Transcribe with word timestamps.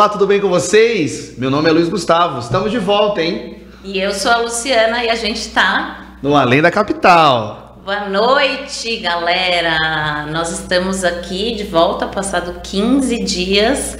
Olá, 0.00 0.08
tudo 0.08 0.26
bem 0.26 0.40
com 0.40 0.48
vocês? 0.48 1.34
Meu 1.36 1.50
nome 1.50 1.68
é 1.68 1.72
Luiz 1.72 1.86
Gustavo, 1.86 2.38
estamos 2.38 2.70
de 2.70 2.78
volta, 2.78 3.20
hein? 3.20 3.58
E 3.84 4.00
eu 4.00 4.14
sou 4.14 4.30
a 4.30 4.38
Luciana 4.38 5.04
e 5.04 5.10
a 5.10 5.14
gente 5.14 5.50
tá 5.50 6.16
no 6.22 6.34
Além 6.34 6.62
da 6.62 6.70
Capital. 6.70 7.78
Boa 7.84 8.08
noite, 8.08 8.96
galera! 8.96 10.26
Nós 10.32 10.52
estamos 10.52 11.04
aqui 11.04 11.54
de 11.54 11.64
volta, 11.64 12.06
passado 12.06 12.62
15 12.62 13.22
dias. 13.24 13.98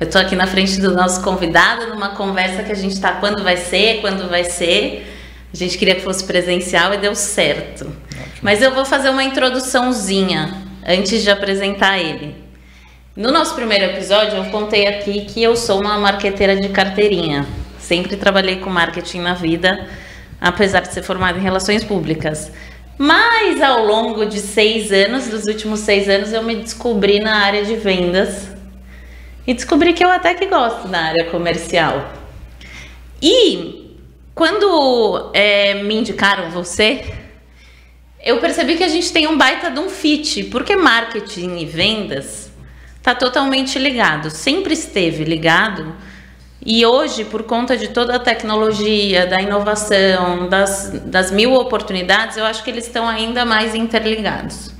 Eu 0.00 0.08
tô 0.08 0.16
aqui 0.16 0.34
na 0.34 0.46
frente 0.46 0.80
do 0.80 0.94
nosso 0.94 1.22
convidado, 1.22 1.86
numa 1.88 2.14
conversa 2.14 2.62
que 2.62 2.72
a 2.72 2.74
gente 2.74 2.98
tá 2.98 3.12
quando 3.20 3.44
vai 3.44 3.58
ser, 3.58 4.00
quando 4.00 4.30
vai 4.30 4.44
ser. 4.44 5.06
A 5.52 5.56
gente 5.58 5.76
queria 5.76 5.96
que 5.96 6.00
fosse 6.00 6.24
presencial 6.24 6.94
e 6.94 6.96
deu 6.96 7.14
certo. 7.14 7.94
Mas 8.40 8.62
eu 8.62 8.72
vou 8.72 8.86
fazer 8.86 9.10
uma 9.10 9.22
introduçãozinha 9.22 10.62
antes 10.88 11.22
de 11.22 11.30
apresentar 11.30 11.98
ele. 11.98 12.41
No 13.14 13.30
nosso 13.30 13.54
primeiro 13.54 13.84
episódio, 13.84 14.38
eu 14.38 14.46
contei 14.46 14.86
aqui 14.86 15.26
que 15.26 15.42
eu 15.42 15.54
sou 15.54 15.82
uma 15.82 15.98
marqueteira 15.98 16.56
de 16.56 16.70
carteirinha. 16.70 17.46
Sempre 17.78 18.16
trabalhei 18.16 18.56
com 18.56 18.70
marketing 18.70 19.20
na 19.20 19.34
vida, 19.34 19.86
apesar 20.40 20.80
de 20.80 20.94
ser 20.94 21.02
formada 21.02 21.38
em 21.38 21.42
relações 21.42 21.84
públicas. 21.84 22.50
Mas 22.96 23.60
ao 23.60 23.84
longo 23.84 24.24
de 24.24 24.38
seis 24.38 24.90
anos, 24.90 25.28
dos 25.28 25.44
últimos 25.44 25.80
seis 25.80 26.08
anos, 26.08 26.32
eu 26.32 26.42
me 26.42 26.56
descobri 26.56 27.20
na 27.20 27.44
área 27.44 27.62
de 27.66 27.76
vendas 27.76 28.48
e 29.46 29.52
descobri 29.52 29.92
que 29.92 30.02
eu 30.02 30.10
até 30.10 30.32
que 30.32 30.46
gosto 30.46 30.88
da 30.88 30.98
área 30.98 31.26
comercial. 31.26 32.14
E 33.20 33.94
quando 34.34 35.30
é, 35.34 35.82
me 35.82 35.96
indicaram 35.96 36.48
você, 36.48 37.04
eu 38.24 38.38
percebi 38.38 38.78
que 38.78 38.84
a 38.84 38.88
gente 38.88 39.12
tem 39.12 39.26
um 39.26 39.36
baita 39.36 39.70
de 39.70 39.80
um 39.80 39.90
fit, 39.90 40.44
porque 40.44 40.74
marketing 40.74 41.58
e 41.58 41.66
vendas 41.66 42.41
está 43.02 43.16
totalmente 43.16 43.80
ligado, 43.80 44.30
sempre 44.30 44.74
esteve 44.74 45.24
ligado. 45.24 45.92
E 46.64 46.86
hoje, 46.86 47.24
por 47.24 47.42
conta 47.42 47.76
de 47.76 47.88
toda 47.88 48.14
a 48.14 48.18
tecnologia, 48.20 49.26
da 49.26 49.42
inovação, 49.42 50.48
das, 50.48 50.88
das 51.06 51.32
mil 51.32 51.52
oportunidades, 51.54 52.36
eu 52.36 52.44
acho 52.44 52.62
que 52.62 52.70
eles 52.70 52.86
estão 52.86 53.08
ainda 53.08 53.44
mais 53.44 53.74
interligados. 53.74 54.70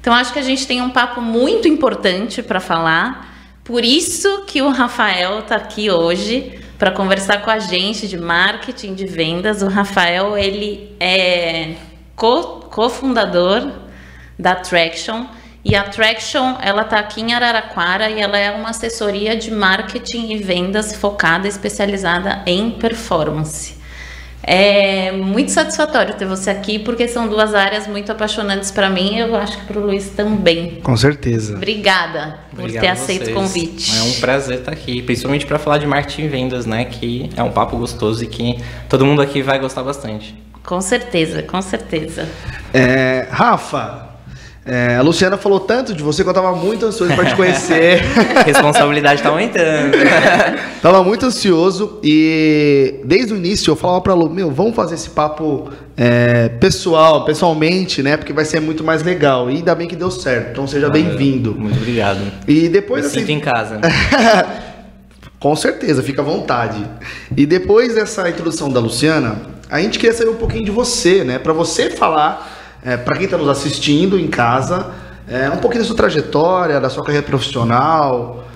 Então, 0.00 0.14
acho 0.14 0.32
que 0.32 0.38
a 0.38 0.42
gente 0.42 0.66
tem 0.66 0.80
um 0.80 0.88
papo 0.88 1.20
muito 1.20 1.68
importante 1.68 2.42
para 2.42 2.60
falar. 2.60 3.36
Por 3.62 3.84
isso 3.84 4.44
que 4.46 4.62
o 4.62 4.70
Rafael 4.70 5.40
está 5.40 5.56
aqui 5.56 5.90
hoje 5.90 6.58
para 6.78 6.90
conversar 6.90 7.42
com 7.42 7.50
a 7.50 7.58
gente 7.58 8.08
de 8.08 8.16
marketing, 8.16 8.94
de 8.94 9.04
vendas. 9.04 9.60
O 9.60 9.68
Rafael, 9.68 10.38
ele 10.38 10.96
é 10.98 11.74
cofundador 12.14 13.70
da 14.38 14.54
Traction 14.54 15.26
e 15.68 15.74
a 15.74 15.82
Traction, 15.82 16.54
ela 16.62 16.82
está 16.82 17.00
aqui 17.00 17.20
em 17.20 17.34
Araraquara 17.34 18.08
e 18.08 18.20
ela 18.20 18.38
é 18.38 18.52
uma 18.52 18.70
assessoria 18.70 19.34
de 19.34 19.50
marketing 19.50 20.30
e 20.30 20.38
vendas 20.38 20.94
focada, 20.94 21.48
especializada 21.48 22.40
em 22.46 22.70
performance. 22.70 23.74
É 24.44 25.10
muito 25.10 25.50
satisfatório 25.50 26.14
ter 26.14 26.24
você 26.24 26.50
aqui, 26.50 26.78
porque 26.78 27.08
são 27.08 27.26
duas 27.26 27.52
áreas 27.52 27.88
muito 27.88 28.12
apaixonantes 28.12 28.70
para 28.70 28.88
mim 28.88 29.16
e 29.16 29.18
eu 29.18 29.34
acho 29.34 29.58
que 29.58 29.64
para 29.66 29.80
o 29.80 29.86
Luiz 29.86 30.10
também. 30.10 30.80
Com 30.84 30.96
certeza. 30.96 31.56
Obrigada 31.56 32.38
por 32.50 32.60
Obrigado 32.60 32.84
ter 32.84 32.88
aceito 32.88 33.30
o 33.30 33.34
convite. 33.34 33.90
É 33.98 34.02
um 34.02 34.12
prazer 34.20 34.60
estar 34.60 34.70
aqui, 34.70 35.02
principalmente 35.02 35.46
para 35.46 35.58
falar 35.58 35.78
de 35.78 35.86
marketing 35.88 36.26
e 36.26 36.28
vendas, 36.28 36.64
né? 36.64 36.84
Que 36.84 37.28
é 37.36 37.42
um 37.42 37.50
papo 37.50 37.76
gostoso 37.76 38.22
e 38.22 38.28
que 38.28 38.56
todo 38.88 39.04
mundo 39.04 39.20
aqui 39.20 39.42
vai 39.42 39.58
gostar 39.58 39.82
bastante. 39.82 40.32
Com 40.62 40.80
certeza, 40.80 41.42
com 41.42 41.60
certeza. 41.60 42.28
É, 42.72 43.26
Rafa, 43.30 44.05
é, 44.66 44.96
a 44.96 45.02
Luciana 45.02 45.36
falou 45.36 45.60
tanto 45.60 45.94
de 45.94 46.02
você 46.02 46.24
que 46.24 46.28
eu 46.28 46.34
tava 46.34 46.52
muito 46.56 46.84
ansioso 46.84 47.14
para 47.14 47.24
te 47.24 47.36
conhecer. 47.36 48.02
Responsabilidade 48.44 49.22
tá 49.22 49.28
aumentando. 49.28 49.96
tava 50.82 51.04
muito 51.04 51.24
ansioso 51.24 52.00
e 52.02 53.00
desde 53.04 53.32
o 53.32 53.36
início 53.36 53.70
eu 53.70 53.76
falava 53.76 54.00
para 54.00 54.12
Lu, 54.12 54.28
meu, 54.28 54.50
vamos 54.50 54.74
fazer 54.74 54.96
esse 54.96 55.10
papo 55.10 55.70
é, 55.96 56.48
pessoal, 56.48 57.24
pessoalmente, 57.24 58.02
né? 58.02 58.16
Porque 58.16 58.32
vai 58.32 58.44
ser 58.44 58.58
muito 58.58 58.82
mais 58.82 59.04
legal. 59.04 59.48
E 59.48 59.58
ainda 59.58 59.72
bem 59.72 59.86
que 59.86 59.94
deu 59.94 60.10
certo. 60.10 60.50
Então 60.50 60.66
seja 60.66 60.90
bem-vindo. 60.90 61.54
Muito 61.54 61.76
obrigado. 61.76 62.20
E 62.48 62.68
depois 62.68 63.04
eu 63.04 63.10
assim, 63.10 63.20
sinto 63.20 63.30
em 63.30 63.40
casa. 63.40 63.80
Com 65.38 65.54
certeza, 65.54 66.02
fica 66.02 66.22
à 66.22 66.24
vontade. 66.24 66.84
E 67.36 67.46
depois 67.46 67.94
dessa 67.94 68.28
introdução 68.28 68.68
da 68.68 68.80
Luciana, 68.80 69.36
a 69.70 69.80
gente 69.80 69.96
queria 69.96 70.16
saber 70.16 70.30
um 70.30 70.36
pouquinho 70.36 70.64
de 70.64 70.72
você, 70.72 71.22
né? 71.22 71.38
Para 71.38 71.52
você 71.52 71.88
falar 71.90 72.55
é, 72.86 72.96
para 72.96 73.16
quem 73.16 73.24
está 73.24 73.36
nos 73.36 73.48
assistindo 73.48 74.18
em 74.18 74.28
casa, 74.28 74.92
é, 75.28 75.50
um 75.50 75.56
pouquinho 75.56 75.82
da 75.82 75.88
sua 75.88 75.96
trajetória, 75.96 76.80
da 76.80 76.88
sua 76.88 77.02
carreira 77.04 77.26
profissional. 77.26 78.46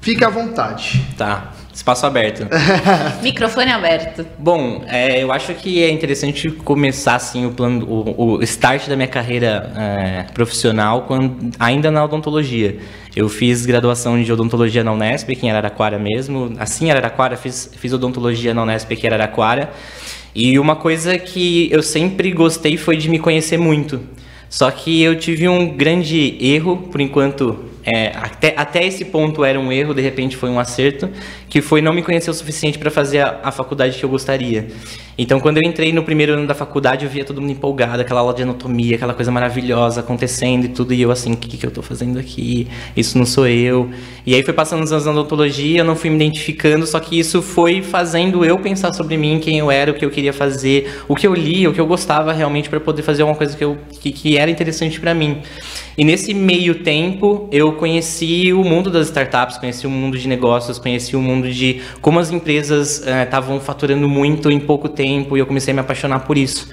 Fique 0.00 0.24
à 0.24 0.30
vontade. 0.30 1.04
Tá. 1.18 1.52
Espaço 1.70 2.06
aberto. 2.06 2.46
Microfone 3.22 3.70
aberto. 3.70 4.26
Bom, 4.38 4.82
é, 4.88 5.22
eu 5.22 5.30
acho 5.30 5.52
que 5.54 5.82
é 5.82 5.90
interessante 5.90 6.50
começar 6.50 7.16
assim 7.16 7.44
o 7.44 7.52
plano, 7.52 7.86
o, 7.86 8.38
o 8.38 8.42
start 8.42 8.88
da 8.88 8.96
minha 8.96 9.06
carreira 9.06 9.70
é, 9.76 10.22
profissional 10.32 11.02
quando, 11.02 11.50
ainda 11.58 11.90
na 11.90 12.02
odontologia. 12.02 12.78
Eu 13.14 13.28
fiz 13.28 13.66
graduação 13.66 14.20
de 14.22 14.32
odontologia 14.32 14.82
na 14.82 14.92
Unesp, 14.92 15.30
aqui 15.30 15.46
em 15.46 15.50
Araraquara 15.50 15.98
mesmo. 15.98 16.54
Assim, 16.58 16.86
em 16.86 16.90
Araraquara, 16.92 17.36
fiz, 17.36 17.70
fiz 17.76 17.92
odontologia 17.92 18.54
na 18.54 18.62
Unesp, 18.62 18.90
aqui 18.90 19.06
em 19.06 19.10
Araraquara. 19.10 19.70
E 20.34 20.58
uma 20.58 20.76
coisa 20.76 21.18
que 21.18 21.68
eu 21.72 21.82
sempre 21.82 22.30
gostei 22.30 22.76
foi 22.76 22.96
de 22.96 23.08
me 23.08 23.18
conhecer 23.18 23.56
muito. 23.56 24.00
Só 24.48 24.70
que 24.70 25.00
eu 25.02 25.16
tive 25.18 25.48
um 25.48 25.76
grande 25.76 26.36
erro, 26.40 26.76
por 26.90 27.00
enquanto, 27.00 27.56
é, 27.84 28.08
até, 28.14 28.54
até 28.56 28.86
esse 28.86 29.06
ponto 29.06 29.44
era 29.44 29.58
um 29.58 29.72
erro, 29.72 29.94
de 29.94 30.02
repente 30.02 30.36
foi 30.36 30.50
um 30.50 30.58
acerto, 30.58 31.08
que 31.48 31.62
foi 31.62 31.80
não 31.80 31.92
me 31.92 32.02
conhecer 32.02 32.30
o 32.30 32.34
suficiente 32.34 32.78
para 32.78 32.90
fazer 32.90 33.20
a, 33.20 33.40
a, 33.44 33.50
faculdade 33.50 33.98
que 33.98 34.04
eu 34.04 34.08
gostaria. 34.08 34.68
Então, 35.16 35.40
quando 35.40 35.58
eu 35.58 35.62
entrei 35.62 35.92
no 35.92 36.02
primeiro 36.02 36.34
ano 36.34 36.46
da 36.46 36.54
faculdade, 36.54 37.04
eu 37.04 37.10
via 37.10 37.24
todo 37.24 37.40
mundo 37.40 37.50
empolgado, 37.50 38.00
aquela 38.00 38.20
aula 38.20 38.32
de 38.34 38.42
anatomia, 38.42 38.96
aquela 38.96 39.14
coisa 39.14 39.30
maravilhosa 39.30 40.00
acontecendo 40.00 40.64
e 40.64 40.68
tudo, 40.68 40.94
e 40.94 41.00
eu 41.00 41.10
assim, 41.10 41.32
o 41.32 41.36
que, 41.36 41.56
que 41.56 41.64
eu 41.64 41.68
estou 41.68 41.82
fazendo 41.82 42.18
aqui? 42.18 42.68
Isso 42.96 43.16
não 43.18 43.26
sou 43.26 43.46
eu. 43.46 43.90
E 44.26 44.34
aí 44.34 44.42
foi 44.42 44.54
passando 44.54 44.82
os 44.82 44.92
anos 44.92 45.06
na 45.06 45.12
odontologia, 45.12 45.80
eu 45.80 45.84
não 45.84 45.96
fui 45.96 46.10
me 46.10 46.16
identificando, 46.16 46.86
só 46.86 47.00
que 47.00 47.18
isso 47.18 47.42
foi 47.42 47.82
fazendo 47.82 48.44
eu 48.44 48.58
pensar 48.58 48.92
sobre 48.92 49.16
mim, 49.16 49.38
quem 49.40 49.58
eu 49.58 49.70
era, 49.70 49.90
o 49.90 49.94
que 49.94 50.04
eu 50.04 50.10
queria 50.10 50.32
fazer, 50.32 51.02
o 51.08 51.16
que 51.16 51.26
eu 51.26 51.34
lia, 51.34 51.68
o 51.68 51.72
que 51.72 51.80
eu 51.80 51.86
gostava 51.86 52.32
realmente 52.32 52.68
para 52.68 52.80
poder 52.80 53.02
fazer 53.02 53.22
alguma 53.22 53.36
coisa 53.36 53.56
que, 53.56 53.64
eu, 53.64 53.76
que, 54.00 54.12
que 54.12 54.36
era 54.36 54.50
interessante 54.50 55.00
para 55.00 55.14
mim. 55.14 55.42
E 56.00 56.04
nesse 56.04 56.32
meio 56.32 56.76
tempo, 56.76 57.46
eu 57.52 57.74
conheci 57.74 58.54
o 58.54 58.64
mundo 58.64 58.90
das 58.90 59.08
startups, 59.08 59.58
conheci 59.58 59.86
o 59.86 59.90
mundo 59.90 60.16
de 60.16 60.26
negócios, 60.26 60.78
conheci 60.78 61.14
o 61.14 61.20
mundo 61.20 61.52
de 61.52 61.82
como 62.00 62.18
as 62.18 62.30
empresas 62.30 63.06
estavam 63.06 63.58
uh, 63.58 63.60
faturando 63.60 64.08
muito 64.08 64.50
em 64.50 64.58
pouco 64.58 64.88
tempo 64.88 65.36
e 65.36 65.40
eu 65.40 65.46
comecei 65.46 65.72
a 65.72 65.74
me 65.74 65.80
apaixonar 65.80 66.20
por 66.20 66.38
isso. 66.38 66.70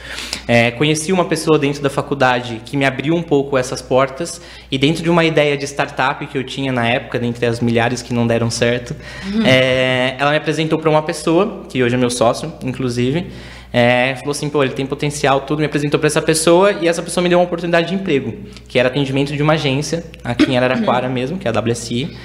É, 0.47 0.71
conheci 0.71 1.11
uma 1.11 1.25
pessoa 1.25 1.59
dentro 1.59 1.81
da 1.83 1.89
faculdade 1.89 2.61
que 2.63 2.77
me 2.77 2.85
abriu 2.85 3.13
um 3.15 3.21
pouco 3.21 3.57
essas 3.57 3.81
portas 3.81 4.39
e 4.71 4.77
dentro 4.77 5.03
de 5.03 5.09
uma 5.09 5.25
ideia 5.25 5.57
de 5.57 5.65
startup 5.65 6.25
que 6.25 6.37
eu 6.37 6.45
tinha 6.45 6.71
na 6.71 6.87
época, 6.87 7.19
dentre 7.19 7.45
as 7.47 7.59
milhares 7.59 8.01
que 8.01 8.13
não 8.13 8.25
deram 8.25 8.49
certo, 8.49 8.95
uhum. 9.25 9.45
é, 9.45 10.15
ela 10.17 10.31
me 10.31 10.37
apresentou 10.37 10.79
para 10.79 10.89
uma 10.89 11.01
pessoa, 11.01 11.63
que 11.67 11.83
hoje 11.83 11.95
é 11.95 11.97
meu 11.97 12.09
sócio, 12.09 12.53
inclusive, 12.63 13.27
é, 13.71 14.15
falou 14.15 14.31
assim, 14.31 14.49
pô, 14.49 14.63
ele 14.63 14.73
tem 14.73 14.85
potencial, 14.85 15.41
tudo, 15.41 15.59
me 15.59 15.65
apresentou 15.65 15.99
para 15.99 16.07
essa 16.07 16.21
pessoa 16.21 16.71
e 16.71 16.87
essa 16.87 17.01
pessoa 17.01 17.21
me 17.21 17.29
deu 17.29 17.37
uma 17.39 17.45
oportunidade 17.45 17.89
de 17.89 17.95
emprego, 17.95 18.33
que 18.67 18.79
era 18.79 18.87
atendimento 18.87 19.35
de 19.35 19.43
uma 19.43 19.53
agência, 19.53 20.03
aqui 20.23 20.51
em 20.51 20.57
Araraquara 20.57 21.09
mesmo, 21.09 21.37
que 21.37 21.47
é 21.47 21.51
a 21.51 21.59
WSI. 21.59 22.15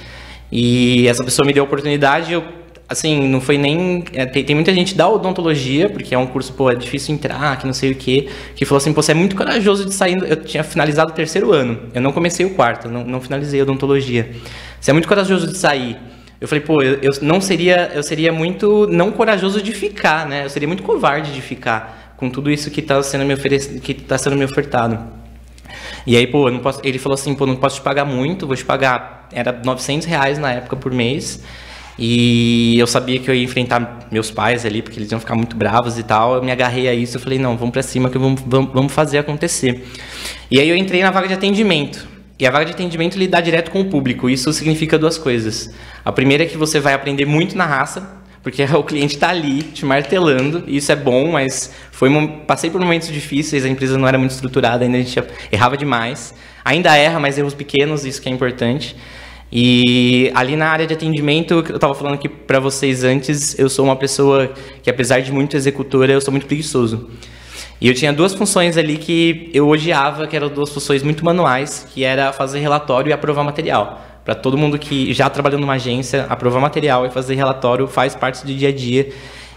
E 0.51 1.07
essa 1.07 1.23
pessoa 1.23 1.45
me 1.45 1.53
deu 1.53 1.63
a 1.63 1.65
oportunidade, 1.65 2.31
eu, 2.31 2.43
assim, 2.87 3.27
não 3.27 3.41
foi 3.41 3.57
nem... 3.57 4.03
É, 4.13 4.25
tem, 4.25 4.43
tem, 4.43 4.55
muita 4.55 4.73
gente 4.73 4.95
da 4.95 5.09
odontologia, 5.09 5.89
porque 5.89 6.15
é 6.15 6.17
um 6.17 6.27
curso, 6.27 6.53
pô, 6.53 6.69
é 6.71 6.75
difícil 6.75 7.13
entrar, 7.13 7.57
que 7.57 7.65
não 7.65 7.73
sei 7.73 7.91
o 7.91 7.95
quê, 7.95 8.29
que 8.55 8.63
falou 8.63 8.77
assim, 8.77 8.93
pô, 8.93 9.01
você 9.01 9.11
é 9.11 9.15
muito 9.15 9.35
corajoso 9.35 9.85
de 9.85 9.93
sair... 9.93 10.17
Eu 10.23 10.37
tinha 10.37 10.63
finalizado 10.63 11.11
o 11.11 11.13
terceiro 11.13 11.51
ano, 11.51 11.79
eu 11.93 12.01
não 12.01 12.11
comecei 12.11 12.45
o 12.45 12.51
quarto, 12.51 12.87
não, 12.87 13.03
não 13.03 13.19
finalizei 13.19 13.59
a 13.59 13.63
odontologia. 13.63 14.31
Você 14.79 14.91
é 14.91 14.93
muito 14.93 15.07
corajoso 15.07 15.47
de 15.47 15.57
sair 15.57 15.97
eu 16.43 16.47
falei, 16.49 16.61
pô, 16.61 16.81
eu, 16.81 16.99
eu, 17.01 17.13
não 17.21 17.39
seria, 17.39 17.89
eu 17.95 18.03
seria 18.03 18.29
muito 18.33 18.85
não 18.87 19.13
corajoso 19.13 19.61
de 19.61 19.71
ficar, 19.71 20.27
né? 20.27 20.43
Eu 20.43 20.49
seria 20.49 20.67
muito 20.67 20.83
covarde 20.83 21.31
de 21.31 21.39
ficar 21.39 22.13
com 22.17 22.29
tudo 22.29 22.51
isso 22.51 22.69
que 22.69 22.81
está 22.81 23.01
sendo 23.01 23.23
me 23.23 23.33
oferecido, 23.33 23.79
que 23.79 23.93
está 23.93 24.17
sendo 24.17 24.35
me 24.35 24.43
ofertado. 24.43 24.99
E 26.05 26.17
aí, 26.17 26.27
pô, 26.27 26.51
posso, 26.59 26.81
ele 26.83 26.99
falou 26.99 27.13
assim, 27.13 27.33
pô, 27.33 27.45
não 27.45 27.55
posso 27.55 27.77
te 27.77 27.81
pagar 27.81 28.03
muito, 28.03 28.45
vou 28.45 28.57
te 28.57 28.65
pagar, 28.65 29.29
era 29.31 29.57
900 29.63 30.05
reais 30.05 30.37
na 30.37 30.51
época 30.51 30.75
por 30.75 30.91
mês. 30.91 31.41
E 31.97 32.77
eu 32.77 32.87
sabia 32.87 33.19
que 33.19 33.31
eu 33.31 33.35
ia 33.35 33.43
enfrentar 33.45 33.99
meus 34.11 34.29
pais 34.29 34.65
ali, 34.65 34.81
porque 34.81 34.99
eles 34.99 35.09
iam 35.09 35.21
ficar 35.21 35.35
muito 35.35 35.55
bravos 35.55 35.97
e 35.97 36.03
tal. 36.03 36.35
Eu 36.35 36.43
me 36.43 36.51
agarrei 36.51 36.89
a 36.89 36.93
isso, 36.93 37.15
eu 37.15 37.21
falei, 37.21 37.39
não, 37.39 37.55
vamos 37.55 37.71
para 37.71 37.83
cima 37.83 38.09
que 38.09 38.17
vamos, 38.17 38.41
vamos 38.41 38.91
fazer 38.91 39.17
acontecer. 39.17 39.87
E 40.51 40.59
aí 40.59 40.67
eu 40.67 40.75
entrei 40.75 41.01
na 41.01 41.09
vaga 41.09 41.29
de 41.29 41.35
atendimento. 41.35 42.11
E 42.43 42.45
a 42.45 42.51
vaga 42.51 42.65
de 42.65 42.71
atendimento 42.73 43.17
lidar 43.17 43.39
direto 43.39 43.71
com 43.71 43.79
o 43.79 43.85
público. 43.85 44.29
Isso 44.29 44.51
significa 44.51 44.99
duas 44.99 45.17
coisas. 45.17 45.73
A 46.03 46.11
primeira 46.11 46.43
é 46.43 46.45
que 46.45 46.57
você 46.57 46.77
vai 46.77 46.93
aprender 46.93 47.25
muito 47.25 47.57
na 47.57 47.65
raça, 47.65 48.17
porque 48.43 48.61
o 48.75 48.83
cliente 48.83 49.15
está 49.15 49.29
ali 49.29 49.63
te 49.63 49.85
martelando. 49.85 50.61
Isso 50.67 50.91
é 50.91 50.95
bom, 50.97 51.31
mas 51.31 51.73
foi 51.93 52.09
passei 52.45 52.69
por 52.69 52.81
momentos 52.81 53.07
difíceis. 53.07 53.63
A 53.63 53.69
empresa 53.69 53.97
não 53.97 54.05
era 54.05 54.17
muito 54.17 54.31
estruturada, 54.31 54.83
ainda 54.83 54.97
a 54.97 55.01
gente 55.01 55.23
errava 55.53 55.77
demais. 55.77 56.35
Ainda 56.65 56.93
erra, 56.97 57.17
mas 57.17 57.37
erros 57.37 57.53
pequenos, 57.53 58.03
isso 58.03 58.21
que 58.21 58.27
é 58.27 58.31
importante. 58.33 58.93
E 59.49 60.29
ali 60.35 60.57
na 60.57 60.67
área 60.67 60.85
de 60.85 60.93
atendimento, 60.93 61.53
eu 61.53 61.75
estava 61.75 61.95
falando 61.95 62.15
aqui 62.15 62.27
para 62.27 62.59
vocês 62.59 63.05
antes, 63.05 63.57
eu 63.57 63.69
sou 63.69 63.85
uma 63.85 63.95
pessoa 63.95 64.51
que, 64.81 64.89
apesar 64.89 65.21
de 65.21 65.31
muito 65.31 65.55
executora, 65.55 66.11
eu 66.11 66.19
sou 66.19 66.33
muito 66.33 66.45
preguiçoso. 66.45 67.09
E 67.83 67.87
eu 67.89 67.93
tinha 67.93 68.13
duas 68.13 68.33
funções 68.33 68.77
ali 68.77 68.97
que 68.97 69.51
eu 69.53 69.67
odiava, 69.67 70.25
que 70.25 70.37
eram 70.37 70.47
duas 70.47 70.69
funções 70.69 71.03
muito 71.03 71.25
manuais, 71.25 71.85
que 71.93 72.05
era 72.05 72.31
fazer 72.31 72.59
relatório 72.61 73.09
e 73.09 73.13
aprovar 73.13 73.43
material. 73.43 74.01
Para 74.23 74.33
todo 74.33 74.57
mundo 74.57 74.79
que 74.79 75.13
já 75.13 75.29
trabalhou 75.29 75.59
numa 75.59 75.73
agência, 75.73 76.25
aprovar 76.29 76.61
material 76.61 77.05
e 77.05 77.09
fazer 77.09 77.35
relatório 77.35 77.85
faz 77.85 78.15
parte 78.15 78.45
do 78.45 78.53
dia 78.53 78.69
a 78.69 78.71
dia. 78.71 79.09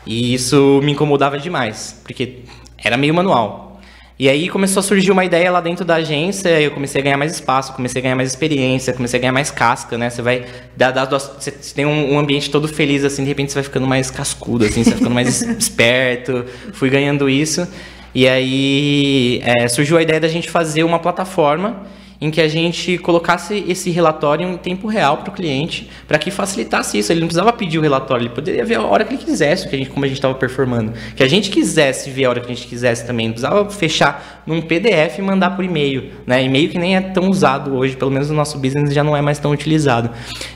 E 0.05 0.35
isso 0.35 0.81
me 0.83 0.91
incomodava 0.91 1.39
demais, 1.39 2.01
porque 2.03 2.41
era 2.77 2.97
meio 2.97 3.15
manual. 3.15 3.81
E 4.19 4.29
aí 4.29 4.49
começou 4.49 4.81
a 4.81 4.83
surgir 4.83 5.13
uma 5.13 5.25
ideia 5.25 5.53
lá 5.53 5.61
dentro 5.61 5.85
da 5.85 5.97
agência, 5.97 6.49
eu 6.61 6.73
comecei 6.73 7.01
a 7.01 7.05
ganhar 7.05 7.19
mais 7.19 7.33
espaço, 7.33 7.75
comecei 7.75 8.01
a 8.01 8.03
ganhar 8.03 8.17
mais 8.17 8.31
experiência, 8.31 8.93
comecei 8.93 9.19
a 9.19 9.21
ganhar 9.21 9.33
mais 9.33 9.53
casca, 9.53 9.97
né? 9.97 10.11
Você 10.11 10.23
vai 10.23 10.47
dar, 10.77 10.91
dar 10.91 11.05
você 11.05 11.53
tem 11.75 11.87
um, 11.87 12.19
ambiente 12.19 12.51
todo 12.51 12.67
feliz 12.67 13.05
assim, 13.05 13.23
de 13.23 13.29
repente 13.29 13.53
você 13.53 13.57
vai 13.57 13.65
ficando 13.65 13.87
mais 13.87 14.11
cascudo 14.11 14.65
assim, 14.65 14.83
você 14.83 14.91
vai 14.91 14.99
ficando 14.99 15.15
mais 15.15 15.43
esperto. 15.61 16.45
Fui 16.73 16.91
ganhando 16.91 17.29
isso. 17.31 17.69
E 18.17 18.27
aí 18.27 19.43
é, 19.45 19.69
surgiu 19.69 19.99
a 19.99 20.03
ideia 20.03 20.19
da 20.19 20.27
gente 20.27 20.49
fazer 20.49 20.83
uma 20.85 20.99
plataforma 20.99 21.83
em 22.19 22.31
que 22.31 22.41
a 22.41 22.49
gente 22.49 22.97
colocasse 22.97 23.63
esse 23.69 23.91
relatório 23.91 24.49
em 24.49 24.57
tempo 24.57 24.89
real 24.89 25.19
para 25.19 25.29
o 25.29 25.35
cliente, 25.35 25.91
para 26.09 26.19
que 26.19 26.31
facilitasse 26.31 26.99
isso. 26.99 27.13
Ele 27.13 27.21
não 27.21 27.27
precisava 27.27 27.53
pedir 27.53 27.79
o 27.79 27.83
relatório, 27.83 28.23
ele 28.23 28.35
poderia 28.35 28.65
ver 28.65 28.77
a 28.77 28.83
hora 28.83 29.05
que 29.05 29.13
ele 29.13 29.23
quisesse, 29.23 29.69
que 29.69 29.77
a 29.77 29.79
gente, 29.79 29.91
como 29.91 30.03
a 30.07 30.09
gente 30.09 30.17
estava 30.17 30.33
performando. 30.35 30.95
Que 31.15 31.23
a 31.23 31.29
gente 31.29 31.51
quisesse 31.51 32.09
ver 32.09 32.25
a 32.25 32.31
hora 32.31 32.41
que 32.41 32.51
a 32.51 32.55
gente 32.55 32.67
quisesse 32.67 33.07
também. 33.07 33.27
Não 33.27 33.35
precisava 33.35 33.69
fechar 33.69 34.43
num 34.47 34.63
PDF 34.63 35.19
e 35.19 35.21
mandar 35.21 35.51
por 35.51 35.63
e-mail. 35.63 36.13
Né? 36.27 36.43
E-mail 36.43 36.71
que 36.71 36.79
nem 36.79 36.97
é 36.97 37.03
tão 37.03 37.29
usado 37.29 37.77
hoje, 37.77 37.97
pelo 37.97 38.11
menos 38.11 38.31
no 38.31 38.35
nosso 38.35 38.59
business 38.59 38.95
já 38.95 39.05
não 39.05 39.15
é 39.15 39.21
mais 39.21 39.39
tão 39.39 39.51
utilizado. 39.51 40.09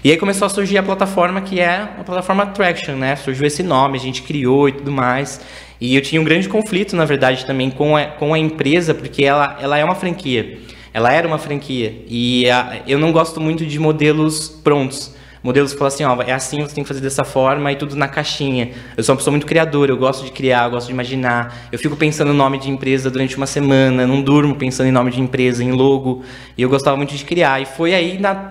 E 0.02 0.10
aí 0.10 0.16
começou 0.16 0.46
a 0.46 0.48
surgir 0.48 0.78
a 0.78 0.82
plataforma 0.82 1.42
que 1.42 1.60
é 1.60 1.82
a 1.98 2.04
plataforma 2.06 2.46
Traction, 2.46 2.94
né? 2.94 3.16
Surgiu 3.16 3.46
esse 3.46 3.62
nome, 3.62 3.98
a 3.98 4.00
gente 4.00 4.22
criou 4.22 4.66
e 4.66 4.72
tudo 4.72 4.90
mais. 4.90 5.42
E 5.80 5.94
eu 5.94 6.02
tinha 6.02 6.20
um 6.20 6.24
grande 6.24 6.48
conflito, 6.48 6.94
na 6.94 7.04
verdade, 7.04 7.46
também 7.46 7.70
com 7.70 7.96
a, 7.96 8.04
com 8.04 8.34
a 8.34 8.38
empresa, 8.38 8.92
porque 8.94 9.24
ela, 9.24 9.56
ela 9.60 9.78
é 9.78 9.84
uma 9.84 9.94
franquia. 9.94 10.58
Ela 10.92 11.12
era 11.12 11.26
uma 11.26 11.38
franquia. 11.38 12.04
E 12.06 12.50
a, 12.50 12.82
eu 12.86 12.98
não 12.98 13.12
gosto 13.12 13.40
muito 13.40 13.64
de 13.64 13.78
modelos 13.78 14.48
prontos 14.48 15.14
modelos 15.42 15.72
que 15.72 15.78
falam 15.78 15.88
assim, 15.88 16.04
ó, 16.04 16.20
é 16.22 16.32
assim, 16.32 16.60
você 16.60 16.74
tem 16.74 16.84
que 16.84 16.88
fazer 16.88 17.00
dessa 17.00 17.24
forma 17.24 17.72
e 17.72 17.76
tudo 17.76 17.96
na 17.96 18.08
caixinha. 18.08 18.70
Eu 18.96 19.02
sou 19.02 19.14
uma 19.14 19.16
pessoa 19.18 19.32
muito 19.32 19.46
criadora, 19.46 19.90
eu 19.90 19.96
gosto 19.96 20.24
de 20.24 20.30
criar, 20.30 20.66
eu 20.66 20.70
gosto 20.70 20.88
de 20.88 20.92
imaginar. 20.92 21.68
Eu 21.72 21.78
fico 21.78 21.96
pensando 21.96 22.28
no 22.28 22.34
nome 22.34 22.58
de 22.58 22.70
empresa 22.70 23.10
durante 23.10 23.36
uma 23.36 23.46
semana, 23.46 24.06
não 24.06 24.20
durmo 24.20 24.54
pensando 24.54 24.88
em 24.88 24.92
nome 24.92 25.10
de 25.10 25.20
empresa, 25.20 25.64
em 25.64 25.72
logo. 25.72 26.22
E 26.58 26.62
eu 26.62 26.68
gostava 26.68 26.96
muito 26.96 27.14
de 27.14 27.24
criar. 27.24 27.60
E 27.60 27.64
foi 27.64 27.94
aí 27.94 28.18
na, 28.18 28.48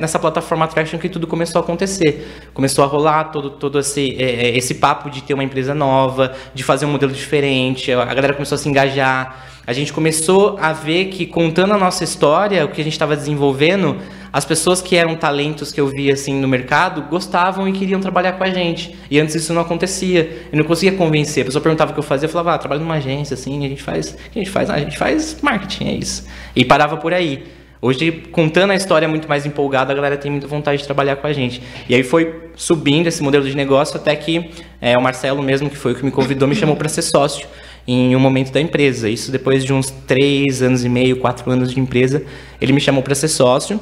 nessa 0.00 0.18
plataforma 0.18 0.64
Attraction 0.64 0.98
que 0.98 1.08
tudo 1.08 1.26
começou 1.26 1.60
a 1.60 1.64
acontecer. 1.64 2.48
Começou 2.54 2.84
a 2.84 2.86
rolar 2.86 3.24
todo, 3.24 3.50
todo 3.50 3.78
esse, 3.78 4.16
é, 4.18 4.46
é, 4.46 4.56
esse 4.56 4.74
papo 4.74 5.10
de 5.10 5.22
ter 5.22 5.34
uma 5.34 5.44
empresa 5.44 5.74
nova, 5.74 6.32
de 6.54 6.62
fazer 6.62 6.86
um 6.86 6.90
modelo 6.90 7.12
diferente. 7.12 7.92
A 7.92 8.04
galera 8.14 8.32
começou 8.32 8.54
a 8.54 8.58
se 8.58 8.68
engajar. 8.68 9.48
A 9.66 9.72
gente 9.74 9.92
começou 9.92 10.56
a 10.58 10.72
ver 10.72 11.06
que 11.06 11.26
contando 11.26 11.74
a 11.74 11.76
nossa 11.76 12.02
história, 12.02 12.64
o 12.64 12.68
que 12.68 12.80
a 12.80 12.84
gente 12.84 12.94
estava 12.94 13.14
desenvolvendo, 13.14 13.98
as 14.32 14.44
pessoas 14.44 14.82
que 14.82 14.96
eram 14.96 15.16
talentos 15.16 15.72
que 15.72 15.80
eu 15.80 15.86
via 15.86 16.12
assim 16.12 16.34
no 16.34 16.48
mercado 16.48 17.02
gostavam 17.02 17.68
e 17.68 17.72
queriam 17.72 18.00
trabalhar 18.00 18.32
com 18.32 18.44
a 18.44 18.50
gente. 18.50 18.96
E 19.10 19.18
antes 19.18 19.34
isso 19.34 19.52
não 19.54 19.62
acontecia. 19.62 20.48
Eu 20.52 20.58
não 20.58 20.64
conseguia 20.64 20.96
convencer. 20.96 21.42
A 21.42 21.46
pessoa 21.46 21.62
perguntava 21.62 21.90
o 21.90 21.94
que 21.94 22.00
eu 22.00 22.04
fazia, 22.04 22.26
eu 22.26 22.30
falava, 22.30 22.54
ah, 22.54 22.58
trabalho 22.58 22.80
numa 22.80 22.94
agência, 22.94 23.34
assim, 23.34 23.64
a 23.64 23.68
gente 23.68 23.82
faz. 23.82 24.16
A 24.34 24.38
gente 24.38 24.50
faz? 24.50 24.70
Ah, 24.70 24.74
a 24.74 24.80
gente 24.80 24.98
faz 24.98 25.38
marketing, 25.40 25.88
é 25.88 25.92
isso. 25.94 26.26
E 26.54 26.64
parava 26.64 26.96
por 26.96 27.14
aí. 27.14 27.44
Hoje, 27.80 28.10
contando 28.32 28.72
a 28.72 28.74
história 28.74 29.06
muito 29.06 29.28
mais 29.28 29.46
empolgada, 29.46 29.92
a 29.92 29.94
galera 29.94 30.16
tem 30.16 30.30
muita 30.30 30.48
vontade 30.48 30.80
de 30.80 30.84
trabalhar 30.84 31.14
com 31.16 31.28
a 31.28 31.32
gente. 31.32 31.62
E 31.88 31.94
aí 31.94 32.02
foi 32.02 32.50
subindo 32.56 33.06
esse 33.06 33.22
modelo 33.22 33.44
de 33.44 33.56
negócio 33.56 33.96
até 33.96 34.16
que 34.16 34.50
é, 34.80 34.98
o 34.98 35.00
Marcelo 35.00 35.40
mesmo, 35.42 35.70
que 35.70 35.76
foi 35.76 35.92
o 35.92 35.94
que 35.94 36.04
me 36.04 36.10
convidou, 36.10 36.48
me 36.48 36.56
chamou 36.56 36.74
para 36.74 36.88
ser 36.88 37.02
sócio 37.02 37.46
em 37.86 38.16
um 38.16 38.18
momento 38.18 38.50
da 38.50 38.60
empresa. 38.60 39.08
Isso 39.08 39.30
depois 39.30 39.64
de 39.64 39.72
uns 39.72 39.90
três 39.90 40.60
anos 40.60 40.84
e 40.84 40.88
meio, 40.88 41.18
quatro 41.18 41.48
anos 41.52 41.72
de 41.72 41.78
empresa, 41.78 42.24
ele 42.60 42.72
me 42.72 42.80
chamou 42.80 43.02
para 43.02 43.14
ser 43.14 43.28
sócio 43.28 43.80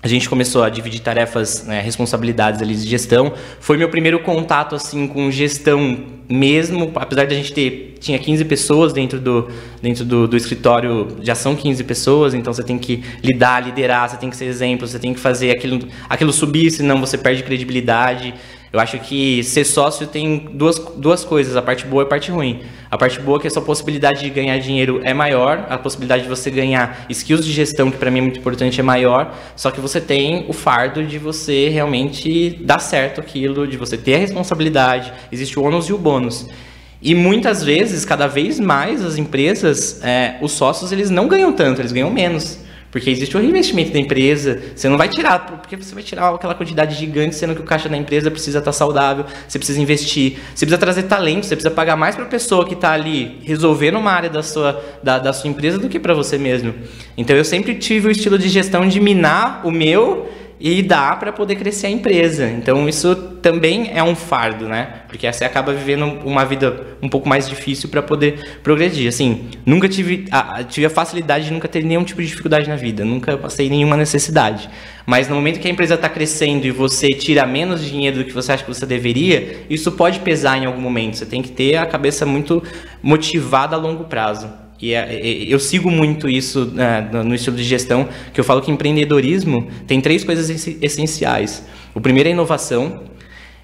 a 0.00 0.06
gente 0.06 0.28
começou 0.28 0.62
a 0.62 0.68
dividir 0.68 1.00
tarefas, 1.00 1.64
né, 1.64 1.80
responsabilidades 1.80 2.62
ali 2.62 2.74
de 2.74 2.86
gestão. 2.88 3.32
Foi 3.58 3.76
meu 3.76 3.88
primeiro 3.88 4.20
contato 4.20 4.76
assim 4.76 5.08
com 5.08 5.28
gestão 5.28 5.98
mesmo, 6.28 6.92
apesar 6.94 7.24
de 7.24 7.34
a 7.34 7.36
gente 7.36 7.52
ter 7.52 7.96
tinha 7.98 8.16
15 8.16 8.44
pessoas 8.44 8.92
dentro 8.92 9.18
do 9.18 9.48
dentro 9.82 10.04
do, 10.04 10.28
do 10.28 10.36
escritório, 10.36 11.08
já 11.22 11.34
são 11.34 11.56
15 11.56 11.82
pessoas, 11.82 12.32
então 12.32 12.52
você 12.52 12.62
tem 12.62 12.78
que 12.78 13.02
lidar, 13.24 13.64
liderar, 13.64 14.08
você 14.08 14.16
tem 14.16 14.30
que 14.30 14.36
ser 14.36 14.44
exemplo, 14.44 14.86
você 14.86 15.00
tem 15.00 15.12
que 15.12 15.18
fazer 15.18 15.50
aquilo 15.50 15.80
aquilo 16.08 16.32
subir, 16.32 16.70
senão 16.70 17.00
você 17.00 17.18
perde 17.18 17.42
credibilidade. 17.42 18.34
Eu 18.72 18.78
acho 18.80 18.98
que 18.98 19.42
ser 19.44 19.64
sócio 19.64 20.06
tem 20.06 20.50
duas, 20.52 20.78
duas 20.96 21.24
coisas, 21.24 21.56
a 21.56 21.62
parte 21.62 21.86
boa 21.86 22.02
e 22.02 22.06
a 22.06 22.08
parte 22.08 22.30
ruim. 22.30 22.60
A 22.90 22.98
parte 22.98 23.18
boa 23.20 23.38
é 23.38 23.40
que 23.42 23.46
a 23.46 23.50
sua 23.50 23.62
possibilidade 23.62 24.20
de 24.20 24.30
ganhar 24.30 24.58
dinheiro 24.58 25.00
é 25.04 25.14
maior, 25.14 25.66
a 25.70 25.78
possibilidade 25.78 26.24
de 26.24 26.28
você 26.28 26.50
ganhar 26.50 27.06
skills 27.08 27.44
de 27.44 27.52
gestão, 27.52 27.90
que 27.90 27.96
para 27.96 28.10
mim 28.10 28.18
é 28.18 28.22
muito 28.22 28.38
importante, 28.38 28.78
é 28.78 28.82
maior, 28.82 29.34
só 29.56 29.70
que 29.70 29.80
você 29.80 30.00
tem 30.00 30.44
o 30.48 30.52
fardo 30.52 31.02
de 31.02 31.18
você 31.18 31.68
realmente 31.68 32.58
dar 32.60 32.78
certo 32.78 33.20
aquilo, 33.20 33.66
de 33.66 33.76
você 33.76 33.96
ter 33.96 34.16
a 34.16 34.18
responsabilidade, 34.18 35.12
existe 35.32 35.58
o 35.58 35.62
ônus 35.62 35.86
e 35.86 35.92
o 35.92 35.98
bônus. 35.98 36.46
E 37.00 37.14
muitas 37.14 37.62
vezes, 37.62 38.04
cada 38.04 38.26
vez 38.26 38.58
mais, 38.58 39.04
as 39.04 39.16
empresas, 39.16 40.02
é, 40.02 40.36
os 40.42 40.52
sócios, 40.52 40.90
eles 40.90 41.10
não 41.10 41.28
ganham 41.28 41.52
tanto, 41.52 41.80
eles 41.80 41.92
ganham 41.92 42.10
menos. 42.10 42.58
Porque 42.90 43.10
existe 43.10 43.36
o 43.36 43.40
reinvestimento 43.40 43.92
da 43.92 43.98
empresa, 43.98 44.60
você 44.74 44.88
não 44.88 44.96
vai 44.96 45.08
tirar, 45.08 45.46
porque 45.46 45.76
você 45.76 45.94
vai 45.94 46.02
tirar 46.02 46.34
aquela 46.34 46.54
quantidade 46.54 46.94
gigante, 46.94 47.34
sendo 47.34 47.54
que 47.54 47.60
o 47.60 47.64
caixa 47.64 47.88
da 47.88 47.96
empresa 47.96 48.30
precisa 48.30 48.60
estar 48.60 48.72
saudável, 48.72 49.26
você 49.46 49.58
precisa 49.58 49.80
investir, 49.80 50.38
você 50.54 50.64
precisa 50.64 50.78
trazer 50.78 51.02
talento, 51.02 51.44
você 51.44 51.54
precisa 51.54 51.74
pagar 51.74 51.96
mais 51.96 52.14
para 52.14 52.24
a 52.24 52.28
pessoa 52.28 52.66
que 52.66 52.74
está 52.74 52.92
ali 52.92 53.40
resolvendo 53.44 53.96
uma 53.96 54.10
área 54.10 54.30
da 54.30 54.42
sua, 54.42 54.82
da, 55.02 55.18
da 55.18 55.32
sua 55.34 55.50
empresa 55.50 55.78
do 55.78 55.88
que 55.88 55.98
para 55.98 56.14
você 56.14 56.38
mesmo. 56.38 56.74
Então 57.16 57.36
eu 57.36 57.44
sempre 57.44 57.74
tive 57.74 58.08
o 58.08 58.10
estilo 58.10 58.38
de 58.38 58.48
gestão 58.48 58.88
de 58.88 59.00
minar 59.00 59.66
o 59.66 59.70
meu 59.70 60.28
e 60.60 60.82
dá 60.82 61.14
para 61.14 61.32
poder 61.32 61.56
crescer 61.56 61.86
a 61.86 61.90
empresa. 61.90 62.48
Então 62.50 62.88
isso 62.88 63.14
também 63.40 63.90
é 63.94 64.02
um 64.02 64.14
fardo, 64.14 64.68
né? 64.68 65.02
Porque 65.06 65.30
você 65.30 65.44
acaba 65.44 65.72
vivendo 65.72 66.04
uma 66.24 66.44
vida 66.44 66.96
um 67.00 67.08
pouco 67.08 67.28
mais 67.28 67.48
difícil 67.48 67.88
para 67.88 68.02
poder 68.02 68.58
progredir. 68.62 69.08
Assim, 69.08 69.48
nunca 69.64 69.88
tive 69.88 70.26
a, 70.30 70.64
tive 70.64 70.86
a 70.86 70.90
facilidade 70.90 71.46
de 71.46 71.52
nunca 71.52 71.68
ter 71.68 71.84
nenhum 71.84 72.02
tipo 72.02 72.20
de 72.20 72.28
dificuldade 72.28 72.68
na 72.68 72.76
vida, 72.76 73.04
nunca 73.04 73.36
passei 73.36 73.68
nenhuma 73.70 73.96
necessidade. 73.96 74.68
Mas 75.06 75.28
no 75.28 75.36
momento 75.36 75.60
que 75.60 75.68
a 75.68 75.70
empresa 75.70 75.94
está 75.94 76.08
crescendo 76.08 76.66
e 76.66 76.70
você 76.70 77.08
tira 77.08 77.46
menos 77.46 77.82
dinheiro 77.82 78.18
do 78.18 78.24
que 78.24 78.32
você 78.32 78.52
acha 78.52 78.64
que 78.64 78.74
você 78.74 78.84
deveria, 78.84 79.64
isso 79.70 79.92
pode 79.92 80.20
pesar 80.20 80.58
em 80.58 80.66
algum 80.66 80.80
momento. 80.80 81.16
Você 81.16 81.26
tem 81.26 81.40
que 81.40 81.50
ter 81.50 81.76
a 81.76 81.86
cabeça 81.86 82.26
muito 82.26 82.62
motivada 83.02 83.74
a 83.74 83.78
longo 83.78 84.04
prazo. 84.04 84.67
E 84.80 84.94
é, 84.94 84.98
é, 84.98 85.52
eu 85.52 85.58
sigo 85.58 85.90
muito 85.90 86.28
isso 86.28 86.66
né, 86.66 87.08
no 87.24 87.34
estilo 87.34 87.56
de 87.56 87.64
gestão, 87.64 88.08
que 88.32 88.38
eu 88.38 88.44
falo 88.44 88.62
que 88.62 88.70
empreendedorismo 88.70 89.68
tem 89.86 90.00
três 90.00 90.22
coisas 90.22 90.48
essenciais. 90.80 91.64
O 91.94 92.00
primeiro 92.00 92.28
é 92.28 92.32
inovação. 92.32 93.02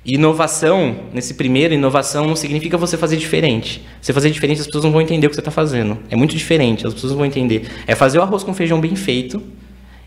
E 0.06 0.16
inovação, 0.16 0.96
nesse 1.14 1.32
primeiro, 1.32 1.72
inovação 1.72 2.26
não 2.26 2.36
significa 2.36 2.76
você 2.76 2.94
fazer 2.94 3.16
diferente. 3.16 3.82
Você 4.02 4.12
fazer 4.12 4.30
diferente, 4.30 4.60
as 4.60 4.66
pessoas 4.66 4.84
não 4.84 4.92
vão 4.92 5.00
entender 5.00 5.26
o 5.26 5.30
que 5.30 5.36
você 5.36 5.40
está 5.40 5.50
fazendo. 5.50 5.96
É 6.10 6.16
muito 6.16 6.36
diferente, 6.36 6.86
as 6.86 6.92
pessoas 6.92 7.12
não 7.12 7.18
vão 7.18 7.26
entender. 7.26 7.66
É 7.86 7.94
fazer 7.94 8.18
o 8.18 8.22
arroz 8.22 8.42
com 8.42 8.52
feijão 8.52 8.78
bem 8.78 8.94
feito 8.96 9.42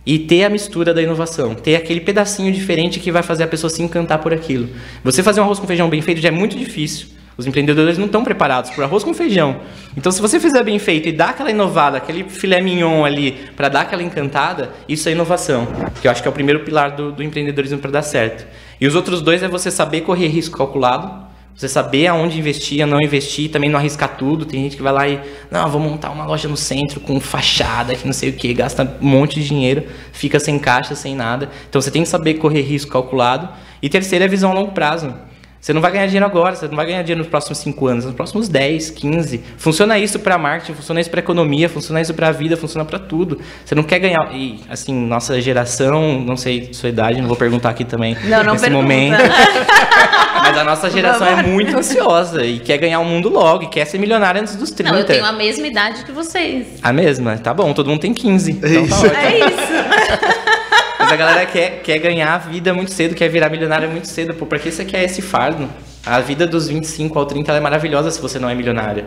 e 0.05 0.19
ter 0.19 0.43
a 0.43 0.49
mistura 0.49 0.93
da 0.93 1.01
inovação. 1.01 1.55
Ter 1.55 1.75
aquele 1.75 1.99
pedacinho 1.99 2.51
diferente 2.51 2.99
que 2.99 3.11
vai 3.11 3.23
fazer 3.23 3.43
a 3.43 3.47
pessoa 3.47 3.71
se 3.71 3.81
encantar 3.81 4.19
por 4.19 4.33
aquilo. 4.33 4.69
Você 5.03 5.23
fazer 5.23 5.39
um 5.39 5.43
arroz 5.45 5.57
com 5.57 5.65
feijão 5.65 5.89
bem 5.89 6.01
feito 6.01 6.21
já 6.21 6.27
é 6.27 6.31
muito 6.31 6.55
difícil. 6.55 7.16
Os 7.37 7.45
empreendedores 7.45 7.99
não 7.99 8.07
estão 8.07 8.23
preparados 8.23 8.71
para 8.71 8.85
arroz 8.85 9.03
com 9.03 9.13
feijão. 9.13 9.61
Então, 9.95 10.11
se 10.11 10.19
você 10.19 10.39
fizer 10.39 10.63
bem 10.63 10.79
feito 10.79 11.07
e 11.07 11.11
dar 11.11 11.29
aquela 11.29 11.51
inovada, 11.51 11.97
aquele 11.97 12.23
filé 12.23 12.59
mignon 12.59 13.05
ali, 13.05 13.33
para 13.55 13.69
dar 13.69 13.81
aquela 13.81 14.01
encantada, 14.01 14.73
isso 14.89 15.07
é 15.07 15.11
inovação. 15.11 15.67
Que 16.01 16.07
eu 16.07 16.11
acho 16.11 16.21
que 16.21 16.27
é 16.27 16.31
o 16.31 16.33
primeiro 16.33 16.61
pilar 16.61 16.95
do, 16.95 17.11
do 17.11 17.21
empreendedorismo 17.21 17.77
para 17.77 17.91
dar 17.91 18.01
certo. 18.01 18.47
E 18.81 18.87
os 18.87 18.95
outros 18.95 19.21
dois 19.21 19.43
é 19.43 19.47
você 19.47 19.69
saber 19.69 20.01
correr 20.01 20.27
risco 20.27 20.57
calculado, 20.57 21.27
você 21.55 21.67
saber 21.67 22.07
aonde 22.07 22.39
investir, 22.39 22.85
não 22.85 23.01
investir, 23.01 23.49
também 23.49 23.69
não 23.69 23.79
arriscar 23.79 24.15
tudo. 24.17 24.43
Tem 24.45 24.63
gente 24.63 24.75
que 24.75 24.83
vai 24.83 24.93
lá 24.93 25.07
e, 25.07 25.19
não, 25.51 25.69
vou 25.69 25.81
montar 25.81 26.09
uma 26.09 26.25
loja 26.25 26.47
no 26.47 26.57
centro 26.57 26.99
com 26.99 27.19
fachada, 27.19 27.93
que 27.95 28.05
não 28.05 28.13
sei 28.13 28.29
o 28.29 28.33
que, 28.33 28.51
gasta 28.53 28.97
um 28.99 29.07
monte 29.07 29.39
de 29.39 29.47
dinheiro, 29.47 29.83
fica 30.11 30.39
sem 30.39 30.57
caixa, 30.57 30.95
sem 30.95 31.15
nada. 31.15 31.49
Então 31.69 31.79
você 31.79 31.91
tem 31.91 32.01
que 32.01 32.09
saber 32.09 32.35
correr 32.35 32.61
risco 32.61 32.91
calculado. 32.91 33.49
E 33.81 33.89
terceiro 33.89 34.25
é 34.25 34.27
visão 34.27 34.51
a 34.51 34.53
longo 34.53 34.71
prazo. 34.71 35.13
Você 35.67 35.73
não 35.73 35.81
vai 35.81 35.91
ganhar 35.91 36.05
dinheiro 36.05 36.25
agora, 36.25 36.55
você 36.55 36.65
não 36.65 36.77
vai 36.77 36.85
ganhar 36.85 37.01
dinheiro 37.01 37.19
nos 37.19 37.27
próximos 37.27 37.57
5 37.57 37.87
anos, 37.87 38.05
nos 38.05 38.15
próximos 38.15 38.47
10, 38.47 38.89
15. 38.89 39.43
Funciona 39.57 39.99
isso 39.99 40.17
para 40.17 40.37
marketing, 40.37 40.75
funciona 40.75 41.01
isso 41.01 41.09
para 41.09 41.19
economia, 41.19 41.67
funciona 41.67 41.99
isso 41.99 42.13
para 42.13 42.29
a 42.29 42.31
vida, 42.31 42.55
funciona 42.55 42.85
para 42.85 42.97
tudo. 42.97 43.37
Você 43.65 43.75
não 43.75 43.83
quer 43.83 43.99
ganhar. 43.99 44.33
E, 44.33 44.61
assim, 44.69 44.93
nossa 44.93 45.41
geração, 45.41 46.21
não 46.21 46.37
sei 46.37 46.69
sua 46.71 46.87
idade, 46.87 47.19
não 47.19 47.27
vou 47.27 47.35
perguntar 47.35 47.71
aqui 47.71 47.83
também 47.83 48.15
não, 48.23 48.45
não 48.45 48.53
nesse 48.53 48.63
pergunta. 48.63 48.81
momento. 48.81 49.17
Mas 50.41 50.57
a 50.57 50.63
nossa 50.63 50.89
geração 50.89 51.27
é 51.27 51.43
muito 51.43 51.75
ansiosa 51.75 52.45
e 52.45 52.59
quer 52.59 52.77
ganhar 52.77 53.01
o 53.01 53.05
mundo 53.05 53.27
logo 53.27 53.63
e 53.63 53.67
quer 53.67 53.83
ser 53.83 53.97
milionária 53.97 54.39
antes 54.39 54.55
dos 54.55 54.71
30. 54.71 54.89
Não, 54.89 54.99
eu 54.99 55.05
tenho 55.05 55.25
a 55.25 55.33
mesma 55.33 55.67
idade 55.67 56.05
que 56.05 56.13
vocês. 56.13 56.65
A 56.81 56.93
mesma? 56.93 57.37
Tá 57.39 57.53
bom, 57.53 57.73
todo 57.73 57.89
mundo 57.89 57.99
tem 57.99 58.13
15. 58.13 58.51
Então 58.51 58.87
tá 58.87 58.95
ótimo. 58.95 59.15
É 59.17 59.39
isso. 59.39 60.47
Mas 61.07 61.13
a 61.13 61.15
galera 61.15 61.45
quer, 61.45 61.81
quer 61.83 61.99
ganhar 61.99 62.33
a 62.33 62.37
vida 62.37 62.73
muito 62.73 62.91
cedo, 62.91 63.15
quer 63.15 63.29
virar 63.29 63.49
milionário 63.49 63.89
muito 63.89 64.09
cedo. 64.09 64.33
Pô, 64.33 64.45
pra 64.45 64.59
que 64.59 64.69
você 64.69 64.83
quer 64.83 65.05
esse 65.05 65.21
fardo? 65.21 65.69
A 66.05 66.19
vida 66.19 66.45
dos 66.45 66.67
25 66.67 67.17
ao 67.17 67.25
30 67.25 67.53
é 67.53 67.59
maravilhosa 67.61 68.11
se 68.11 68.21
você 68.21 68.37
não 68.37 68.49
é 68.49 68.53
milionário. 68.53 69.05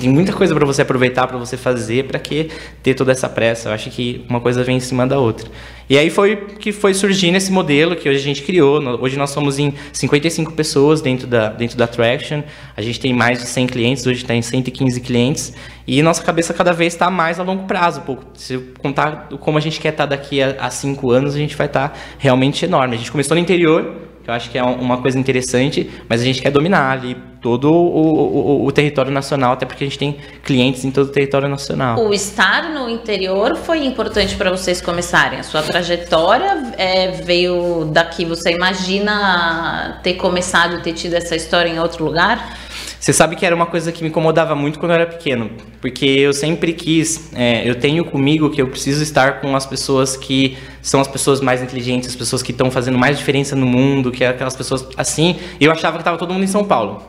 Tem 0.00 0.08
muita 0.08 0.32
coisa 0.32 0.54
para 0.54 0.64
você 0.64 0.80
aproveitar, 0.80 1.26
para 1.26 1.36
você 1.36 1.58
fazer, 1.58 2.06
para 2.06 2.18
que 2.18 2.50
ter 2.82 2.94
toda 2.94 3.12
essa 3.12 3.28
pressa. 3.28 3.68
Eu 3.68 3.74
acho 3.74 3.90
que 3.90 4.24
uma 4.30 4.40
coisa 4.40 4.64
vem 4.64 4.78
em 4.78 4.80
cima 4.80 5.06
da 5.06 5.18
outra. 5.18 5.46
E 5.92 5.98
aí 5.98 6.08
foi 6.08 6.36
que 6.36 6.72
foi 6.72 6.94
surgindo 6.94 7.36
esse 7.36 7.52
modelo 7.52 7.94
que 7.94 8.08
hoje 8.08 8.18
a 8.18 8.22
gente 8.22 8.42
criou. 8.42 8.80
Hoje 8.98 9.18
nós 9.18 9.28
somos 9.28 9.58
em 9.58 9.74
55 9.92 10.54
pessoas 10.54 11.02
dentro 11.02 11.26
da, 11.26 11.50
dentro 11.50 11.76
da 11.76 11.86
Traction. 11.86 12.42
A 12.74 12.80
gente 12.80 12.98
tem 12.98 13.12
mais 13.12 13.40
de 13.40 13.46
100 13.46 13.66
clientes, 13.66 14.06
hoje 14.06 14.22
está 14.22 14.34
em 14.34 14.40
115 14.40 14.98
clientes. 15.02 15.52
E 15.86 16.00
nossa 16.00 16.22
cabeça 16.22 16.54
cada 16.54 16.72
vez 16.72 16.94
está 16.94 17.10
mais 17.10 17.38
a 17.38 17.42
longo 17.42 17.64
prazo. 17.66 18.00
Pô, 18.00 18.16
se 18.32 18.56
contar 18.78 19.28
como 19.38 19.58
a 19.58 19.60
gente 19.60 19.78
quer 19.82 19.90
estar 19.90 20.06
tá 20.06 20.16
daqui 20.16 20.40
a 20.40 20.70
5 20.70 21.10
anos, 21.10 21.34
a 21.34 21.38
gente 21.38 21.54
vai 21.54 21.66
estar 21.66 21.90
tá 21.90 21.98
realmente 22.16 22.64
enorme. 22.64 22.94
A 22.94 22.98
gente 22.98 23.12
começou 23.12 23.34
no 23.34 23.42
interior, 23.42 23.94
que 24.22 24.30
eu 24.30 24.34
acho 24.34 24.50
que 24.50 24.58
é 24.58 24.62
uma 24.62 24.98
coisa 24.98 25.18
interessante, 25.18 25.90
mas 26.08 26.20
a 26.20 26.24
gente 26.24 26.40
quer 26.40 26.50
dominar 26.50 26.92
ali 26.92 27.16
todo 27.40 27.72
o, 27.72 28.62
o, 28.62 28.66
o, 28.66 28.72
território 28.72 29.10
nacional, 29.10 29.54
até 29.54 29.66
porque 29.66 29.82
a 29.82 29.86
gente 29.86 29.98
tem 29.98 30.16
clientes 30.44 30.84
em 30.84 30.92
todo 30.92 31.08
o 31.08 31.10
território 31.10 31.48
nacional. 31.48 31.98
O 31.98 32.14
estar 32.14 32.70
no 32.70 32.88
interior 32.88 33.56
foi 33.56 33.84
importante 33.84 34.36
para 34.36 34.48
vocês 34.48 34.80
começarem. 34.80 35.40
A 35.40 35.42
sua 35.42 35.60
trajetória 35.60 36.72
é, 36.78 37.10
veio 37.10 37.86
daqui. 37.86 38.24
Você 38.24 38.52
imagina 38.52 39.98
ter 40.04 40.14
começado, 40.14 40.80
ter 40.82 40.92
tido 40.92 41.14
essa 41.14 41.34
história 41.34 41.68
em 41.68 41.80
outro 41.80 42.04
lugar? 42.04 42.56
Você 43.02 43.12
sabe 43.12 43.34
que 43.34 43.44
era 43.44 43.52
uma 43.52 43.66
coisa 43.66 43.90
que 43.90 44.00
me 44.00 44.10
incomodava 44.10 44.54
muito 44.54 44.78
quando 44.78 44.92
eu 44.92 44.94
era 44.94 45.06
pequeno, 45.06 45.50
porque 45.80 46.06
eu 46.06 46.32
sempre 46.32 46.72
quis, 46.72 47.32
é, 47.34 47.68
eu 47.68 47.74
tenho 47.74 48.04
comigo 48.04 48.48
que 48.48 48.62
eu 48.62 48.68
preciso 48.68 49.02
estar 49.02 49.40
com 49.40 49.56
as 49.56 49.66
pessoas 49.66 50.16
que 50.16 50.56
são 50.80 51.00
as 51.00 51.08
pessoas 51.08 51.40
mais 51.40 51.60
inteligentes, 51.60 52.10
as 52.10 52.14
pessoas 52.14 52.44
que 52.44 52.52
estão 52.52 52.70
fazendo 52.70 52.96
mais 52.96 53.18
diferença 53.18 53.56
no 53.56 53.66
mundo, 53.66 54.12
que 54.12 54.22
é 54.22 54.28
aquelas 54.28 54.54
pessoas 54.54 54.86
assim. 54.96 55.34
Eu 55.60 55.72
achava 55.72 55.96
que 55.96 56.02
estava 56.02 56.16
todo 56.16 56.32
mundo 56.32 56.44
em 56.44 56.46
São 56.46 56.64
Paulo. 56.64 57.02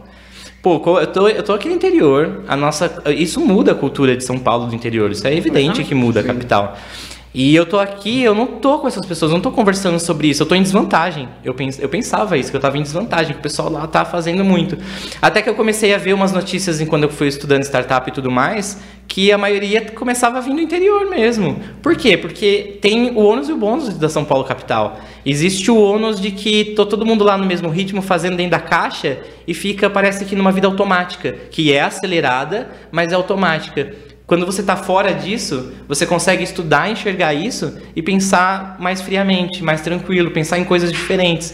Pô, 0.63 0.81
eu 0.99 1.05
tô, 1.05 1.27
eu 1.27 1.43
tô 1.43 1.53
aqui 1.53 1.69
no 1.69 1.75
interior, 1.75 2.43
a 2.47 2.55
nossa, 2.55 3.03
isso 3.15 3.39
muda 3.39 3.73
a 3.73 3.75
cultura 3.75 4.17
de 4.17 4.23
São 4.23 4.39
Paulo 4.39 4.65
do 4.65 4.73
interior, 4.73 5.11
isso 5.11 5.27
é 5.27 5.35
evidente 5.35 5.83
que 5.83 5.93
muda 5.93 6.21
a 6.21 6.23
capital. 6.23 6.75
E 7.33 7.55
eu 7.55 7.65
tô 7.65 7.79
aqui, 7.79 8.21
eu 8.21 8.35
não 8.35 8.45
tô 8.45 8.77
com 8.77 8.87
essas 8.87 9.03
pessoas, 9.05 9.31
eu 9.31 9.37
não 9.37 9.41
tô 9.41 9.51
conversando 9.51 9.99
sobre 9.99 10.27
isso, 10.27 10.43
eu 10.43 10.45
tô 10.45 10.53
em 10.53 10.61
desvantagem. 10.61 11.27
Eu, 11.43 11.55
pens, 11.55 11.79
eu 11.79 11.89
pensava 11.89 12.37
isso, 12.37 12.51
que 12.51 12.57
eu 12.57 12.61
tava 12.61 12.77
em 12.77 12.83
desvantagem, 12.83 13.33
que 13.33 13.39
o 13.39 13.41
pessoal 13.41 13.71
lá 13.71 13.87
tá 13.87 14.05
fazendo 14.05 14.45
muito. 14.45 14.77
Até 15.19 15.41
que 15.41 15.49
eu 15.49 15.55
comecei 15.55 15.95
a 15.95 15.97
ver 15.97 16.13
umas 16.13 16.31
notícias 16.31 16.79
enquanto 16.79 17.03
eu 17.03 17.09
fui 17.09 17.27
estudando 17.27 17.63
startup 17.63 18.07
e 18.07 18.13
tudo 18.13 18.29
mais, 18.29 18.79
que 19.07 19.31
a 19.31 19.37
maioria 19.37 19.81
começava 19.81 20.37
a 20.37 20.41
vir 20.41 20.53
do 20.53 20.61
interior 20.61 21.09
mesmo. 21.09 21.59
Por 21.81 21.95
quê? 21.95 22.15
Porque 22.15 22.77
tem 22.79 23.09
o 23.09 23.23
ônus 23.23 23.49
e 23.49 23.51
o 23.53 23.57
bônus 23.57 23.97
da 23.97 24.09
São 24.09 24.23
Paulo 24.23 24.43
capital. 24.43 24.99
Existe 25.25 25.71
o 25.71 25.81
ônus 25.81 26.21
de 26.21 26.29
que 26.29 26.73
tô 26.75 26.85
todo 26.85 27.03
mundo 27.03 27.23
lá 27.23 27.35
no 27.35 27.45
mesmo 27.47 27.67
ritmo, 27.67 28.01
fazendo 28.03 28.37
dentro 28.37 28.51
da 28.51 28.59
caixa, 28.59 29.17
e 29.47 29.55
fica, 29.55 29.89
parece 29.89 30.23
que 30.25 30.35
numa 30.35 30.51
vida 30.51 30.67
automática, 30.67 31.35
que 31.49 31.73
é 31.73 31.81
acelerada, 31.81 32.69
mas 32.91 33.11
é 33.11 33.15
automática. 33.15 34.12
Quando 34.25 34.45
você 34.45 34.61
está 34.61 34.77
fora 34.77 35.13
disso, 35.13 35.73
você 35.87 36.05
consegue 36.05 36.43
estudar, 36.43 36.89
enxergar 36.89 37.33
isso 37.33 37.77
e 37.95 38.01
pensar 38.01 38.77
mais 38.79 39.01
friamente, 39.01 39.61
mais 39.61 39.81
tranquilo, 39.81 40.31
pensar 40.31 40.57
em 40.57 40.63
coisas 40.63 40.91
diferentes. 40.91 41.53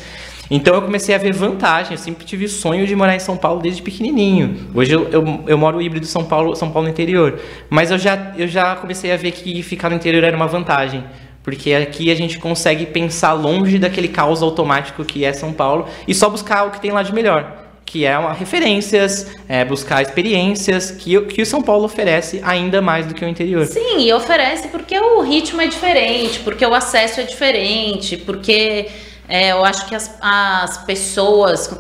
Então 0.52 0.76
eu 0.76 0.82
comecei 0.82 1.14
a 1.14 1.18
ver 1.18 1.34
vantagem. 1.34 1.94
Eu 1.94 1.98
sempre 1.98 2.26
tive 2.26 2.46
o 2.46 2.50
sonho 2.50 2.86
de 2.86 2.96
morar 2.96 3.16
em 3.16 3.20
São 3.20 3.38
Paulo 3.38 3.62
desde 3.62 3.82
pequenininho. 3.82 4.68
Hoje 4.74 4.92
eu, 4.92 5.08
eu, 5.10 5.44
eu 5.48 5.58
moro 5.58 5.82
híbrido 5.82 6.06
São 6.06 6.24
Paulo, 6.24 6.56
São 6.56 6.72
Paulo 6.72 6.88
interior. 6.88 7.40
Mas 7.70 7.92
eu 7.92 7.98
já, 7.98 8.34
eu 8.38 8.48
já 8.48 8.76
comecei 8.76 9.12
a 9.12 9.18
ver 9.18 9.32
que 9.32 9.62
ficar 9.64 9.90
no 9.90 9.96
interior 9.96 10.24
era 10.24 10.36
uma 10.36 10.48
vantagem. 10.48 11.04
Porque 11.44 11.74
aqui 11.74 12.12
a 12.12 12.16
gente 12.16 12.38
consegue 12.38 12.86
pensar 12.86 13.34
longe 13.34 13.80
daquele 13.80 14.08
caos 14.08 14.44
automático 14.44 15.04
que 15.04 15.24
é 15.24 15.34
São 15.34 15.54
Paulo 15.54 15.88
e 16.08 16.14
só 16.14 16.30
buscar 16.30 16.68
o 16.68 16.72
que 16.72 16.82
tem 16.82 16.92
lá 16.92 17.02
de 17.02 17.14
melhor 17.14 17.69
que 17.90 18.06
é 18.06 18.16
uma 18.20 18.34
referências, 18.34 19.26
é, 19.48 19.66
buscar 19.66 20.04
experiências 20.04 20.92
que, 20.92 21.20
que 21.22 21.42
o 21.42 21.46
São 21.46 21.60
Paulo 21.60 21.86
oferece 21.86 22.40
ainda 22.46 22.84
mais 22.84 23.08
do 23.08 23.16
que 23.16 23.26
o 23.26 23.28
interior. 23.28 23.66
Sim, 23.66 24.02
e 24.02 24.14
oferece 24.14 24.68
porque 24.68 24.96
o 25.00 25.22
ritmo 25.22 25.60
é 25.60 25.66
diferente, 25.66 26.40
porque 26.42 26.64
o 26.64 26.76
acesso 26.76 27.20
é 27.20 27.24
diferente, 27.24 28.16
porque 28.16 28.88
é, 29.28 29.54
eu 29.54 29.66
acho 29.66 29.88
que 29.88 29.96
as, 29.96 30.16
as 30.22 30.78
pessoas. 30.86 31.76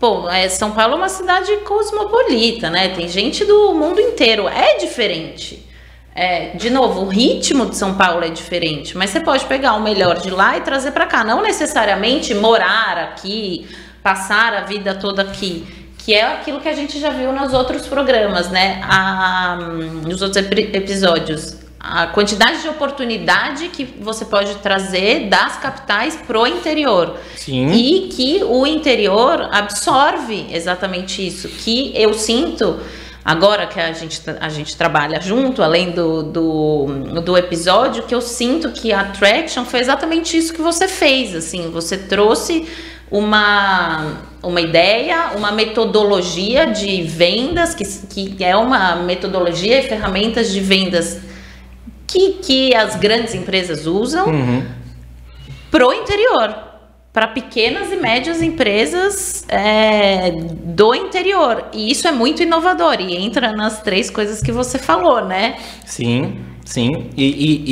Pô, 0.00 0.28
é, 0.28 0.48
São 0.48 0.72
Paulo 0.72 0.94
é 0.94 0.96
uma 0.96 1.08
cidade 1.08 1.58
cosmopolita, 1.58 2.68
né? 2.68 2.88
Tem 2.88 3.08
gente 3.08 3.44
do 3.44 3.72
mundo 3.72 4.00
inteiro. 4.00 4.48
É 4.48 4.78
diferente. 4.78 5.64
É, 6.12 6.56
de 6.56 6.70
novo, 6.70 7.02
o 7.02 7.08
ritmo 7.08 7.66
de 7.66 7.76
São 7.76 7.94
Paulo 7.94 8.24
é 8.24 8.30
diferente, 8.30 8.96
mas 8.96 9.10
você 9.10 9.20
pode 9.20 9.44
pegar 9.44 9.74
o 9.74 9.80
melhor 9.80 10.18
de 10.18 10.28
lá 10.28 10.56
e 10.56 10.62
trazer 10.62 10.90
para 10.90 11.06
cá. 11.06 11.22
Não 11.22 11.40
necessariamente 11.40 12.34
morar 12.34 12.98
aqui 12.98 13.68
passar 14.02 14.54
a 14.54 14.62
vida 14.62 14.94
toda 14.94 15.22
aqui, 15.22 15.66
que 15.98 16.14
é 16.14 16.24
aquilo 16.24 16.60
que 16.60 16.68
a 16.68 16.74
gente 16.74 16.98
já 16.98 17.10
viu 17.10 17.32
nos 17.32 17.52
outros 17.52 17.86
programas, 17.86 18.48
né? 18.50 18.80
A, 18.82 19.58
nos 20.06 20.22
outros 20.22 20.44
episódios. 20.46 21.56
A 21.78 22.08
quantidade 22.08 22.60
de 22.60 22.68
oportunidade 22.68 23.68
que 23.68 23.84
você 23.84 24.26
pode 24.26 24.54
trazer 24.56 25.28
das 25.28 25.56
capitais 25.56 26.14
pro 26.14 26.46
interior. 26.46 27.16
Sim. 27.36 27.70
E 27.72 28.08
que 28.08 28.44
o 28.44 28.66
interior 28.66 29.48
absorve 29.50 30.46
exatamente 30.52 31.26
isso. 31.26 31.48
Que 31.48 31.92
eu 31.94 32.12
sinto 32.12 32.80
agora 33.24 33.66
que 33.66 33.80
a 33.80 33.92
gente, 33.92 34.20
a 34.40 34.48
gente 34.50 34.76
trabalha 34.76 35.20
junto, 35.20 35.62
além 35.62 35.90
do, 35.90 36.22
do, 36.22 36.86
do 37.24 37.36
episódio, 37.36 38.02
que 38.02 38.14
eu 38.14 38.20
sinto 38.20 38.72
que 38.72 38.92
a 38.92 39.04
Traction 39.04 39.64
foi 39.64 39.80
exatamente 39.80 40.36
isso 40.36 40.52
que 40.52 40.60
você 40.60 40.86
fez. 40.86 41.34
Assim, 41.34 41.70
você 41.70 41.96
trouxe 41.96 42.66
uma, 43.10 44.18
uma 44.42 44.60
ideia, 44.60 45.32
uma 45.36 45.50
metodologia 45.50 46.66
de 46.66 47.02
vendas, 47.02 47.74
que, 47.74 47.84
que 48.30 48.44
é 48.44 48.56
uma 48.56 48.96
metodologia 48.96 49.80
e 49.80 49.88
ferramentas 49.88 50.52
de 50.52 50.60
vendas 50.60 51.20
que, 52.06 52.34
que 52.34 52.74
as 52.74 52.96
grandes 52.96 53.34
empresas 53.34 53.86
usam 53.86 54.28
uhum. 54.28 54.64
pro 55.70 55.92
interior. 55.92 56.70
Para 57.12 57.26
pequenas 57.26 57.90
e 57.90 57.96
médias 57.96 58.40
empresas 58.40 59.44
é, 59.48 60.30
do 60.30 60.94
interior. 60.94 61.64
E 61.72 61.90
isso 61.90 62.06
é 62.06 62.12
muito 62.12 62.40
inovador 62.40 63.00
e 63.00 63.16
entra 63.16 63.50
nas 63.50 63.82
três 63.82 64.08
coisas 64.08 64.40
que 64.40 64.52
você 64.52 64.78
falou, 64.78 65.24
né? 65.24 65.56
Sim. 65.84 66.38
Sim, 66.70 67.10
e, 67.16 67.24
e, 67.24 67.64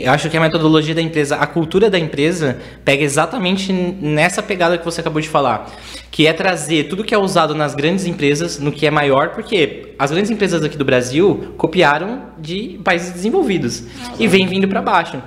e, 0.00 0.04
eu 0.04 0.10
acho 0.10 0.28
que 0.28 0.36
a 0.36 0.40
metodologia 0.40 0.92
da 0.92 1.00
empresa, 1.00 1.36
a 1.36 1.46
cultura 1.46 1.88
da 1.88 1.96
empresa, 1.96 2.58
pega 2.84 3.04
exatamente 3.04 3.72
nessa 3.72 4.42
pegada 4.42 4.76
que 4.76 4.84
você 4.84 5.00
acabou 5.00 5.22
de 5.22 5.28
falar, 5.28 5.70
que 6.10 6.26
é 6.26 6.32
trazer 6.32 6.88
tudo 6.88 7.04
que 7.04 7.14
é 7.14 7.18
usado 7.18 7.54
nas 7.54 7.76
grandes 7.76 8.06
empresas 8.06 8.58
no 8.58 8.72
que 8.72 8.84
é 8.84 8.90
maior, 8.90 9.28
porque 9.28 9.94
as 9.96 10.10
grandes 10.10 10.32
empresas 10.32 10.64
aqui 10.64 10.76
do 10.76 10.84
Brasil 10.84 11.54
copiaram 11.56 12.22
de 12.40 12.80
países 12.82 13.12
desenvolvidos 13.12 13.84
e 14.18 14.26
vem 14.26 14.48
vindo 14.48 14.66
para 14.66 14.82
baixo. 14.82 15.22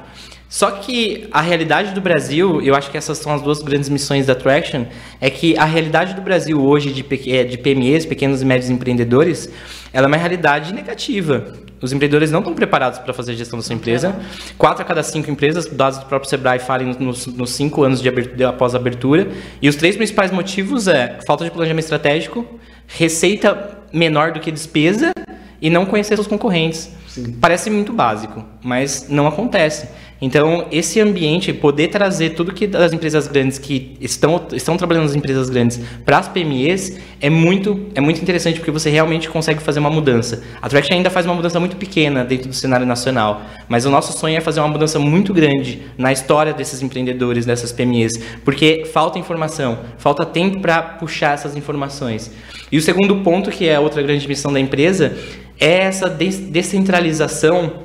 Só 0.50 0.70
que 0.70 1.28
a 1.32 1.40
realidade 1.40 1.96
do 1.96 2.02
Brasil, 2.02 2.62
eu 2.62 2.76
acho 2.76 2.92
que 2.92 2.98
essas 2.98 3.18
são 3.18 3.34
as 3.34 3.42
duas 3.42 3.64
grandes 3.64 3.88
missões 3.88 4.26
da 4.26 4.36
Traction, 4.36 4.86
é 5.22 5.30
que 5.30 5.58
a 5.58 5.64
realidade 5.64 6.14
do 6.14 6.22
Brasil 6.22 6.62
hoje 6.62 6.92
de, 6.92 7.04
é, 7.32 7.44
de 7.46 7.58
PMEs, 7.58 8.06
pequenos 8.06 8.42
e 8.42 8.46
médios 8.46 8.70
empreendedores, 8.70 9.50
ela 9.94 10.08
é 10.08 10.10
uma 10.10 10.18
realidade 10.18 10.74
negativa. 10.74 11.54
Os 11.80 11.94
empreendedores 11.94 12.32
não 12.32 12.40
estão 12.40 12.54
preparados 12.54 12.98
para 12.98 13.14
fazer 13.14 13.34
a 13.34 13.36
gestão 13.36 13.60
da 13.60 13.64
sua 13.64 13.76
empresa. 13.76 14.16
Quatro 14.58 14.82
a 14.82 14.86
cada 14.86 15.04
cinco 15.04 15.30
empresas, 15.30 15.68
dados 15.68 16.00
do 16.00 16.06
próprio 16.06 16.30
Sebrae, 16.30 16.58
falem 16.58 16.96
nos, 17.00 17.28
nos 17.28 17.52
cinco 17.52 17.84
anos 17.84 18.02
de 18.02 18.10
abertura, 18.10 18.50
após 18.50 18.74
a 18.74 18.78
abertura. 18.78 19.28
E 19.62 19.70
os 19.70 19.76
três 19.76 19.96
principais 19.96 20.32
motivos 20.32 20.88
é 20.88 21.20
falta 21.28 21.44
de 21.44 21.52
planejamento 21.52 21.84
estratégico, 21.84 22.46
receita 22.88 23.78
menor 23.94 24.32
do 24.32 24.40
que 24.40 24.52
despesa 24.52 25.14
e 25.62 25.70
não 25.70 25.86
conhecer 25.86 26.16
seus 26.16 26.28
concorrentes. 26.28 26.90
Sim. 27.08 27.34
Parece 27.40 27.70
muito 27.70 27.94
básico, 27.94 28.44
mas 28.64 29.08
não 29.08 29.28
acontece. 29.28 29.88
Então, 30.26 30.68
esse 30.72 31.02
ambiente, 31.02 31.52
poder 31.52 31.90
trazer 31.90 32.30
tudo 32.30 32.54
que 32.54 32.66
das 32.66 32.94
empresas 32.94 33.28
grandes 33.28 33.60
que 33.60 33.98
estão, 34.00 34.42
estão 34.54 34.78
trabalhando 34.78 35.04
nas 35.04 35.16
empresas 35.16 35.50
grandes 35.50 35.82
para 36.06 36.18
as 36.18 36.30
PMEs 36.30 36.98
é 37.20 37.30
muito, 37.30 37.88
é 37.94 38.00
muito 38.00 38.22
interessante 38.22 38.58
porque 38.58 38.72
você 38.72 38.90
realmente 38.90 39.28
consegue 39.28 39.62
fazer 39.62 39.82
uma 39.82 39.90
mudança. 39.90 40.42
A 40.62 40.70
Traction 40.70 40.96
ainda 40.96 41.10
faz 41.10 41.26
uma 41.26 41.36
mudança 41.36 41.60
muito 41.60 41.76
pequena 41.76 42.24
dentro 42.24 42.48
do 42.48 42.56
cenário 42.56 42.86
nacional, 42.86 43.42
mas 43.68 43.86
o 43.86 43.90
nosso 43.90 44.18
sonho 44.18 44.38
é 44.38 44.40
fazer 44.40 44.62
uma 44.62 44.70
mudança 44.70 44.98
muito 44.98 45.34
grande 45.34 45.82
na 45.98 46.14
história 46.14 46.54
desses 46.54 46.82
empreendedores, 46.82 47.46
dessas 47.46 47.74
PMEs, 47.74 48.18
porque 48.46 48.86
falta 48.94 49.20
informação, 49.20 49.80
falta 49.98 50.26
tempo 50.26 50.62
para 50.62 50.82
puxar 50.82 51.34
essas 51.34 51.58
informações. 51.58 52.32
E 52.72 52.78
o 52.78 52.82
segundo 52.82 53.18
ponto, 53.18 53.52
que 53.52 53.68
é 53.68 53.78
outra 53.78 54.02
grande 54.02 54.26
missão 54.26 54.54
da 54.54 54.60
empresa, 54.62 55.18
é 55.60 55.80
essa 55.80 56.10
descentralização 56.10 57.84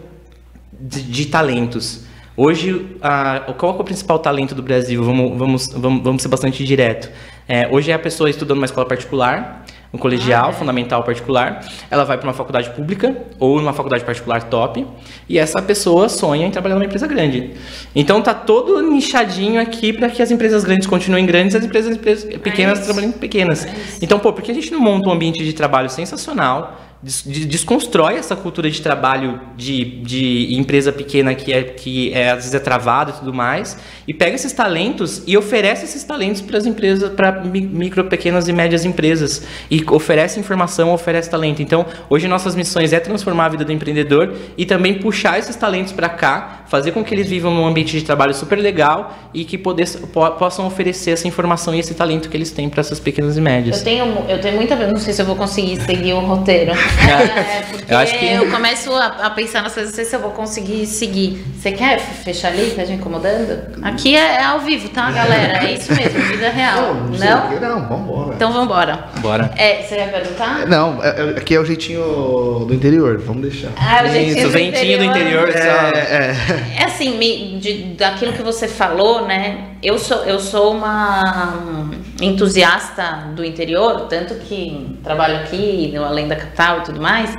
de, 0.81 1.03
de 1.03 1.27
talentos. 1.27 2.07
Hoje, 2.41 2.87
a, 3.03 3.53
qual 3.59 3.77
é 3.77 3.81
o 3.81 3.83
principal 3.83 4.17
talento 4.21 4.55
do 4.55 4.63
Brasil? 4.63 5.03
Vamos, 5.03 5.37
vamos, 5.37 5.69
vamos, 5.75 6.03
vamos 6.05 6.23
ser 6.23 6.29
bastante 6.29 6.65
direto. 6.65 7.11
É, 7.49 7.67
hoje 7.67 7.91
é 7.91 7.95
a 7.95 7.99
pessoa 7.99 8.31
estudando 8.31 8.59
uma 8.59 8.65
escola 8.65 8.87
particular, 8.87 9.67
um 9.93 9.99
colegial, 9.99 10.47
ah, 10.47 10.51
é. 10.51 10.53
fundamental 10.53 11.03
particular, 11.03 11.67
ela 11.91 12.05
vai 12.05 12.17
para 12.17 12.29
uma 12.29 12.33
faculdade 12.33 12.71
pública 12.71 13.13
ou 13.41 13.59
numa 13.59 13.73
faculdade 13.73 14.05
particular 14.05 14.45
top, 14.45 14.87
e 15.29 15.37
essa 15.37 15.61
pessoa 15.61 16.09
sonha 16.09 16.47
em 16.47 16.51
trabalhar 16.53 16.77
numa 16.77 16.85
empresa 16.85 17.09
grande. 17.09 17.55
Então 17.93 18.23
tá 18.23 18.33
todo 18.33 18.81
nichadinho 18.83 19.61
aqui 19.61 19.93
para 19.93 20.09
que 20.09 20.23
as 20.23 20.31
empresas 20.31 20.63
grandes 20.63 20.87
continuem 20.87 21.27
grandes 21.27 21.55
e 21.55 21.57
as 21.59 21.65
empresas, 21.65 21.97
empresas 21.97 22.25
pequenas 22.39 22.79
é 22.79 22.83
trabalhem 22.83 23.11
pequenas. 23.11 23.67
É 23.67 23.75
então, 24.01 24.17
pô, 24.21 24.33
por 24.33 24.45
que 24.45 24.53
a 24.53 24.55
gente 24.55 24.71
não 24.71 24.79
monta 24.79 25.09
um 25.09 25.13
ambiente 25.13 25.45
de 25.45 25.53
trabalho 25.53 25.91
sensacional? 25.91 26.88
Desconstrói 27.01 28.17
essa 28.17 28.35
cultura 28.35 28.69
de 28.69 28.83
trabalho 28.83 29.41
de, 29.57 30.01
de 30.03 30.55
empresa 30.57 30.93
pequena 30.93 31.33
que, 31.33 31.53
é, 31.53 31.63
que 31.63 32.13
é, 32.13 32.31
às 32.31 32.39
vezes 32.39 32.55
é 32.55 32.59
travada 32.59 33.13
e 33.13 33.15
tudo 33.15 33.33
mais, 33.33 33.79
e 34.07 34.13
pega 34.13 34.35
esses 34.35 34.53
talentos 34.53 35.23
e 35.25 35.37
oferece 35.37 35.85
esses 35.85 36.03
talentos 36.03 36.41
para 36.41 36.59
as 36.59 36.67
empresas, 36.67 37.09
para 37.13 37.41
micro, 37.45 38.05
pequenas 38.05 38.49
e 38.49 38.53
médias 38.53 38.85
empresas, 38.85 39.47
e 39.71 39.85
oferece 39.89 40.41
informação, 40.41 40.93
oferece 40.93 41.31
talento. 41.31 41.63
Então, 41.63 41.87
hoje 42.11 42.27
nossas 42.27 42.57
missões 42.57 42.93
é 42.93 42.99
transformar 42.99 43.47
a 43.47 43.49
vida 43.51 43.65
do 43.65 43.73
empreendedor 43.73 44.35
e 44.57 44.67
também 44.67 44.95
puxar 44.95 45.39
esses 45.39 45.55
talentos 45.55 45.93
para 45.93 46.09
cá, 46.09 46.65
fazer 46.67 46.91
com 46.91 47.05
que 47.05 47.15
eles 47.15 47.29
vivam 47.29 47.55
num 47.55 47.65
ambiente 47.65 47.97
de 47.97 48.05
trabalho 48.05 48.35
super 48.35 48.59
legal 48.59 49.17
e 49.33 49.45
que 49.45 49.57
poder, 49.57 49.89
po, 50.13 50.29
possam 50.33 50.67
oferecer 50.67 51.13
essa 51.13 51.29
informação 51.29 51.73
e 51.73 51.79
esse 51.79 51.95
talento 51.95 52.29
que 52.29 52.37
eles 52.37 52.51
têm 52.51 52.69
para 52.69 52.81
essas 52.81 52.99
pequenas 52.99 53.37
e 53.37 53.41
médias. 53.41 53.79
Eu 53.79 53.85
tenho, 53.85 54.05
eu 54.29 54.41
tenho 54.41 54.57
muita, 54.57 54.75
não 54.75 54.99
sei 54.99 55.15
se 55.15 55.23
eu 55.23 55.27
vou 55.27 55.37
conseguir 55.37 55.81
seguir 55.83 56.13
o 56.13 56.21
roteiro. 56.21 56.73
É, 57.09 57.63
porque 57.71 57.93
eu, 57.93 57.99
acho 57.99 58.19
que... 58.19 58.27
eu 58.27 58.51
começo 58.51 58.93
a, 58.93 59.07
a, 59.07 59.31
pensar 59.31 59.63
nas 59.63 59.75
coisas, 59.75 59.93
não 59.93 59.97
sei 59.97 60.05
se 60.05 60.15
eu 60.15 60.21
vou 60.21 60.31
conseguir 60.31 60.87
seguir. 60.87 61.45
Você 61.57 61.73
quer 61.73 61.99
fechar 61.99 62.49
ali, 62.49 62.71
tá 62.71 62.85
gente 62.85 63.01
incomodando? 63.01 63.77
Aqui 63.83 64.17
é, 64.17 64.37
é, 64.37 64.45
ao 64.45 64.61
vivo, 64.61 64.89
tá, 64.89 65.11
galera? 65.11 65.67
É 65.67 65.73
isso 65.73 65.93
mesmo, 65.93 66.21
vida 66.21 66.49
real. 66.51 66.95
Não? 66.95 67.61
Não, 67.61 67.61
não 67.61 67.89
vambora. 67.89 68.35
Então 68.35 68.53
vambora. 68.53 69.05
Bora. 69.21 69.51
É, 69.57 69.83
você 69.83 69.97
vai 69.97 70.09
perguntar? 70.09 70.67
Não, 70.67 71.03
é, 71.03 71.09
é, 71.09 71.39
aqui 71.39 71.55
é 71.55 71.61
o 71.61 71.65
jeitinho 71.65 72.65
do 72.67 72.75
interior, 72.75 73.19
vamos 73.19 73.43
deixar. 73.43 73.71
Ah, 73.77 74.05
o 74.05 74.09
jeitinho 74.09 74.39
isso, 74.39 74.47
do 74.47 74.53
ventinho 74.53 75.03
interior. 75.03 75.45
do 75.45 75.51
interior. 75.51 75.51
É, 75.51 76.37
é. 76.77 76.83
é 76.83 76.85
assim, 76.85 77.17
me, 77.17 77.59
de, 77.59 77.95
daquilo 77.95 78.33
que 78.33 78.43
você 78.43 78.69
falou, 78.69 79.27
né? 79.27 79.69
Eu 79.83 79.99
sou, 79.99 80.25
eu 80.25 80.41
sou 80.41 80.75
uma 80.75 81.89
entusiasta 82.21 83.29
do 83.35 83.45
interior, 83.45 84.07
tanto 84.09 84.35
que 84.35 84.99
trabalho 85.05 85.37
aqui 85.37 85.91
no 85.95 86.05
Além 86.05 86.27
da 86.27 86.35
Capital 86.37 86.78
e 86.79 86.83
tudo 86.83 87.01
mais. 87.01 87.35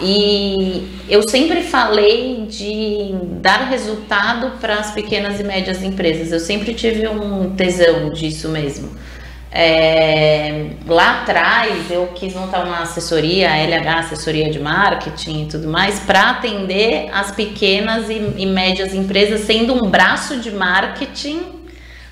E 0.00 0.88
eu 1.08 1.28
sempre 1.28 1.62
falei 1.62 2.46
de 2.46 3.14
dar 3.40 3.68
resultado 3.68 4.58
para 4.58 4.76
as 4.76 4.90
pequenas 4.92 5.38
e 5.38 5.44
médias 5.44 5.82
empresas. 5.82 6.32
Eu 6.32 6.40
sempre 6.40 6.72
tive 6.74 7.06
um 7.06 7.54
tesão 7.54 8.10
disso 8.10 8.48
mesmo. 8.48 8.96
É, 9.54 10.70
lá 10.86 11.20
atrás 11.20 11.90
eu 11.90 12.06
quis 12.14 12.32
montar 12.32 12.64
uma 12.64 12.80
assessoria, 12.80 13.50
LH, 13.50 13.98
assessoria 13.98 14.50
de 14.50 14.58
marketing 14.58 15.42
e 15.42 15.46
tudo 15.46 15.68
mais, 15.68 16.00
para 16.00 16.30
atender 16.30 17.10
as 17.12 17.32
pequenas 17.32 18.08
e, 18.08 18.14
e 18.38 18.46
médias 18.46 18.94
empresas, 18.94 19.42
sendo 19.42 19.74
um 19.74 19.90
braço 19.90 20.38
de 20.38 20.50
marketing 20.50 21.42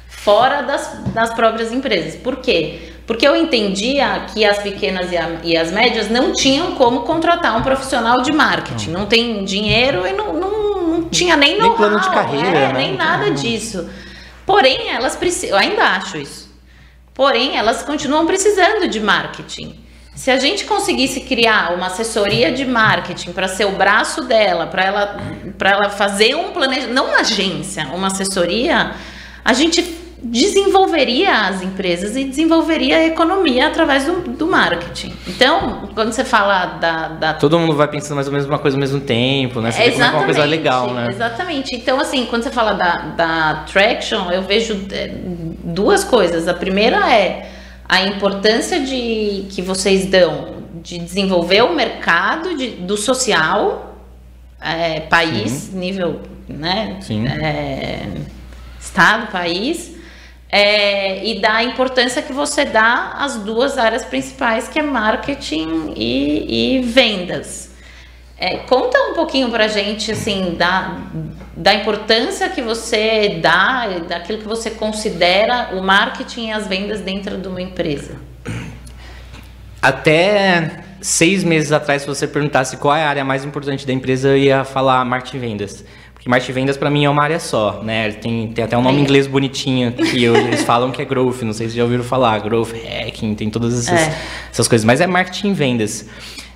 fora 0.07 0.61
das, 0.61 1.01
das 1.15 1.33
próprias 1.33 1.73
empresas. 1.73 2.15
Por 2.15 2.37
quê? 2.37 2.90
Porque 3.11 3.27
eu 3.27 3.35
entendia 3.35 4.27
que 4.33 4.45
as 4.45 4.59
pequenas 4.59 5.11
e, 5.11 5.17
a, 5.17 5.29
e, 5.43 5.57
as 5.57 5.73
médias 5.73 6.09
não 6.09 6.33
tinham 6.33 6.77
como 6.77 7.01
contratar 7.01 7.59
um 7.59 7.61
profissional 7.61 8.23
de 8.23 8.33
marketing. 8.33 8.91
Não, 8.91 9.01
não 9.01 9.07
tem 9.09 9.45
dinheiro 9.45 10.07
e 10.07 10.13
não, 10.13 10.33
não, 10.33 10.83
não 10.87 11.05
tinha 11.09 11.37
nem, 11.37 11.61
nem 11.61 11.75
plano 11.75 11.99
de 11.99 12.09
carreira, 12.09 12.47
é, 12.57 12.69
né? 12.69 12.73
nem 12.73 12.97
nada 12.97 13.33
disso. 13.33 13.91
Porém, 14.47 14.91
elas 14.91 15.17
precisam, 15.17 15.57
eu 15.57 15.61
ainda 15.61 15.83
acho 15.87 16.19
isso. 16.19 16.55
Porém, 17.13 17.57
elas 17.57 17.83
continuam 17.83 18.27
precisando 18.27 18.87
de 18.87 19.01
marketing. 19.01 19.75
Se 20.15 20.31
a 20.31 20.39
gente 20.39 20.65
conseguisse 20.65 21.23
criar 21.23 21.75
uma 21.75 21.87
assessoria 21.87 22.53
de 22.53 22.65
marketing 22.65 23.33
para 23.33 23.49
ser 23.49 23.65
o 23.65 23.73
braço 23.73 24.23
dela, 24.23 24.69
para 24.69 24.85
ela, 24.85 25.21
ela 25.61 25.91
fazer 25.91 26.37
um 26.37 26.53
planejamento, 26.53 26.95
não 26.95 27.07
uma 27.07 27.19
agência, 27.23 27.89
uma 27.93 28.07
assessoria, 28.07 28.93
a 29.45 29.53
gente 29.53 30.00
desenvolveria 30.23 31.47
as 31.47 31.63
empresas 31.63 32.15
e 32.17 32.25
desenvolveria 32.25 32.99
a 32.99 33.07
economia 33.07 33.69
através 33.69 34.05
do, 34.05 34.21
do 34.33 34.47
marketing. 34.47 35.13
Então, 35.27 35.89
quando 35.95 36.13
você 36.13 36.25
fala 36.25 36.67
da, 36.67 37.09
da, 37.09 37.35
Todo 37.35 37.59
mundo 37.59 37.75
vai 37.75 37.89
pensando 37.89 38.17
mais 38.17 38.27
ou 38.27 38.33
menos 38.33 38.47
uma 38.47 38.59
coisa 38.59 38.77
ao 38.77 38.81
mesmo 38.81 39.01
tempo, 39.01 39.61
né? 39.61 39.71
Você 39.71 39.83
é, 39.83 40.11
uma 40.11 40.25
coisa 40.25 40.45
legal, 40.45 40.93
né? 40.93 41.09
Exatamente. 41.11 41.75
Então, 41.75 41.99
assim, 41.99 42.27
quando 42.27 42.43
você 42.43 42.51
fala 42.51 42.75
da, 42.75 42.97
da 43.17 43.55
Traction, 43.71 44.31
eu 44.31 44.43
vejo 44.43 44.87
é, 44.93 45.11
duas 45.65 46.05
coisas. 46.05 46.47
A 46.47 46.55
primeira 46.55 47.11
é 47.11 47.51
a 47.89 48.03
importância 48.05 48.81
de 48.81 49.47
que 49.51 49.63
vocês 49.63 50.07
dão 50.07 50.61
de 50.83 50.99
desenvolver 50.99 51.63
o 51.63 51.75
mercado 51.75 52.57
de, 52.57 52.69
do 52.69 52.97
social, 52.97 53.97
é, 54.61 55.01
país, 55.01 55.51
Sim. 55.51 55.79
nível, 55.79 56.21
né? 56.47 56.99
Sim. 57.01 57.27
É, 57.27 58.07
estado, 58.79 59.31
país 59.33 60.00
é, 60.53 61.25
e 61.25 61.41
da 61.41 61.63
importância 61.63 62.23
que 62.23 62.33
você 62.33 62.65
dá 62.65 63.13
às 63.19 63.37
duas 63.37 63.79
áreas 63.79 64.05
principais, 64.05 64.69
que 64.69 64.79
é 64.79 64.83
marketing 64.83 65.95
e, 65.97 66.79
e 66.79 66.83
vendas. 66.83 67.71
É, 68.37 68.57
conta 68.57 68.99
um 69.11 69.15
pouquinho 69.15 69.51
pra 69.51 69.69
gente, 69.69 70.11
assim, 70.11 70.55
da, 70.57 70.97
da 71.55 71.75
importância 71.75 72.49
que 72.49 72.63
você 72.63 73.39
dá, 73.41 73.87
daquilo 74.09 74.39
que 74.39 74.49
você 74.49 74.71
considera 74.71 75.71
o 75.75 75.83
marketing 75.83 76.49
e 76.49 76.53
as 76.53 76.67
vendas 76.67 77.01
dentro 77.01 77.37
de 77.37 77.47
uma 77.47 77.61
empresa. 77.61 78.17
Até 79.81 80.85
seis 81.01 81.45
meses 81.45 81.71
atrás, 81.71 82.03
se 82.03 82.09
você 82.09 82.27
perguntasse 82.27 82.77
qual 82.77 82.97
é 82.97 83.05
a 83.05 83.09
área 83.09 83.25
mais 83.25 83.45
importante 83.45 83.87
da 83.87 83.93
empresa, 83.93 84.29
eu 84.29 84.37
ia 84.37 84.65
falar 84.65 85.05
marketing 85.05 85.37
e 85.37 85.41
vendas. 85.41 85.85
Porque 86.21 86.29
marketing 86.29 86.53
vendas 86.53 86.77
para 86.77 86.91
mim 86.91 87.07
é 87.07 87.09
uma 87.09 87.23
área 87.23 87.41
só, 87.41 87.83
né? 87.83 88.13
Tem, 88.13 88.49
tem 88.49 88.63
até 88.63 88.77
um 88.77 88.83
nome 88.83 88.99
em 88.99 89.01
inglês 89.01 89.27
bonitinho 89.27 89.91
que 89.97 90.23
eu, 90.23 90.37
eles 90.37 90.63
falam 90.63 90.91
que 90.91 91.01
é 91.01 91.05
growth, 91.07 91.41
não 91.41 91.55
sei 91.55 91.71
se 91.71 91.77
já 91.77 91.83
ouviram 91.83 92.05
falar, 92.05 92.39
growth 92.41 92.73
hacking, 92.73 93.35
tem 93.35 93.49
todas 93.49 93.73
essas, 93.73 93.99
é. 93.99 94.19
essas 94.53 94.69
coisas, 94.69 94.85
mas 94.85 95.01
é 95.01 95.07
marketing 95.07 95.55
vendas. 95.55 96.07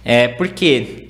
É, 0.04 0.28
porque 0.28 1.08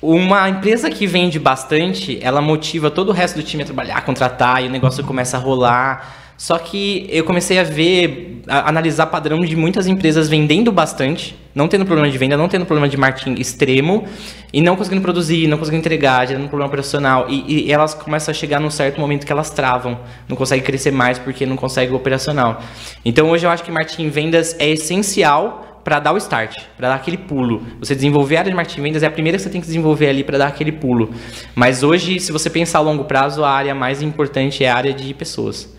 uma 0.00 0.48
empresa 0.48 0.88
que 0.88 1.04
vende 1.04 1.40
bastante, 1.40 2.16
ela 2.22 2.40
motiva 2.40 2.92
todo 2.92 3.08
o 3.08 3.12
resto 3.12 3.34
do 3.34 3.42
time 3.42 3.64
a 3.64 3.66
trabalhar, 3.66 3.96
a 3.96 4.00
contratar, 4.00 4.62
e 4.62 4.68
o 4.68 4.70
negócio 4.70 5.02
começa 5.02 5.36
a 5.36 5.40
rolar. 5.40 6.19
Só 6.40 6.56
que 6.56 7.06
eu 7.10 7.22
comecei 7.22 7.58
a 7.58 7.62
ver, 7.62 8.40
a 8.48 8.66
analisar 8.66 9.04
padrão 9.08 9.40
de 9.40 9.54
muitas 9.54 9.86
empresas 9.86 10.26
vendendo 10.26 10.72
bastante, 10.72 11.36
não 11.54 11.68
tendo 11.68 11.84
problema 11.84 12.10
de 12.10 12.16
venda, 12.16 12.34
não 12.34 12.48
tendo 12.48 12.64
problema 12.64 12.88
de 12.88 12.96
marketing 12.96 13.38
extremo, 13.38 14.06
e 14.50 14.62
não 14.62 14.74
conseguindo 14.74 15.02
produzir, 15.02 15.46
não 15.46 15.58
conseguindo 15.58 15.82
entregar, 15.82 16.26
gerando 16.26 16.48
problema 16.48 16.68
operacional. 16.68 17.26
E, 17.28 17.66
e 17.66 17.70
elas 17.70 17.92
começam 17.92 18.32
a 18.32 18.34
chegar 18.34 18.58
num 18.58 18.70
certo 18.70 18.98
momento 18.98 19.26
que 19.26 19.32
elas 19.32 19.50
travam, 19.50 20.00
não 20.26 20.34
conseguem 20.34 20.64
crescer 20.64 20.90
mais 20.90 21.18
porque 21.18 21.44
não 21.44 21.58
conseguem 21.58 21.94
operacional. 21.94 22.62
Então 23.04 23.28
hoje 23.28 23.44
eu 23.44 23.50
acho 23.50 23.62
que 23.62 23.70
marketing 23.70 24.08
vendas 24.08 24.56
é 24.58 24.70
essencial 24.70 25.82
para 25.84 26.00
dar 26.00 26.14
o 26.14 26.16
start, 26.16 26.56
para 26.74 26.88
dar 26.88 26.94
aquele 26.94 27.18
pulo. 27.18 27.66
Você 27.80 27.94
desenvolver 27.94 28.36
a 28.36 28.38
área 28.38 28.50
de 28.50 28.56
marketing 28.56 28.80
vendas 28.80 29.02
é 29.02 29.06
a 29.06 29.10
primeira 29.10 29.36
que 29.36 29.44
você 29.44 29.50
tem 29.50 29.60
que 29.60 29.66
desenvolver 29.66 30.08
ali 30.08 30.24
para 30.24 30.38
dar 30.38 30.46
aquele 30.46 30.72
pulo. 30.72 31.10
Mas 31.54 31.82
hoje, 31.82 32.18
se 32.18 32.32
você 32.32 32.48
pensar 32.48 32.78
a 32.78 32.82
longo 32.82 33.04
prazo, 33.04 33.44
a 33.44 33.50
área 33.50 33.74
mais 33.74 34.00
importante 34.00 34.64
é 34.64 34.70
a 34.70 34.74
área 34.74 34.94
de 34.94 35.12
pessoas. 35.12 35.78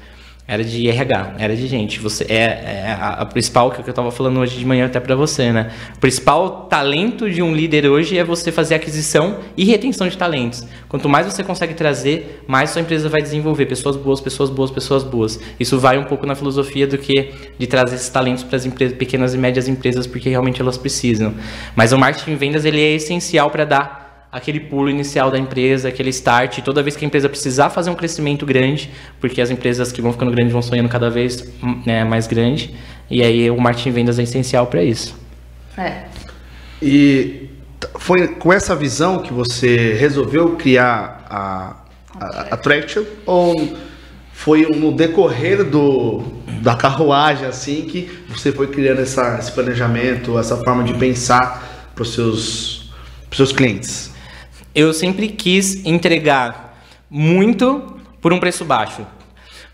Era 0.51 0.65
de 0.65 0.89
RH, 0.89 1.35
era 1.39 1.55
de 1.55 1.65
gente. 1.65 1.97
Você 2.01 2.25
é, 2.25 2.43
é 2.43 2.97
a, 2.99 3.21
a, 3.21 3.25
principal 3.25 3.71
que 3.71 3.79
eu 3.79 3.89
estava 3.89 4.11
falando 4.11 4.37
hoje 4.41 4.59
de 4.59 4.65
manhã 4.65 4.85
até 4.85 4.99
para 4.99 5.15
você, 5.15 5.49
né? 5.49 5.71
O 5.95 5.99
principal 5.99 6.67
talento 6.69 7.31
de 7.31 7.41
um 7.41 7.55
líder 7.55 7.87
hoje 7.87 8.17
é 8.17 8.23
você 8.25 8.51
fazer 8.51 8.75
aquisição 8.75 9.37
e 9.55 9.63
retenção 9.63 10.09
de 10.09 10.17
talentos. 10.17 10.67
Quanto 10.89 11.07
mais 11.07 11.25
você 11.25 11.41
consegue 11.41 11.73
trazer, 11.73 12.43
mais 12.47 12.71
sua 12.71 12.81
empresa 12.81 13.07
vai 13.07 13.21
desenvolver 13.21 13.65
pessoas 13.65 13.95
boas, 13.95 14.19
pessoas 14.19 14.49
boas, 14.49 14.69
pessoas 14.69 15.05
boas. 15.05 15.39
Isso 15.57 15.79
vai 15.79 15.97
um 15.97 16.03
pouco 16.03 16.25
na 16.25 16.35
filosofia 16.35 16.85
do 16.85 16.97
que 16.97 17.31
de 17.57 17.65
trazer 17.65 17.95
esses 17.95 18.09
talentos 18.09 18.43
para 18.43 18.57
as 18.57 18.65
empresas, 18.65 18.97
pequenas 18.97 19.33
e 19.33 19.37
médias 19.37 19.69
empresas, 19.69 20.05
porque 20.05 20.27
realmente 20.27 20.61
elas 20.61 20.77
precisam. 20.77 21.33
Mas 21.77 21.93
o 21.93 21.97
marketing 21.97 22.35
vendas 22.35 22.65
ele 22.65 22.81
é 22.81 22.95
essencial 22.95 23.49
para 23.49 23.63
dar 23.63 24.00
aquele 24.31 24.59
pulo 24.59 24.89
inicial 24.89 25.29
da 25.29 25.37
empresa, 25.37 25.89
aquele 25.89 26.09
start, 26.09 26.59
toda 26.61 26.81
vez 26.81 26.95
que 26.95 27.03
a 27.03 27.07
empresa 27.07 27.27
precisar 27.27 27.69
fazer 27.69 27.89
um 27.89 27.95
crescimento 27.95 28.45
grande, 28.45 28.89
porque 29.19 29.41
as 29.41 29.49
empresas 29.49 29.91
que 29.91 30.01
vão 30.01 30.13
ficando 30.13 30.31
grandes 30.31 30.53
vão 30.53 30.61
sonhando 30.61 30.87
cada 30.87 31.09
vez 31.09 31.51
né, 31.85 32.03
mais 32.05 32.27
grande, 32.27 32.73
e 33.09 33.21
aí 33.21 33.51
o 33.51 33.59
marketing 33.59 33.91
vendas 33.91 34.19
é 34.19 34.23
essencial 34.23 34.67
para 34.67 34.81
isso. 34.83 35.19
É. 35.77 36.03
E 36.81 37.49
foi 37.95 38.27
com 38.29 38.53
essa 38.53 38.75
visão 38.75 39.19
que 39.19 39.33
você 39.33 39.93
resolveu 39.93 40.55
criar 40.55 41.25
a, 41.29 41.75
a, 42.19 42.25
a 42.25 42.41
Attraction 42.53 43.03
ou 43.25 43.77
foi 44.33 44.65
no 44.65 44.91
decorrer 44.91 45.63
do, 45.63 46.23
da 46.61 46.75
carruagem 46.75 47.45
assim 47.45 47.83
que 47.83 48.09
você 48.29 48.51
foi 48.51 48.67
criando 48.67 49.01
essa, 49.01 49.37
esse 49.39 49.51
planejamento, 49.51 50.37
essa 50.39 50.57
forma 50.57 50.83
de 50.83 50.93
pensar 50.93 51.91
para 51.93 52.01
os 52.01 52.13
seus, 52.13 52.91
seus 53.31 53.51
clientes? 53.51 54.10
Eu 54.73 54.93
sempre 54.93 55.27
quis 55.29 55.85
entregar 55.85 56.83
muito 57.09 57.99
por 58.21 58.31
um 58.31 58.39
preço 58.39 58.63
baixo. 58.63 59.05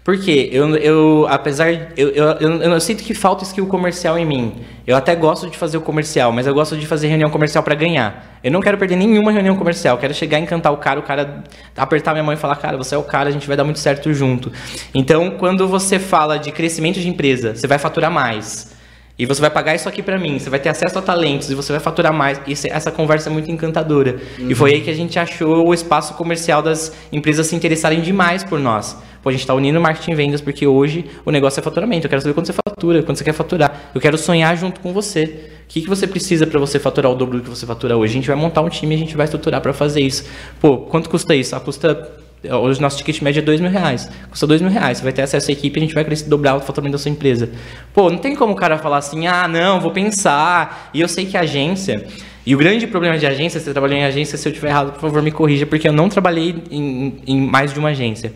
Por 0.08 0.18
quê? 0.18 0.50
Eu, 0.54 0.74
eu 0.78 1.28
apesar. 1.30 1.70
Eu, 1.98 2.08
eu, 2.12 2.26
eu, 2.40 2.62
eu 2.62 2.80
sinto 2.80 3.04
que 3.04 3.14
falta 3.14 3.44
skill 3.44 3.68
comercial 3.68 4.18
em 4.18 4.26
mim. 4.26 4.56
Eu 4.88 4.96
até 4.96 5.14
gosto 5.14 5.50
de 5.50 5.58
fazer 5.58 5.78
o 5.78 5.82
comercial, 5.82 6.32
mas 6.32 6.48
eu 6.48 6.54
gosto 6.54 6.78
de 6.78 6.88
fazer 6.88 7.10
reunião 7.10 7.30
comercial 7.30 7.62
para 7.62 7.76
ganhar. 7.76 8.40
Eu 8.42 8.50
não 8.50 8.62
quero 8.62 8.78
perder 8.78 8.96
nenhuma 8.96 9.34
reunião 9.34 9.58
comercial. 9.58 9.98
Quero 9.98 10.14
chegar 10.14 10.40
e 10.40 10.44
encantar 10.44 10.72
o 10.72 10.78
cara, 10.78 10.98
o 10.98 11.04
cara 11.04 11.44
apertar 11.76 12.14
minha 12.14 12.24
mão 12.24 12.34
e 12.34 12.38
falar, 12.38 12.56
cara, 12.56 12.78
você 12.78 12.96
é 12.96 12.98
o 12.98 13.04
cara, 13.04 13.28
a 13.28 13.34
gente 13.34 13.46
vai 13.46 13.58
dar 13.58 13.66
muito 13.66 13.80
certo 13.80 14.14
junto. 14.14 14.50
Então, 14.96 15.32
quando 15.32 15.68
você 15.68 16.00
fala 16.00 16.40
de 16.40 16.54
crescimento 16.54 17.02
de 17.02 17.10
empresa, 17.10 17.54
você 17.54 17.68
vai 17.68 17.78
faturar 17.78 18.10
mais. 18.10 18.77
E 19.20 19.26
você 19.26 19.42
vai 19.42 19.50
pagar 19.50 19.74
isso 19.74 19.90
aqui 19.90 20.04
para 20.04 20.20
mim, 20.20 20.38
você 20.38 20.50
vai 20.50 20.60
ter 20.60 20.70
acesso 20.70 21.00
a 21.00 21.02
talentos 21.02 21.50
e 21.50 21.56
você 21.56 21.72
vai 21.72 21.80
faturar 21.80 22.14
mais. 22.14 22.40
Isso, 22.46 22.68
essa 22.68 22.92
conversa 22.92 23.30
é 23.30 23.34
muito 23.34 23.50
encantadora. 23.50 24.18
Uhum. 24.38 24.52
E 24.52 24.54
foi 24.54 24.74
aí 24.74 24.82
que 24.82 24.92
a 24.92 24.94
gente 24.94 25.18
achou 25.18 25.68
o 25.68 25.74
espaço 25.74 26.14
comercial 26.14 26.62
das 26.62 26.96
empresas 27.12 27.48
se 27.48 27.56
interessarem 27.56 28.00
demais 28.00 28.44
por 28.44 28.60
nós. 28.60 28.96
Pô, 29.24 29.30
a 29.30 29.32
gente 29.32 29.42
está 29.42 29.56
unindo 29.56 29.82
marketing 29.82 30.12
e 30.12 30.16
vendas 30.16 30.40
porque 30.40 30.68
hoje 30.68 31.06
o 31.26 31.32
negócio 31.32 31.60
é 31.60 31.64
faturamento. 31.64 32.06
Eu 32.06 32.10
quero 32.10 32.22
saber 32.22 32.36
quando 32.36 32.46
você 32.46 32.54
fatura, 32.54 33.02
quando 33.02 33.18
você 33.18 33.24
quer 33.24 33.34
faturar. 33.34 33.90
Eu 33.94 34.00
quero 34.00 34.18
sonhar 34.20 34.56
junto 34.56 34.80
com 34.80 34.94
você. 34.94 35.50
O 35.64 35.68
que, 35.68 35.82
que 35.82 35.90
você 35.90 36.06
precisa 36.06 36.46
para 36.46 36.60
você 36.60 36.78
faturar 36.78 37.12
o 37.12 37.16
dobro 37.16 37.40
do 37.40 37.44
que 37.44 37.50
você 37.50 37.66
fatura 37.66 37.98
hoje? 37.98 38.12
A 38.12 38.14
gente 38.14 38.28
vai 38.28 38.38
montar 38.38 38.62
um 38.62 38.70
time 38.70 38.94
a 38.94 38.98
gente 38.98 39.18
vai 39.18 39.26
estruturar 39.26 39.62
para 39.62 39.74
fazer 39.74 40.02
isso. 40.02 40.26
Pô, 40.62 40.78
quanto 40.78 41.10
custa 41.10 41.36
isso? 41.36 41.56
Ah, 41.56 41.60
custa 41.60 42.27
Hoje 42.56 42.82
nosso 42.82 42.98
ticket 42.98 43.22
médio 43.22 43.40
é 43.40 43.44
dois 43.44 43.60
mil 43.60 43.70
reais. 43.70 44.10
Custa 44.30 44.48
dois 44.48 44.62
mil 44.62 44.72
reais. 44.72 44.98
Você 44.98 45.04
vai 45.04 45.14
ter 45.14 45.22
acesso 45.22 45.50
à 45.50 45.54
equipe 45.54 45.80
a 45.80 45.82
gente 45.82 45.94
vai 45.94 46.04
crescer, 46.04 46.30
dobrar 46.30 46.56
o 46.56 46.60
faturamento 46.60 46.94
da 46.94 46.98
sua 46.98 47.12
empresa. 47.12 47.50
Pô, 47.94 48.10
não 48.10 48.18
tem 48.18 48.36
como 48.36 48.54
o 48.54 48.56
cara 48.56 48.78
falar 48.78 48.98
assim, 48.98 49.28
ah, 49.28 49.48
não, 49.48 49.80
vou 49.80 49.92
pensar. 49.92 50.90
E 50.94 51.02
eu 51.02 51.08
sei 51.08 51.26
que 51.26 51.38
a 51.38 51.42
agência. 51.42 52.06
E 52.46 52.56
o 52.56 52.58
grande 52.58 52.88
problema 52.88 53.18
de 53.18 53.28
agência, 53.28 53.60
você 53.60 53.72
trabalhou 53.72 53.98
em 53.98 54.06
agência, 54.06 54.38
se 54.38 54.48
eu 54.48 54.52
estiver 54.52 54.70
errado, 54.70 54.94
por 54.94 55.02
favor, 55.02 55.22
me 55.22 55.32
corrija, 55.32 55.66
porque 55.66 55.88
eu 55.88 55.92
não 55.92 56.08
trabalhei 56.08 56.56
em, 56.72 57.22
em 57.28 57.42
mais 57.42 57.74
de 57.74 57.80
uma 57.80 57.90
agência. 57.90 58.34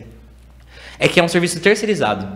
É 0.98 1.08
que 1.08 1.18
é 1.18 1.22
um 1.22 1.28
serviço 1.28 1.58
terceirizado. 1.60 2.28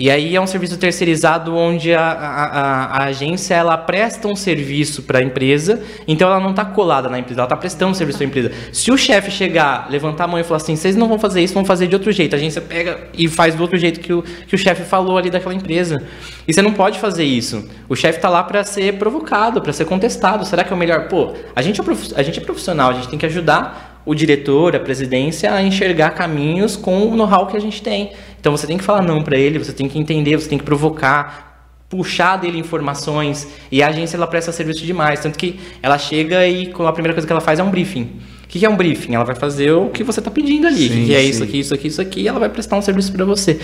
E 0.00 0.10
aí 0.10 0.34
é 0.34 0.40
um 0.40 0.46
serviço 0.46 0.78
terceirizado 0.78 1.54
onde 1.54 1.92
a, 1.92 2.00
a, 2.00 2.84
a 2.86 3.04
agência 3.04 3.54
ela 3.54 3.76
presta 3.76 4.26
um 4.28 4.34
serviço 4.34 5.02
para 5.02 5.18
a 5.18 5.22
empresa, 5.22 5.82
então 6.08 6.26
ela 6.26 6.40
não 6.40 6.52
está 6.52 6.64
colada 6.64 7.10
na 7.10 7.18
empresa, 7.18 7.40
ela 7.40 7.46
está 7.46 7.54
prestando 7.54 7.90
um 7.90 7.94
serviço 7.94 8.16
para 8.16 8.24
a 8.24 8.28
empresa. 8.28 8.52
Se 8.72 8.90
o 8.90 8.96
chefe 8.96 9.30
chegar, 9.30 9.90
levantar 9.90 10.24
a 10.24 10.26
mão 10.26 10.40
e 10.40 10.42
falar 10.42 10.56
assim, 10.56 10.74
vocês 10.74 10.96
não 10.96 11.06
vão 11.06 11.18
fazer 11.18 11.42
isso, 11.42 11.52
vão 11.52 11.66
fazer 11.66 11.86
de 11.86 11.94
outro 11.94 12.10
jeito, 12.12 12.32
a 12.32 12.38
agência 12.38 12.62
pega 12.62 13.08
e 13.12 13.28
faz 13.28 13.54
do 13.54 13.60
outro 13.60 13.76
jeito 13.76 14.00
que 14.00 14.10
o, 14.10 14.22
que 14.22 14.54
o 14.54 14.58
chefe 14.58 14.84
falou 14.84 15.18
ali 15.18 15.28
daquela 15.28 15.52
empresa. 15.52 16.02
E 16.48 16.54
você 16.54 16.62
não 16.62 16.72
pode 16.72 16.98
fazer 16.98 17.24
isso. 17.24 17.68
O 17.86 17.94
chefe 17.94 18.16
está 18.16 18.30
lá 18.30 18.42
para 18.42 18.64
ser 18.64 18.94
provocado, 18.94 19.60
para 19.60 19.74
ser 19.74 19.84
contestado. 19.84 20.46
Será 20.46 20.64
que 20.64 20.72
é 20.72 20.76
o 20.76 20.78
melhor? 20.78 21.08
Pô, 21.08 21.34
a 21.54 21.60
gente, 21.60 21.78
é 21.78 21.84
a 22.16 22.22
gente 22.22 22.38
é 22.38 22.42
profissional, 22.42 22.88
a 22.88 22.94
gente 22.94 23.08
tem 23.08 23.18
que 23.18 23.26
ajudar 23.26 24.00
o 24.04 24.14
diretor, 24.14 24.74
a 24.74 24.80
presidência 24.80 25.52
a 25.52 25.62
enxergar 25.62 26.10
caminhos 26.10 26.74
com 26.74 27.06
o 27.06 27.16
know-how 27.16 27.46
que 27.46 27.56
a 27.56 27.60
gente 27.60 27.82
tem. 27.82 28.12
Então 28.40 28.56
você 28.56 28.66
tem 28.66 28.78
que 28.78 28.84
falar 28.84 29.02
não 29.02 29.22
para 29.22 29.36
ele, 29.36 29.58
você 29.58 29.72
tem 29.72 29.88
que 29.88 29.98
entender, 29.98 30.36
você 30.36 30.48
tem 30.48 30.58
que 30.58 30.64
provocar, 30.64 31.84
puxar 31.88 32.36
dele 32.36 32.58
informações. 32.58 33.46
E 33.70 33.82
a 33.82 33.88
agência 33.88 34.16
ela 34.16 34.26
presta 34.26 34.50
serviço 34.50 34.84
demais, 34.84 35.20
tanto 35.20 35.38
que 35.38 35.60
ela 35.82 35.98
chega 35.98 36.46
e 36.46 36.72
a 36.72 36.92
primeira 36.92 37.12
coisa 37.14 37.26
que 37.26 37.32
ela 37.32 37.40
faz 37.40 37.58
é 37.58 37.62
um 37.62 37.70
briefing. 37.70 38.20
O 38.44 38.52
que 38.52 38.66
é 38.66 38.68
um 38.68 38.76
briefing? 38.76 39.14
Ela 39.14 39.22
vai 39.22 39.36
fazer 39.36 39.70
o 39.70 39.90
que 39.90 40.02
você 40.02 40.18
está 40.18 40.28
pedindo 40.28 40.66
ali. 40.66 40.88
Sim, 40.88 41.04
o 41.04 41.06
que 41.06 41.14
é 41.14 41.20
sim. 41.20 41.28
isso 41.28 41.44
aqui, 41.44 41.58
isso 41.60 41.72
aqui, 41.72 41.86
isso 41.86 42.02
aqui, 42.02 42.20
e 42.22 42.28
ela 42.28 42.40
vai 42.40 42.48
prestar 42.48 42.76
um 42.76 42.82
serviço 42.82 43.12
para 43.12 43.24
você. 43.24 43.60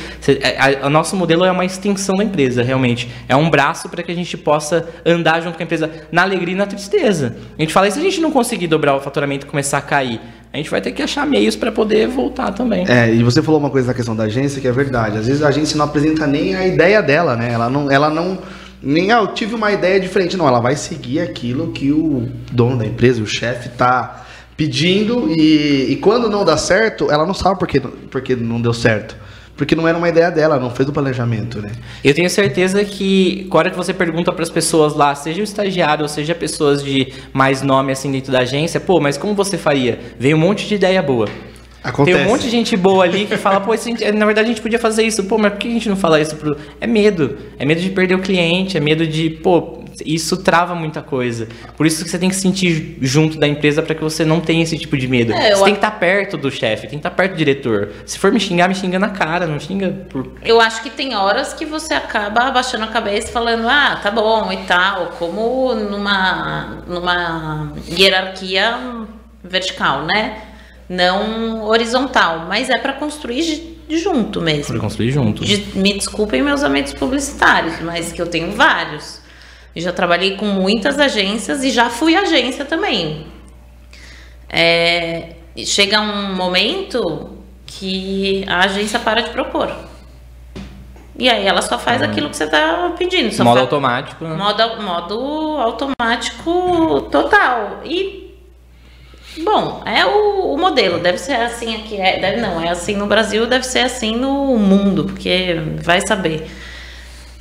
O 0.85 0.89
nosso 0.89 1.17
modelo 1.17 1.45
é 1.45 1.51
uma 1.51 1.65
extensão 1.65 2.15
da 2.15 2.23
empresa, 2.23 2.62
realmente. 2.62 3.09
É 3.29 3.35
um 3.35 3.51
braço 3.51 3.89
para 3.89 4.01
que 4.05 4.12
a 4.12 4.15
gente 4.15 4.37
possa 4.37 4.89
andar 5.05 5.41
junto 5.41 5.57
com 5.57 5.62
a 5.62 5.65
empresa 5.65 5.91
na 6.12 6.23
alegria 6.23 6.55
e 6.55 6.57
na 6.57 6.67
tristeza. 6.67 7.37
A 7.59 7.62
gente 7.62 7.73
fala, 7.73 7.89
e 7.89 7.91
se 7.91 7.99
a 7.99 8.03
gente 8.03 8.21
não 8.21 8.31
conseguir 8.31 8.69
dobrar 8.69 8.95
o 8.95 9.01
faturamento 9.01 9.45
e 9.45 9.51
começar 9.51 9.79
a 9.79 9.83
cair? 9.83 10.21
A 10.57 10.62
gente 10.62 10.71
vai 10.71 10.81
ter 10.81 10.92
que 10.92 11.03
achar 11.03 11.27
meios 11.27 11.55
para 11.55 11.71
poder 11.71 12.09
voltar 12.09 12.51
também. 12.51 12.87
É, 12.88 13.12
e 13.12 13.23
você 13.23 13.42
falou 13.42 13.61
uma 13.61 13.69
coisa 13.69 13.88
da 13.88 13.95
questão 13.95 14.16
da 14.16 14.25
agência 14.25 14.61
que 14.61 14.66
é 14.66 14.73
verdade. 14.73 15.19
Às 15.19 15.27
vezes 15.27 15.42
a 15.42 15.49
agência 15.49 15.77
não 15.77 15.85
apresenta 15.85 16.27
nem 16.27 16.55
a 16.55 16.66
ideia 16.66 17.03
dela, 17.03 17.37
né? 17.37 17.53
Ela 17.53 17.69
não, 17.69 17.90
ela 17.90 18.09
não 18.09 18.38
nem 18.83 19.12
ah, 19.12 19.19
eu 19.19 19.29
tive 19.29 19.55
uma 19.55 19.71
ideia 19.71 20.01
diferente, 20.01 20.37
não. 20.37 20.49
Ela 20.49 20.61
vai 20.61 20.75
seguir 20.75 21.21
aquilo 21.21 21.73
que 21.73 21.92
o 21.92 22.27
dono 22.51 22.79
da 22.79 22.87
empresa, 22.87 23.23
o 23.23 23.27
chefe, 23.27 23.69
tá 23.71 24.25
pedindo 24.57 25.31
e, 25.31 25.92
e 25.92 25.97
quando 25.97 26.31
não 26.31 26.42
dá 26.42 26.57
certo, 26.57 27.11
ela 27.11 27.27
não 27.27 27.35
sabe 27.35 27.59
porque, 27.59 27.79
porque 27.79 28.35
não 28.35 28.61
deu 28.61 28.73
certo. 28.73 29.14
Porque 29.57 29.75
não 29.75 29.88
era 29.88 29.97
uma 29.97 30.09
ideia 30.09 30.31
dela, 30.31 30.61
não 30.61 30.71
fez 30.71 30.88
o 30.88 30.92
planejamento, 30.92 31.62
né? 31.62 31.73
Eu 32.05 32.14
tenho 32.14 32.29
certeza 32.29 32.85
que, 32.85 33.49
na 33.51 33.59
hora 33.59 33.71
que 33.71 33.77
você 33.77 33.95
pergunta 33.95 34.31
para 34.31 34.42
as 34.42 34.51
pessoas 34.51 34.95
lá, 34.95 35.14
seja 35.14 35.40
o 35.40 35.45
estagiário 35.45 36.03
ou 36.03 36.09
seja 36.09 36.35
pessoas 36.35 36.83
de 36.85 37.12
mais 37.33 37.62
nome 37.62 37.90
assim 37.90 38.12
dentro 38.12 38.31
da 38.31 38.40
agência, 38.40 38.79
pô, 38.79 39.01
mas 39.01 39.16
como 39.16 39.35
você 39.35 39.57
faria? 39.57 39.99
Veio 40.19 40.37
um 40.37 40.40
monte 40.40 40.69
de 40.69 40.75
ideia 40.75 41.03
boa. 41.03 41.27
Acontece. 41.83 42.19
Tem 42.19 42.27
um 42.27 42.31
monte 42.31 42.42
de 42.42 42.51
gente 42.51 42.77
boa 42.77 43.05
ali 43.05 43.27
que 43.27 43.37
fala, 43.37 43.61
pô, 43.61 43.71
na 43.73 44.27
verdade 44.27 44.47
a 44.47 44.53
gente 44.53 44.61
podia 44.61 44.79
fazer 44.79 45.05
isso. 45.05 45.25
Pô, 45.25 45.38
mas 45.38 45.53
por 45.53 45.61
que 45.61 45.69
a 45.69 45.71
gente 45.71 45.88
não 45.88 45.97
fala 45.97 46.21
isso 46.21 46.35
pro. 46.37 46.57
É 46.81 46.87
medo. 46.87 47.38
É 47.59 47.64
medo 47.64 47.81
de 47.81 47.90
perder 47.90 48.16
o 48.16 48.19
cliente, 48.19 48.77
é 48.77 48.81
medo 48.81 49.07
de, 49.07 49.31
pô, 49.31 49.85
isso 50.05 50.37
trava 50.37 50.75
muita 50.75 51.03
coisa. 51.03 51.49
Por 51.77 51.87
isso 51.87 52.05
que 52.05 52.11
você 52.11 52.19
tem 52.19 52.29
que 52.29 52.35
se 52.35 52.43
sentir 52.43 52.99
junto 53.01 53.39
da 53.39 53.47
empresa 53.47 53.83
para 53.83 53.95
que 53.95 54.03
você 54.03 54.25
não 54.25 54.41
tenha 54.41 54.63
esse 54.63 54.79
tipo 54.79 54.97
de 54.97 55.09
medo. 55.09 55.33
É, 55.33 55.55
você 55.55 55.65
tem 55.65 55.75
que 55.75 55.79
estar 55.79 55.91
tá 55.91 55.99
perto 55.99 56.37
do 56.37 56.51
chefe, 56.51 56.83
tem 56.83 56.91
que 56.91 56.97
estar 56.97 57.11
tá 57.11 57.17
perto 57.17 57.33
do 57.33 57.39
diretor. 57.39 57.91
Se 58.05 58.19
for 58.19 58.33
me 58.33 58.41
xingar, 58.41 58.69
me 58.69 58.75
xinga 58.75 58.99
na 58.99 59.11
cara, 59.11 59.47
não 59.47 59.59
xinga 59.59 60.07
por. 60.09 60.33
Eu 60.43 60.61
acho 60.61 60.83
que 60.83 60.91
tem 60.91 61.15
horas 61.15 61.53
que 61.53 61.65
você 61.65 61.95
acaba 61.95 62.43
abaixando 62.43 62.85
a 62.85 62.89
cabeça 62.89 63.33
falando, 63.33 63.69
ah, 63.69 63.99
tá 64.03 64.11
bom 64.11 64.53
e 64.53 64.59
tal, 64.65 65.13
como 65.19 65.75
numa, 65.75 66.83
numa 66.87 67.73
hierarquia 67.89 69.07
vertical, 69.43 70.05
né? 70.05 70.43
Não 70.89 71.65
horizontal, 71.65 72.47
mas 72.49 72.71
é 72.71 72.79
para 72.79 72.93
construir 72.93 73.77
junto 73.89 74.41
mesmo. 74.41 74.67
Para 74.67 74.81
construir 74.81 75.11
junto. 75.11 75.45
De, 75.45 75.79
me 75.79 75.95
desculpem 75.95 76.43
meus 76.43 76.63
amigos 76.63 76.93
publicitários, 76.93 77.81
mas 77.81 78.13
que 78.13 78.21
eu 78.21 78.27
tenho 78.27 78.53
vários. 78.53 79.21
Eu 79.77 79.83
já 79.83 79.93
trabalhei 79.93 80.39
com 80.39 80.47
muitas 80.47 80.99
agências 80.99 81.62
e 81.62 81.71
já 81.71 81.91
fui 81.91 82.17
agência 82.17 82.65
também. 82.65 83.27
É, 84.49 85.35
chega 85.67 86.01
um 86.01 86.35
momento 86.35 87.37
que 87.67 88.43
a 88.49 88.61
agência 88.61 88.99
para 88.99 89.21
de 89.21 89.29
propor. 89.29 89.71
E 91.19 91.29
aí 91.29 91.47
ela 91.47 91.61
só 91.61 91.79
faz 91.79 92.01
hum. 92.01 92.07
aquilo 92.07 92.31
que 92.31 92.37
você 92.39 92.45
está 92.45 92.95
pedindo. 92.97 93.31
modo 93.45 93.57
faz... 93.57 93.59
automático. 93.59 94.25
Né? 94.25 94.35
Modo, 94.35 94.83
modo 94.83 95.59
automático 95.61 97.03
total. 97.11 97.83
E 97.85 98.35
bom, 99.45 99.83
é 99.85 100.07
o, 100.07 100.55
o, 100.55 100.59
modelo. 100.59 101.01
Deve 101.01 101.19
ser 101.19 101.35
assim 101.35 101.77
aqui. 101.77 102.01
É, 102.01 102.19
deve, 102.19 102.41
não, 102.41 102.59
é 102.62 102.71
assim 102.71 102.97
no 102.97 103.07
Brasil, 103.07 103.47
deve 103.47 103.67
ser 103.67 103.81
assim 103.81 104.17
no 104.17 104.57
mundo, 104.59 105.05
porque 105.05 105.61
vai 105.83 106.01
saber. 106.01 106.51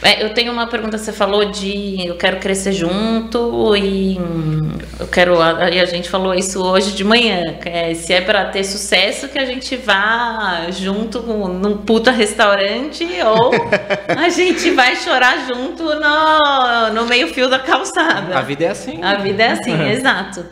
É, 0.04 0.24
eu 0.24 0.34
tenho 0.34 0.52
uma 0.52 0.68
pergunta, 0.68 0.98
você 0.98 1.14
falou 1.14 1.46
de 1.46 2.06
eu 2.06 2.16
quero 2.16 2.38
crescer 2.38 2.74
junto 2.74 3.76
e 3.76 4.18
eu 5.00 5.08
quero. 5.08 5.36
E 5.72 5.80
a 5.80 5.86
gente 5.86 6.10
falou 6.10 6.34
isso 6.34 6.62
hoje 6.62 6.92
de 6.92 7.04
manhã. 7.04 7.42
É, 7.66 7.94
se 7.94 8.14
é 8.14 8.22
para 8.22 8.46
ter 8.46 8.64
sucesso, 8.64 9.30
que 9.30 9.40
a 9.40 9.46
gente 9.46 9.76
vá 9.78 10.68
junto 10.70 11.22
num 11.22 11.78
puta 11.78 12.12
restaurante 12.12 13.08
ou 13.26 13.52
a 14.16 14.30
gente 14.30 14.72
vai 14.72 14.96
chorar 14.98 15.48
junto 15.48 15.84
no, 15.84 16.94
no 16.94 17.06
meio-fio 17.06 17.50
da 17.50 17.60
calçada. 17.60 18.38
A 18.38 18.42
vida 18.42 18.66
é 18.66 18.70
assim. 18.70 19.02
A 19.02 19.16
vida 19.16 19.44
é 19.44 19.52
assim, 19.52 19.82
exato. 19.90 20.46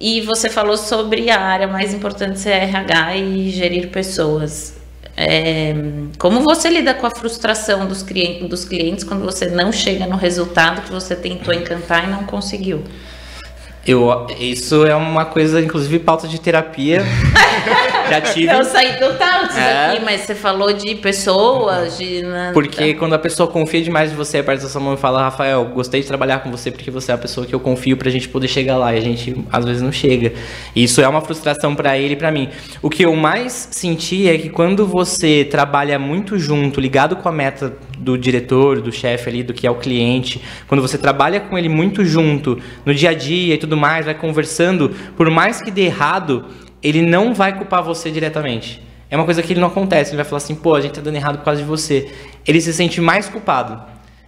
E 0.00 0.20
você 0.20 0.48
falou 0.48 0.76
sobre 0.76 1.30
a 1.30 1.40
área 1.40 1.66
mais 1.66 1.92
importante 1.92 2.38
ser 2.38 2.50
RH 2.50 3.16
e 3.16 3.50
gerir 3.50 3.88
pessoas. 3.88 4.83
É, 5.16 5.74
como 6.18 6.40
você 6.40 6.68
lida 6.68 6.92
com 6.92 7.06
a 7.06 7.10
frustração 7.10 7.86
dos 7.86 8.02
clientes, 8.02 8.48
dos 8.48 8.64
clientes 8.64 9.04
quando 9.04 9.24
você 9.24 9.46
não 9.46 9.70
chega 9.70 10.06
no 10.06 10.16
resultado 10.16 10.82
que 10.82 10.90
você 10.90 11.14
tentou 11.14 11.54
encantar 11.54 12.04
e 12.04 12.10
não 12.10 12.24
conseguiu? 12.24 12.82
Eu, 13.86 14.26
isso 14.40 14.86
é 14.86 14.96
uma 14.96 15.26
coisa, 15.26 15.60
inclusive, 15.60 15.98
pauta 15.98 16.26
de 16.26 16.40
terapia. 16.40 17.02
Já 18.08 18.20
tive. 18.20 18.52
Eu 18.52 18.64
saí 18.64 18.98
total 18.98 19.46
disso 19.46 19.58
é. 19.58 19.86
aqui, 19.86 20.04
mas 20.04 20.22
você 20.22 20.34
falou 20.34 20.72
de 20.72 20.94
pessoas, 20.96 21.96
de. 21.98 22.22
Porque 22.52 22.94
quando 22.94 23.14
a 23.14 23.18
pessoa 23.18 23.48
confia 23.48 23.82
demais 23.82 24.12
em 24.12 24.14
você, 24.14 24.38
aperta 24.38 24.66
sua 24.68 24.80
mão 24.80 24.94
e 24.94 24.96
fala, 24.96 25.22
Rafael, 25.22 25.64
gostei 25.66 26.00
de 26.00 26.06
trabalhar 26.06 26.40
com 26.40 26.50
você 26.50 26.70
porque 26.70 26.90
você 26.90 27.12
é 27.12 27.14
a 27.14 27.18
pessoa 27.18 27.46
que 27.46 27.54
eu 27.54 27.60
confio 27.60 27.96
pra 27.96 28.10
gente 28.10 28.28
poder 28.28 28.48
chegar 28.48 28.76
lá. 28.76 28.94
E 28.94 28.98
a 28.98 29.00
gente 29.00 29.34
às 29.50 29.64
vezes 29.64 29.82
não 29.82 29.92
chega. 29.92 30.32
E 30.74 30.84
isso 30.84 31.00
é 31.00 31.08
uma 31.08 31.20
frustração 31.20 31.74
para 31.74 31.98
ele 31.98 32.14
e 32.14 32.16
pra 32.16 32.30
mim. 32.30 32.48
O 32.82 32.90
que 32.90 33.04
eu 33.04 33.14
mais 33.16 33.68
senti 33.70 34.28
é 34.28 34.36
que 34.36 34.48
quando 34.48 34.86
você 34.86 35.44
trabalha 35.44 35.98
muito 35.98 36.38
junto, 36.38 36.80
ligado 36.80 37.16
com 37.16 37.28
a 37.28 37.32
meta 37.32 37.76
do 37.98 38.18
diretor, 38.18 38.80
do 38.80 38.92
chefe 38.92 39.28
ali, 39.28 39.42
do 39.42 39.54
que 39.54 39.66
é 39.66 39.70
o 39.70 39.76
cliente, 39.76 40.40
quando 40.68 40.80
você 40.80 40.98
trabalha 40.98 41.40
com 41.40 41.56
ele 41.56 41.68
muito 41.68 42.04
junto, 42.04 42.58
no 42.84 42.94
dia 42.94 43.10
a 43.10 43.14
dia 43.14 43.54
e 43.54 43.58
tudo 43.58 43.76
mais, 43.76 44.04
vai 44.04 44.14
conversando, 44.14 44.90
por 45.16 45.30
mais 45.30 45.62
que 45.62 45.70
dê 45.70 45.82
errado, 45.82 46.44
ele 46.84 47.00
não 47.00 47.32
vai 47.34 47.56
culpar 47.56 47.82
você 47.82 48.10
diretamente. 48.10 48.80
É 49.10 49.16
uma 49.16 49.24
coisa 49.24 49.42
que 49.42 49.52
ele 49.52 49.60
não 49.60 49.68
acontece. 49.68 50.10
Ele 50.10 50.18
vai 50.18 50.24
falar 50.26 50.36
assim, 50.36 50.54
pô, 50.54 50.74
a 50.74 50.80
gente 50.82 50.92
tá 50.92 51.00
dando 51.00 51.16
errado 51.16 51.38
por 51.38 51.44
causa 51.44 51.62
de 51.62 51.66
você. 51.66 52.10
Ele 52.46 52.60
se 52.60 52.72
sente 52.74 53.00
mais 53.00 53.26
culpado. 53.28 53.82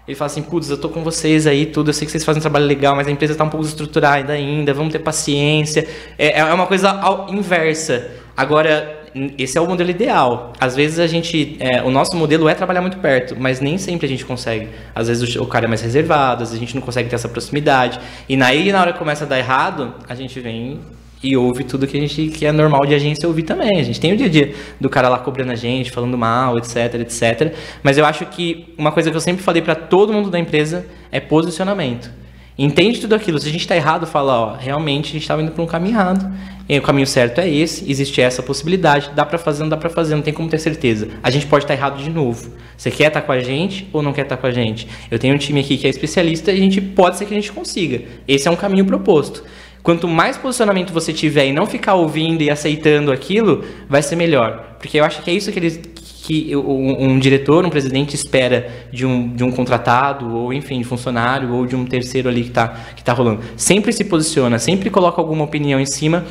Ele 0.08 0.16
fala 0.16 0.30
assim, 0.30 0.42
putz, 0.42 0.70
eu 0.70 0.78
tô 0.78 0.88
com 0.88 1.02
vocês 1.02 1.46
aí, 1.48 1.66
tudo, 1.66 1.90
eu 1.90 1.92
sei 1.92 2.06
que 2.06 2.12
vocês 2.12 2.24
fazem 2.24 2.38
um 2.38 2.40
trabalho 2.40 2.64
legal, 2.64 2.94
mas 2.94 3.08
a 3.08 3.10
empresa 3.10 3.34
tá 3.34 3.42
um 3.42 3.48
pouco 3.48 3.66
estruturada 3.66 4.32
ainda, 4.32 4.72
vamos 4.72 4.92
ter 4.92 5.00
paciência. 5.00 5.86
É, 6.16 6.38
é 6.38 6.54
uma 6.54 6.66
coisa 6.66 7.26
inversa. 7.28 8.08
Agora, 8.36 9.04
esse 9.36 9.58
é 9.58 9.60
o 9.60 9.66
modelo 9.66 9.90
ideal. 9.90 10.52
Às 10.60 10.76
vezes 10.76 11.00
a 11.00 11.08
gente, 11.08 11.56
é, 11.58 11.82
o 11.82 11.90
nosso 11.90 12.16
modelo 12.16 12.48
é 12.48 12.54
trabalhar 12.54 12.82
muito 12.82 12.98
perto, 12.98 13.34
mas 13.36 13.60
nem 13.60 13.78
sempre 13.78 14.06
a 14.06 14.08
gente 14.08 14.24
consegue. 14.24 14.68
Às 14.94 15.08
vezes 15.08 15.34
o, 15.34 15.42
o 15.42 15.46
cara 15.46 15.64
é 15.64 15.68
mais 15.68 15.82
reservado, 15.82 16.44
às 16.44 16.50
vezes 16.50 16.56
a 16.56 16.60
gente 16.64 16.76
não 16.76 16.82
consegue 16.82 17.08
ter 17.08 17.16
essa 17.16 17.28
proximidade. 17.28 17.98
E 18.28 18.36
naí, 18.36 18.70
na 18.70 18.80
hora 18.80 18.92
que 18.92 18.98
começa 19.00 19.24
a 19.24 19.26
dar 19.26 19.38
errado, 19.38 19.92
a 20.08 20.14
gente 20.14 20.38
vem 20.38 20.78
e 21.22 21.36
ouve 21.36 21.64
tudo 21.64 21.86
que 21.86 21.96
a 21.96 22.00
gente 22.00 22.28
que 22.28 22.46
é 22.46 22.52
normal 22.52 22.84
de 22.86 22.94
agência 22.94 23.26
ouvir 23.26 23.42
também. 23.42 23.80
A 23.80 23.82
gente 23.82 24.00
tem 24.00 24.12
o 24.12 24.16
dia 24.16 24.26
a 24.26 24.30
dia 24.30 24.54
do 24.80 24.88
cara 24.88 25.08
lá 25.08 25.18
cobrando 25.18 25.52
a 25.52 25.56
gente, 25.56 25.90
falando 25.90 26.16
mal, 26.16 26.56
etc, 26.58 26.94
etc. 27.00 27.54
Mas 27.82 27.98
eu 27.98 28.04
acho 28.04 28.26
que 28.26 28.72
uma 28.76 28.92
coisa 28.92 29.10
que 29.10 29.16
eu 29.16 29.20
sempre 29.20 29.42
falei 29.42 29.62
para 29.62 29.74
todo 29.74 30.12
mundo 30.12 30.30
da 30.30 30.38
empresa 30.38 30.86
é 31.10 31.20
posicionamento. 31.20 32.10
Entende 32.58 33.00
tudo 33.00 33.14
aquilo. 33.14 33.38
Se 33.38 33.48
a 33.48 33.52
gente 33.52 33.60
está 33.60 33.76
errado, 33.76 34.06
fala, 34.06 34.40
ó, 34.40 34.56
realmente 34.56 35.10
a 35.10 35.12
gente 35.12 35.22
estava 35.22 35.42
indo 35.42 35.52
para 35.52 35.62
um 35.62 35.66
caminho 35.66 35.94
errado. 35.94 36.32
E 36.68 36.78
o 36.78 36.82
caminho 36.82 37.06
certo 37.06 37.40
é 37.40 37.48
esse, 37.48 37.88
existe 37.88 38.20
essa 38.20 38.42
possibilidade. 38.42 39.10
Dá 39.14 39.26
para 39.26 39.38
fazer, 39.38 39.62
não 39.62 39.68
dá 39.68 39.76
para 39.76 39.90
fazer, 39.90 40.14
não 40.14 40.22
tem 40.22 40.32
como 40.32 40.48
ter 40.48 40.58
certeza. 40.58 41.08
A 41.22 41.30
gente 41.30 41.46
pode 41.46 41.64
estar 41.64 41.74
tá 41.74 41.78
errado 41.78 42.02
de 42.02 42.08
novo. 42.10 42.54
Você 42.76 42.90
quer 42.90 43.08
estar 43.08 43.20
tá 43.20 43.26
com 43.26 43.32
a 43.32 43.40
gente 43.40 43.86
ou 43.92 44.02
não 44.02 44.12
quer 44.12 44.22
estar 44.22 44.36
tá 44.36 44.40
com 44.40 44.48
a 44.48 44.50
gente? 44.50 44.88
Eu 45.10 45.18
tenho 45.18 45.34
um 45.34 45.38
time 45.38 45.60
aqui 45.60 45.76
que 45.76 45.86
é 45.86 45.90
especialista 45.90 46.50
e 46.50 46.56
a 46.56 46.60
gente 46.60 46.80
pode 46.80 47.18
ser 47.18 47.26
que 47.26 47.34
a 47.34 47.36
gente 47.36 47.52
consiga. 47.52 48.02
Esse 48.26 48.48
é 48.48 48.50
um 48.50 48.56
caminho 48.56 48.86
proposto. 48.86 49.44
Quanto 49.86 50.08
mais 50.08 50.36
posicionamento 50.36 50.92
você 50.92 51.12
tiver 51.12 51.46
e 51.46 51.52
não 51.52 51.64
ficar 51.64 51.94
ouvindo 51.94 52.42
e 52.42 52.50
aceitando 52.50 53.12
aquilo, 53.12 53.62
vai 53.88 54.02
ser 54.02 54.16
melhor. 54.16 54.74
Porque 54.80 54.98
eu 54.98 55.04
acho 55.04 55.22
que 55.22 55.30
é 55.30 55.32
isso 55.32 55.52
que 55.52 55.60
eles 55.60 55.80
que 56.24 56.56
um, 56.56 57.04
um, 57.04 57.18
diretor, 57.20 57.64
um 57.64 57.70
presidente 57.70 58.16
espera 58.16 58.68
de 58.92 59.06
um, 59.06 59.28
de 59.28 59.44
um 59.44 59.52
contratado, 59.52 60.34
ou 60.34 60.52
enfim, 60.52 60.78
de 60.78 60.84
funcionário, 60.84 61.54
ou 61.54 61.64
de 61.64 61.76
um 61.76 61.84
terceiro 61.84 62.28
ali 62.28 62.42
que 62.42 62.48
está 62.48 62.66
que 62.96 63.04
tá 63.04 63.12
rolando. 63.12 63.42
Sempre 63.56 63.92
se 63.92 64.02
posiciona, 64.02 64.58
sempre 64.58 64.90
coloca 64.90 65.20
alguma 65.20 65.44
opinião 65.44 65.78
em 65.78 65.86
cima 65.86 66.24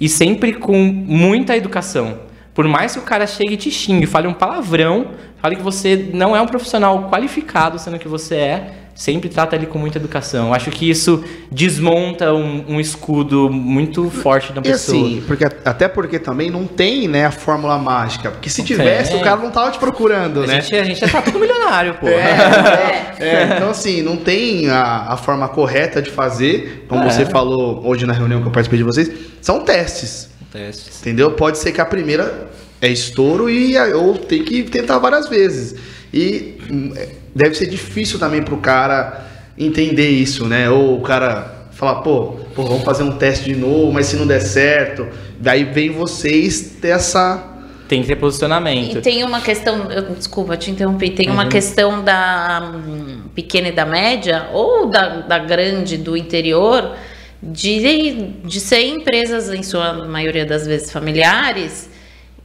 e 0.00 0.08
sempre 0.08 0.54
com 0.54 0.78
muita 0.78 1.54
educação. 1.54 2.18
Por 2.54 2.66
mais 2.66 2.94
que 2.94 2.98
o 2.98 3.02
cara 3.02 3.26
chegue 3.26 3.52
e 3.52 3.56
te 3.58 3.70
xingue, 3.70 4.06
fale 4.06 4.26
um 4.26 4.32
palavrão, 4.32 5.08
fale 5.36 5.56
que 5.56 5.62
você 5.62 6.08
não 6.14 6.34
é 6.34 6.40
um 6.40 6.46
profissional 6.46 7.10
qualificado, 7.10 7.78
sendo 7.78 7.98
que 7.98 8.08
você 8.08 8.36
é, 8.36 8.81
sempre 8.94 9.28
trata 9.28 9.56
ele 9.56 9.66
com 9.66 9.78
muita 9.78 9.98
educação. 9.98 10.52
Acho 10.52 10.70
que 10.70 10.88
isso 10.88 11.24
desmonta 11.50 12.32
um, 12.32 12.64
um 12.68 12.80
escudo 12.80 13.50
muito 13.50 14.10
forte 14.10 14.52
da 14.52 14.60
pessoa. 14.60 14.96
E 14.96 15.00
assim, 15.00 15.24
porque, 15.26 15.44
até 15.44 15.88
porque 15.88 16.18
também 16.18 16.50
não 16.50 16.66
tem 16.66 17.08
né, 17.08 17.26
a 17.26 17.30
fórmula 17.30 17.78
mágica. 17.78 18.30
Porque 18.30 18.50
se 18.50 18.62
tivesse, 18.62 19.14
o 19.14 19.20
cara 19.20 19.40
não 19.40 19.50
tava 19.50 19.70
te 19.70 19.78
procurando, 19.78 20.42
a 20.42 20.46
né? 20.46 20.60
Gente, 20.60 20.76
a 20.76 20.84
gente 20.84 21.00
já 21.00 21.08
tá 21.08 21.22
tudo 21.22 21.38
milionário, 21.38 21.94
pô. 21.94 22.06
É, 22.08 23.14
é, 23.18 23.26
é, 23.26 23.56
então, 23.56 23.70
assim, 23.70 24.02
não 24.02 24.16
tem 24.16 24.68
a, 24.68 25.12
a 25.12 25.16
forma 25.16 25.48
correta 25.48 26.02
de 26.02 26.10
fazer. 26.10 26.86
Como 26.88 27.02
é. 27.02 27.10
você 27.10 27.24
falou 27.24 27.86
hoje 27.86 28.06
na 28.06 28.12
reunião 28.12 28.40
que 28.40 28.48
eu 28.48 28.52
participei 28.52 28.78
de 28.78 28.84
vocês, 28.84 29.10
são 29.40 29.64
testes. 29.64 30.28
Testes. 30.52 31.00
Entendeu? 31.00 31.32
Pode 31.32 31.58
ser 31.58 31.72
que 31.72 31.80
a 31.80 31.84
primeira 31.84 32.50
é 32.80 32.88
estouro 32.88 33.48
e 33.48 33.78
ou 33.94 34.18
tem 34.18 34.42
que 34.42 34.64
tentar 34.64 34.98
várias 34.98 35.28
vezes. 35.28 35.76
E 36.12 36.58
hum, 36.70 36.92
deve 37.34 37.54
ser 37.54 37.66
difícil 37.66 38.18
também 38.18 38.42
pro 38.42 38.58
cara 38.58 39.26
entender 39.58 40.08
isso, 40.08 40.46
né? 40.46 40.70
Ou 40.70 40.98
o 40.98 41.02
cara 41.02 41.68
falar, 41.72 41.96
pô, 41.96 42.36
pô, 42.54 42.64
vamos 42.64 42.84
fazer 42.84 43.02
um 43.02 43.12
teste 43.12 43.44
de 43.44 43.56
novo, 43.56 43.92
mas 43.92 44.06
se 44.06 44.16
não 44.16 44.26
der 44.26 44.40
certo, 44.40 45.08
daí 45.38 45.64
vem 45.64 45.90
vocês 45.90 46.76
ter 46.80 46.88
essa 46.88 47.52
tem 47.88 48.00
que 48.00 48.06
ter 48.08 48.16
posicionamento. 48.16 48.98
E 48.98 49.00
tem 49.02 49.22
uma 49.22 49.42
questão, 49.42 49.90
eu, 49.90 50.14
desculpa 50.14 50.56
te 50.56 50.70
interromper, 50.70 51.10
tem 51.10 51.28
uhum. 51.28 51.34
uma 51.34 51.48
questão 51.48 52.02
da 52.02 52.72
um, 52.74 53.28
pequena 53.34 53.68
e 53.68 53.72
da 53.72 53.84
média, 53.84 54.48
ou 54.50 54.86
da, 54.86 55.20
da 55.20 55.38
grande 55.38 55.98
do 55.98 56.16
interior, 56.16 56.96
de, 57.42 58.32
de 58.44 58.60
ser 58.60 58.86
empresas, 58.86 59.50
em 59.50 59.62
sua 59.62 60.06
maioria 60.06 60.46
das 60.46 60.66
vezes 60.66 60.90
familiares, 60.90 61.90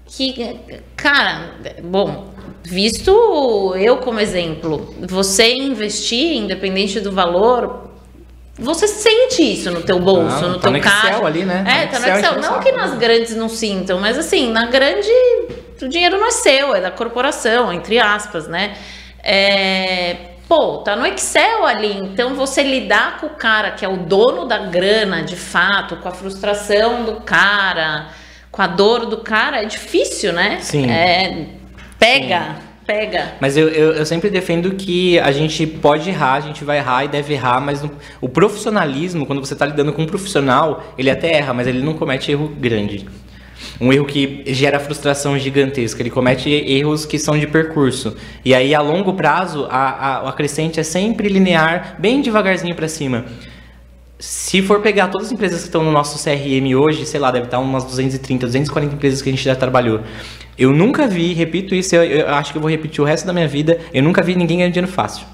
que, 0.05 0.57
cara, 0.97 1.51
bom, 1.81 2.33
visto 2.67 3.73
eu 3.77 3.97
como 3.97 4.19
exemplo, 4.19 4.93
você 4.99 5.53
investir, 5.53 6.35
independente 6.35 6.99
do 6.99 7.13
valor, 7.13 7.91
você 8.59 8.87
sente 8.89 9.41
isso 9.41 9.71
no 9.71 9.81
teu 9.83 9.99
bolso, 9.99 10.41
não, 10.41 10.49
no 10.49 10.59
tá 10.59 10.69
teu 10.69 10.81
caixa. 10.81 11.25
ali, 11.25 11.45
né? 11.45 11.63
É, 11.65 11.87
tá 11.87 11.99
no 11.99 12.07
Excel. 12.07 12.41
Não 12.41 12.59
que 12.59 12.71
nas 12.73 12.97
grandes 12.97 13.35
não 13.35 13.47
sintam, 13.47 13.99
mas 14.01 14.17
assim, 14.17 14.51
na 14.51 14.65
grande, 14.65 15.09
o 15.81 15.87
dinheiro 15.87 16.19
não 16.19 16.27
é 16.27 16.31
seu, 16.31 16.75
é 16.75 16.81
da 16.81 16.91
corporação, 16.91 17.71
entre 17.71 17.99
aspas, 17.99 18.49
né? 18.49 18.75
É, 19.23 20.17
pô, 20.49 20.79
tá 20.79 20.93
no 20.97 21.05
Excel 21.05 21.65
ali. 21.65 21.97
Então 21.99 22.35
você 22.35 22.63
lidar 22.63 23.21
com 23.21 23.27
o 23.27 23.35
cara 23.35 23.71
que 23.71 23.85
é 23.85 23.87
o 23.87 23.95
dono 23.95 24.45
da 24.45 24.57
grana, 24.57 25.23
de 25.23 25.37
fato, 25.37 25.95
com 25.97 26.09
a 26.09 26.11
frustração 26.11 27.05
do 27.05 27.21
cara, 27.21 28.07
com 28.51 28.61
a 28.61 28.67
dor 28.67 29.05
do 29.05 29.17
cara, 29.17 29.61
é 29.61 29.65
difícil, 29.65 30.33
né? 30.33 30.57
Sim. 30.59 30.89
É, 30.91 31.56
pega. 31.99 32.39
Sim. 32.39 32.67
Pega. 32.87 33.33
Mas 33.41 33.57
eu, 33.57 33.67
eu, 33.67 33.91
eu, 33.91 34.05
sempre 34.05 34.29
defendo 34.29 34.71
que 34.75 35.19
a 35.19 35.29
gente 35.33 35.67
pode 35.67 36.09
errar, 36.09 36.35
a 36.35 36.39
gente 36.39 36.63
vai 36.63 36.77
errar 36.77 37.03
e 37.03 37.09
deve 37.09 37.33
errar, 37.33 37.59
mas 37.59 37.83
no, 37.83 37.91
o 38.21 38.29
profissionalismo, 38.29 39.25
quando 39.25 39.45
você 39.45 39.51
está 39.51 39.65
lidando 39.65 39.91
com 39.91 40.03
um 40.03 40.05
profissional, 40.05 40.93
ele 40.97 41.09
até 41.09 41.33
erra, 41.33 41.53
mas 41.53 41.67
ele 41.67 41.81
não 41.81 41.93
comete 41.95 42.31
erro 42.31 42.47
grande. 42.47 43.05
Um 43.81 43.91
erro 43.91 44.05
que 44.05 44.43
gera 44.47 44.79
frustração 44.79 45.37
gigantesca. 45.37 46.01
Ele 46.01 46.09
comete 46.09 46.49
erros 46.49 47.05
que 47.05 47.19
são 47.19 47.37
de 47.37 47.45
percurso. 47.45 48.15
E 48.45 48.55
aí, 48.55 48.73
a 48.73 48.79
longo 48.79 49.13
prazo, 49.13 49.67
a, 49.69 49.89
a, 49.89 50.29
a 50.29 50.31
crescente 50.31 50.79
é 50.79 50.83
sempre 50.83 51.27
linear, 51.27 51.97
bem 51.99 52.21
devagarzinho 52.21 52.73
para 52.73 52.87
cima 52.87 53.25
se 54.19 54.61
for 54.61 54.81
pegar 54.81 55.09
todas 55.09 55.27
as 55.27 55.33
empresas 55.33 55.61
que 55.61 55.67
estão 55.67 55.83
no 55.83 55.91
nosso 55.91 56.23
CRM 56.23 56.75
hoje, 56.75 57.05
sei 57.05 57.19
lá, 57.19 57.29
deve 57.29 57.45
estar 57.45 57.59
umas 57.59 57.83
230, 57.83 58.47
240 58.47 58.95
empresas 58.95 59.21
que 59.21 59.29
a 59.29 59.31
gente 59.31 59.43
já 59.43 59.55
trabalhou. 59.55 60.01
Eu 60.57 60.73
nunca 60.73 61.07
vi, 61.07 61.33
repito 61.33 61.75
isso, 61.75 61.95
eu, 61.95 62.03
eu 62.03 62.29
acho 62.29 62.51
que 62.51 62.57
eu 62.57 62.61
vou 62.61 62.69
repetir 62.69 63.01
o 63.01 63.05
resto 63.05 63.27
da 63.27 63.33
minha 63.33 63.47
vida, 63.47 63.79
eu 63.93 64.01
nunca 64.01 64.23
vi 64.23 64.35
ninguém 64.35 64.57
ganhando 64.57 64.73
dinheiro 64.73 64.91
fácil. 64.91 65.27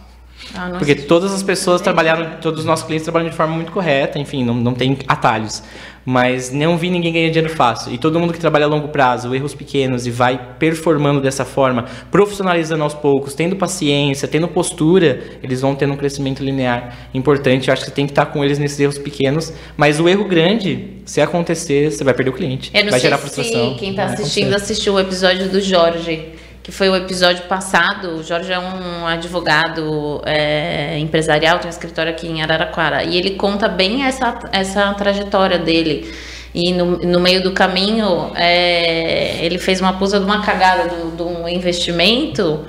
Ah, 0.56 0.72
Porque 0.78 0.96
todas 0.96 1.34
as 1.34 1.42
pessoas 1.42 1.82
trabalharam, 1.82 2.38
todos 2.42 2.62
os 2.62 2.66
nossos 2.66 2.86
clientes 2.86 3.04
trabalham 3.04 3.30
de 3.30 3.36
forma 3.36 3.56
muito 3.56 3.72
correta, 3.72 4.20
enfim, 4.20 4.44
não, 4.44 4.54
não 4.54 4.74
tem 4.74 4.98
atalhos 5.08 5.64
mas 6.06 6.52
não 6.52 6.78
vi 6.78 6.90
ninguém 6.90 7.14
ganhar 7.14 7.30
dinheiro 7.30 7.54
fácil. 7.54 7.94
E 7.94 7.98
todo 7.98 8.20
mundo 8.20 8.34
que 8.34 8.40
trabalha 8.40 8.66
a 8.66 8.68
longo 8.68 8.90
prazo, 8.90 9.34
erros 9.34 9.54
pequenos 9.54 10.06
e 10.06 10.12
vai 10.12 10.56
performando 10.60 11.22
dessa 11.22 11.46
forma, 11.46 11.86
profissionalizando 12.12 12.84
aos 12.84 12.94
poucos, 12.94 13.34
tendo 13.34 13.56
paciência, 13.56 14.28
tendo 14.28 14.48
postura, 14.48 15.22
eles 15.42 15.62
vão 15.62 15.76
tendo 15.76 15.94
um 15.94 15.98
crescimento 15.98 16.44
linear 16.44 17.08
importante. 17.14 17.68
Eu 17.68 17.74
acho 17.74 17.84
que 17.84 17.90
você 17.90 17.96
tem 17.96 18.06
que 18.06 18.12
estar 18.12 18.26
com 18.28 18.44
eles 18.44 18.60
nesses 18.60 18.80
erros 18.80 18.98
pequenos, 18.98 19.54
mas 19.78 20.00
o 20.00 20.10
erro 20.10 20.26
grande, 20.26 21.02
se 21.06 21.22
acontecer, 21.22 21.92
você 21.92 22.04
vai 22.04 22.14
perder 22.14 22.32
o 22.32 22.34
cliente. 22.34 22.70
vai 22.92 23.00
gerar 23.00 23.18
frustração. 23.18 23.76
Quem 23.76 23.92
está 23.92 24.06
assistindo 24.06 24.54
assistiu 24.54 24.94
o 24.94 25.00
episódio 25.00 25.50
do 25.50 25.62
Jorge 25.62 26.34
que 26.64 26.72
foi 26.72 26.90
o 26.90 26.96
episódio 26.96 27.44
passado. 27.44 28.16
O 28.16 28.24
Jorge 28.24 28.52
é 28.52 28.58
um 28.58 29.06
advogado 29.06 30.22
é, 30.26 30.98
empresarial, 30.98 31.60
tem 31.60 31.68
um 31.68 31.70
escritório 31.70 32.12
aqui 32.12 32.26
em 32.28 32.42
Araraquara, 32.42 33.04
e 33.04 33.18
ele 33.18 33.32
conta 33.32 33.68
bem 33.68 34.06
essa, 34.06 34.40
essa 34.52 34.94
trajetória 34.94 35.60
dele. 35.60 36.10
E 36.56 36.72
no, 36.72 36.98
no 37.00 37.20
meio 37.20 37.44
do 37.44 37.52
caminho, 37.52 38.32
é, 38.36 39.44
ele 39.44 39.58
fez 39.58 39.82
uma 39.82 39.94
pusa 39.94 40.20
de 40.20 40.26
uma 40.26 40.42
cagada 40.46 40.88
de 40.90 41.22
um 41.22 41.48
investimento, 41.50 42.66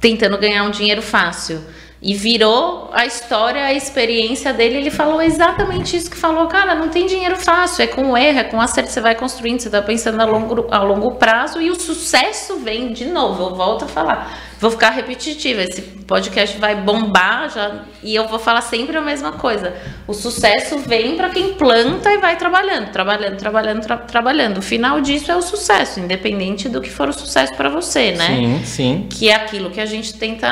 tentando 0.00 0.38
ganhar 0.38 0.62
um 0.62 0.70
dinheiro 0.70 1.02
fácil. 1.02 1.60
E 2.00 2.14
virou 2.14 2.90
a 2.92 3.06
história, 3.06 3.64
a 3.64 3.72
experiência 3.72 4.52
dele. 4.52 4.76
Ele 4.76 4.90
falou 4.90 5.22
exatamente 5.22 5.96
isso 5.96 6.10
que 6.10 6.16
falou. 6.16 6.46
Cara, 6.46 6.74
não 6.74 6.88
tem 6.88 7.06
dinheiro 7.06 7.36
fácil, 7.36 7.84
é 7.84 7.86
com 7.86 8.16
erro, 8.16 8.38
é 8.38 8.44
com 8.44 8.60
acerto. 8.60 8.90
Você 8.90 9.00
vai 9.00 9.14
construindo, 9.14 9.60
você 9.60 9.68
está 9.68 9.80
pensando 9.80 10.20
a 10.20 10.24
longo, 10.24 10.66
a 10.70 10.82
longo 10.82 11.14
prazo 11.16 11.60
e 11.60 11.70
o 11.70 11.74
sucesso 11.74 12.58
vem 12.58 12.92
de 12.92 13.06
novo. 13.06 13.44
Eu 13.44 13.54
volto 13.54 13.84
a 13.84 13.88
falar 13.88 14.45
vou 14.60 14.70
ficar 14.70 14.90
repetitiva. 14.90 15.62
Esse 15.62 15.82
podcast 15.82 16.58
vai 16.58 16.76
bombar 16.76 17.50
já 17.50 17.84
e 18.02 18.14
eu 18.14 18.26
vou 18.28 18.38
falar 18.38 18.60
sempre 18.60 18.96
a 18.96 19.00
mesma 19.00 19.32
coisa. 19.32 19.74
O 20.06 20.14
sucesso 20.14 20.78
vem 20.78 21.16
para 21.16 21.30
quem 21.30 21.54
planta 21.54 22.12
e 22.12 22.18
vai 22.18 22.36
trabalhando, 22.36 22.90
trabalhando, 22.90 23.36
trabalhando, 23.36 23.80
tra 23.82 23.96
trabalhando. 23.96 24.58
O 24.58 24.62
final 24.62 25.00
disso 25.00 25.30
é 25.30 25.36
o 25.36 25.42
sucesso, 25.42 26.00
independente 26.00 26.68
do 26.68 26.80
que 26.80 26.90
for 26.90 27.08
o 27.08 27.12
sucesso 27.12 27.54
para 27.54 27.68
você, 27.68 28.12
né? 28.12 28.26
Sim, 28.26 28.60
sim. 28.64 29.06
Que 29.10 29.28
é 29.28 29.34
aquilo 29.34 29.70
que 29.70 29.80
a 29.80 29.86
gente 29.86 30.14
tenta 30.14 30.50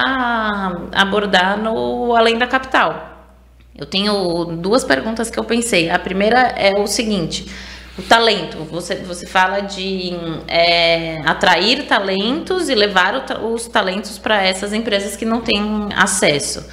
abordar 0.93 1.59
no 1.59 2.15
Além 2.15 2.39
da 2.39 2.47
Capital. 2.47 3.13
Eu 3.77 3.87
tenho 3.87 4.45
duas 4.45 4.85
perguntas 4.85 5.29
que 5.29 5.39
eu 5.39 5.45
pensei. 5.45 5.91
A 5.91 5.99
primeira 5.99 6.55
é 6.57 6.79
o 6.79 6.87
seguinte: 6.87 7.47
o 7.97 8.03
talento, 8.03 8.59
você, 8.65 8.97
você 8.97 9.27
fala 9.27 9.61
de 9.61 10.13
é, 10.49 11.21
atrair 11.25 11.87
talentos 11.87 12.69
e 12.69 12.75
levar 12.75 13.25
os 13.43 13.69
talentos 13.69 14.19
para 14.19 14.43
essas 14.43 14.73
empresas 14.73 15.15
que 15.17 15.25
não 15.25 15.41
têm 15.41 15.89
acesso. 15.95 16.67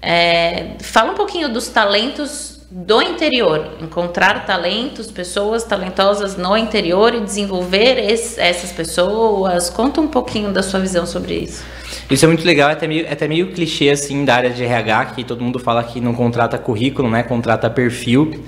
É, 0.00 0.76
fala 0.80 1.12
um 1.12 1.14
pouquinho 1.14 1.50
dos 1.50 1.68
talentos 1.68 2.54
do 2.70 3.00
interior, 3.02 3.74
encontrar 3.80 4.46
talentos, 4.46 5.10
pessoas 5.10 5.64
talentosas 5.64 6.36
no 6.36 6.56
interior 6.56 7.14
e 7.14 7.20
desenvolver 7.20 7.98
esse, 7.98 8.40
essas 8.40 8.72
pessoas. 8.72 9.70
Conta 9.70 10.00
um 10.00 10.08
pouquinho 10.08 10.50
da 10.50 10.62
sua 10.62 10.80
visão 10.80 11.06
sobre 11.06 11.34
isso. 11.34 11.62
Isso 12.10 12.24
é 12.24 12.28
muito 12.28 12.44
legal, 12.44 12.68
é 12.70 12.72
até 12.72 12.86
meio, 12.86 13.06
é 13.06 13.12
até 13.12 13.28
meio 13.28 13.52
clichê 13.52 13.90
assim 13.90 14.24
da 14.24 14.34
área 14.34 14.50
de 14.50 14.64
RH, 14.64 15.06
que 15.06 15.24
todo 15.24 15.42
mundo 15.42 15.58
fala 15.58 15.84
que 15.84 16.00
não 16.00 16.14
contrata 16.14 16.58
currículo, 16.58 17.08
né? 17.08 17.22
Contrata 17.22 17.70
perfil. 17.70 18.42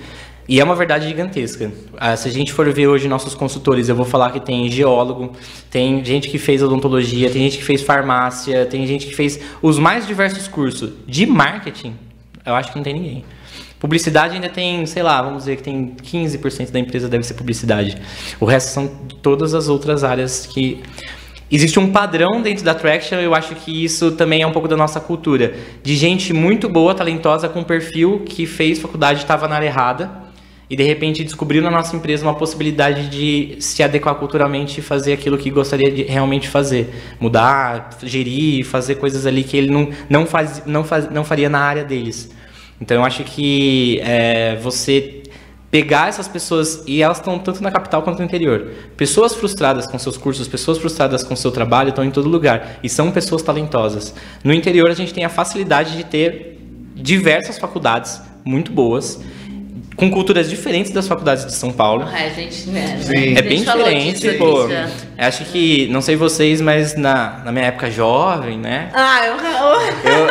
E 0.48 0.60
é 0.60 0.64
uma 0.64 0.76
verdade 0.76 1.08
gigantesca. 1.08 1.72
Ah, 1.96 2.16
se 2.16 2.28
a 2.28 2.30
gente 2.30 2.52
for 2.52 2.72
ver 2.72 2.86
hoje 2.86 3.08
nossos 3.08 3.34
consultores, 3.34 3.88
eu 3.88 3.96
vou 3.96 4.04
falar 4.04 4.30
que 4.30 4.38
tem 4.38 4.70
geólogo, 4.70 5.32
tem 5.70 6.04
gente 6.04 6.28
que 6.28 6.38
fez 6.38 6.62
odontologia, 6.62 7.28
tem 7.30 7.42
gente 7.42 7.58
que 7.58 7.64
fez 7.64 7.82
farmácia, 7.82 8.64
tem 8.66 8.86
gente 8.86 9.06
que 9.06 9.14
fez 9.14 9.40
os 9.60 9.78
mais 9.78 10.06
diversos 10.06 10.46
cursos. 10.46 10.92
De 11.06 11.26
marketing, 11.26 11.94
eu 12.44 12.54
acho 12.54 12.70
que 12.70 12.76
não 12.76 12.84
tem 12.84 12.94
ninguém. 12.94 13.24
Publicidade 13.80 14.34
ainda 14.34 14.48
tem, 14.48 14.86
sei 14.86 15.02
lá, 15.02 15.20
vamos 15.20 15.40
dizer 15.40 15.56
que 15.56 15.62
tem 15.62 15.94
15% 16.02 16.70
da 16.70 16.78
empresa 16.78 17.08
deve 17.08 17.24
ser 17.24 17.34
publicidade. 17.34 17.96
O 18.40 18.44
resto 18.44 18.68
são 18.68 18.86
todas 19.20 19.52
as 19.52 19.68
outras 19.68 20.04
áreas 20.04 20.46
que 20.46 20.82
Existe 21.48 21.78
um 21.78 21.92
padrão 21.92 22.42
dentro 22.42 22.64
da 22.64 22.74
Traction, 22.74 23.18
eu 23.18 23.32
acho 23.32 23.54
que 23.54 23.84
isso 23.84 24.10
também 24.10 24.42
é 24.42 24.46
um 24.46 24.50
pouco 24.50 24.66
da 24.66 24.76
nossa 24.76 24.98
cultura, 24.98 25.54
de 25.80 25.94
gente 25.94 26.32
muito 26.32 26.68
boa, 26.68 26.92
talentosa, 26.92 27.48
com 27.48 27.62
perfil 27.62 28.24
que 28.26 28.46
fez 28.46 28.80
faculdade 28.80 29.20
e 29.20 29.22
estava 29.22 29.46
na 29.46 29.54
área 29.54 29.66
errada, 29.66 30.25
e 30.68 30.76
de 30.76 30.82
repente 30.82 31.22
descobriu 31.22 31.62
na 31.62 31.70
nossa 31.70 31.94
empresa 31.94 32.24
uma 32.24 32.34
possibilidade 32.34 33.08
de 33.08 33.56
se 33.60 33.82
adequar 33.82 34.16
culturalmente 34.16 34.80
e 34.80 34.82
fazer 34.82 35.12
aquilo 35.12 35.38
que 35.38 35.50
gostaria 35.50 35.90
de 35.90 36.02
realmente 36.02 36.48
fazer. 36.48 36.92
Mudar, 37.20 37.90
gerir, 38.02 38.64
fazer 38.64 38.96
coisas 38.96 39.26
ali 39.26 39.44
que 39.44 39.56
ele 39.56 39.70
não, 39.70 39.90
não, 40.08 40.26
faz, 40.26 40.62
não, 40.66 40.82
faz, 40.82 41.08
não 41.10 41.24
faria 41.24 41.48
na 41.48 41.60
área 41.60 41.84
deles. 41.84 42.30
Então 42.80 42.96
eu 42.96 43.04
acho 43.04 43.22
que 43.22 44.00
é, 44.02 44.56
você 44.56 45.22
pegar 45.70 46.08
essas 46.08 46.26
pessoas 46.26 46.82
e 46.86 47.02
elas 47.02 47.18
estão 47.18 47.38
tanto 47.38 47.62
na 47.62 47.70
capital 47.70 48.02
quanto 48.02 48.18
no 48.18 48.24
interior. 48.24 48.72
Pessoas 48.96 49.34
frustradas 49.34 49.86
com 49.86 49.98
seus 49.98 50.16
cursos, 50.16 50.48
pessoas 50.48 50.78
frustradas 50.78 51.22
com 51.22 51.36
seu 51.36 51.52
trabalho 51.52 51.90
estão 51.90 52.04
em 52.04 52.10
todo 52.10 52.28
lugar 52.28 52.78
e 52.82 52.88
são 52.88 53.12
pessoas 53.12 53.42
talentosas. 53.42 54.14
No 54.42 54.52
interior 54.52 54.90
a 54.90 54.94
gente 54.94 55.14
tem 55.14 55.24
a 55.24 55.28
facilidade 55.28 55.96
de 55.96 56.04
ter 56.04 56.58
diversas 56.94 57.58
faculdades 57.58 58.20
muito 58.44 58.72
boas 58.72 59.20
com 59.96 60.10
culturas 60.10 60.48
diferentes 60.48 60.92
das 60.92 61.08
faculdades 61.08 61.46
de 61.46 61.54
São 61.54 61.72
Paulo. 61.72 62.06
É, 62.08 62.30
gente, 62.30 62.68
né? 62.68 63.00
É 63.36 63.42
bem 63.42 63.64
diferente, 63.64 64.30
pô. 64.34 64.68
Acho 65.16 65.44
que, 65.46 65.88
não 65.88 66.02
sei 66.02 66.16
vocês, 66.16 66.60
mas 66.60 66.94
na, 66.94 67.40
na 67.44 67.50
minha 67.50 67.66
época 67.66 67.90
jovem, 67.90 68.58
né? 68.58 68.90
Ah, 68.92 69.26
eu... 69.26 69.36
eu 70.10 70.26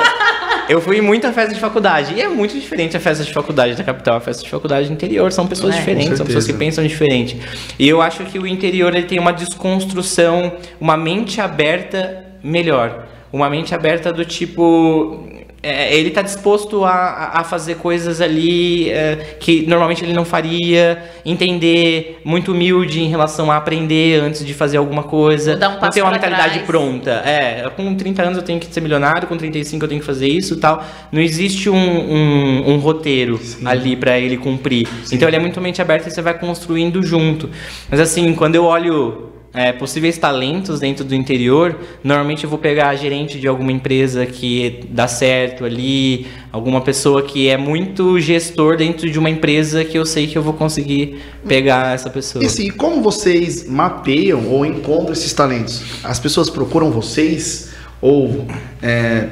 eu 0.68 0.82
fui 0.82 1.00
muito 1.02 1.28
à 1.28 1.32
festa 1.32 1.54
de 1.54 1.60
faculdade. 1.60 2.14
E 2.16 2.22
é 2.22 2.28
muito 2.28 2.60
diferente 2.60 2.98
a 2.98 3.00
festa 3.00 3.24
de 3.24 3.32
faculdade 3.32 3.76
da 3.76 3.84
capital, 3.84 4.18
a 4.18 4.20
festa 4.20 4.44
de 4.44 4.50
faculdade 4.50 4.88
do 4.88 4.94
interior. 4.94 5.32
São 5.32 5.48
pessoas 5.48 5.76
é, 5.76 5.78
diferentes, 5.78 6.18
são 6.18 6.26
pessoas 6.26 6.46
que 6.46 6.54
pensam 6.54 6.86
diferente. 6.86 7.40
E 7.78 7.88
eu 7.88 8.02
acho 8.02 8.24
que 8.26 8.40
o 8.40 8.48
interior 8.48 8.96
ele 8.96 9.06
tem 9.06 9.20
uma 9.20 9.32
desconstrução, 9.32 10.54
uma 10.80 10.98
mente 10.98 11.40
aberta 11.40 12.26
melhor. 12.44 13.08
Uma 13.32 13.50
mente 13.50 13.76
aberta 13.76 14.12
do 14.12 14.26
tipo 14.26 15.28
é, 15.66 15.98
ele 15.98 16.10
está 16.10 16.22
disposto 16.22 16.86
a, 16.86 17.32
a 17.34 17.44
fazer 17.44 17.76
coisas 17.76 18.22
ali 18.22 18.92
é, 18.92 19.36
que 19.40 19.66
normalmente 19.66 20.04
ele 20.06 20.14
não 20.14 20.24
faria, 20.24 21.04
entender, 21.26 22.20
muito 22.24 22.52
humilde 22.52 23.02
em 23.02 23.10
relação 23.10 23.52
a 23.52 23.58
aprender 23.58 24.22
antes 24.22 24.46
de 24.46 24.54
fazer 24.54 24.78
alguma 24.78 25.02
coisa. 25.02 25.56
Dar 25.56 25.70
um 25.70 25.82
não 25.82 25.90
ter 25.90 26.04
uma 26.04 26.12
mentalidade 26.12 26.54
trás. 26.54 26.66
pronta. 26.68 27.12
É, 27.26 27.68
com 27.76 27.96
30 27.96 28.22
anos 28.22 28.38
eu 28.38 28.44
tenho 28.44 28.60
que 28.60 28.68
ser 28.68 28.80
milionário, 28.82 29.28
com 29.28 29.36
35 29.36 29.84
eu 29.84 29.90
tenho 29.90 30.02
que 30.02 30.06
fazer 30.06 30.28
isso 30.28 30.58
tal. 30.58 30.86
Não 31.12 31.20
existe 31.20 31.68
um, 31.68 31.76
um, 31.76 32.74
um 32.74 32.78
roteiro 32.78 33.40
Sim. 33.40 33.66
ali 33.66 33.96
para 33.96 34.20
ele 34.20 34.38
cumprir. 34.38 34.88
Sim. 35.04 35.16
Então 35.16 35.28
ele 35.28 35.38
é 35.38 35.40
muito 35.40 35.60
mente 35.60 35.82
aberta 35.82 36.08
e 36.08 36.12
você 36.12 36.22
vai 36.22 36.38
construindo 36.38 37.02
junto. 37.02 37.50
Mas 37.90 38.00
assim, 38.00 38.36
quando 38.36 38.54
eu 38.54 38.66
olho 38.66 39.35
é, 39.56 39.72
possíveis 39.72 40.18
talentos 40.18 40.80
dentro 40.80 41.06
do 41.06 41.16
interior, 41.16 41.76
normalmente 42.04 42.44
eu 42.44 42.50
vou 42.50 42.60
pegar 42.60 42.90
a 42.90 42.96
gerente 42.96 43.40
de 43.40 43.48
alguma 43.48 43.72
empresa 43.72 44.26
que 44.26 44.82
dá 44.90 45.08
certo 45.08 45.64
ali, 45.64 46.28
alguma 46.52 46.82
pessoa 46.82 47.24
que 47.24 47.48
é 47.48 47.58
muito 47.58 48.20
gestor 48.20 48.78
dentro 48.78 49.10
de 49.10 49.18
uma 49.18 49.30
empresa 49.30 49.84
que 49.86 49.98
eu 49.98 50.06
sei 50.06 50.28
que 50.28 50.38
eu 50.38 50.44
vou 50.44 50.54
conseguir 50.54 51.22
pegar 51.48 51.96
essa 51.96 52.10
pessoa. 52.10 52.44
E 52.44 52.48
assim, 52.48 52.70
como 52.70 53.02
vocês 53.02 53.68
mapeiam 53.68 54.48
ou 54.50 54.66
encontram 54.66 55.14
esses 55.14 55.34
talentos? 55.34 55.84
As 56.04 56.20
pessoas 56.20 56.50
procuram 56.50 56.92
vocês? 56.92 57.74
Ou, 58.02 58.46
é, 58.84 59.30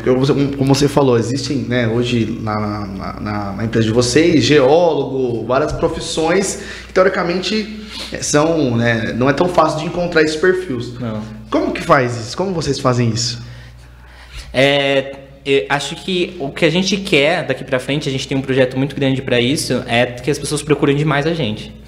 como 0.57 0.73
você 0.73 0.87
falou, 0.87 1.17
existem 1.17 1.57
né, 1.57 1.87
hoje 1.87 2.39
na, 2.41 2.87
na, 3.19 3.53
na, 3.55 3.65
empresa 3.65 3.85
de 3.85 3.93
vocês, 3.93 4.43
geólogo, 4.43 5.45
várias 5.45 5.73
profissões 5.73 6.59
que 6.87 6.93
teoricamente 6.93 7.82
são, 8.21 8.75
né, 8.75 9.13
não 9.13 9.29
é 9.29 9.33
tão 9.33 9.47
fácil 9.47 9.79
de 9.79 9.85
encontrar 9.85 10.21
esses 10.21 10.35
perfis. 10.35 10.93
Não. 10.99 11.21
Como 11.49 11.71
que 11.71 11.81
faz 11.81 12.15
isso? 12.17 12.37
Como 12.37 12.53
vocês 12.53 12.79
fazem 12.79 13.09
isso? 13.09 13.41
É, 14.53 15.15
acho 15.69 15.95
que 15.95 16.35
o 16.39 16.49
que 16.49 16.65
a 16.65 16.69
gente 16.69 16.97
quer 16.97 17.45
daqui 17.45 17.63
para 17.63 17.79
frente, 17.79 18.07
a 18.07 18.11
gente 18.11 18.27
tem 18.27 18.37
um 18.37 18.41
projeto 18.41 18.77
muito 18.77 18.95
grande 18.95 19.21
para 19.21 19.39
isso, 19.39 19.83
é 19.87 20.05
que 20.05 20.29
as 20.29 20.39
pessoas 20.39 20.61
procurem 20.61 20.95
demais 20.95 21.25
a 21.25 21.33
gente 21.33 21.83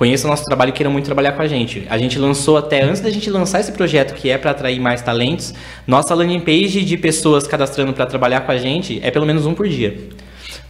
conheçam 0.00 0.30
o 0.30 0.32
nosso 0.32 0.44
trabalho 0.44 0.70
e 0.70 0.72
queiram 0.72 0.90
muito 0.90 1.04
trabalhar 1.04 1.32
com 1.32 1.42
a 1.42 1.46
gente. 1.46 1.86
A 1.90 1.98
gente 1.98 2.18
lançou 2.18 2.56
até, 2.56 2.82
antes 2.82 3.02
da 3.02 3.10
gente 3.10 3.28
lançar 3.28 3.60
esse 3.60 3.70
projeto, 3.72 4.14
que 4.14 4.30
é 4.30 4.38
para 4.38 4.52
atrair 4.52 4.80
mais 4.80 5.02
talentos, 5.02 5.52
nossa 5.86 6.14
landing 6.14 6.40
page 6.40 6.82
de 6.82 6.96
pessoas 6.96 7.46
cadastrando 7.46 7.92
para 7.92 8.06
trabalhar 8.06 8.40
com 8.40 8.50
a 8.50 8.56
gente 8.56 8.98
é 9.02 9.10
pelo 9.10 9.26
menos 9.26 9.44
um 9.44 9.52
por 9.52 9.68
dia. 9.68 9.94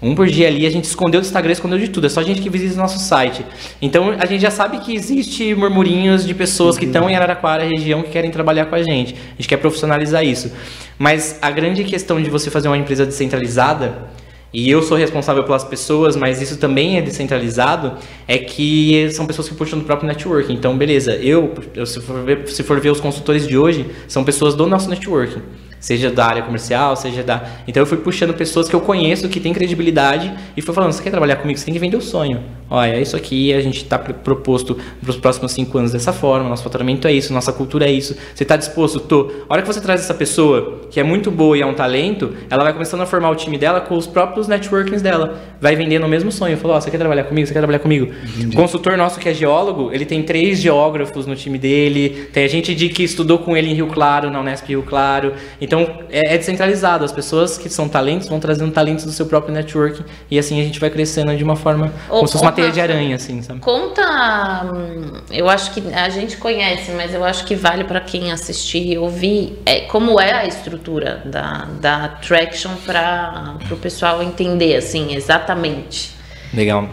Um 0.02 0.14
por 0.14 0.26
dia 0.26 0.48
ali, 0.48 0.66
a 0.66 0.70
gente 0.70 0.84
escondeu 0.84 1.20
do 1.20 1.24
Instagram, 1.24 1.52
escondeu 1.52 1.78
de 1.78 1.88
tudo. 1.88 2.06
É 2.06 2.08
só 2.08 2.22
gente 2.22 2.40
que 2.40 2.48
visita 2.48 2.74
o 2.74 2.78
nosso 2.78 2.98
site. 2.98 3.44
Então 3.82 4.10
a 4.18 4.24
gente 4.24 4.40
já 4.40 4.50
sabe 4.50 4.78
que 4.78 4.94
existe 4.94 5.54
murmurinhos 5.54 6.26
de 6.26 6.34
pessoas 6.34 6.78
que 6.78 6.86
estão 6.86 7.08
em 7.10 7.14
Araraquara, 7.14 7.64
região, 7.64 8.02
que 8.02 8.10
querem 8.10 8.30
trabalhar 8.30 8.66
com 8.66 8.74
a 8.74 8.82
gente. 8.82 9.14
A 9.14 9.36
gente 9.36 9.48
quer 9.48 9.58
profissionalizar 9.58 10.24
isso. 10.24 10.50
Mas 10.98 11.38
a 11.42 11.50
grande 11.50 11.84
questão 11.84 12.22
de 12.22 12.30
você 12.30 12.50
fazer 12.50 12.68
uma 12.68 12.78
empresa 12.78 13.04
descentralizada 13.04 14.08
e 14.52 14.68
eu 14.68 14.82
sou 14.82 14.96
responsável 14.96 15.44
pelas 15.44 15.62
pessoas, 15.62 16.16
mas 16.16 16.42
isso 16.42 16.56
também 16.56 16.98
é 16.98 17.02
descentralizado, 17.02 17.92
é 18.26 18.36
que 18.36 19.08
são 19.12 19.24
pessoas 19.24 19.48
que 19.48 19.54
puxam 19.54 19.78
do 19.78 19.84
próprio 19.84 20.08
network. 20.08 20.52
Então, 20.52 20.76
beleza, 20.76 21.14
eu, 21.14 21.54
se, 21.86 22.00
for 22.00 22.24
ver, 22.24 22.48
se 22.48 22.62
for 22.64 22.80
ver 22.80 22.90
os 22.90 23.00
consultores 23.00 23.46
de 23.46 23.56
hoje, 23.56 23.86
são 24.08 24.24
pessoas 24.24 24.54
do 24.56 24.66
nosso 24.66 24.90
network 24.90 25.40
seja 25.80 26.10
da 26.10 26.26
área 26.26 26.42
comercial, 26.42 26.94
seja 26.94 27.22
da. 27.22 27.42
Então 27.66 27.82
eu 27.82 27.86
fui 27.86 27.98
puxando 27.98 28.34
pessoas 28.34 28.68
que 28.68 28.76
eu 28.76 28.80
conheço, 28.80 29.28
que 29.28 29.40
têm 29.40 29.52
credibilidade, 29.52 30.32
e 30.56 30.62
fui 30.62 30.74
falando: 30.74 30.92
você 30.92 31.02
quer 31.02 31.10
trabalhar 31.10 31.36
comigo? 31.36 31.58
Você 31.58 31.64
tem 31.64 31.74
que 31.74 31.80
vender 31.80 31.96
o 31.96 32.02
sonho. 32.02 32.40
Olha, 32.72 32.92
é 32.92 33.02
isso 33.02 33.16
aqui, 33.16 33.52
a 33.52 33.60
gente 33.60 33.78
está 33.78 33.98
proposto 33.98 34.78
para 35.00 35.10
os 35.10 35.16
próximos 35.16 35.50
cinco 35.50 35.76
anos 35.76 35.90
dessa 35.90 36.12
forma, 36.12 36.48
nosso 36.48 36.62
faturamento 36.62 37.08
é 37.08 37.12
isso, 37.12 37.32
nossa 37.32 37.52
cultura 37.52 37.84
é 37.86 37.90
isso. 37.90 38.16
Você 38.32 38.44
está 38.44 38.56
disposto? 38.56 39.00
Tô. 39.00 39.32
A 39.48 39.54
hora 39.54 39.62
que 39.62 39.66
você 39.66 39.80
traz 39.80 40.00
essa 40.00 40.14
pessoa, 40.14 40.82
que 40.88 41.00
é 41.00 41.02
muito 41.02 41.32
boa 41.32 41.58
e 41.58 41.62
é 41.62 41.66
um 41.66 41.74
talento, 41.74 42.32
ela 42.48 42.62
vai 42.62 42.72
começando 42.72 43.00
a 43.00 43.06
formar 43.06 43.30
o 43.30 43.34
time 43.34 43.58
dela 43.58 43.80
com 43.80 43.96
os 43.96 44.06
próprios 44.06 44.46
networkings 44.46 45.02
dela. 45.02 45.40
Vai 45.60 45.74
vendendo 45.74 46.06
o 46.06 46.08
mesmo 46.08 46.30
sonho. 46.30 46.56
Falou: 46.56 46.76
oh, 46.76 46.80
você 46.80 46.90
quer 46.90 46.98
trabalhar 46.98 47.24
comigo? 47.24 47.46
Você 47.46 47.52
quer 47.52 47.60
trabalhar 47.60 47.80
comigo? 47.80 48.06
Entendi. 48.06 48.56
O 48.56 48.60
consultor 48.60 48.96
nosso 48.96 49.18
que 49.18 49.28
é 49.28 49.34
geólogo, 49.34 49.90
ele 49.92 50.04
tem 50.04 50.22
três 50.22 50.60
geógrafos 50.60 51.26
no 51.26 51.34
time 51.34 51.58
dele, 51.58 52.28
tem 52.32 52.44
a 52.44 52.48
gente 52.48 52.74
de 52.74 52.88
que 52.88 53.02
estudou 53.02 53.38
com 53.38 53.56
ele 53.56 53.68
em 53.68 53.74
Rio 53.74 53.88
Claro, 53.88 54.30
na 54.30 54.40
Unesp 54.40 54.68
Rio 54.68 54.82
Claro. 54.82 55.34
Então 55.60 55.69
é, 56.10 56.34
é 56.34 56.38
descentralizado. 56.38 57.04
As 57.04 57.12
pessoas 57.12 57.56
que 57.58 57.68
são 57.68 57.88
talentos 57.88 58.28
vão 58.28 58.40
trazendo 58.40 58.72
talentos 58.72 59.04
do 59.04 59.12
seu 59.12 59.26
próprio 59.26 59.54
network 59.54 60.04
e 60.30 60.38
assim 60.38 60.60
a 60.60 60.64
gente 60.64 60.80
vai 60.80 60.90
crescendo 60.90 61.34
de 61.36 61.44
uma 61.44 61.56
forma 61.56 61.92
como 62.08 62.26
se 62.26 62.32
fosse 62.32 62.44
uma 62.44 62.52
teia 62.52 62.70
de 62.70 62.80
aranha, 62.80 63.16
assim, 63.16 63.42
sabe? 63.42 63.60
Conta, 63.60 64.64
hum, 64.64 65.20
eu 65.30 65.48
acho 65.48 65.72
que 65.72 65.82
a 65.92 66.08
gente 66.08 66.36
conhece, 66.36 66.90
mas 66.92 67.14
eu 67.14 67.24
acho 67.24 67.44
que 67.44 67.54
vale 67.54 67.84
para 67.84 68.00
quem 68.00 68.32
assistir 68.32 68.92
e 68.92 68.98
ouvir 68.98 69.60
é, 69.64 69.80
como 69.82 70.20
é 70.20 70.32
a 70.32 70.46
estrutura 70.46 71.22
da, 71.24 71.66
da 71.80 72.08
Traction 72.08 72.72
para 72.84 73.56
o 73.70 73.76
pessoal 73.76 74.22
entender, 74.22 74.76
assim, 74.76 75.14
exatamente. 75.14 76.10
Legal. 76.52 76.88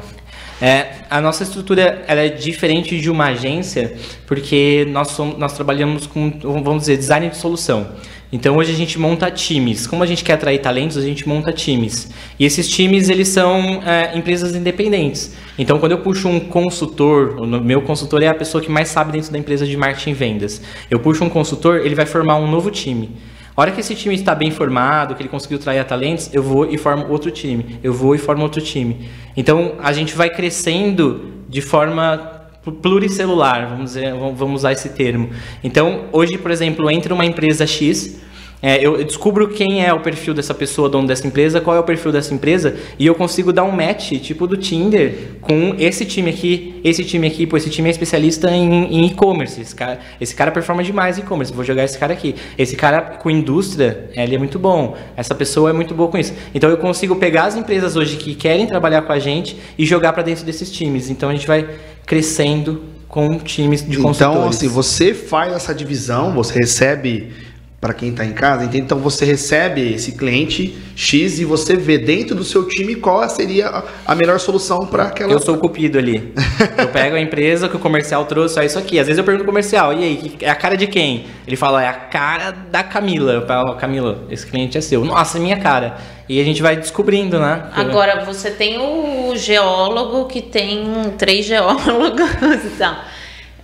É, 0.59 0.87
a 1.09 1.21
nossa 1.21 1.43
estrutura 1.43 2.03
ela 2.07 2.21
é 2.21 2.29
diferente 2.29 2.99
de 2.99 3.11
uma 3.11 3.25
agência 3.25 3.95
porque 4.25 4.87
nós, 4.89 5.09
somos, 5.09 5.37
nós 5.37 5.53
trabalhamos 5.53 6.07
com, 6.07 6.31
vamos 6.41 6.81
dizer, 6.81 6.97
design 6.97 7.29
de 7.29 7.37
solução. 7.37 7.87
Então 8.31 8.57
hoje 8.57 8.73
a 8.73 8.75
gente 8.75 8.99
monta 8.99 9.31
times. 9.31 9.87
Como 9.87 10.03
a 10.03 10.05
gente 10.05 10.23
quer 10.23 10.33
atrair 10.33 10.59
talentos, 10.59 10.97
a 10.97 11.01
gente 11.01 11.27
monta 11.27 11.53
times. 11.53 12.09
E 12.37 12.45
esses 12.45 12.69
times 12.69 13.07
eles 13.07 13.29
são 13.29 13.81
é, 13.85 14.17
empresas 14.17 14.53
independentes. 14.53 15.35
Então 15.57 15.79
quando 15.79 15.93
eu 15.93 15.99
puxo 15.99 16.27
um 16.27 16.39
consultor, 16.39 17.39
o 17.39 17.45
meu 17.45 17.81
consultor 17.81 18.21
é 18.21 18.27
a 18.27 18.33
pessoa 18.33 18.61
que 18.61 18.69
mais 18.69 18.89
sabe 18.89 19.13
dentro 19.13 19.31
da 19.31 19.37
empresa 19.37 19.65
de 19.65 19.77
marketing 19.77 20.09
e 20.09 20.13
vendas. 20.13 20.61
Eu 20.91 20.99
puxo 20.99 21.23
um 21.23 21.29
consultor, 21.29 21.77
ele 21.85 21.95
vai 21.95 22.05
formar 22.05 22.35
um 22.35 22.49
novo 22.49 22.69
time. 22.69 23.11
A 23.55 23.61
hora 23.61 23.71
que 23.71 23.79
esse 23.79 23.95
time 23.95 24.13
está 24.13 24.35
bem 24.35 24.51
formado, 24.51 25.15
que 25.15 25.21
ele 25.21 25.29
conseguiu 25.29 25.57
atrair 25.57 25.83
talentos, 25.85 26.29
eu 26.31 26.43
vou 26.43 26.69
e 26.69 26.77
formo 26.77 27.07
outro 27.09 27.31
time. 27.31 27.79
Eu 27.81 27.93
vou 27.93 28.13
e 28.13 28.17
formo 28.17 28.43
outro 28.43 28.61
time. 28.61 29.09
Então 29.35 29.75
a 29.79 29.93
gente 29.93 30.13
vai 30.13 30.29
crescendo 30.29 31.33
de 31.49 31.61
forma 31.61 32.37
pluricelular, 32.71 33.69
vamos, 33.69 33.93
dizer, 33.93 34.13
vamos 34.13 34.61
usar 34.61 34.71
esse 34.71 34.89
termo. 34.89 35.29
Então, 35.63 36.05
hoje, 36.11 36.37
por 36.37 36.51
exemplo, 36.51 36.89
entra 36.91 37.13
uma 37.13 37.25
empresa 37.25 37.65
X, 37.65 38.19
É, 38.61 38.83
eu 38.83 39.03
descubro 39.03 39.47
quem 39.49 39.85
é 39.85 39.93
o 39.93 39.99
perfil 39.99 40.33
dessa 40.33 40.53
pessoa, 40.53 40.89
dono 40.89 41.07
dessa 41.07 41.27
empresa, 41.27 41.61
qual 41.61 41.75
é 41.75 41.79
o 41.79 41.83
perfil 41.83 42.11
dessa 42.11 42.33
empresa, 42.33 42.75
e 42.97 43.05
eu 43.05 43.13
consigo 43.13 43.53
dar 43.53 43.63
um 43.63 43.71
match, 43.71 44.13
tipo 44.13 44.47
do 44.47 44.57
Tinder, 44.57 45.37
com 45.41 45.75
esse 45.77 46.05
time 46.05 46.29
aqui, 46.29 46.79
esse 46.83 47.03
time 47.03 47.27
aqui, 47.27 47.45
pô, 47.45 47.55
esse 47.57 47.69
time 47.69 47.87
é 47.87 47.91
especialista 47.91 48.49
em 48.49 49.05
e-commerce, 49.05 49.61
esse 49.61 49.75
cara, 49.75 49.99
esse 50.19 50.33
cara 50.33 50.51
performa 50.51 50.83
demais 50.83 51.17
em 51.17 51.21
e-commerce, 51.21 51.53
vou 51.53 51.63
jogar 51.63 51.83
esse 51.83 51.97
cara 51.97 52.13
aqui. 52.13 52.35
Esse 52.57 52.75
cara 52.75 53.01
com 53.01 53.29
indústria, 53.29 54.09
ele 54.13 54.35
é 54.35 54.37
muito 54.37 54.57
bom, 54.57 54.95
essa 55.15 55.35
pessoa 55.35 55.69
é 55.69 55.73
muito 55.73 55.93
boa 55.93 56.09
com 56.09 56.17
isso. 56.17 56.33
Então 56.53 56.69
eu 56.69 56.77
consigo 56.77 57.15
pegar 57.15 57.45
as 57.45 57.55
empresas 57.55 57.95
hoje 57.95 58.17
que 58.17 58.33
querem 58.33 58.65
trabalhar 58.65 59.03
com 59.03 59.13
a 59.13 59.19
gente 59.19 59.57
e 59.77 59.85
jogar 59.85 60.13
para 60.13 60.23
dentro 60.23 60.43
desses 60.43 60.71
times. 60.71 61.09
Então 61.09 61.29
a 61.29 61.33
gente 61.33 61.45
vai 61.45 61.67
crescendo 62.05 62.81
com 63.07 63.37
times 63.39 63.81
de 63.87 63.97
consultores. 63.97 64.19
Então, 64.19 64.49
assim, 64.49 64.67
você 64.67 65.13
faz 65.13 65.53
essa 65.53 65.73
divisão, 65.73 66.33
você 66.33 66.59
recebe 66.59 67.31
para 67.79 67.93
quem 67.93 68.09
está 68.09 68.25
em 68.25 68.33
casa, 68.33 68.63
entende? 68.65 68.85
Então 68.85 68.97
você 68.97 69.23
recebe 69.23 69.93
esse 69.93 70.13
cliente 70.13 70.75
X 70.95 71.39
e 71.39 71.45
você 71.45 71.75
vê 71.75 71.99
dentro 71.99 72.35
do 72.35 72.43
seu 72.43 72.67
time 72.67 72.95
qual 72.95 73.27
seria 73.29 73.83
a 74.03 74.15
melhor 74.15 74.39
solução 74.39 74.87
para 74.87 75.03
aquela. 75.03 75.31
Eu 75.31 75.39
sou 75.39 75.55
o 75.55 75.59
cupido 75.59 75.97
ali. 75.99 76.33
eu 76.75 76.87
pego 76.87 77.15
a 77.15 77.19
empresa 77.19 77.69
que 77.69 77.75
o 77.75 77.79
comercial 77.79 78.25
trouxe, 78.25 78.59
é 78.59 78.65
isso 78.65 78.79
aqui. 78.79 78.99
Às 78.99 79.05
vezes 79.05 79.19
eu 79.19 79.23
pergunto 79.23 79.43
pro 79.43 79.53
comercial, 79.53 79.93
e 79.93 80.03
aí, 80.03 80.35
é 80.41 80.49
a 80.49 80.55
cara 80.55 80.75
de 80.75 80.87
quem? 80.87 81.27
Ele 81.45 81.55
fala, 81.55 81.83
é 81.83 81.87
a 81.87 81.93
cara 81.93 82.51
da 82.51 82.83
Camila. 82.83 83.31
Eu 83.31 83.45
falo, 83.45 83.75
Camila, 83.75 84.23
esse 84.31 84.47
cliente 84.47 84.75
é 84.75 84.81
seu. 84.81 85.05
Nossa, 85.05 85.37
é 85.37 85.41
minha 85.41 85.57
cara. 85.57 85.97
E 86.27 86.41
a 86.41 86.43
gente 86.43 86.63
vai 86.63 86.75
descobrindo, 86.75 87.39
né? 87.39 87.69
Agora, 87.73 88.25
você 88.25 88.49
tem 88.49 88.79
o 88.79 89.35
geólogo 89.35 90.25
que 90.25 90.41
tem 90.41 91.13
três 91.15 91.45
geólogos 91.45 92.29
e 92.65 92.77
tal. 92.77 92.97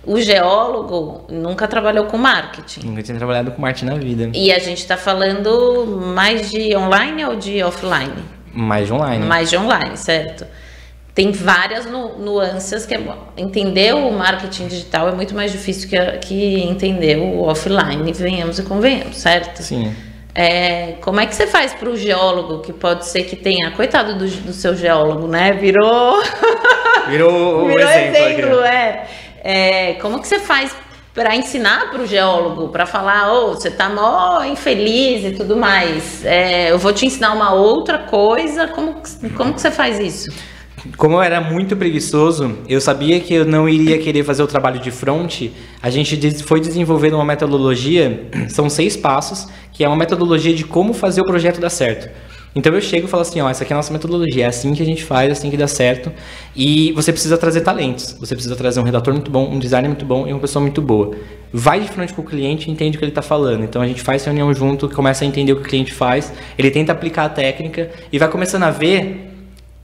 O 0.06 0.20
geólogo 0.20 1.24
nunca 1.30 1.66
trabalhou 1.66 2.04
com 2.06 2.18
marketing. 2.18 2.86
Nunca 2.86 3.02
tinha 3.02 3.16
trabalhado 3.16 3.50
com 3.52 3.62
marketing 3.62 3.86
na 3.86 3.94
vida. 3.94 4.30
E 4.34 4.52
a 4.52 4.58
gente 4.58 4.78
está 4.78 4.96
falando 4.96 6.00
mais 6.14 6.50
de 6.50 6.76
online 6.76 7.24
ou 7.24 7.36
de 7.36 7.62
offline? 7.62 8.24
Mais 8.52 8.86
de 8.86 8.92
online. 8.92 9.24
Mais 9.24 9.50
de 9.50 9.56
online, 9.56 9.96
certo. 9.96 10.46
Tem 11.14 11.30
várias 11.30 11.86
nu 11.86 12.18
nuances 12.18 12.84
que 12.84 12.94
é 12.94 13.00
entender 13.36 13.94
o 13.94 14.10
marketing 14.10 14.66
digital 14.66 15.08
é 15.08 15.12
muito 15.12 15.32
mais 15.32 15.52
difícil 15.52 15.88
que, 15.88 15.96
que 16.18 16.60
entender 16.62 17.16
o 17.16 17.42
offline, 17.42 18.12
venhamos 18.12 18.58
e 18.58 18.64
convenhamos, 18.64 19.18
certo? 19.18 19.62
Sim. 19.62 19.94
É, 20.34 20.96
como 21.00 21.20
é 21.20 21.26
que 21.26 21.34
você 21.34 21.46
faz 21.46 21.72
para 21.72 21.88
o 21.88 21.96
geólogo 21.96 22.58
que 22.58 22.72
pode 22.72 23.06
ser 23.06 23.22
que 23.22 23.36
tenha, 23.36 23.70
coitado 23.70 24.18
do, 24.18 24.26
do 24.26 24.52
seu 24.52 24.74
geólogo, 24.76 25.28
né? 25.28 25.52
Virou. 25.52 26.20
Virou 27.08 27.62
o 27.62 27.68
Virou 27.70 27.88
exemplo, 27.88 28.16
exemplo 28.16 28.60
é. 28.62 29.06
É, 29.44 29.92
como 30.00 30.20
que 30.20 30.26
você 30.26 30.38
faz 30.38 30.74
para 31.12 31.36
ensinar 31.36 31.90
para 31.90 32.02
o 32.02 32.06
geólogo, 32.06 32.70
para 32.70 32.86
falar, 32.86 33.32
oh, 33.32 33.54
você 33.54 33.70
tá 33.70 33.88
mó 33.88 34.42
infeliz 34.42 35.24
e 35.24 35.30
tudo 35.30 35.54
mais. 35.56 36.24
É, 36.24 36.72
eu 36.72 36.78
vou 36.78 36.92
te 36.92 37.06
ensinar 37.06 37.32
uma 37.32 37.52
outra 37.52 37.98
coisa. 37.98 38.66
Como, 38.68 38.96
como 39.36 39.52
que 39.52 39.60
você 39.60 39.70
faz 39.70 40.00
isso? 40.00 40.32
Como 40.96 41.14
eu 41.14 41.22
era 41.22 41.40
muito 41.40 41.76
preguiçoso, 41.76 42.58
eu 42.68 42.80
sabia 42.80 43.20
que 43.20 43.32
eu 43.32 43.44
não 43.44 43.68
iria 43.68 43.98
querer 43.98 44.24
fazer 44.24 44.42
o 44.42 44.46
trabalho 44.46 44.80
de 44.80 44.90
front. 44.90 45.50
A 45.80 45.88
gente 45.88 46.42
foi 46.42 46.60
desenvolvendo 46.60 47.14
uma 47.14 47.24
metodologia, 47.24 48.28
são 48.48 48.68
seis 48.68 48.96
passos, 48.96 49.46
que 49.72 49.84
é 49.84 49.88
uma 49.88 49.96
metodologia 49.96 50.54
de 50.54 50.64
como 50.64 50.92
fazer 50.92 51.20
o 51.20 51.24
projeto 51.24 51.60
dar 51.60 51.70
certo. 51.70 52.10
Então 52.56 52.72
eu 52.72 52.80
chego 52.80 53.06
e 53.06 53.10
falo 53.10 53.22
assim, 53.22 53.40
ó, 53.40 53.50
essa 53.50 53.64
aqui 53.64 53.72
é 53.72 53.74
a 53.74 53.78
nossa 53.78 53.92
metodologia, 53.92 54.44
é 54.44 54.46
assim 54.46 54.72
que 54.74 54.82
a 54.82 54.86
gente 54.86 55.02
faz, 55.02 55.28
é 55.28 55.32
assim 55.32 55.50
que 55.50 55.56
dá 55.56 55.66
certo. 55.66 56.12
E 56.54 56.92
você 56.92 57.10
precisa 57.12 57.36
trazer 57.36 57.62
talentos. 57.62 58.16
Você 58.20 58.34
precisa 58.34 58.54
trazer 58.54 58.78
um 58.78 58.84
redator 58.84 59.12
muito 59.12 59.28
bom, 59.30 59.50
um 59.50 59.58
designer 59.58 59.88
muito 59.88 60.04
bom 60.04 60.26
e 60.28 60.32
uma 60.32 60.38
pessoa 60.40 60.62
muito 60.62 60.80
boa. 60.80 61.16
Vai 61.52 61.80
de 61.80 61.88
frente 61.88 62.14
com 62.14 62.22
o 62.22 62.24
cliente 62.24 62.68
e 62.68 62.72
entende 62.72 62.96
o 62.96 62.98
que 63.00 63.04
ele 63.04 63.10
está 63.10 63.22
falando. 63.22 63.64
Então 63.64 63.82
a 63.82 63.86
gente 63.88 64.00
faz 64.02 64.24
reunião 64.24 64.54
junto, 64.54 64.88
começa 64.88 65.24
a 65.24 65.26
entender 65.26 65.52
o 65.52 65.56
que 65.56 65.62
o 65.62 65.64
cliente 65.68 65.92
faz, 65.92 66.32
ele 66.56 66.70
tenta 66.70 66.92
aplicar 66.92 67.24
a 67.24 67.28
técnica 67.28 67.90
e 68.12 68.18
vai 68.20 68.28
começando 68.28 68.62
a 68.62 68.70
ver 68.70 69.30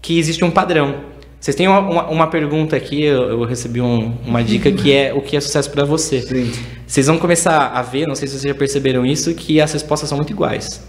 que 0.01 0.17
existe 0.17 0.45
um 0.45 0.51
padrão. 0.51 0.95
Vocês 1.41 1.57
têm 1.57 1.67
uma, 1.67 1.81
uma, 1.81 2.07
uma 2.09 2.27
pergunta 2.29 2.77
aqui, 2.77 3.03
eu, 3.03 3.23
eu 3.31 3.45
recebi 3.45 3.81
um- 3.81 4.15
uma 4.27 4.45
dica 4.45 4.71
que 4.71 4.93
é 4.93 5.13
o 5.13 5.21
que 5.23 5.37
é 5.37 5.41
sucesso 5.41 5.71
para 5.71 5.85
você. 5.85 6.21
Sim. 6.21 6.53
Vocês 6.87 7.07
vão 7.07 7.19
começar 7.19 7.69
a 7.69 7.83
ver, 7.83 8.07
não 8.07 8.15
sei 8.15 8.29
se 8.29 8.35
vocês 8.39 8.53
já 8.53 8.57
perceberam 8.57 9.05
isso, 9.07 9.35
que 9.35 9.61
as 9.61 9.73
respostas 9.73 10.09
são 10.09 10.19
muito 10.19 10.31
iguais. 10.33 10.83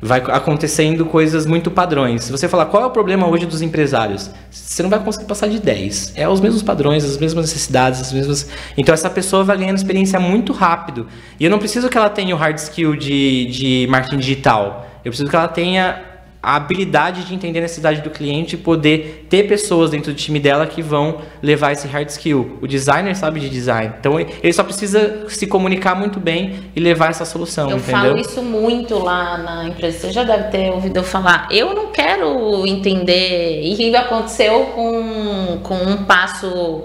Vai 0.00 0.20
acontecendo 0.20 1.06
coisas 1.06 1.46
muito 1.46 1.70
padrões. 1.70 2.24
Se 2.24 2.32
você 2.32 2.46
falar 2.46 2.66
qual 2.66 2.82
é 2.82 2.86
o 2.86 2.90
problema 2.90 3.26
hoje 3.26 3.46
dos 3.46 3.62
empresários, 3.62 4.30
você 4.50 4.82
não 4.82 4.90
vai 4.90 4.98
conseguir 4.98 5.24
passar 5.26 5.48
de 5.48 5.58
10. 5.58 6.12
É 6.14 6.28
os 6.28 6.40
mesmos 6.40 6.62
padrões, 6.62 7.04
as 7.04 7.16
mesmas 7.16 7.46
necessidades, 7.46 8.00
as 8.00 8.12
mesmas. 8.12 8.48
Então 8.76 8.92
essa 8.92 9.08
pessoa 9.08 9.44
vai 9.44 9.56
ganhando 9.56 9.76
experiência 9.76 10.20
muito 10.20 10.52
rápido. 10.52 11.06
E 11.40 11.44
eu 11.44 11.50
não 11.50 11.58
preciso 11.58 11.88
que 11.88 11.96
ela 11.96 12.10
tenha 12.10 12.34
o 12.34 12.38
hard 12.38 12.56
skill 12.58 12.96
de, 12.96 13.46
de 13.46 13.86
marketing 13.88 14.18
digital. 14.18 14.86
Eu 15.04 15.10
preciso 15.10 15.30
que 15.30 15.36
ela 15.36 15.48
tenha 15.48 16.13
a 16.44 16.56
habilidade 16.56 17.24
de 17.24 17.34
entender 17.34 17.60
a 17.60 17.62
necessidade 17.62 18.02
do 18.02 18.10
cliente 18.10 18.54
e 18.54 18.58
poder 18.58 19.26
ter 19.28 19.44
pessoas 19.44 19.90
dentro 19.90 20.12
do 20.12 20.16
time 20.16 20.38
dela 20.38 20.66
que 20.66 20.82
vão 20.82 21.18
levar 21.42 21.72
esse 21.72 21.88
hard 21.88 22.08
skill. 22.08 22.58
O 22.60 22.66
designer 22.66 23.16
sabe 23.16 23.40
de 23.40 23.48
design, 23.48 23.92
então 23.98 24.20
ele 24.20 24.52
só 24.52 24.62
precisa 24.62 25.24
se 25.28 25.46
comunicar 25.46 25.94
muito 25.94 26.20
bem 26.20 26.56
e 26.76 26.80
levar 26.80 27.10
essa 27.10 27.24
solução, 27.24 27.70
Eu 27.70 27.78
entendeu? 27.78 28.00
falo 28.00 28.18
isso 28.18 28.42
muito 28.42 28.98
lá 28.98 29.38
na 29.38 29.68
empresa. 29.68 29.98
Você 29.98 30.12
já 30.12 30.24
deve 30.24 30.44
ter 30.50 30.70
ouvido 30.70 30.98
eu 30.98 31.04
falar. 31.04 31.48
Eu 31.50 31.74
não 31.74 31.90
quero 31.90 32.66
entender. 32.66 33.62
E 33.62 33.94
aconteceu 33.96 34.66
com, 34.74 35.58
com 35.62 35.74
um 35.74 36.04
passo 36.04 36.84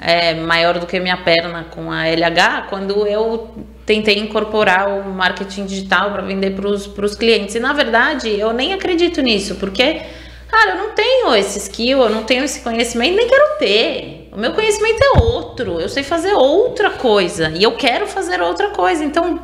é, 0.00 0.34
maior 0.34 0.78
do 0.78 0.86
que 0.86 0.98
minha 1.00 1.16
perna 1.16 1.64
com 1.70 1.90
a 1.90 2.06
LH, 2.06 2.66
quando 2.68 3.06
eu 3.06 3.48
tentei 3.84 4.18
incorporar 4.18 4.88
o 4.88 5.10
marketing 5.10 5.66
digital 5.66 6.12
para 6.12 6.22
vender 6.22 6.50
para 6.50 6.68
os 6.68 7.14
clientes. 7.14 7.54
E 7.54 7.60
na 7.60 7.72
verdade, 7.72 8.28
eu 8.28 8.52
nem 8.52 8.72
acredito 8.72 9.20
nisso, 9.20 9.56
porque. 9.56 10.02
Cara, 10.48 10.70
eu 10.70 10.76
não 10.78 10.94
tenho 10.94 11.34
esse 11.34 11.58
skill, 11.58 12.00
eu 12.00 12.08
não 12.08 12.22
tenho 12.22 12.42
esse 12.42 12.60
conhecimento, 12.60 13.16
nem 13.16 13.28
quero 13.28 13.58
ter. 13.58 14.30
O 14.32 14.38
meu 14.38 14.52
conhecimento 14.54 14.98
é 15.02 15.18
outro, 15.20 15.78
eu 15.78 15.90
sei 15.90 16.02
fazer 16.02 16.32
outra 16.32 16.88
coisa 16.88 17.50
e 17.54 17.62
eu 17.62 17.72
quero 17.72 18.06
fazer 18.06 18.40
outra 18.40 18.70
coisa. 18.70 19.04
Então, 19.04 19.38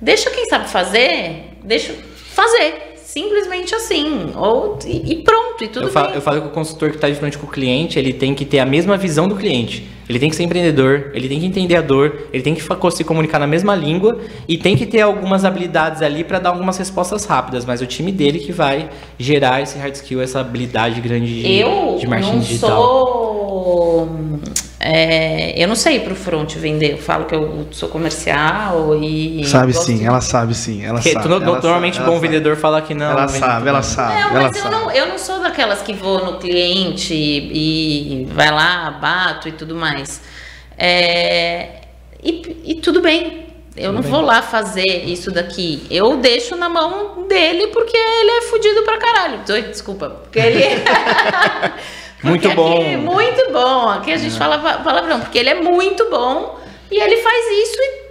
deixa 0.00 0.30
quem 0.30 0.46
sabe 0.46 0.66
fazer, 0.66 1.58
deixa 1.62 1.92
fazer. 2.14 2.89
Simplesmente 3.12 3.74
assim. 3.74 4.30
Ou, 4.36 4.78
e, 4.86 5.16
pronto, 5.16 5.64
e 5.64 5.66
tudo 5.66 5.86
Eu 5.86 5.90
falo, 5.90 6.06
bem. 6.06 6.14
eu 6.14 6.22
falo 6.22 6.40
que 6.42 6.46
o 6.46 6.50
consultor 6.50 6.90
que 6.90 6.94
está 6.96 7.08
de 7.08 7.16
frente 7.16 7.36
com 7.36 7.44
o 7.44 7.50
cliente, 7.50 7.98
ele 7.98 8.12
tem 8.12 8.36
que 8.36 8.44
ter 8.44 8.60
a 8.60 8.64
mesma 8.66 8.96
visão 8.96 9.26
do 9.26 9.34
cliente. 9.34 9.84
Ele 10.08 10.18
tem 10.20 10.30
que 10.30 10.36
ser 10.36 10.44
empreendedor, 10.44 11.10
ele 11.12 11.28
tem 11.28 11.40
que 11.40 11.46
entender 11.46 11.74
a 11.74 11.80
dor, 11.80 12.28
ele 12.32 12.42
tem 12.42 12.54
que 12.54 12.62
se 12.92 13.04
comunicar 13.04 13.40
na 13.40 13.48
mesma 13.48 13.74
língua 13.74 14.20
e 14.46 14.56
tem 14.56 14.76
que 14.76 14.86
ter 14.86 15.00
algumas 15.00 15.44
habilidades 15.44 16.02
ali 16.02 16.22
para 16.22 16.38
dar 16.38 16.50
algumas 16.50 16.78
respostas 16.78 17.24
rápidas. 17.24 17.64
Mas 17.64 17.80
o 17.80 17.86
time 17.86 18.12
dele 18.12 18.38
que 18.38 18.52
vai 18.52 18.88
gerar 19.18 19.60
esse 19.60 19.76
hard 19.76 19.94
skill, 19.94 20.20
essa 20.20 20.38
habilidade 20.38 21.00
grande 21.00 21.42
de, 21.42 21.52
eu 21.52 21.96
de 21.98 22.06
marketing 22.06 22.32
não 22.32 22.40
digital. 22.40 22.70
sou. 22.70 24.40
É, 24.82 25.62
eu 25.62 25.68
não 25.68 25.74
sei 25.74 26.00
pro 26.00 26.14
front 26.16 26.54
vender. 26.56 26.92
Eu 26.92 26.98
falo 26.98 27.26
que 27.26 27.34
eu 27.34 27.68
sou 27.70 27.88
comercial 27.90 28.96
e. 29.02 29.44
Sabe 29.46 29.74
sim, 29.74 29.98
de- 29.98 30.06
ela 30.06 30.20
sabe 30.22 30.54
sim, 30.54 30.82
ela 30.84 30.94
Porque 30.94 31.12
sabe. 31.12 31.28
no- 31.28 31.34
ela 31.36 31.60
normalmente 31.60 31.96
sabe, 31.98 32.06
bom 32.08 32.14
sabe. 32.16 32.26
vendedor 32.28 32.56
fala 32.56 32.80
que 32.80 32.94
não. 32.94 33.10
Ela 33.10 33.28
sabe, 33.28 33.68
ela 33.68 33.82
sabe, 33.82 34.14
Não, 34.14 34.30
ela 34.30 34.42
mas 34.48 34.56
eu 34.56 34.62
sabe. 34.62 34.74
não, 34.74 34.90
eu 34.90 35.06
não 35.06 35.18
sou 35.18 35.38
daquelas 35.40 35.82
que 35.82 35.92
vou 35.92 36.24
no 36.24 36.38
cliente 36.38 37.12
e, 37.12 38.22
e 38.22 38.24
vai 38.32 38.50
lá, 38.50 38.90
bato 38.90 39.48
e 39.48 39.52
tudo 39.52 39.74
mais. 39.74 40.22
É, 40.78 41.68
e, 42.22 42.62
e 42.64 42.74
tudo 42.76 43.02
bem. 43.02 43.48
Eu 43.76 43.92
não 43.92 44.02
vou 44.02 44.20
lá 44.20 44.42
fazer 44.42 45.04
isso 45.06 45.30
daqui. 45.30 45.86
Eu 45.90 46.16
deixo 46.16 46.56
na 46.56 46.68
mão 46.68 47.26
dele 47.28 47.68
porque 47.68 47.96
ele 47.96 48.30
é 48.30 48.42
fudido 48.42 48.82
pra 48.82 48.98
caralho. 48.98 49.40
Oi, 49.48 49.62
Desculpa. 49.62 50.08
Porque 50.10 50.38
ele. 50.38 50.64
Muito 52.22 52.42
Porque 52.42 52.54
bom. 52.54 52.80
aqui- 52.82 52.96
muito 52.96 53.52
bom. 53.52 53.88
Aqui 53.88 54.12
a 54.12 54.16
gente 54.18 54.36
fala 54.38 54.58
pa- 54.58 54.78
palavrão, 54.78 55.20
porque 55.20 55.38
ele 55.38 55.48
é 55.50 55.60
muito 55.60 56.08
bom 56.10 56.58
e 56.90 57.00
ele 57.00 57.16
faz 57.18 57.44
isso 57.68 57.76
e 57.80 58.02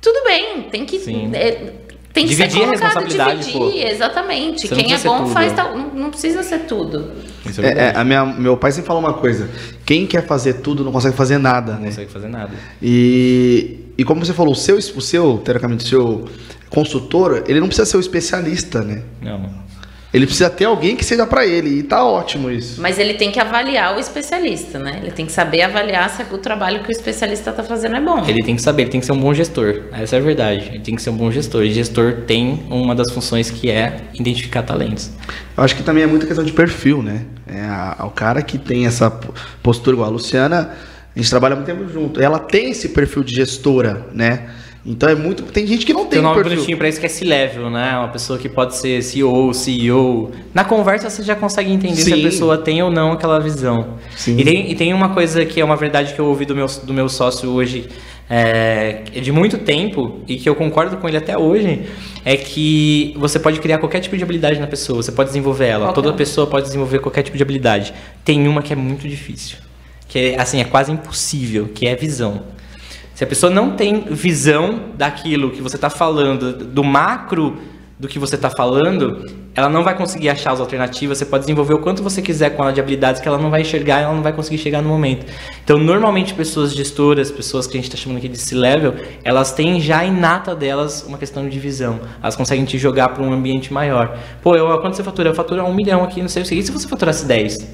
tudo 0.00 0.22
bem. 0.24 0.62
Tem 0.70 0.84
que. 0.84 0.98
Sim. 1.00 1.30
é, 1.34 1.72
tem 2.12 2.24
que 2.24 2.30
Dividir 2.34 2.46
a 2.46 2.50
ser 2.50 2.58
colocado, 2.66 2.82
responsabilidade, 3.04 3.38
dividir, 3.52 3.58
pô. 3.58 3.88
exatamente. 3.88 4.68
Você 4.68 4.74
Quem 4.74 4.94
é 4.94 4.98
bom 4.98 5.18
tudo. 5.18 5.30
faz 5.30 5.52
tal. 5.52 5.76
Não, 5.76 5.88
não 5.88 6.10
precisa 6.10 6.42
ser 6.42 6.60
tudo. 6.60 7.10
Isso 7.44 7.60
é 7.60 7.66
É, 7.66 7.78
é, 7.88 7.92
a 7.96 8.02
minha, 8.04 8.24
meu 8.24 8.56
pai 8.56 8.72
sempre 8.72 8.86
falou 8.86 9.02
uma 9.02 9.12
coisa: 9.14 9.50
quem 9.84 10.06
quer 10.06 10.24
fazer 10.26 10.54
tudo 10.54 10.82
não 10.84 10.92
consegue 10.92 11.14
fazer 11.16 11.36
nada, 11.38 11.72
Não 11.74 11.80
né? 11.80 11.86
consegue 11.88 12.10
fazer 12.10 12.28
nada. 12.28 12.50
E, 12.80 13.80
e 13.98 14.04
como 14.04 14.24
você 14.24 14.32
falou, 14.32 14.52
o 14.52 14.56
seu, 14.56 14.76
o 14.76 15.00
seu, 15.00 15.38
teoricamente, 15.44 15.84
o 15.84 15.88
seu 15.88 16.24
consultor, 16.70 17.44
ele 17.48 17.60
não 17.60 17.66
precisa 17.66 17.84
ser 17.86 17.96
o 17.96 18.00
especialista, 18.00 18.80
né? 18.82 19.02
Não. 19.20 19.65
Ele 20.16 20.24
precisa 20.26 20.48
ter 20.48 20.64
alguém 20.64 20.96
que 20.96 21.04
seja 21.04 21.26
pra 21.26 21.44
ele. 21.46 21.80
E 21.80 21.82
tá 21.82 22.02
ótimo 22.04 22.50
isso. 22.50 22.80
Mas 22.80 22.98
ele 22.98 23.14
tem 23.14 23.30
que 23.30 23.38
avaliar 23.38 23.94
o 23.96 24.00
especialista, 24.00 24.78
né? 24.78 24.98
Ele 25.02 25.10
tem 25.10 25.26
que 25.26 25.32
saber 25.32 25.60
avaliar 25.60 26.08
se 26.08 26.22
o 26.32 26.38
trabalho 26.38 26.82
que 26.82 26.88
o 26.88 26.90
especialista 26.92 27.50
está 27.50 27.62
fazendo 27.62 27.96
é 27.96 28.00
bom. 28.00 28.24
Ele 28.26 28.42
tem 28.42 28.56
que 28.56 28.62
saber, 28.62 28.84
ele 28.84 28.90
tem 28.92 29.00
que 29.00 29.04
ser 29.06 29.12
um 29.12 29.20
bom 29.20 29.34
gestor. 29.34 29.82
Essa 29.92 30.16
é 30.16 30.18
a 30.18 30.22
verdade. 30.22 30.70
Ele 30.72 30.80
tem 30.80 30.96
que 30.96 31.02
ser 31.02 31.10
um 31.10 31.16
bom 31.16 31.30
gestor. 31.30 31.64
E 31.64 31.70
gestor 31.70 32.22
tem 32.26 32.62
uma 32.70 32.94
das 32.94 33.12
funções 33.12 33.50
que 33.50 33.70
é 33.70 33.98
identificar 34.14 34.62
talentos. 34.62 35.10
Eu 35.54 35.62
acho 35.62 35.76
que 35.76 35.82
também 35.82 36.02
é 36.02 36.06
muita 36.06 36.24
questão 36.26 36.44
de 36.44 36.52
perfil, 36.52 37.02
né? 37.02 37.22
É 37.46 37.60
a- 37.60 38.04
o 38.06 38.10
cara 38.10 38.40
que 38.40 38.56
tem 38.56 38.86
essa 38.86 39.10
postura 39.62 39.96
igual 39.96 40.08
a 40.08 40.12
Luciana, 40.12 40.70
a 41.14 41.18
gente 41.18 41.28
trabalha 41.28 41.56
muito 41.56 41.66
tempo 41.66 41.86
junto. 41.92 42.22
Ela 42.22 42.38
tem 42.38 42.70
esse 42.70 42.88
perfil 42.88 43.22
de 43.22 43.34
gestora, 43.34 44.06
né? 44.14 44.48
Então 44.86 45.08
é 45.08 45.14
muito. 45.14 45.42
Tem 45.42 45.66
gente 45.66 45.84
que 45.84 45.92
não 45.92 46.02
tem 46.02 46.10
Tem 46.10 46.20
um 46.20 46.22
nome 46.22 46.36
perfil. 46.36 46.54
bonitinho 46.54 46.78
pra 46.78 46.88
isso 46.88 47.00
que 47.00 47.06
é 47.06 47.08
C-level, 47.08 47.68
né? 47.68 47.98
Uma 47.98 48.08
pessoa 48.08 48.38
que 48.38 48.48
pode 48.48 48.76
ser 48.76 49.02
CEO, 49.02 49.52
CEO. 49.52 50.30
Na 50.54 50.64
conversa 50.64 51.10
você 51.10 51.22
já 51.24 51.34
consegue 51.34 51.72
entender 51.72 51.96
se 51.96 52.12
a 52.12 52.16
Sim. 52.16 52.22
pessoa 52.22 52.56
tem 52.56 52.80
ou 52.82 52.90
não 52.90 53.12
aquela 53.12 53.40
visão. 53.40 53.94
Sim. 54.16 54.36
E 54.38 54.44
tem, 54.44 54.70
e 54.70 54.74
tem 54.76 54.94
uma 54.94 55.08
coisa 55.08 55.44
que 55.44 55.60
é 55.60 55.64
uma 55.64 55.76
verdade 55.76 56.14
que 56.14 56.20
eu 56.20 56.26
ouvi 56.26 56.44
do 56.44 56.54
meu, 56.54 56.66
do 56.84 56.94
meu 56.94 57.08
sócio 57.08 57.50
hoje, 57.50 57.88
é, 58.30 59.02
de 59.20 59.32
muito 59.32 59.58
tempo, 59.58 60.20
e 60.28 60.36
que 60.36 60.48
eu 60.48 60.54
concordo 60.54 60.96
com 60.98 61.08
ele 61.08 61.16
até 61.16 61.36
hoje, 61.36 61.82
é 62.24 62.36
que 62.36 63.14
você 63.18 63.38
pode 63.40 63.58
criar 63.60 63.78
qualquer 63.78 64.00
tipo 64.00 64.16
de 64.16 64.22
habilidade 64.22 64.60
na 64.60 64.66
pessoa, 64.68 65.02
você 65.02 65.10
pode 65.12 65.30
desenvolver 65.30 65.66
ela. 65.66 65.86
Qualquer 65.86 66.02
Toda 66.02 66.12
pessoa 66.12 66.46
pode 66.46 66.66
desenvolver 66.66 67.00
qualquer 67.00 67.22
tipo 67.22 67.36
de 67.36 67.42
habilidade. 67.42 67.92
Tem 68.24 68.46
uma 68.46 68.62
que 68.62 68.72
é 68.72 68.76
muito 68.76 69.08
difícil. 69.08 69.58
Que 70.08 70.18
é, 70.34 70.40
assim, 70.40 70.60
é 70.60 70.64
quase 70.64 70.92
impossível, 70.92 71.68
que 71.74 71.86
é 71.88 71.96
visão. 71.96 72.42
Se 73.16 73.24
a 73.24 73.26
pessoa 73.26 73.50
não 73.50 73.70
tem 73.70 74.00
visão 74.10 74.90
daquilo 74.94 75.50
que 75.50 75.62
você 75.62 75.76
está 75.76 75.88
falando, 75.88 76.52
do 76.52 76.84
macro 76.84 77.56
do 77.98 78.06
que 78.06 78.18
você 78.18 78.34
está 78.34 78.50
falando, 78.50 79.24
ela 79.54 79.70
não 79.70 79.82
vai 79.82 79.96
conseguir 79.96 80.28
achar 80.28 80.52
as 80.52 80.60
alternativas. 80.60 81.16
Você 81.16 81.24
pode 81.24 81.44
desenvolver 81.44 81.72
o 81.72 81.78
quanto 81.78 82.02
você 82.02 82.20
quiser 82.20 82.50
com 82.50 82.62
ela 82.62 82.74
de 82.74 82.78
habilidades 82.78 83.18
que 83.18 83.26
ela 83.26 83.38
não 83.38 83.48
vai 83.48 83.62
enxergar 83.62 84.00
e 84.00 84.04
ela 84.04 84.12
não 84.12 84.22
vai 84.22 84.34
conseguir 84.34 84.58
chegar 84.58 84.82
no 84.82 84.90
momento. 84.90 85.24
Então, 85.64 85.78
normalmente, 85.78 86.34
pessoas 86.34 86.74
gestoras, 86.74 87.30
pessoas 87.30 87.66
que 87.66 87.78
a 87.78 87.80
gente 87.80 87.88
está 87.88 87.96
chamando 87.96 88.18
aqui 88.18 88.28
de 88.28 88.36
C-level, 88.36 88.96
elas 89.24 89.50
têm 89.50 89.80
já 89.80 90.04
inata 90.04 90.54
delas 90.54 91.02
uma 91.08 91.16
questão 91.16 91.48
de 91.48 91.58
visão. 91.58 91.98
Elas 92.22 92.36
conseguem 92.36 92.66
te 92.66 92.76
jogar 92.76 93.08
para 93.08 93.22
um 93.22 93.32
ambiente 93.32 93.72
maior. 93.72 94.18
Pô, 94.42 94.54
eu, 94.54 94.78
quanto 94.82 94.94
você 94.94 95.02
fatura? 95.02 95.30
Eu 95.30 95.34
faturo 95.34 95.64
um 95.64 95.72
milhão 95.72 96.04
aqui, 96.04 96.20
não 96.20 96.28
sei 96.28 96.42
o 96.42 96.44
que. 96.46 96.54
E 96.54 96.62
se 96.62 96.70
você 96.70 96.86
faturasse 96.86 97.24
10? 97.24 97.66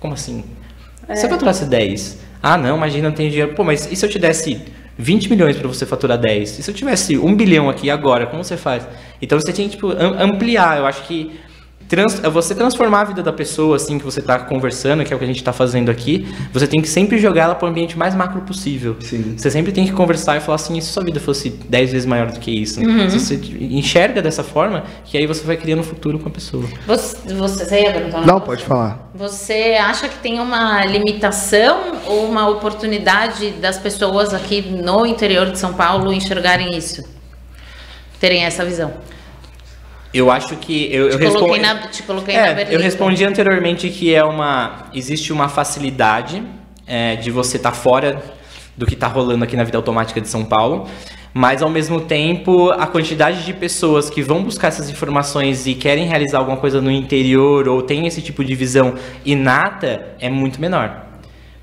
Como 0.00 0.14
assim? 0.14 0.44
Se 1.14 1.26
eu 1.26 1.28
faturasse 1.28 1.66
10? 1.66 2.31
Ah, 2.42 2.56
não, 2.58 2.76
imagina, 2.76 3.08
não 3.08 3.14
tem 3.14 3.28
dinheiro. 3.30 3.54
Pô, 3.54 3.62
mas 3.64 3.90
e 3.90 3.96
se 3.96 4.04
eu 4.04 4.10
te 4.10 4.18
desse 4.18 4.60
20 4.98 5.28
milhões 5.30 5.56
para 5.56 5.68
você 5.68 5.86
faturar 5.86 6.18
10? 6.18 6.58
E 6.58 6.62
se 6.62 6.70
eu 6.70 6.74
tivesse 6.74 7.16
um 7.18 7.34
bilhão 7.34 7.70
aqui 7.70 7.88
agora, 7.90 8.26
como 8.26 8.42
você 8.42 8.56
faz? 8.56 8.86
Então 9.20 9.38
você 9.40 9.52
tem 9.52 9.66
que 9.68 9.76
tipo, 9.76 9.88
am- 9.90 10.16
ampliar. 10.20 10.78
Eu 10.78 10.86
acho 10.86 11.02
que 11.04 11.32
trans- 11.96 12.20
você 12.20 12.54
transformar 12.54 13.02
a 13.02 13.04
vida 13.04 13.22
da 13.22 13.32
pessoa, 13.32 13.76
assim, 13.76 13.98
que 13.98 14.04
você 14.04 14.20
está 14.20 14.38
conversando, 14.38 15.04
que 15.04 15.12
é 15.12 15.16
o 15.16 15.18
que 15.18 15.24
a 15.24 15.28
gente 15.28 15.36
está 15.36 15.52
fazendo 15.52 15.90
aqui, 15.90 16.26
você 16.52 16.66
tem 16.66 16.80
que 16.80 16.88
sempre 16.88 17.18
jogar 17.18 17.42
ela 17.44 17.54
para 17.54 17.66
o 17.66 17.68
ambiente 17.70 17.98
mais 17.98 18.14
macro 18.14 18.40
possível. 18.40 18.96
Sim. 19.00 19.34
Você 19.36 19.50
sempre 19.50 19.72
tem 19.72 19.84
que 19.84 19.92
conversar 19.92 20.36
e 20.36 20.40
falar 20.40 20.56
assim, 20.56 20.78
e 20.78 20.82
se 20.82 20.88
sua 20.88 21.04
vida 21.04 21.20
fosse 21.20 21.50
10 21.50 21.92
vezes 21.92 22.06
maior 22.06 22.30
do 22.32 22.40
que 22.40 22.50
isso? 22.50 22.80
Se 23.10 23.18
você 23.18 23.40
enxerga 23.60 24.22
dessa 24.22 24.42
forma, 24.42 24.84
que 25.04 25.18
aí 25.18 25.26
você 25.26 25.44
vai 25.44 25.56
criando 25.56 25.80
um 25.80 25.84
futuro 25.84 26.18
com 26.18 26.28
a 26.28 26.32
pessoa. 26.32 26.64
Você, 26.86 27.16
você, 27.34 27.64
você 27.64 27.82
ia 27.82 27.92
perguntar 27.92 28.26
Não, 28.26 28.40
pode 28.40 28.64
falar. 28.64 29.10
Você 29.14 29.76
acha 29.78 30.08
que 30.08 30.16
tem 30.18 30.40
uma 30.40 30.84
limitação 30.86 31.98
ou 32.06 32.24
uma 32.26 32.48
oportunidade 32.48 33.50
das 33.52 33.78
pessoas 33.78 34.32
aqui 34.32 34.62
no 34.62 35.04
interior 35.06 35.50
de 35.50 35.58
São 35.58 35.74
Paulo 35.74 36.12
enxergarem 36.12 36.76
isso? 36.76 37.04
Terem 38.18 38.44
essa 38.44 38.64
visão? 38.64 38.92
Eu 40.14 40.30
acho 40.30 40.56
que 40.56 40.92
eu, 40.92 41.08
eu 41.08 41.18
Te 41.18 41.24
respondo- 41.24 41.56
na, 41.60 41.74
te 41.88 42.02
coloquei 42.02 42.34
É, 42.34 42.48
na 42.48 42.54
berlinda. 42.54 42.72
eu 42.74 42.80
respondi 42.80 43.24
anteriormente 43.24 43.88
que 43.88 44.14
é 44.14 44.22
uma 44.22 44.86
existe 44.92 45.32
uma 45.32 45.48
facilidade 45.48 46.42
é, 46.86 47.16
de 47.16 47.30
você 47.30 47.56
estar 47.56 47.72
fora 47.72 48.22
do 48.76 48.84
que 48.86 48.94
está 48.94 49.06
rolando 49.06 49.42
aqui 49.44 49.56
na 49.56 49.64
vida 49.64 49.78
automática 49.78 50.20
de 50.20 50.28
São 50.28 50.44
Paulo, 50.44 50.86
mas 51.32 51.62
ao 51.62 51.70
mesmo 51.70 52.00
tempo 52.00 52.70
a 52.70 52.86
quantidade 52.86 53.44
de 53.44 53.52
pessoas 53.54 54.10
que 54.10 54.20
vão 54.22 54.42
buscar 54.42 54.68
essas 54.68 54.90
informações 54.90 55.66
e 55.66 55.74
querem 55.74 56.06
realizar 56.06 56.38
alguma 56.38 56.56
coisa 56.58 56.80
no 56.80 56.90
interior 56.90 57.66
ou 57.68 57.80
tem 57.82 58.06
esse 58.06 58.20
tipo 58.20 58.44
de 58.44 58.54
visão 58.54 58.94
inata 59.24 60.08
é 60.20 60.28
muito 60.28 60.60
menor. 60.60 61.06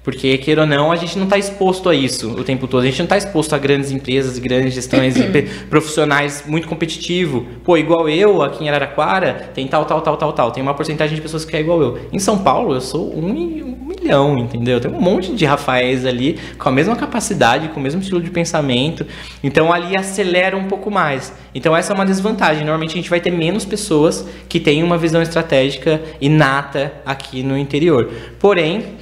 Porque, 0.04 0.38
queira 0.38 0.62
ou 0.62 0.68
não, 0.68 0.92
a 0.92 0.96
gente 0.96 1.18
não 1.18 1.26
está 1.26 1.38
exposto 1.38 1.90
a 1.90 1.96
isso 1.96 2.32
o 2.32 2.44
tempo 2.44 2.68
todo. 2.68 2.84
A 2.84 2.86
gente 2.86 3.00
não 3.00 3.06
está 3.06 3.18
exposto 3.18 3.54
a 3.54 3.58
grandes 3.58 3.92
empresas, 3.92 4.40
grandes 4.40 4.74
gestões, 4.74 5.16
profissionais 5.70 6.44
muito 6.48 6.68
competitivo. 6.68 7.46
Pô, 7.64 7.78
igual 7.78 8.08
eu, 8.08 8.42
aqui 8.42 8.64
em 8.64 8.70
Araraquara, 8.70 9.52
tem 9.54 9.68
tal, 9.68 9.86
tal, 9.86 10.02
tal, 10.02 10.18
tal, 10.18 10.34
tal. 10.34 10.52
Tem 10.52 10.64
uma 10.64 10.74
porcentagem 10.74 11.16
de 11.16 11.22
pessoas 11.22 11.44
que 11.44 11.56
é 11.56 11.60
igual 11.60 11.82
eu. 11.82 12.00
Em 12.14 12.20
São 12.20 12.40
Paulo, 12.40 12.74
eu 12.74 12.82
sou 12.82 13.14
um, 13.14 13.30
um 13.30 13.86
milhão, 13.86 14.38
entendeu? 14.38 14.80
Tem 14.80 14.90
um 14.90 15.02
monte 15.02 15.36
de 15.36 15.46
Rafaéis 15.46 16.06
ali 16.06 16.40
com 16.58 16.70
a 16.70 16.72
mesma 16.72 16.96
capacidade, 16.96 17.68
com 17.68 17.80
o 17.80 17.84
mesmo 17.84 18.02
estilo 18.02 18.22
de 18.22 18.30
pensamento. 18.30 19.06
Então, 19.44 19.72
ali 19.72 19.98
acelera 19.98 20.56
um 20.56 20.68
pouco 20.68 20.90
mais. 20.90 21.34
Então, 21.54 21.76
essa 21.76 21.92
é 21.92 21.96
uma 21.96 22.06
desvantagem. 22.06 22.62
Normalmente, 22.62 22.94
a 22.94 22.96
gente 22.96 23.10
vai 23.10 23.20
ter 23.20 23.32
menos 23.32 23.66
pessoas 23.66 24.26
que 24.48 24.62
têm 24.62 24.82
uma 24.82 24.98
visão 24.98 25.22
estratégica 25.22 26.02
inata 26.22 26.94
aqui 27.06 27.44
no 27.44 27.58
interior. 27.58 28.10
Porém, 28.40 28.98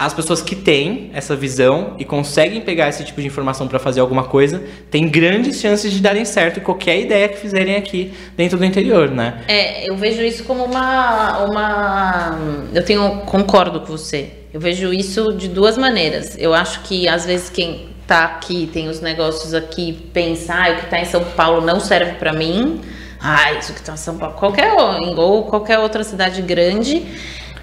as 0.00 0.14
pessoas 0.14 0.40
que 0.40 0.56
têm 0.56 1.10
essa 1.12 1.36
visão 1.36 1.94
e 1.98 2.06
conseguem 2.06 2.62
pegar 2.62 2.88
esse 2.88 3.04
tipo 3.04 3.20
de 3.20 3.26
informação 3.26 3.68
para 3.68 3.78
fazer 3.78 4.00
alguma 4.00 4.24
coisa 4.24 4.62
têm 4.90 5.06
grandes 5.06 5.60
chances 5.60 5.92
de 5.92 6.00
darem 6.00 6.24
certo 6.24 6.58
qualquer 6.62 6.98
ideia 6.98 7.28
que 7.28 7.36
fizerem 7.36 7.76
aqui 7.76 8.10
dentro 8.34 8.56
do 8.56 8.64
interior, 8.64 9.10
né? 9.10 9.42
É, 9.46 9.90
eu 9.90 9.94
vejo 9.98 10.22
isso 10.22 10.44
como 10.44 10.64
uma, 10.64 11.44
uma. 11.44 12.38
Eu 12.72 12.82
tenho. 12.82 13.20
Concordo 13.26 13.80
com 13.80 13.88
você. 13.88 14.30
Eu 14.54 14.58
vejo 14.58 14.90
isso 14.90 15.34
de 15.34 15.48
duas 15.48 15.76
maneiras. 15.76 16.34
Eu 16.38 16.54
acho 16.54 16.80
que 16.80 17.06
às 17.06 17.26
vezes 17.26 17.50
quem 17.50 17.90
tá 18.06 18.24
aqui, 18.24 18.70
tem 18.72 18.88
os 18.88 19.02
negócios 19.02 19.52
aqui, 19.52 19.92
pensa, 20.14 20.54
ah, 20.54 20.70
o 20.72 20.76
que 20.76 20.86
tá 20.86 20.98
em 20.98 21.04
São 21.04 21.22
Paulo 21.22 21.60
não 21.60 21.78
serve 21.78 22.14
para 22.14 22.32
mim. 22.32 22.80
Ah, 23.20 23.52
isso 23.52 23.74
que 23.74 23.82
tá 23.82 23.92
em 23.92 23.98
São 23.98 24.16
Paulo. 24.16 24.34
Qualquer, 24.34 24.72
ou 24.72 25.44
qualquer 25.44 25.78
outra 25.78 26.02
cidade 26.02 26.40
grande. 26.40 27.04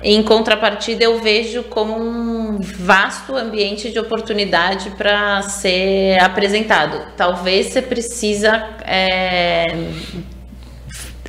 Em 0.02 0.22
contrapartida, 0.22 1.04
eu 1.04 1.20
vejo 1.20 1.64
como 1.64 1.98
um 1.98 2.60
vasto 2.60 3.36
ambiente 3.36 3.90
de 3.90 4.00
oportunidade 4.00 4.92
para 4.92 5.42
ser 5.42 6.20
apresentado. 6.22 7.02
Talvez 7.18 7.68
você 7.68 7.82
precisa 7.82 8.64
é, 8.86 9.66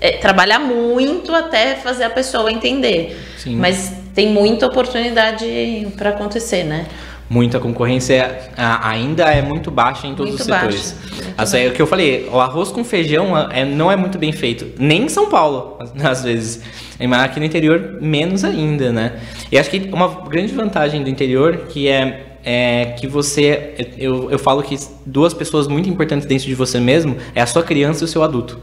é, 0.00 0.12
trabalhar 0.18 0.58
muito 0.58 1.34
até 1.34 1.76
fazer 1.76 2.04
a 2.04 2.10
pessoa 2.10 2.52
entender. 2.52 3.18
Sim. 3.38 3.56
Mas 3.56 3.92
tem 4.14 4.28
muita 4.28 4.66
oportunidade 4.66 5.88
para 5.96 6.10
acontecer, 6.10 6.64
né? 6.64 6.86
Muita 7.30 7.60
concorrência 7.60 8.50
ainda 8.56 9.24
é 9.24 9.42
muito 9.42 9.70
baixa 9.70 10.06
em 10.06 10.14
todos 10.14 10.30
Muito 10.32 10.40
os 10.40 10.46
setores. 10.46 10.92
baixa, 10.92 11.34
Assim, 11.36 11.58
é 11.58 11.68
o 11.68 11.72
que 11.72 11.82
eu 11.82 11.86
falei, 11.86 12.26
o 12.32 12.40
arroz 12.40 12.70
com 12.70 12.82
feijão 12.82 13.36
é, 13.50 13.64
não 13.66 13.92
é 13.92 13.96
muito 13.96 14.16
bem 14.18 14.32
feito, 14.32 14.66
nem 14.78 15.02
em 15.04 15.08
São 15.10 15.28
Paulo, 15.28 15.76
às- 16.02 16.22
vezes. 16.24 16.62
Mas 16.98 17.20
aqui 17.22 17.38
no 17.38 17.44
interior, 17.44 17.98
menos 18.00 18.44
ainda, 18.44 18.90
né? 18.90 19.20
E 19.52 19.58
acho 19.58 19.68
que 19.70 19.90
uma 19.92 20.08
grande 20.28 20.52
vantagem 20.54 21.02
do 21.04 21.10
interior 21.10 21.66
que 21.68 21.86
é, 21.86 22.38
é 22.44 22.84
que 22.98 23.06
você. 23.06 23.74
Eu, 23.98 24.30
eu 24.30 24.38
falo 24.38 24.62
que 24.62 24.76
duas 25.06 25.32
pessoas 25.34 25.68
muito 25.68 25.88
importantes 25.88 26.26
dentro 26.26 26.46
de 26.46 26.54
você 26.54 26.80
mesmo 26.80 27.16
é 27.34 27.42
a 27.42 27.46
sua 27.46 27.62
criança 27.62 28.02
e 28.02 28.06
o 28.06 28.08
seu 28.08 28.22
adulto. 28.24 28.58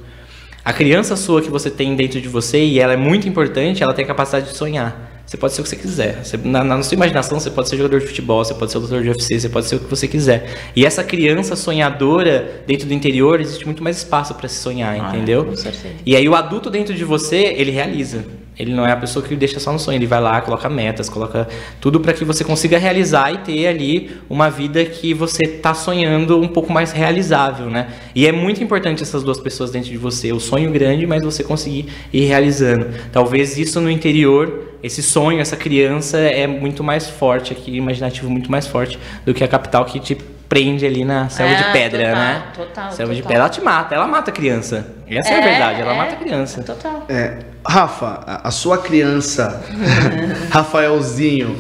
A 0.66 0.74
criança 0.74 1.16
sua 1.16 1.41
que 1.41 1.49
você 1.49 1.70
tem 1.70 1.95
dentro 1.95 2.20
de 2.20 2.28
você, 2.28 2.61
e 2.66 2.80
ela 2.80 2.93
é 2.93 2.97
muito 2.97 3.26
importante, 3.30 3.84
ela 3.84 3.93
tem 3.93 4.03
a 4.03 4.07
capacidade 4.07 4.49
de 4.49 4.57
sonhar. 4.57 5.14
Você 5.26 5.38
pode 5.38 5.54
ser 5.54 5.62
o 5.62 5.64
que 5.64 5.70
você 5.70 5.76
quiser. 5.76 6.24
Você- 6.24 6.38
na, 6.38 6.64
na 6.64 6.84
sua 6.84 6.96
imaginação, 6.96 7.40
você 7.40 7.50
pode 7.50 7.68
ser 7.68 7.78
jogador 7.78 8.00
de 8.00 8.06
futebol, 8.06 8.44
você 8.46 8.54
pode 8.54 8.72
ser 8.72 8.78
lutador 8.78 9.02
de 9.04 9.10
UFC, 9.10 9.40
você 9.40 9.50
pode 9.50 9.66
ser 9.66 9.76
o 9.78 9.80
que 9.80 9.90
você 9.90 10.08
quiser. 10.08 10.54
E 10.76 10.86
essa 10.86 11.04
criança 11.04 11.56
sonhadora 11.56 12.62
dentro 12.68 12.88
do 12.88 12.94
interior, 12.94 13.42
existe 13.42 13.66
muito 13.66 13.84
mais 13.84 13.98
espaço 13.98 14.36
para 14.36 14.48
se 14.48 14.60
sonhar, 14.60 14.96
entendeu? 15.10 15.46
com 15.46 15.56
certeza. 15.56 15.96
E 16.06 16.16
aí 16.16 16.30
o 16.30 16.36
adulto 16.36 16.70
dentro 16.70 16.94
de 16.94 17.04
você, 17.04 17.38
ele 17.58 17.72
realiza. 17.72 18.24
Ele 18.58 18.74
não 18.74 18.86
é 18.86 18.91
a 18.91 18.95
pessoa 18.95 19.26
que 19.26 19.36
deixa 19.36 19.60
só 19.60 19.72
no 19.72 19.80
sonho, 19.80 19.97
ele 19.97 20.06
vai 20.06 20.22
lá, 20.22 20.39
coloca 20.41 20.70
metas, 20.70 21.10
coloca 21.10 21.47
tudo 21.82 21.99
para 21.99 22.14
que 22.14 22.24
você 22.24 22.43
consiga 22.43 22.78
realizar 22.78 23.32
e 23.34 23.38
ter 23.39 23.68
ali 23.68 24.12
uma 24.30 24.49
vida 24.49 24.84
que 24.86 25.14
você 25.14 25.45
tá 25.47 25.74
sonhando 25.74 26.39
um 26.39 26.47
pouco 26.47 26.72
mais 26.72 26.91
realizável, 26.91 27.70
né? 27.70 27.88
E 28.14 28.26
é 28.26 28.32
muito 28.32 28.64
importante 28.64 29.03
essas 29.03 29.24
duas 29.24 29.39
pessoas 29.39 29.72
dentro 29.72 29.89
de 29.89 29.97
você, 29.97 30.32
o 30.32 30.39
sonho 30.39 30.72
grande, 30.72 31.06
mas 31.06 31.24
você 31.24 31.43
conseguir 31.43 31.88
ir 32.14 32.26
realizando. 32.26 32.88
Talvez 33.12 33.58
isso 33.58 33.82
no 33.82 33.89
interior, 33.89 34.78
esse 34.82 35.03
sonho, 35.03 35.39
essa 35.39 35.58
criança 35.58 36.18
é 36.18 36.47
muito 36.47 36.84
mais 36.84 37.10
forte 37.10 37.51
aqui, 37.51 37.76
imaginativo 37.76 38.30
muito 38.30 38.49
mais 38.51 38.68
forte 38.68 38.97
do 39.26 39.34
que 39.34 39.43
a 39.43 39.47
capital 39.47 39.84
que 39.86 39.99
te 39.99 40.16
prende 40.56 40.86
ali 40.86 41.03
na 41.03 41.28
selva 41.28 41.51
É, 41.51 41.58
de 41.58 41.72
pedra, 41.74 42.08
total, 42.08 42.16
né? 42.16 42.43
total, 42.56 42.91
selva 42.93 43.14
de 43.14 43.22
total. 43.22 43.28
pedra, 43.34 43.43
ela 43.43 43.49
te 43.49 43.62
mata, 43.62 43.93
ela 43.95 44.08
mata 44.08 44.32
a 44.32 44.34
criança. 44.34 44.88
Essa 45.06 45.32
é, 45.34 45.38
a 45.38 45.43
verdade, 45.43 45.82
ela 45.82 45.93
mata 45.93 46.14
a 46.14 46.16
criança. 46.16 46.64
Total. 46.64 47.06
É, 47.10 47.39
Rafa, 47.68 48.24
a, 48.41 48.49
sua 48.51 48.78
criança, 48.78 49.62
Rafaelzinho, 50.49 51.58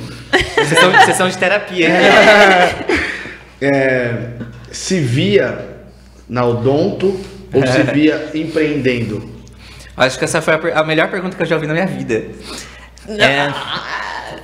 Sessão, 0.65 1.05
sessão 1.05 1.27
de 1.29 1.37
terapia. 1.37 1.89
é, 3.61 4.29
se 4.71 5.01
via 5.01 5.59
na 6.29 6.45
Odonto 6.45 7.19
ou 7.53 7.67
se 7.67 7.83
via 7.91 8.29
empreendendo? 8.33 9.29
Acho 9.97 10.17
que 10.17 10.23
essa 10.23 10.41
foi 10.41 10.53
a, 10.53 10.79
a 10.79 10.83
melhor 10.85 11.09
pergunta 11.09 11.35
que 11.35 11.43
eu 11.43 11.47
já 11.47 11.55
ouvi 11.55 11.67
na 11.67 11.73
minha 11.73 11.87
vida. 11.87 12.23
É, 13.09 13.51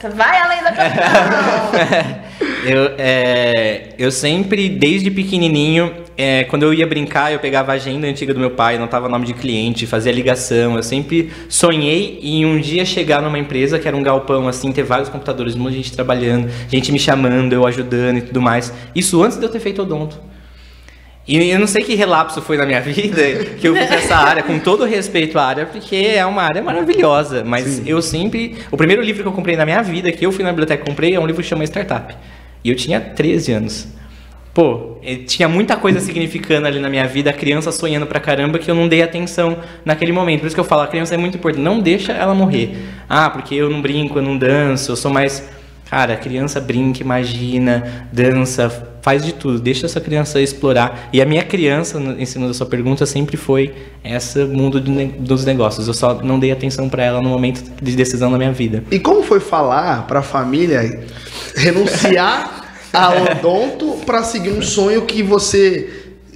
Vai 0.10 0.42
além 0.42 0.64
da 0.64 0.72
capital. 0.72 2.22
eu, 2.66 2.96
é, 2.98 3.90
eu 3.98 4.12
sempre, 4.12 4.68
desde 4.70 5.12
pequenininho, 5.12 5.94
é, 6.18 6.44
quando 6.46 6.64
eu 6.64 6.74
ia 6.74 6.86
brincar, 6.86 7.32
eu 7.32 7.40
pegava 7.40 7.72
a 7.72 7.76
agenda 7.76 8.08
antiga 8.08 8.34
do 8.34 8.40
meu 8.40 8.52
pai, 8.52 8.76
anotava 8.76 9.08
nome 9.08 9.26
de 9.26 9.34
cliente, 9.34 9.86
fazia 9.88 10.12
ligação. 10.12 10.76
Eu 10.76 10.84
sempre 10.84 11.32
sonhei 11.48 12.20
em 12.22 12.46
um 12.46 12.60
dia 12.60 12.86
chegar 12.86 13.22
numa 13.22 13.40
empresa 13.40 13.80
que 13.80 13.88
era 13.88 13.96
um 13.96 14.04
galpão, 14.04 14.48
assim, 14.48 14.72
ter 14.72 14.84
vários 14.84 15.10
computadores, 15.10 15.56
de 15.56 15.72
gente 15.72 15.92
trabalhando, 15.94 16.50
gente 16.68 16.92
me 16.92 17.00
chamando, 17.00 17.54
eu 17.54 17.66
ajudando 17.66 18.18
e 18.18 18.22
tudo 18.22 18.42
mais. 18.42 18.74
Isso 18.96 19.22
antes 19.24 19.38
de 19.38 19.46
eu 19.46 19.50
ter 19.50 19.60
feito 19.60 19.82
odonto. 19.82 20.31
E 21.28 21.50
eu 21.50 21.60
não 21.60 21.68
sei 21.68 21.84
que 21.84 21.94
relapso 21.94 22.42
foi 22.42 22.58
na 22.58 22.66
minha 22.66 22.82
vida 22.82 23.22
que 23.60 23.68
eu 23.68 23.76
fui 23.76 23.86
pra 23.86 23.96
essa 23.96 24.16
área, 24.16 24.44
com 24.44 24.60
todo 24.60 24.86
respeito 24.86 25.38
à 25.38 25.46
área, 25.46 25.66
porque 25.66 25.96
é 25.96 26.26
uma 26.26 26.42
área 26.42 26.62
maravilhosa. 26.62 27.44
Mas 27.44 27.66
Sim. 27.66 27.84
eu 27.86 28.02
sempre. 28.02 28.58
O 28.72 28.78
primeiro 28.78 29.02
livro 29.02 29.22
que 29.22 29.28
eu 29.28 29.34
comprei 29.34 29.56
na 29.56 29.66
minha 29.66 29.82
vida, 29.82 30.12
que 30.12 30.26
eu 30.26 30.32
fui 30.32 30.44
na 30.44 30.52
biblioteca 30.52 30.84
e 30.84 30.86
comprei, 30.86 31.16
é 31.16 31.20
um 31.20 31.26
livro 31.28 31.42
que 31.42 31.48
chama 31.48 31.64
Startup. 31.64 32.16
E 32.64 32.70
eu 32.70 32.76
tinha 32.76 33.00
13 33.00 33.52
anos. 33.54 33.88
Pô, 34.54 34.98
eh, 35.02 35.16
tinha 35.26 35.48
muita 35.48 35.78
coisa 35.78 36.02
significando 36.02 36.68
ali 36.68 36.78
na 36.78 36.90
minha 36.90 37.08
vida, 37.08 37.30
a 37.30 37.34
criança 37.34 37.72
sonhando 37.72 38.06
pra 38.06 38.20
caramba 38.20 38.60
que 38.60 38.70
eu 38.70 38.76
não 38.76 38.86
dei 38.86 39.02
atenção 39.02 39.58
naquele 39.86 40.12
momento. 40.12 40.42
Por 40.42 40.48
isso 40.48 40.56
que 40.56 40.60
eu 40.60 40.66
falo, 40.66 40.82
a 40.82 40.88
criança 40.88 41.14
é 41.14 41.18
muito 41.18 41.38
importante. 41.38 41.64
Não 41.64 41.80
deixa 41.80 42.12
ela 42.12 42.36
morrer. 42.36 42.76
Ah, 43.08 43.30
porque 43.30 43.56
eu 43.56 43.70
não 43.70 43.82
brinco, 43.82 44.20
eu 44.20 44.22
não 44.22 44.38
danço, 44.38 44.92
eu 44.92 44.96
sou 44.98 45.10
mais. 45.10 45.50
Cara, 45.92 46.14
a 46.14 46.16
criança 46.16 46.62
brinca, 46.62 47.04
imagina, 47.04 48.08
dança, 48.14 48.70
faz 49.02 49.26
de 49.26 49.34
tudo. 49.34 49.60
Deixa 49.60 49.86
essa 49.86 50.00
criança 50.00 50.40
explorar. 50.40 51.10
E 51.12 51.22
a 51.22 51.26
minha 51.26 51.44
criança, 51.44 52.00
em 52.18 52.26
cima 52.26 52.48
da 52.48 52.54
sua 52.54 52.66
pergunta, 52.66 53.06
sempre 53.06 53.36
foi 53.36 53.74
esse 54.02 54.40
mundo 54.46 54.80
dos 54.80 55.44
negócios. 55.44 55.90
Eu 55.90 55.94
só 55.94 56.14
não 56.24 56.40
dei 56.40 56.50
atenção 56.50 56.88
para 56.88 57.04
ela 57.04 57.20
no 57.20 57.28
momento 57.28 57.62
de 57.82 57.94
decisão 57.94 58.32
da 58.32 58.38
minha 58.38 58.54
vida. 58.54 58.86
E 58.90 59.00
como 59.00 59.22
foi 59.22 59.42
falar 59.42 60.08
para 60.08 60.20
a 60.20 60.24
família 60.24 61.04
renunciar 61.58 62.74
a 62.94 63.10
odonto 63.10 63.98
para 64.06 64.24
seguir 64.24 64.52
um 64.52 64.62
sonho 64.62 65.02
que 65.02 65.22
você 65.22 65.90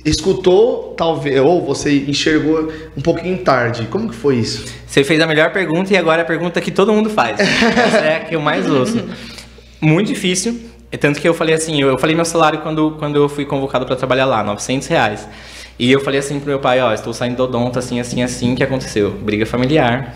escutou, 0.04 0.94
talvez, 0.98 1.40
ou 1.40 1.66
você 1.66 2.04
enxergou 2.10 2.74
um 2.96 3.02
pouquinho 3.02 3.38
tarde. 3.38 3.88
Como 3.90 4.10
que 4.10 4.16
foi 4.16 4.36
isso? 4.36 4.66
Você 4.86 5.02
fez 5.06 5.22
a 5.22 5.26
melhor 5.26 5.54
pergunta 5.54 5.94
e 5.94 5.98
agora 5.98 6.24
a 6.24 6.26
pergunta 6.26 6.60
que 6.60 6.72
todo 6.72 6.92
mundo 6.92 7.10
faz. 7.10 7.40
Essa 7.40 7.98
é 8.00 8.18
a 8.18 8.20
que 8.20 8.36
eu 8.36 8.42
mais 8.42 8.70
ouço. 8.70 9.02
Muito 9.82 10.08
difícil. 10.08 10.60
Tanto 11.00 11.20
que 11.20 11.28
eu 11.28 11.34
falei 11.34 11.56
assim, 11.56 11.82
eu, 11.82 11.98
falei 11.98 12.16
meu 12.16 12.26
salário 12.26 12.60
quando, 12.60 12.92
quando 12.98 13.18
eu 13.18 13.28
fui 13.28 13.46
convocado 13.46 13.86
para 13.86 13.96
trabalhar 13.96 14.26
lá, 14.26 14.44
900 14.44 14.88
reais. 14.88 15.28
E 15.78 15.92
eu 15.92 16.00
falei 16.00 16.20
assim 16.20 16.40
pro 16.40 16.50
meu 16.50 16.60
pai, 16.60 16.80
ó, 16.80 16.94
estou 16.94 17.14
saindo 17.14 17.36
do 17.36 17.44
odonto, 17.44 17.78
assim, 17.78 18.00
assim, 18.00 18.24
assim, 18.24 18.56
que 18.56 18.64
aconteceu? 18.64 19.12
Briga 19.12 19.46
familiar, 19.46 20.16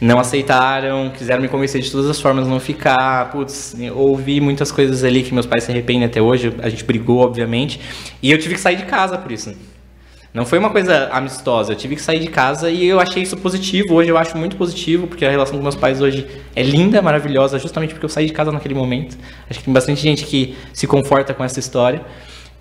não 0.00 0.18
aceitaram, 0.18 1.10
quiseram 1.10 1.42
me 1.42 1.48
convencer 1.48 1.82
de 1.82 1.90
todas 1.90 2.08
as 2.08 2.18
formas 2.18 2.48
não 2.48 2.58
ficar. 2.58 3.30
Putz, 3.30 3.76
ouvi 3.94 4.40
muitas 4.40 4.72
coisas 4.72 5.04
ali 5.04 5.22
que 5.22 5.34
meus 5.34 5.44
pais 5.44 5.64
se 5.64 5.70
arrependem 5.70 6.04
até 6.04 6.22
hoje. 6.22 6.54
A 6.62 6.70
gente 6.70 6.84
brigou, 6.84 7.18
obviamente. 7.18 7.78
E 8.22 8.30
eu 8.30 8.38
tive 8.38 8.54
que 8.54 8.60
sair 8.60 8.76
de 8.76 8.86
casa 8.86 9.18
por 9.18 9.30
isso. 9.30 9.54
Não 10.32 10.46
foi 10.46 10.60
uma 10.60 10.70
coisa 10.70 11.08
amistosa, 11.12 11.72
eu 11.72 11.76
tive 11.76 11.96
que 11.96 12.02
sair 12.02 12.20
de 12.20 12.28
casa 12.28 12.70
e 12.70 12.86
eu 12.86 13.00
achei 13.00 13.20
isso 13.20 13.36
positivo. 13.36 13.94
Hoje 13.94 14.10
eu 14.10 14.16
acho 14.16 14.38
muito 14.38 14.56
positivo, 14.56 15.08
porque 15.08 15.24
a 15.24 15.30
relação 15.30 15.56
com 15.56 15.62
meus 15.62 15.74
pais 15.74 16.00
hoje 16.00 16.24
é 16.54 16.62
linda, 16.62 17.02
maravilhosa, 17.02 17.58
justamente 17.58 17.94
porque 17.94 18.04
eu 18.04 18.08
saí 18.08 18.26
de 18.26 18.32
casa 18.32 18.52
naquele 18.52 18.74
momento. 18.74 19.18
Acho 19.48 19.58
que 19.58 19.64
tem 19.64 19.74
bastante 19.74 20.00
gente 20.00 20.24
que 20.24 20.56
se 20.72 20.86
conforta 20.86 21.34
com 21.34 21.42
essa 21.42 21.58
história. 21.58 22.02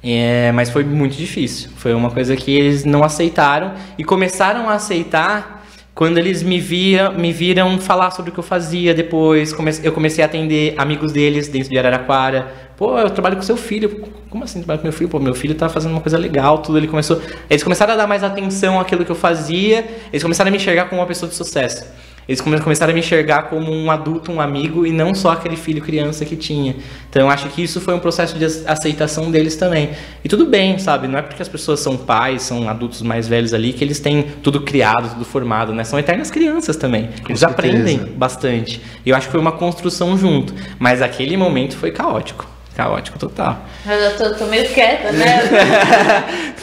É, 0.01 0.51
mas 0.53 0.71
foi 0.71 0.83
muito 0.83 1.15
difícil. 1.15 1.69
Foi 1.75 1.93
uma 1.93 2.09
coisa 2.09 2.35
que 2.35 2.51
eles 2.51 2.85
não 2.85 3.03
aceitaram 3.03 3.73
e 3.99 4.03
começaram 4.03 4.67
a 4.67 4.73
aceitar 4.73 5.59
quando 5.93 6.17
eles 6.17 6.41
me, 6.41 6.61
via, 6.61 7.09
me 7.09 7.33
viram 7.33 7.77
falar 7.77 8.11
sobre 8.11 8.31
o 8.31 8.33
que 8.33 8.39
eu 8.39 8.43
fazia 8.43 8.93
depois, 8.93 9.53
eu 9.83 9.91
comecei 9.91 10.23
a 10.23 10.27
atender 10.27 10.73
amigos 10.77 11.11
deles 11.11 11.49
dentro 11.49 11.69
de 11.69 11.77
Araraquara. 11.77 12.68
Pô, 12.79 12.97
eu 12.97 13.09
trabalho 13.09 13.35
com 13.35 13.41
seu 13.41 13.57
filho. 13.57 14.07
Como 14.29 14.41
assim 14.41 14.59
trabalho 14.59 14.79
com 14.79 14.85
meu 14.85 14.93
filho? 14.93 15.09
Pô, 15.09 15.19
meu 15.19 15.35
filho 15.35 15.53
tá 15.53 15.67
fazendo 15.67 15.91
uma 15.91 15.99
coisa 15.99 16.17
legal, 16.17 16.59
tudo. 16.59 16.77
Ele 16.77 16.87
começou. 16.87 17.21
Eles 17.49 17.61
começaram 17.61 17.91
a 17.91 17.97
dar 17.97 18.07
mais 18.07 18.23
atenção 18.23 18.79
àquilo 18.79 19.03
que 19.03 19.11
eu 19.11 19.17
fazia. 19.17 19.85
Eles 20.13 20.23
começaram 20.23 20.47
a 20.47 20.51
me 20.51 20.55
enxergar 20.55 20.85
como 20.85 21.01
uma 21.01 21.05
pessoa 21.05 21.27
de 21.27 21.35
sucesso. 21.35 21.85
Eles 22.25 22.39
começaram 22.39 22.91
a 22.91 22.93
me 22.93 23.01
enxergar 23.01 23.49
como 23.49 23.69
um 23.69 23.91
adulto, 23.91 24.31
um 24.31 24.39
amigo 24.39 24.85
e 24.85 24.93
não 24.93 25.13
só 25.13 25.31
aquele 25.31 25.57
filho 25.57 25.81
criança 25.81 26.23
que 26.23 26.37
tinha. 26.37 26.73
Então 27.09 27.23
eu 27.23 27.29
acho 27.29 27.49
que 27.49 27.61
isso 27.61 27.81
foi 27.81 27.93
um 27.93 27.99
processo 27.99 28.37
de 28.37 28.45
aceitação 28.45 29.29
deles 29.29 29.57
também. 29.57 29.89
E 30.23 30.29
tudo 30.29 30.45
bem, 30.45 30.79
sabe? 30.79 31.05
Não 31.05 31.19
é 31.19 31.21
porque 31.21 31.41
as 31.41 31.49
pessoas 31.49 31.81
são 31.81 31.97
pais, 31.97 32.43
são 32.43 32.69
adultos 32.69 33.01
mais 33.01 33.27
velhos 33.27 33.53
ali 33.53 33.73
que 33.73 33.83
eles 33.83 33.99
têm 33.99 34.23
tudo 34.41 34.61
criado, 34.61 35.09
tudo 35.09 35.25
formado, 35.25 35.73
né? 35.73 35.83
São 35.83 35.99
eternas 35.99 36.31
crianças 36.31 36.77
também. 36.77 37.09
Eles 37.27 37.43
aprendem 37.43 37.97
bastante. 38.15 38.81
E 39.05 39.09
eu 39.09 39.17
acho 39.17 39.27
que 39.27 39.31
foi 39.33 39.41
uma 39.41 39.51
construção 39.51 40.17
junto. 40.17 40.53
Mas 40.79 41.01
aquele 41.01 41.35
momento 41.35 41.75
foi 41.75 41.91
caótico 41.91 42.58
caótico 42.79 43.19
total. 43.19 43.65
Eu 43.85 44.17
tô, 44.17 44.35
tô 44.35 44.45
meio 44.45 44.69
quieta, 44.69 45.11
né? 45.11 45.41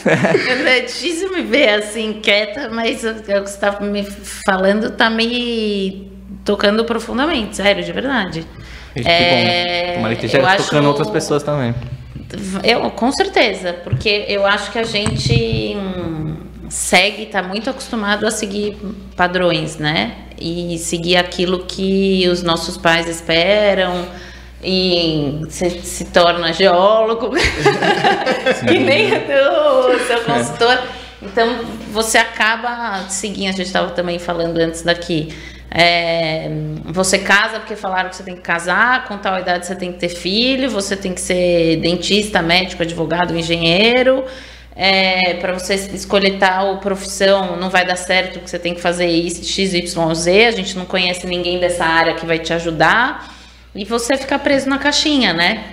é 0.66 0.80
difícil 0.80 1.30
me 1.30 1.42
ver 1.42 1.68
assim, 1.68 2.20
quieta, 2.22 2.70
mas 2.70 3.04
o 3.04 3.14
que 3.16 3.38
você 3.38 3.58
tá 3.58 3.78
me 3.80 4.02
falando 4.46 4.90
tá 4.92 5.10
me 5.10 6.10
tocando 6.42 6.86
profundamente, 6.86 7.56
sério, 7.56 7.84
de 7.84 7.92
verdade. 7.92 8.46
Que 8.94 9.06
é, 9.06 9.88
bom. 9.88 9.96
Tomara 9.96 10.16
que 10.16 10.24
esteja 10.24 10.56
tocando 10.56 10.78
acho... 10.78 10.88
outras 10.88 11.10
pessoas 11.10 11.42
também. 11.42 11.74
Eu, 12.64 12.90
com 12.90 13.12
certeza, 13.12 13.74
porque 13.74 14.24
eu 14.26 14.46
acho 14.46 14.72
que 14.72 14.78
a 14.78 14.84
gente 14.84 15.76
segue, 16.70 17.26
tá 17.26 17.42
muito 17.42 17.68
acostumado 17.68 18.26
a 18.26 18.30
seguir 18.30 18.76
padrões, 19.14 19.76
né? 19.76 20.14
E 20.40 20.78
seguir 20.78 21.16
aquilo 21.16 21.66
que 21.66 22.26
os 22.28 22.42
nossos 22.42 22.76
pais 22.78 23.06
esperam, 23.06 24.06
e 24.62 25.40
você 25.44 25.70
se 25.70 26.06
torna 26.06 26.52
geólogo, 26.52 27.30
que 28.66 28.78
nem 28.78 29.12
o 29.12 29.98
seu 30.06 30.20
consultor. 30.24 30.82
Então 31.22 31.64
você 31.92 32.18
acaba 32.18 33.04
seguindo, 33.08 33.48
a 33.48 33.52
gente 33.52 33.66
estava 33.66 33.90
também 33.90 34.18
falando 34.18 34.58
antes 34.58 34.82
daqui. 34.82 35.34
É, 35.70 36.48
você 36.86 37.18
casa 37.18 37.58
porque 37.58 37.76
falaram 37.76 38.08
que 38.08 38.16
você 38.16 38.22
tem 38.22 38.36
que 38.36 38.40
casar, 38.40 39.06
com 39.06 39.18
tal 39.18 39.38
idade 39.38 39.66
você 39.66 39.74
tem 39.74 39.92
que 39.92 39.98
ter 39.98 40.08
filho, 40.08 40.70
você 40.70 40.96
tem 40.96 41.12
que 41.12 41.20
ser 41.20 41.76
dentista, 41.76 42.40
médico, 42.40 42.82
advogado, 42.82 43.36
engenheiro. 43.36 44.24
É, 44.78 45.34
para 45.34 45.54
você 45.54 45.74
escolher 45.74 46.38
tal 46.38 46.78
profissão 46.80 47.56
não 47.56 47.70
vai 47.70 47.86
dar 47.86 47.96
certo 47.96 48.34
porque 48.34 48.48
você 48.48 48.58
tem 48.58 48.74
que 48.74 48.80
fazer 48.80 49.08
X, 49.08 49.74
Y, 49.74 50.14
Z. 50.14 50.46
A 50.46 50.50
gente 50.50 50.76
não 50.76 50.84
conhece 50.84 51.26
ninguém 51.26 51.58
dessa 51.58 51.84
área 51.84 52.14
que 52.14 52.24
vai 52.24 52.38
te 52.38 52.52
ajudar 52.52 53.35
e 53.76 53.84
você 53.84 54.16
fica 54.16 54.38
preso 54.38 54.68
na 54.68 54.78
caixinha, 54.78 55.32
né? 55.32 55.64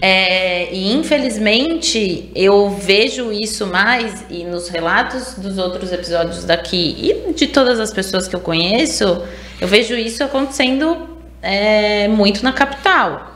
É, 0.00 0.72
e 0.72 0.92
infelizmente 0.92 2.30
eu 2.34 2.70
vejo 2.70 3.32
isso 3.32 3.66
mais 3.66 4.24
e 4.30 4.44
nos 4.44 4.68
relatos 4.68 5.34
dos 5.34 5.58
outros 5.58 5.92
episódios 5.92 6.44
daqui 6.44 6.96
e 6.98 7.32
de 7.32 7.46
todas 7.46 7.80
as 7.80 7.92
pessoas 7.92 8.28
que 8.28 8.36
eu 8.36 8.40
conheço, 8.40 9.22
eu 9.60 9.66
vejo 9.66 9.94
isso 9.94 10.22
acontecendo 10.22 11.08
é, 11.42 12.08
muito 12.08 12.42
na 12.42 12.52
capital. 12.52 13.32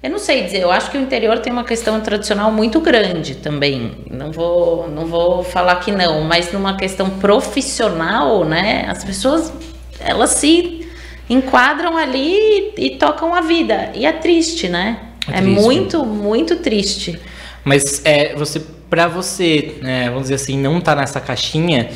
Eu 0.00 0.10
não 0.10 0.18
sei 0.20 0.44
dizer, 0.44 0.62
eu 0.62 0.70
acho 0.70 0.92
que 0.92 0.96
o 0.96 1.00
interior 1.00 1.40
tem 1.40 1.52
uma 1.52 1.64
questão 1.64 2.00
tradicional 2.00 2.52
muito 2.52 2.80
grande 2.80 3.34
também. 3.34 4.04
Não 4.08 4.30
vou, 4.30 4.88
não 4.88 5.06
vou 5.06 5.42
falar 5.42 5.76
que 5.76 5.90
não, 5.90 6.22
mas 6.22 6.52
numa 6.52 6.76
questão 6.76 7.10
profissional, 7.10 8.44
né? 8.44 8.86
As 8.88 9.02
pessoas 9.02 9.52
elas 10.00 10.30
se 10.30 10.87
enquadram 11.28 11.96
ali 11.96 12.72
e, 12.76 12.86
e 12.86 12.90
tocam 12.96 13.34
a 13.34 13.40
vida. 13.40 13.90
E 13.94 14.06
é 14.06 14.12
triste, 14.12 14.68
né? 14.68 14.98
É, 15.26 15.38
é 15.38 15.40
triste. 15.42 15.60
muito, 15.60 16.04
muito 16.04 16.56
triste. 16.56 17.18
Mas 17.64 18.04
é, 18.04 18.34
você, 18.34 18.60
para 18.88 19.06
você, 19.08 19.78
é, 19.84 20.06
vamos 20.06 20.22
dizer 20.22 20.34
assim, 20.34 20.58
não 20.58 20.80
tá 20.80 20.94
nessa 20.94 21.20
caixinha, 21.20 21.90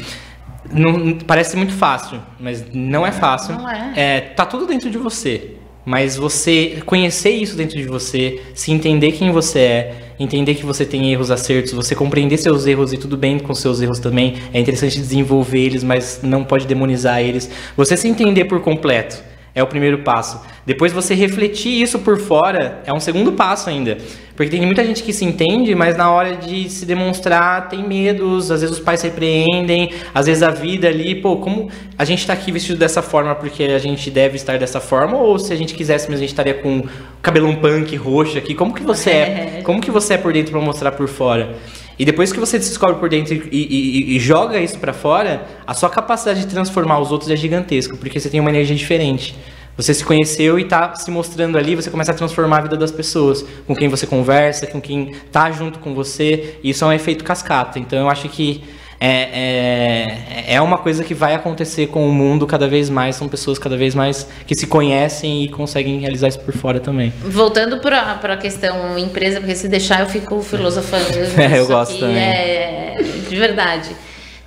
não, 0.70 1.14
parece 1.14 1.56
muito 1.56 1.72
fácil, 1.72 2.20
mas 2.38 2.64
não 2.72 3.06
é 3.06 3.12
fácil. 3.12 3.54
Não 3.54 3.68
é. 3.68 3.92
é. 3.96 4.20
Tá 4.20 4.44
tudo 4.44 4.66
dentro 4.66 4.90
de 4.90 4.98
você. 4.98 5.56
Mas 5.84 6.16
você 6.16 6.82
conhecer 6.86 7.30
isso 7.30 7.56
dentro 7.56 7.76
de 7.76 7.84
você, 7.84 8.40
se 8.54 8.70
entender 8.70 9.12
quem 9.12 9.32
você 9.32 9.58
é, 9.58 9.94
entender 10.18 10.54
que 10.54 10.64
você 10.64 10.84
tem 10.84 11.12
erros, 11.12 11.30
acertos, 11.30 11.72
você 11.72 11.94
compreender 11.94 12.36
seus 12.36 12.66
erros 12.66 12.92
e 12.92 12.96
tudo 12.96 13.16
bem 13.16 13.38
com 13.38 13.54
seus 13.54 13.80
erros 13.80 13.98
também. 13.98 14.36
É 14.52 14.60
interessante 14.60 14.98
desenvolver 14.98 15.60
eles, 15.60 15.82
mas 15.82 16.20
não 16.22 16.44
pode 16.44 16.66
demonizar 16.66 17.20
eles. 17.20 17.50
Você 17.76 17.96
se 17.96 18.08
entender 18.08 18.44
por 18.44 18.60
completo 18.60 19.31
é 19.54 19.62
o 19.62 19.66
primeiro 19.66 19.98
passo. 19.98 20.40
Depois 20.64 20.92
você 20.92 21.14
refletir 21.14 21.82
isso 21.82 21.98
por 21.98 22.18
fora 22.18 22.82
é 22.86 22.92
um 22.92 23.00
segundo 23.00 23.32
passo 23.32 23.68
ainda. 23.68 23.98
Porque 24.34 24.50
tem 24.50 24.64
muita 24.64 24.82
gente 24.84 25.02
que 25.02 25.12
se 25.12 25.24
entende, 25.24 25.74
mas 25.74 25.96
na 25.96 26.10
hora 26.10 26.36
de 26.36 26.68
se 26.70 26.86
demonstrar 26.86 27.68
tem 27.68 27.86
medos, 27.86 28.50
às 28.50 28.62
vezes 28.62 28.78
os 28.78 28.82
pais 28.82 29.00
se 29.00 29.08
repreendem, 29.08 29.90
às 30.14 30.26
vezes 30.26 30.42
a 30.42 30.50
vida 30.50 30.88
ali, 30.88 31.14
pô, 31.14 31.36
como 31.36 31.68
a 31.98 32.04
gente 32.04 32.20
está 32.20 32.32
aqui 32.32 32.50
vestido 32.50 32.78
dessa 32.78 33.02
forma 33.02 33.34
porque 33.34 33.64
a 33.64 33.78
gente 33.78 34.10
deve 34.10 34.36
estar 34.36 34.58
dessa 34.58 34.80
forma, 34.80 35.18
ou 35.18 35.38
se 35.38 35.52
a 35.52 35.56
gente 35.56 35.74
quisesse, 35.74 36.08
mas 36.08 36.18
a 36.18 36.20
gente 36.20 36.30
estaria 36.30 36.54
com 36.54 36.82
cabelão 37.20 37.54
punk 37.56 37.94
roxo 37.96 38.38
aqui, 38.38 38.54
como 38.54 38.72
que 38.72 38.82
você 38.82 39.10
é? 39.10 39.60
Como 39.62 39.80
que 39.80 39.90
você 39.90 40.14
é 40.14 40.18
por 40.18 40.32
dentro 40.32 40.52
para 40.52 40.60
mostrar 40.60 40.92
por 40.92 41.08
fora? 41.08 41.54
E 41.98 42.04
depois 42.04 42.32
que 42.32 42.40
você 42.40 42.58
descobre 42.58 42.96
por 42.96 43.08
dentro 43.08 43.34
e, 43.34 43.40
e, 43.52 44.16
e 44.16 44.20
joga 44.20 44.58
isso 44.58 44.78
para 44.78 44.92
fora, 44.92 45.46
a 45.66 45.74
sua 45.74 45.90
capacidade 45.90 46.40
de 46.40 46.46
transformar 46.46 46.98
os 46.98 47.12
outros 47.12 47.30
é 47.30 47.36
gigantesca, 47.36 47.96
porque 47.96 48.18
você 48.18 48.28
tem 48.28 48.40
uma 48.40 48.50
energia 48.50 48.76
diferente. 48.76 49.36
Você 49.76 49.94
se 49.94 50.04
conheceu 50.04 50.58
e 50.58 50.62
está 50.62 50.94
se 50.94 51.10
mostrando 51.10 51.56
ali, 51.56 51.74
você 51.74 51.90
começa 51.90 52.12
a 52.12 52.14
transformar 52.14 52.58
a 52.58 52.60
vida 52.62 52.76
das 52.76 52.90
pessoas, 52.90 53.44
com 53.66 53.74
quem 53.74 53.88
você 53.88 54.06
conversa, 54.06 54.66
com 54.66 54.80
quem 54.80 55.10
está 55.10 55.50
junto 55.50 55.78
com 55.78 55.94
você, 55.94 56.58
e 56.62 56.70
isso 56.70 56.84
é 56.84 56.88
um 56.88 56.92
efeito 56.92 57.24
cascata. 57.24 57.78
Então 57.78 57.98
eu 57.98 58.08
acho 58.08 58.28
que 58.28 58.62
é, 59.04 60.46
é, 60.46 60.54
é 60.54 60.60
uma 60.60 60.78
coisa 60.78 61.02
que 61.02 61.12
vai 61.12 61.34
acontecer 61.34 61.88
com 61.88 62.08
o 62.08 62.12
mundo 62.12 62.46
cada 62.46 62.68
vez 62.68 62.88
mais, 62.88 63.16
são 63.16 63.28
pessoas 63.28 63.58
cada 63.58 63.76
vez 63.76 63.96
mais 63.96 64.28
que 64.46 64.54
se 64.54 64.64
conhecem 64.64 65.42
e 65.42 65.48
conseguem 65.48 65.98
realizar 65.98 66.28
isso 66.28 66.38
por 66.38 66.54
fora 66.54 66.78
também. 66.78 67.12
Voltando 67.24 67.78
para 67.78 68.12
a 68.12 68.36
questão 68.36 68.96
empresa, 68.96 69.40
porque 69.40 69.56
se 69.56 69.66
deixar 69.66 70.00
eu 70.02 70.06
fico 70.06 70.40
filosofando. 70.40 71.04
é, 71.36 71.58
eu 71.58 71.66
gosto 71.66 71.98
também. 71.98 72.16
É, 72.16 73.02
de 73.28 73.34
verdade. 73.34 73.90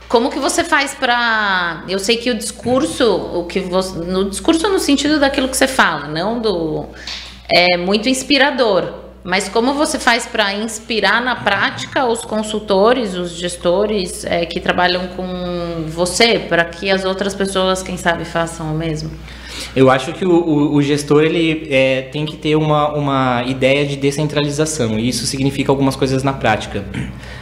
Como 0.07 0.29
que 0.29 0.39
você 0.39 0.63
faz 0.63 0.93
para? 0.93 1.83
Eu 1.89 1.99
sei 1.99 2.15
que 2.15 2.31
o 2.31 2.35
discurso, 2.35 3.13
o 3.13 3.43
que 3.43 3.59
você, 3.59 3.97
no 3.99 4.29
discurso 4.29 4.69
no 4.69 4.79
sentido 4.79 5.19
daquilo 5.19 5.49
que 5.49 5.57
você 5.57 5.67
fala, 5.67 6.07
não 6.07 6.39
do 6.39 6.85
é 7.53 7.75
muito 7.75 8.07
inspirador. 8.07 9.04
Mas 9.25 9.49
como 9.49 9.73
você 9.73 9.97
faz 9.97 10.27
para 10.27 10.53
inspirar 10.53 11.19
na 11.19 11.35
prática 11.35 12.05
os 12.05 12.23
consultores, 12.23 13.15
os 13.15 13.31
gestores 13.31 14.23
é, 14.23 14.45
que 14.45 14.59
trabalham 14.59 15.07
com 15.07 15.85
você, 15.87 16.37
para 16.37 16.63
que 16.63 16.91
as 16.91 17.03
outras 17.03 17.33
pessoas, 17.33 17.81
quem 17.81 17.97
sabe, 17.97 18.23
façam 18.23 18.71
o 18.71 18.77
mesmo? 18.77 19.09
Eu 19.75 19.89
acho 19.89 20.13
que 20.13 20.23
o, 20.23 20.31
o, 20.31 20.75
o 20.75 20.81
gestor 20.83 21.23
ele 21.23 21.67
é, 21.71 22.03
tem 22.03 22.23
que 22.23 22.37
ter 22.37 22.55
uma, 22.55 22.93
uma 22.93 23.43
ideia 23.47 23.83
de 23.83 23.95
descentralização 23.95 24.99
e 24.99 25.09
isso 25.09 25.25
significa 25.25 25.71
algumas 25.71 25.95
coisas 25.95 26.21
na 26.21 26.33
prática. 26.33 26.85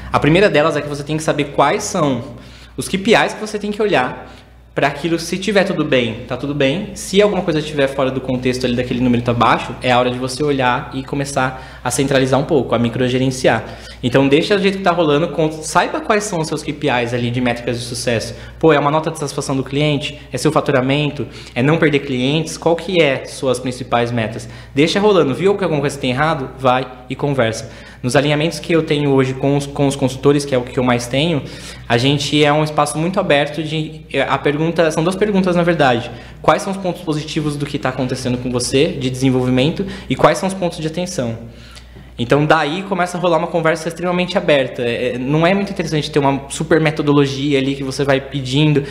A 0.09 0.19
primeira 0.21 0.49
delas 0.49 0.77
é 0.77 0.81
que 0.81 0.87
você 0.87 1.03
tem 1.03 1.17
que 1.17 1.23
saber 1.23 1.51
quais 1.51 1.83
são 1.83 2.23
os 2.77 2.87
KPIs 2.87 3.33
que 3.33 3.41
você 3.41 3.59
tem 3.59 3.71
que 3.71 3.81
olhar 3.81 4.31
para 4.75 4.87
aquilo, 4.87 5.19
se 5.19 5.37
tiver 5.37 5.63
tudo 5.65 5.85
bem, 5.85 6.21
tá 6.27 6.35
tudo 6.35 6.55
bem. 6.55 6.95
Se 6.95 7.21
alguma 7.21 7.43
coisa 7.43 7.59
estiver 7.59 7.87
fora 7.87 8.09
do 8.09 8.19
contexto 8.19 8.65
ali 8.65 8.75
daquele 8.75 9.01
número 9.01 9.21
tá 9.21 9.31
baixo, 9.31 9.75
é 9.83 9.91
a 9.91 9.99
hora 9.99 10.09
de 10.09 10.17
você 10.17 10.43
olhar 10.43 10.89
e 10.95 11.03
começar 11.03 11.79
a 11.83 11.91
centralizar 11.91 12.39
um 12.39 12.43
pouco, 12.43 12.73
a 12.73 12.79
microgerenciar. 12.79 13.63
Então 14.01 14.27
deixa 14.27 14.55
o 14.55 14.59
jeito 14.59 14.79
que 14.79 14.83
tá 14.83 14.91
rolando, 14.91 15.31
saiba 15.61 16.01
quais 16.01 16.23
são 16.23 16.39
os 16.39 16.47
seus 16.47 16.63
KPIs 16.63 17.13
ali 17.13 17.29
de 17.29 17.39
métricas 17.39 17.79
de 17.79 17.85
sucesso. 17.85 18.33
Pô, 18.57 18.73
é 18.73 18.79
uma 18.79 18.89
nota 18.89 19.11
de 19.11 19.19
satisfação 19.19 19.55
do 19.55 19.63
cliente, 19.63 20.19
é 20.31 20.37
seu 20.39 20.51
faturamento, 20.51 21.27
é 21.53 21.61
não 21.61 21.77
perder 21.77 21.99
clientes, 21.99 22.57
qual 22.57 22.75
que 22.75 22.99
é 22.99 23.25
suas 23.25 23.59
principais 23.59 24.11
metas? 24.11 24.49
Deixa 24.73 24.99
rolando, 24.99 25.35
viu 25.35 25.55
que 25.55 25.63
alguma 25.63 25.81
coisa 25.81 25.99
tem 25.99 26.09
errado? 26.09 26.49
Vai 26.57 26.87
e 27.13 27.15
conversa. 27.15 27.71
Nos 28.01 28.15
alinhamentos 28.15 28.59
que 28.59 28.73
eu 28.73 28.83
tenho 28.83 29.11
hoje 29.11 29.33
com 29.33 29.55
os, 29.55 29.65
com 29.65 29.87
os 29.87 29.95
consultores, 29.95 30.43
que 30.43 30.53
é 30.53 30.57
o 30.57 30.63
que 30.63 30.77
eu 30.77 30.83
mais 30.83 31.07
tenho, 31.07 31.41
a 31.87 31.97
gente 31.97 32.43
é 32.43 32.51
um 32.51 32.63
espaço 32.63 32.97
muito 32.97 33.19
aberto 33.19 33.63
de. 33.63 34.01
A 34.27 34.37
pergunta. 34.37 34.91
São 34.91 35.03
duas 35.03 35.15
perguntas, 35.15 35.55
na 35.55 35.63
verdade. 35.63 36.11
Quais 36.41 36.61
são 36.61 36.71
os 36.71 36.77
pontos 36.77 37.01
positivos 37.01 37.55
do 37.55 37.65
que 37.65 37.77
está 37.77 37.89
acontecendo 37.89 38.37
com 38.37 38.51
você, 38.51 38.87
de 38.87 39.09
desenvolvimento, 39.09 39.85
e 40.09 40.15
quais 40.15 40.37
são 40.37 40.47
os 40.47 40.53
pontos 40.53 40.79
de 40.79 40.87
atenção? 40.87 41.37
Então 42.17 42.45
daí 42.45 42.83
começa 42.83 43.17
a 43.17 43.19
rolar 43.19 43.37
uma 43.37 43.47
conversa 43.47 43.87
extremamente 43.87 44.37
aberta. 44.37 44.83
É, 44.83 45.17
não 45.17 45.47
é 45.47 45.53
muito 45.53 45.71
interessante 45.71 46.11
ter 46.11 46.19
uma 46.19 46.47
super 46.49 46.79
metodologia 46.79 47.57
ali 47.57 47.75
que 47.75 47.83
você 47.83 48.03
vai 48.03 48.21
pedindo. 48.21 48.83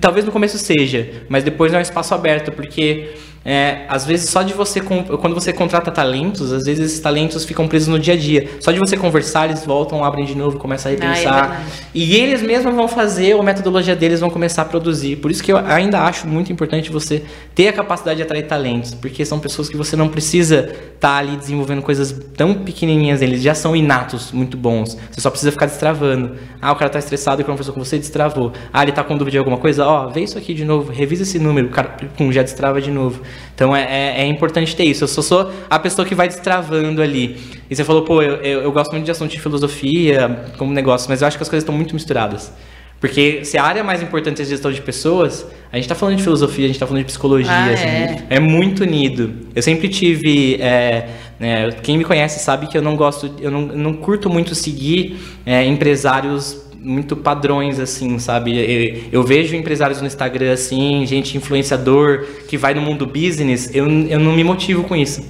Talvez 0.00 0.26
no 0.26 0.32
começo 0.32 0.58
seja, 0.58 1.08
mas 1.28 1.42
depois 1.42 1.72
é 1.72 1.78
um 1.78 1.80
espaço 1.80 2.14
aberto, 2.14 2.52
porque 2.52 3.14
é, 3.48 3.84
às 3.88 4.04
vezes 4.04 4.28
só 4.28 4.42
de 4.42 4.52
você 4.52 4.80
quando 4.80 5.32
você 5.32 5.52
contrata 5.52 5.92
talentos, 5.92 6.52
às 6.52 6.64
vezes 6.64 6.84
esses 6.84 6.98
talentos 6.98 7.44
ficam 7.44 7.68
presos 7.68 7.86
no 7.86 7.96
dia 7.96 8.14
a 8.14 8.16
dia. 8.16 8.50
Só 8.58 8.72
de 8.72 8.80
você 8.80 8.96
conversar, 8.96 9.44
eles 9.44 9.64
voltam, 9.64 10.02
abrem 10.02 10.24
de 10.24 10.34
novo, 10.34 10.58
começam 10.58 10.90
a 10.90 10.94
repensar. 10.96 11.52
Ah, 11.52 11.62
é 11.62 11.88
e 11.94 12.16
eles 12.16 12.42
mesmos 12.42 12.74
vão 12.74 12.88
fazer, 12.88 13.38
a 13.38 13.42
metodologia 13.44 13.94
deles 13.94 14.18
vão 14.18 14.30
começar 14.30 14.62
a 14.62 14.64
produzir. 14.64 15.16
Por 15.16 15.30
isso 15.30 15.44
que 15.44 15.52
eu 15.52 15.58
ainda 15.58 16.00
acho 16.00 16.26
muito 16.26 16.52
importante 16.52 16.90
você 16.90 17.22
ter 17.54 17.68
a 17.68 17.72
capacidade 17.72 18.16
de 18.16 18.24
atrair 18.24 18.48
talentos, 18.48 18.94
porque 18.94 19.24
são 19.24 19.38
pessoas 19.38 19.68
que 19.68 19.76
você 19.76 19.94
não 19.94 20.08
precisa 20.08 20.62
estar 20.62 20.98
tá 20.98 21.16
ali 21.16 21.36
desenvolvendo 21.36 21.82
coisas 21.82 22.12
tão 22.36 22.52
pequenininhas, 22.52 23.22
eles 23.22 23.40
já 23.42 23.54
são 23.54 23.76
inatos, 23.76 24.32
muito 24.32 24.56
bons. 24.56 24.98
Você 25.12 25.20
só 25.20 25.30
precisa 25.30 25.52
ficar 25.52 25.66
destravando. 25.66 26.34
Ah, 26.60 26.72
o 26.72 26.74
cara 26.74 26.90
tá 26.90 26.98
estressado 26.98 27.42
e 27.42 27.44
conversou 27.44 27.72
com 27.72 27.84
você, 27.84 27.96
destravou. 27.96 28.52
Ah, 28.72 28.82
ele 28.82 28.90
tá 28.90 29.04
com 29.04 29.16
dúvida 29.16 29.30
de 29.30 29.38
alguma 29.38 29.58
coisa, 29.58 29.86
ó, 29.86 30.08
vê 30.08 30.22
isso 30.22 30.36
aqui 30.36 30.52
de 30.52 30.64
novo, 30.64 30.90
revisa 30.90 31.22
esse 31.22 31.38
número, 31.38 31.68
o 31.68 31.70
cara 31.70 31.96
pum, 32.16 32.32
já 32.32 32.42
destrava 32.42 32.80
de 32.80 32.90
novo. 32.90 33.22
Então 33.54 33.74
é, 33.74 33.82
é, 33.82 34.20
é, 34.22 34.26
importante 34.26 34.74
ter 34.74 34.84
isso. 34.84 35.04
Eu 35.04 35.08
só 35.08 35.22
sou 35.22 35.52
a 35.68 35.78
pessoa 35.78 36.06
que 36.06 36.14
vai 36.14 36.28
destravando 36.28 37.00
ali. 37.02 37.36
E 37.70 37.74
você 37.74 37.84
falou, 37.84 38.02
pô, 38.02 38.22
eu, 38.22 38.36
eu, 38.36 38.62
eu 38.62 38.72
gosto 38.72 38.92
muito 38.92 39.04
de 39.04 39.10
assunto 39.10 39.30
de 39.30 39.40
filosofia 39.40 40.46
como 40.58 40.72
negócio, 40.72 41.08
mas 41.08 41.22
eu 41.22 41.28
acho 41.28 41.36
que 41.36 41.42
as 41.42 41.48
coisas 41.48 41.62
estão 41.62 41.74
muito 41.74 41.94
misturadas. 41.94 42.52
Porque 43.00 43.44
se 43.44 43.58
a 43.58 43.62
área 43.62 43.84
mais 43.84 44.02
importante 44.02 44.40
é 44.40 44.44
a 44.44 44.48
gestão 44.48 44.72
de 44.72 44.80
pessoas, 44.80 45.46
a 45.70 45.76
gente 45.76 45.84
está 45.84 45.94
falando 45.94 46.16
de 46.16 46.22
filosofia, 46.22 46.64
a 46.64 46.68
gente 46.68 46.76
está 46.76 46.86
falando 46.86 47.02
de 47.02 47.06
psicologia, 47.06 47.52
ah, 47.52 47.66
assim, 47.66 47.86
é. 47.86 48.26
é. 48.30 48.40
muito 48.40 48.84
unido. 48.84 49.34
Eu 49.54 49.62
sempre 49.62 49.88
tive. 49.88 50.56
É, 50.62 51.08
é, 51.38 51.70
quem 51.82 51.98
me 51.98 52.04
conhece 52.04 52.42
sabe 52.42 52.66
que 52.66 52.76
eu 52.76 52.80
não 52.80 52.96
gosto, 52.96 53.30
eu 53.38 53.50
não, 53.50 53.62
não 53.62 53.92
curto 53.92 54.30
muito 54.30 54.54
seguir 54.54 55.18
é, 55.44 55.62
empresários 55.64 56.65
muito 56.86 57.16
padrões, 57.16 57.80
assim, 57.80 58.16
sabe? 58.18 59.08
Eu, 59.10 59.24
vejo 59.24 59.56
empresários 59.56 60.00
no 60.00 60.06
Instagram, 60.06 60.52
assim, 60.52 61.04
gente 61.04 61.36
influenciador 61.36 62.24
que 62.48 62.56
vai 62.56 62.74
no 62.74 62.80
mundo 62.80 63.04
business, 63.04 63.74
eu, 63.74 63.88
eu 64.08 64.20
não 64.20 64.32
me 64.32 64.44
motivo 64.44 64.84
com 64.84 64.94
isso. 64.94 65.24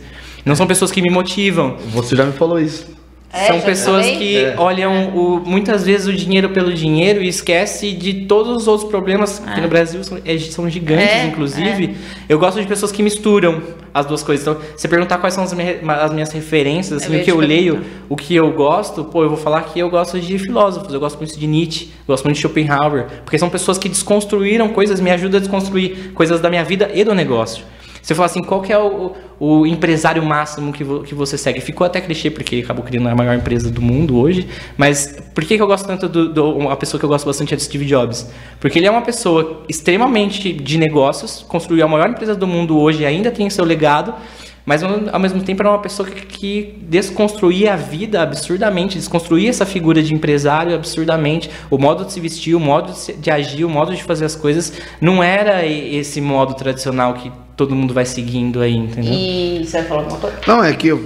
Não 0.44 0.54
são 0.54 0.66
pessoas 0.66 0.92
que 0.92 1.00
me 1.00 1.10
motivam. 1.10 1.76
Você 1.92 2.14
já 2.14 2.24
me 2.24 2.32
falou 2.32 2.60
isso. 2.60 2.95
É, 3.36 3.46
São 3.48 3.60
pessoas 3.60 4.06
que 4.06 4.38
é. 4.38 4.54
olham 4.56 5.08
o, 5.14 5.42
muitas 5.44 5.84
vezes 5.84 6.06
o 6.06 6.12
dinheiro 6.12 6.48
pelo 6.50 6.72
dinheiro 6.72 7.22
e 7.22 7.28
esquece 7.28 7.92
de 7.92 8.24
todos 8.26 8.56
os 8.56 8.68
outros 8.68 8.88
problemas 8.88 9.38
que 9.38 9.60
no 9.60 9.66
é. 9.66 9.68
Brasil 9.68 10.02
são, 10.02 10.18
é, 10.24 10.38
são 10.38 10.70
gigantes, 10.70 11.06
é, 11.06 11.26
inclusive. 11.26 11.96
Eu 12.28 12.38
gosto 12.38 12.60
de 12.60 12.66
pessoas 12.66 12.90
que 12.90 13.02
misturam 13.02 13.62
as 13.92 14.06
duas 14.06 14.22
coisas. 14.22 14.46
Então, 14.46 14.60
você 14.76 14.88
perguntar 14.88 15.18
quais 15.18 15.34
são 15.34 15.44
as, 15.44 15.52
minhas, 15.52 15.86
as 15.88 16.12
minhas 16.12 16.32
referências, 16.32 17.02
assim, 17.02 17.20
o 17.20 17.24
que 17.24 17.30
eu 17.30 17.38
leio, 17.38 17.82
o 18.08 18.16
que 18.16 18.34
eu 18.34 18.50
gosto, 18.52 19.04
pô, 19.04 19.22
eu 19.22 19.28
vou 19.28 19.38
falar 19.38 19.62
que 19.62 19.78
eu 19.78 19.90
gosto 19.90 20.18
de 20.18 20.38
filósofos, 20.38 20.92
eu 20.92 21.00
gosto 21.00 21.18
muito 21.18 21.38
de 21.38 21.46
Nietzsche, 21.46 21.86
eu 21.86 22.06
gosto 22.06 22.24
muito 22.24 22.36
de 22.36 22.42
Schopenhauer, 22.42 23.06
porque 23.24 23.38
são 23.38 23.48
pessoas 23.50 23.78
que 23.78 23.88
desconstruíram 23.88 24.68
coisas, 24.68 25.00
me 25.00 25.10
ajudam 25.10 25.38
a 25.38 25.40
desconstruir 25.40 26.12
coisas 26.14 26.40
da 26.40 26.48
minha 26.48 26.64
vida 26.64 26.90
e 26.94 27.04
do 27.04 27.14
negócio. 27.14 27.64
Você 28.06 28.14
fala 28.14 28.26
assim, 28.26 28.40
qual 28.40 28.62
que 28.62 28.72
é 28.72 28.78
o, 28.78 29.14
o 29.40 29.66
empresário 29.66 30.24
máximo 30.24 30.72
que, 30.72 30.84
vo, 30.84 31.02
que 31.02 31.12
você 31.12 31.36
segue? 31.36 31.60
Ficou 31.60 31.84
até 31.84 32.00
clichê, 32.00 32.30
porque 32.30 32.60
acabou 32.62 32.84
criando 32.84 33.08
a 33.08 33.16
maior 33.16 33.34
empresa 33.34 33.68
do 33.68 33.82
mundo 33.82 34.16
hoje. 34.16 34.46
Mas 34.76 35.18
por 35.34 35.44
que, 35.44 35.56
que 35.56 35.60
eu 35.60 35.66
gosto 35.66 35.88
tanto 35.88 36.08
do, 36.08 36.32
do. 36.32 36.56
Uma 36.56 36.76
pessoa 36.76 37.00
que 37.00 37.04
eu 37.04 37.08
gosto 37.08 37.26
bastante 37.26 37.52
é 37.52 37.56
do 37.56 37.62
Steve 37.64 37.84
Jobs. 37.84 38.30
Porque 38.60 38.78
ele 38.78 38.86
é 38.86 38.90
uma 38.92 39.02
pessoa 39.02 39.64
extremamente 39.68 40.52
de 40.52 40.78
negócios, 40.78 41.44
construiu 41.48 41.84
a 41.84 41.88
maior 41.88 42.08
empresa 42.08 42.36
do 42.36 42.46
mundo 42.46 42.78
hoje 42.78 43.02
e 43.02 43.06
ainda 43.06 43.28
tem 43.32 43.50
seu 43.50 43.64
legado 43.64 44.14
mas 44.64 44.82
ao 44.82 45.20
mesmo 45.20 45.40
tempo 45.44 45.62
era 45.62 45.70
uma 45.70 45.78
pessoa 45.78 46.08
que, 46.08 46.26
que 46.26 46.78
desconstruía 46.82 47.74
a 47.74 47.76
vida 47.76 48.20
absurdamente, 48.20 48.98
desconstruía 48.98 49.48
essa 49.48 49.64
figura 49.64 50.02
de 50.02 50.12
empresário 50.12 50.74
absurdamente, 50.74 51.48
o 51.70 51.78
modo 51.78 52.04
de 52.04 52.12
se 52.12 52.18
vestir, 52.18 52.56
o 52.56 52.58
modo 52.58 52.90
de, 52.90 52.98
se, 52.98 53.12
de 53.12 53.30
agir, 53.30 53.64
o 53.64 53.70
modo 53.70 53.94
de 53.94 54.02
fazer 54.02 54.24
as 54.24 54.34
coisas, 54.34 54.72
não 55.00 55.22
era 55.22 55.64
esse 55.64 56.20
modo 56.20 56.54
tradicional 56.54 57.14
que 57.14 57.30
todo 57.56 57.74
mundo 57.74 57.94
vai 57.94 58.04
seguindo 58.04 58.60
aí, 58.60 58.76
entendeu? 58.76 59.12
E 59.12 59.64
você 59.64 59.78
vai 59.78 59.86
falar 59.86 60.00
alguma 60.02 60.18
coisa? 60.18 60.36
Não, 60.46 60.62
é 60.62 60.72
que 60.74 60.88
eu, 60.88 60.98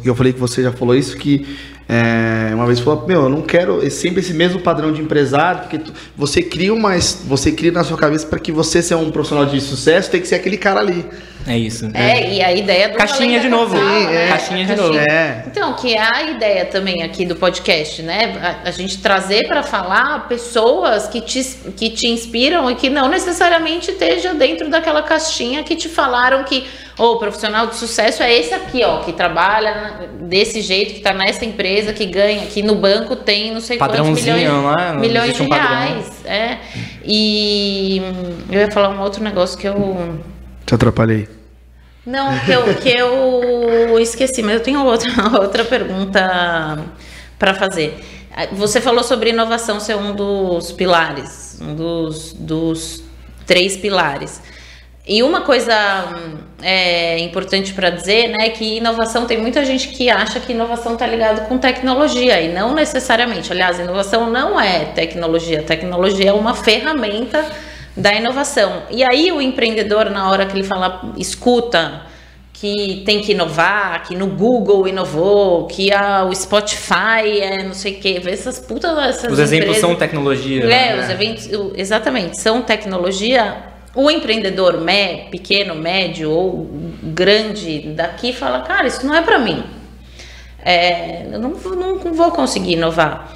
que 0.00 0.08
eu 0.08 0.14
falei 0.14 0.32
que 0.32 0.38
você 0.38 0.62
já 0.62 0.72
falou 0.72 0.94
isso, 0.94 1.16
que 1.16 1.46
é, 1.88 2.54
uma 2.54 2.66
vez 2.66 2.78
falou, 2.78 3.04
meu, 3.04 3.22
eu 3.22 3.28
não 3.28 3.42
quero 3.42 3.90
sempre 3.90 4.20
esse 4.20 4.32
mesmo 4.32 4.60
padrão 4.60 4.92
de 4.92 5.02
empresário, 5.02 5.62
porque 5.62 5.78
tu, 5.78 5.92
você 6.16 6.40
cria 6.40 6.72
uma, 6.72 6.96
você 7.26 7.50
cria 7.50 7.72
na 7.72 7.82
sua 7.82 7.96
cabeça 7.96 8.24
para 8.28 8.38
que 8.38 8.52
você 8.52 8.80
ser 8.80 8.94
um 8.94 9.10
profissional 9.10 9.44
de 9.44 9.60
sucesso, 9.60 10.08
tem 10.08 10.20
que 10.20 10.28
ser 10.28 10.36
aquele 10.36 10.56
cara 10.56 10.78
ali. 10.78 11.04
É 11.46 11.56
isso. 11.56 11.90
É, 11.94 12.20
é. 12.20 12.32
e 12.34 12.42
a 12.42 12.52
ideia 12.52 12.88
do 12.88 12.96
Caixinha 12.96 13.40
de 13.40 13.48
novo. 13.48 13.76
Sim, 13.76 14.06
né? 14.06 14.26
é. 14.26 14.28
Caixinha 14.28 14.66
de 14.66 14.76
novo. 14.76 14.98
É. 14.98 15.44
Então, 15.46 15.72
que 15.74 15.94
é 15.94 16.00
a 16.00 16.22
ideia 16.30 16.64
também 16.66 17.02
aqui 17.02 17.24
do 17.24 17.36
podcast, 17.36 18.02
né? 18.02 18.58
A, 18.64 18.68
a 18.68 18.70
gente 18.70 18.98
trazer 18.98 19.46
para 19.46 19.62
falar 19.62 20.28
pessoas 20.28 21.08
que 21.08 21.20
te, 21.20 21.42
que 21.76 21.90
te 21.90 22.08
inspiram 22.08 22.70
e 22.70 22.74
que 22.74 22.90
não 22.90 23.08
necessariamente 23.08 23.90
esteja 23.90 24.34
dentro 24.34 24.68
daquela 24.68 25.02
caixinha 25.02 25.62
que 25.62 25.76
te 25.76 25.88
falaram 25.88 26.44
que 26.44 26.66
o 26.98 27.12
oh, 27.12 27.16
profissional 27.16 27.66
de 27.66 27.76
sucesso 27.76 28.22
é 28.22 28.30
esse 28.30 28.52
aqui, 28.52 28.84
ó, 28.84 28.98
que 28.98 29.12
trabalha 29.12 30.10
desse 30.20 30.60
jeito, 30.60 30.92
que 30.92 30.98
está 30.98 31.14
nessa 31.14 31.46
empresa, 31.46 31.94
que 31.94 32.04
ganha, 32.04 32.44
que 32.44 32.62
no 32.62 32.74
banco 32.74 33.16
tem 33.16 33.52
não 33.54 33.60
sei 33.60 33.78
quantos 33.78 34.10
milhões, 34.10 34.48
lá, 34.48 34.92
milhões 34.92 35.34
de 35.34 35.42
um 35.42 35.48
reais. 35.48 36.24
É. 36.26 36.58
E 37.02 38.02
eu 38.50 38.60
ia 38.60 38.70
falar 38.70 38.90
um 38.90 39.00
outro 39.00 39.24
negócio 39.24 39.58
que 39.58 39.66
eu 39.66 40.20
te 40.70 40.74
atrapalhei. 40.74 41.28
Não, 42.06 42.38
que 42.38 42.52
eu, 42.52 42.74
que 42.76 42.88
eu 42.88 43.98
esqueci, 43.98 44.42
mas 44.42 44.54
eu 44.54 44.60
tenho 44.60 44.84
outra, 44.84 45.10
outra 45.40 45.64
pergunta 45.64 46.78
para 47.38 47.54
fazer. 47.54 47.98
Você 48.52 48.80
falou 48.80 49.02
sobre 49.02 49.30
inovação 49.30 49.80
ser 49.80 49.96
um 49.96 50.14
dos 50.14 50.70
pilares, 50.70 51.58
um 51.60 51.74
dos, 51.74 52.32
dos 52.34 53.02
três 53.44 53.76
pilares. 53.76 54.40
E 55.06 55.24
uma 55.24 55.40
coisa 55.40 55.74
é, 56.62 57.18
importante 57.18 57.74
para 57.74 57.90
dizer, 57.90 58.28
né, 58.28 58.46
é 58.46 58.50
que 58.50 58.76
inovação 58.76 59.26
tem 59.26 59.38
muita 59.38 59.64
gente 59.64 59.88
que 59.88 60.08
acha 60.08 60.38
que 60.38 60.52
inovação 60.52 60.92
está 60.92 61.06
ligado 61.06 61.48
com 61.48 61.58
tecnologia 61.58 62.40
e 62.40 62.52
não 62.52 62.74
necessariamente. 62.74 63.50
Aliás, 63.50 63.80
inovação 63.80 64.30
não 64.30 64.60
é 64.60 64.84
tecnologia. 64.84 65.62
Tecnologia 65.62 66.30
é 66.30 66.32
uma 66.32 66.54
ferramenta 66.54 67.44
da 67.96 68.14
inovação. 68.14 68.82
E 68.90 69.02
aí 69.04 69.32
o 69.32 69.40
empreendedor, 69.40 70.10
na 70.10 70.30
hora 70.30 70.46
que 70.46 70.56
ele 70.56 70.64
fala, 70.64 71.12
escuta, 71.16 72.02
que 72.60 73.02
tem 73.06 73.22
que 73.22 73.32
inovar, 73.32 74.06
que 74.06 74.14
no 74.14 74.26
Google 74.26 74.86
inovou, 74.86 75.66
que 75.66 75.90
a, 75.90 76.24
o 76.24 76.34
Spotify 76.34 77.40
é 77.40 77.62
não 77.62 77.72
sei 77.72 77.94
o 77.94 78.00
que, 78.00 78.28
essas 78.28 78.58
putas. 78.58 78.98
Essas 78.98 79.32
os 79.32 79.38
exemplos 79.38 79.78
são 79.78 79.96
tecnologia. 79.96 80.64
É, 80.64 80.66
né? 80.66 81.02
os 81.02 81.08
eventos, 81.08 81.48
exatamente, 81.74 82.38
são 82.38 82.60
tecnologia. 82.60 83.56
O 83.94 84.10
empreendedor 84.10 84.78
me, 84.78 85.30
pequeno, 85.30 85.74
médio 85.74 86.30
ou 86.30 86.68
grande 87.02 87.80
daqui 87.96 88.30
fala, 88.32 88.60
cara, 88.60 88.86
isso 88.86 89.06
não 89.06 89.14
é 89.14 89.22
para 89.22 89.38
mim. 89.38 89.64
É, 90.62 91.24
eu 91.32 91.38
não, 91.38 91.50
não 91.50 92.12
vou 92.12 92.30
conseguir 92.30 92.74
inovar. 92.74 93.32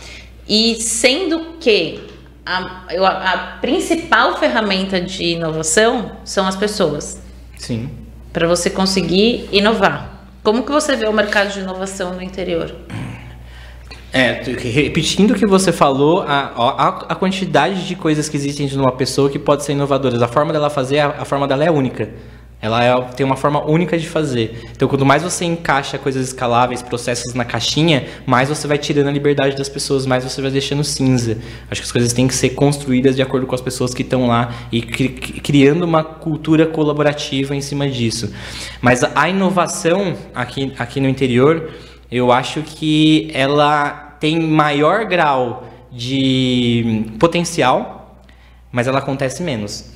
E 0.46 0.74
sendo 0.74 1.56
que 1.58 1.98
a, 2.44 3.32
a 3.32 3.38
principal 3.60 4.38
ferramenta 4.38 5.00
de 5.00 5.24
inovação 5.24 6.18
são 6.24 6.46
as 6.46 6.56
pessoas. 6.56 7.20
Sim 7.58 8.04
para 8.34 8.48
você 8.48 8.68
conseguir 8.68 9.48
inovar. 9.52 10.26
Como 10.42 10.64
que 10.64 10.72
você 10.72 10.96
vê 10.96 11.06
o 11.06 11.12
mercado 11.12 11.52
de 11.52 11.60
inovação 11.60 12.14
no 12.14 12.20
interior? 12.20 12.74
É, 14.12 14.42
repetindo 14.42 15.30
o 15.30 15.34
que 15.34 15.46
você 15.46 15.72
falou, 15.72 16.22
a, 16.22 16.52
a, 16.56 16.88
a, 17.10 17.14
quantidade 17.14 17.86
de 17.86 17.94
coisas 17.94 18.28
que 18.28 18.36
existem 18.36 18.66
de 18.66 18.76
uma 18.76 18.92
pessoa 18.92 19.30
que 19.30 19.38
pode 19.38 19.64
ser 19.64 19.72
inovadoras, 19.72 20.20
a 20.20 20.28
forma 20.28 20.52
dela 20.52 20.68
fazer, 20.68 20.98
a, 20.98 21.08
a 21.20 21.24
forma 21.24 21.46
dela 21.48 21.64
é 21.64 21.70
única. 21.70 22.10
Ela 22.64 22.82
é, 22.82 22.98
tem 23.14 23.26
uma 23.26 23.36
forma 23.36 23.62
única 23.62 23.98
de 23.98 24.08
fazer. 24.08 24.70
Então, 24.72 24.88
quanto 24.88 25.04
mais 25.04 25.22
você 25.22 25.44
encaixa 25.44 25.98
coisas 25.98 26.28
escaláveis, 26.28 26.80
processos 26.80 27.34
na 27.34 27.44
caixinha, 27.44 28.06
mais 28.24 28.48
você 28.48 28.66
vai 28.66 28.78
tirando 28.78 29.08
a 29.08 29.10
liberdade 29.10 29.54
das 29.54 29.68
pessoas, 29.68 30.06
mais 30.06 30.24
você 30.24 30.40
vai 30.40 30.50
deixando 30.50 30.82
cinza. 30.82 31.36
Acho 31.70 31.82
que 31.82 31.84
as 31.84 31.92
coisas 31.92 32.14
têm 32.14 32.26
que 32.26 32.34
ser 32.34 32.54
construídas 32.54 33.16
de 33.16 33.20
acordo 33.20 33.46
com 33.46 33.54
as 33.54 33.60
pessoas 33.60 33.92
que 33.92 34.00
estão 34.00 34.28
lá 34.28 34.50
e 34.72 34.80
cri 34.80 35.10
criando 35.10 35.82
uma 35.82 36.02
cultura 36.02 36.66
colaborativa 36.66 37.54
em 37.54 37.60
cima 37.60 37.86
disso. 37.86 38.32
Mas 38.80 39.04
a 39.04 39.28
inovação 39.28 40.16
aqui, 40.34 40.72
aqui 40.78 41.00
no 41.00 41.08
interior, 41.08 41.70
eu 42.10 42.32
acho 42.32 42.62
que 42.62 43.30
ela 43.34 44.16
tem 44.18 44.40
maior 44.40 45.04
grau 45.04 45.68
de 45.92 47.04
potencial, 47.18 48.22
mas 48.72 48.86
ela 48.86 49.00
acontece 49.00 49.42
menos. 49.42 49.93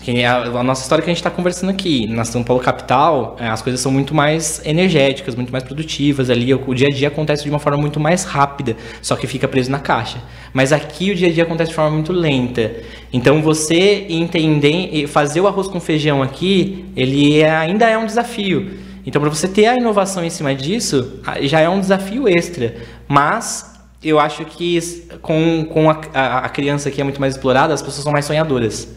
Que 0.00 0.24
a, 0.24 0.62
nossa 0.62 0.82
história 0.82 1.02
que 1.02 1.10
a 1.10 1.12
gente 1.12 1.18
está 1.18 1.30
conversando 1.30 1.70
aqui, 1.70 2.06
na 2.06 2.24
São 2.24 2.44
Paulo 2.44 2.62
capital, 2.62 3.36
é, 3.40 3.48
as 3.48 3.62
coisas 3.62 3.80
são 3.80 3.90
muito 3.90 4.14
mais 4.14 4.60
energéticas, 4.64 5.34
muito 5.34 5.50
mais 5.50 5.64
produtivas. 5.64 6.30
Ali 6.30 6.52
o, 6.52 6.62
o, 6.66 6.74
dia 6.74 6.88
a 6.88 6.90
dia 6.90 7.08
acontece 7.08 7.42
de 7.42 7.50
uma 7.50 7.58
forma 7.58 7.78
muito 7.78 7.98
mais 7.98 8.24
rápida, 8.24 8.76
só 9.00 9.16
que 9.16 9.26
fica 9.26 9.48
preso 9.48 9.70
na 9.70 9.78
caixa. 9.78 10.18
Mas 10.52 10.72
aqui 10.72 11.10
o 11.10 11.14
dia 11.14 11.28
a 11.28 11.32
dia 11.32 11.42
acontece 11.44 11.70
de 11.70 11.74
forma 11.74 11.90
muito 11.90 12.12
lenta. 12.12 12.72
Então 13.12 13.40
você 13.42 14.06
entender, 14.08 15.06
fazer 15.08 15.40
o 15.40 15.46
arroz 15.46 15.66
com 15.66 15.80
feijão 15.80 16.22
aqui, 16.22 16.84
ele 16.94 17.40
é, 17.40 17.50
ainda 17.50 17.88
é 17.88 17.96
um 17.96 18.06
desafio. 18.06 18.78
Então 19.04 19.20
para 19.20 19.30
você 19.30 19.48
ter 19.48 19.66
a 19.66 19.76
inovação 19.76 20.24
em 20.24 20.30
cima 20.30 20.54
disso, 20.54 21.20
já 21.42 21.60
é 21.60 21.68
um 21.68 21.80
desafio 21.80 22.28
extra. 22.28 22.76
Mas 23.08 23.74
eu 24.04 24.20
acho 24.20 24.44
que 24.44 24.78
com, 25.22 25.64
com 25.64 25.90
a, 25.90 26.00
a, 26.12 26.38
a 26.40 26.48
criança 26.48 26.90
que 26.90 27.00
é 27.00 27.04
muito 27.04 27.20
mais 27.20 27.34
explorada, 27.34 27.72
as 27.72 27.82
pessoas 27.82 28.04
são 28.04 28.12
mais 28.12 28.24
sonhadoras. 28.24 28.94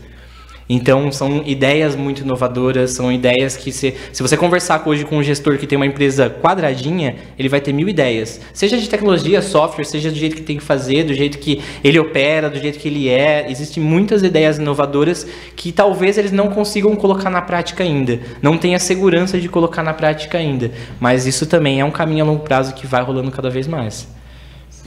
Então, 0.72 1.12
são 1.12 1.42
ideias 1.48 1.96
muito 1.96 2.22
inovadoras, 2.22 2.92
são 2.92 3.12
ideias 3.12 3.58
que, 3.58 3.72
se, 3.72 3.96
se 4.14 4.22
você 4.22 4.38
conversar 4.38 4.84
hoje 4.86 5.04
com 5.04 5.18
um 5.18 5.24
gestor 5.24 5.58
que 5.58 5.66
tem 5.66 5.76
uma 5.76 5.86
empresa 5.88 6.30
quadradinha, 6.30 7.16
ele 7.40 7.50
vai 7.50 7.60
ter 7.60 7.74
mil 7.74 7.90
ideias. 7.90 8.40
Seja 8.54 8.78
de 8.78 8.88
tecnologia, 8.88 9.42
software, 9.42 9.84
seja 9.84 10.12
do 10.12 10.16
jeito 10.16 10.36
que 10.36 10.44
tem 10.44 10.58
que 10.58 10.64
fazer, 10.64 11.06
do 11.06 11.14
jeito 11.16 11.40
que 11.40 11.60
ele 11.84 11.98
opera, 11.98 12.52
do 12.52 12.60
jeito 12.60 12.78
que 12.78 12.88
ele 12.88 13.10
é. 13.10 13.50
Existem 13.50 13.82
muitas 13.82 14.22
ideias 14.22 14.60
inovadoras 14.60 15.26
que 15.56 15.72
talvez 15.72 16.20
eles 16.20 16.32
não 16.32 16.50
consigam 16.50 16.96
colocar 16.96 17.32
na 17.32 17.42
prática 17.42 17.84
ainda. 17.84 18.20
Não 18.40 18.56
tenha 18.56 18.78
segurança 18.78 19.40
de 19.40 19.50
colocar 19.50 19.82
na 19.82 19.96
prática 19.96 20.38
ainda. 20.38 20.70
Mas 21.00 21.26
isso 21.26 21.48
também 21.48 21.80
é 21.80 21.86
um 21.86 21.92
caminho 21.92 22.24
a 22.24 22.28
longo 22.28 22.44
prazo 22.44 22.76
que 22.76 22.86
vai 22.86 23.02
rolando 23.02 23.32
cada 23.32 23.50
vez 23.50 23.68
mais. 23.68 24.08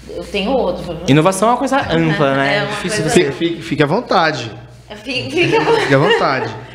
Eu 0.08 0.22
tenho 0.22 0.52
outro. 0.52 0.96
Inovação 1.08 1.48
é 1.48 1.50
uma 1.52 1.58
coisa 1.58 1.78
ampla, 1.92 2.34
né? 2.38 2.58
É 2.58 2.66
difícil 2.66 3.02
coisa... 3.02 3.32
Fique, 3.32 3.62
fique 3.62 3.82
à 3.82 3.86
vontade. 3.86 4.61
Fique, 4.96 5.56
à 5.56 5.98
vontade. 5.98 6.54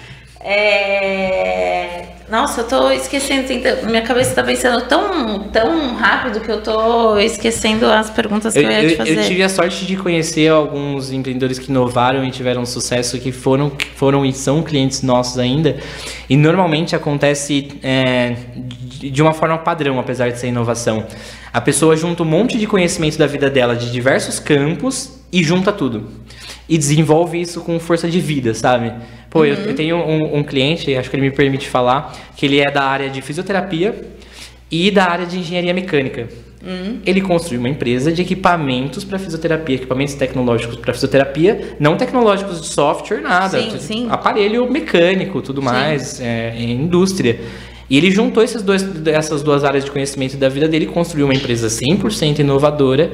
É... 0.50 2.06
Nossa, 2.30 2.62
eu 2.62 2.68
tô 2.68 2.92
esquecendo. 2.92 3.48
Minha 3.86 4.02
cabeça 4.02 4.36
tá 4.36 4.44
pensando 4.44 4.82
tão, 4.86 5.44
tão 5.50 5.96
rápido 5.96 6.42
que 6.42 6.50
eu 6.50 6.62
tô 6.62 7.18
esquecendo 7.18 7.86
as 7.86 8.10
perguntas 8.10 8.54
que 8.54 8.60
eu, 8.60 8.64
eu 8.64 8.82
ia 8.82 8.90
te 8.90 8.96
fazer. 8.96 9.18
Eu 9.18 9.24
tive 9.24 9.44
a 9.44 9.50
sorte 9.50 9.86
de 9.86 9.96
conhecer 9.96 10.50
alguns 10.50 11.12
empreendedores 11.12 11.58
que 11.58 11.70
inovaram 11.70 12.24
e 12.24 12.32
tiveram 12.32 12.66
sucesso, 12.66 13.18
que 13.18 13.32
foram, 13.32 13.72
foram 13.96 14.26
e 14.26 14.32
são 14.32 14.62
clientes 14.62 15.02
nossos 15.02 15.40
ainda. 15.40 15.78
E 16.30 16.36
normalmente 16.36 16.96
acontece 16.96 17.70
é, 17.82 18.36
de 19.00 19.22
uma 19.22 19.34
forma 19.34 19.58
padrão, 19.58 20.00
apesar 20.00 20.30
de 20.30 20.40
ser 20.40 20.48
inovação. 20.48 21.06
A 21.54 21.62
pessoa 21.62 21.96
junta 21.96 22.24
um 22.24 22.26
monte 22.26 22.58
de 22.58 22.68
conhecimento 22.68 23.18
da 23.18 23.26
vida 23.26 23.50
dela 23.50 23.76
de 23.76 23.90
diversos 23.90 24.38
campos 24.40 25.18
e 25.32 25.44
junta 25.44 25.72
tudo 25.72 26.08
e 26.70 26.78
desenvolve 26.78 27.40
isso 27.40 27.62
com 27.62 27.80
força 27.80 28.10
de 28.10 28.20
vida, 28.20 28.54
sabe? 28.54 28.92
Pô, 29.30 29.40
uhum. 29.40 29.46
eu, 29.46 29.56
eu, 29.56 29.76
tenho 29.76 29.98
um, 29.98 30.38
um, 30.38 30.44
cliente, 30.44 30.96
acho 30.96 31.10
que 31.10 31.16
ele 31.16 31.30
me 31.30 31.32
permite 31.32 31.68
falar, 31.68 32.16
que 32.36 32.46
ele 32.46 32.60
é 32.60 32.72
da 32.72 32.84
área 32.84 33.10
de 33.10 33.22
fisioterapia 33.22 33.96
e 34.70 34.92
da 34.92 35.06
área 35.06 35.26
de 35.26 35.40
engenharia 35.40 35.74
mecânica. 35.74 36.28
Uhum. 36.66 37.00
Ele 37.06 37.22
construiu 37.22 37.60
uma 37.60 37.70
empresa 37.70 38.12
de 38.12 38.22
equipamentos 38.22 39.04
para 39.04 39.18
fisioterapia, 39.20 39.76
equipamentos 39.76 40.16
tecnológicos 40.16 40.76
para 40.78 40.94
fisioterapia, 40.94 41.76
não 41.80 41.96
tecnológicos 41.96 42.62
de 42.62 42.68
software, 42.68 43.22
nada. 43.22 43.62
Sim, 43.62 43.80
sim. 43.80 44.08
Aparelho 44.10 44.70
mecânico, 44.70 45.42
tudo 45.42 45.62
mais, 45.62 46.20
é, 46.20 46.60
indústria. 46.60 47.40
E 47.90 47.98
ele 47.98 48.12
juntou 48.12 48.44
esses 48.44 48.62
dois, 48.62 48.86
essas 49.08 49.42
duas 49.42 49.64
áreas 49.64 49.86
de 49.86 49.92
conhecimento 49.92 50.36
da 50.36 50.50
vida 50.50 50.68
dele 50.68 50.88
construiu 50.88 51.26
uma 51.26 51.34
empresa 51.34 51.68
100% 51.68 52.40
inovadora 52.40 53.12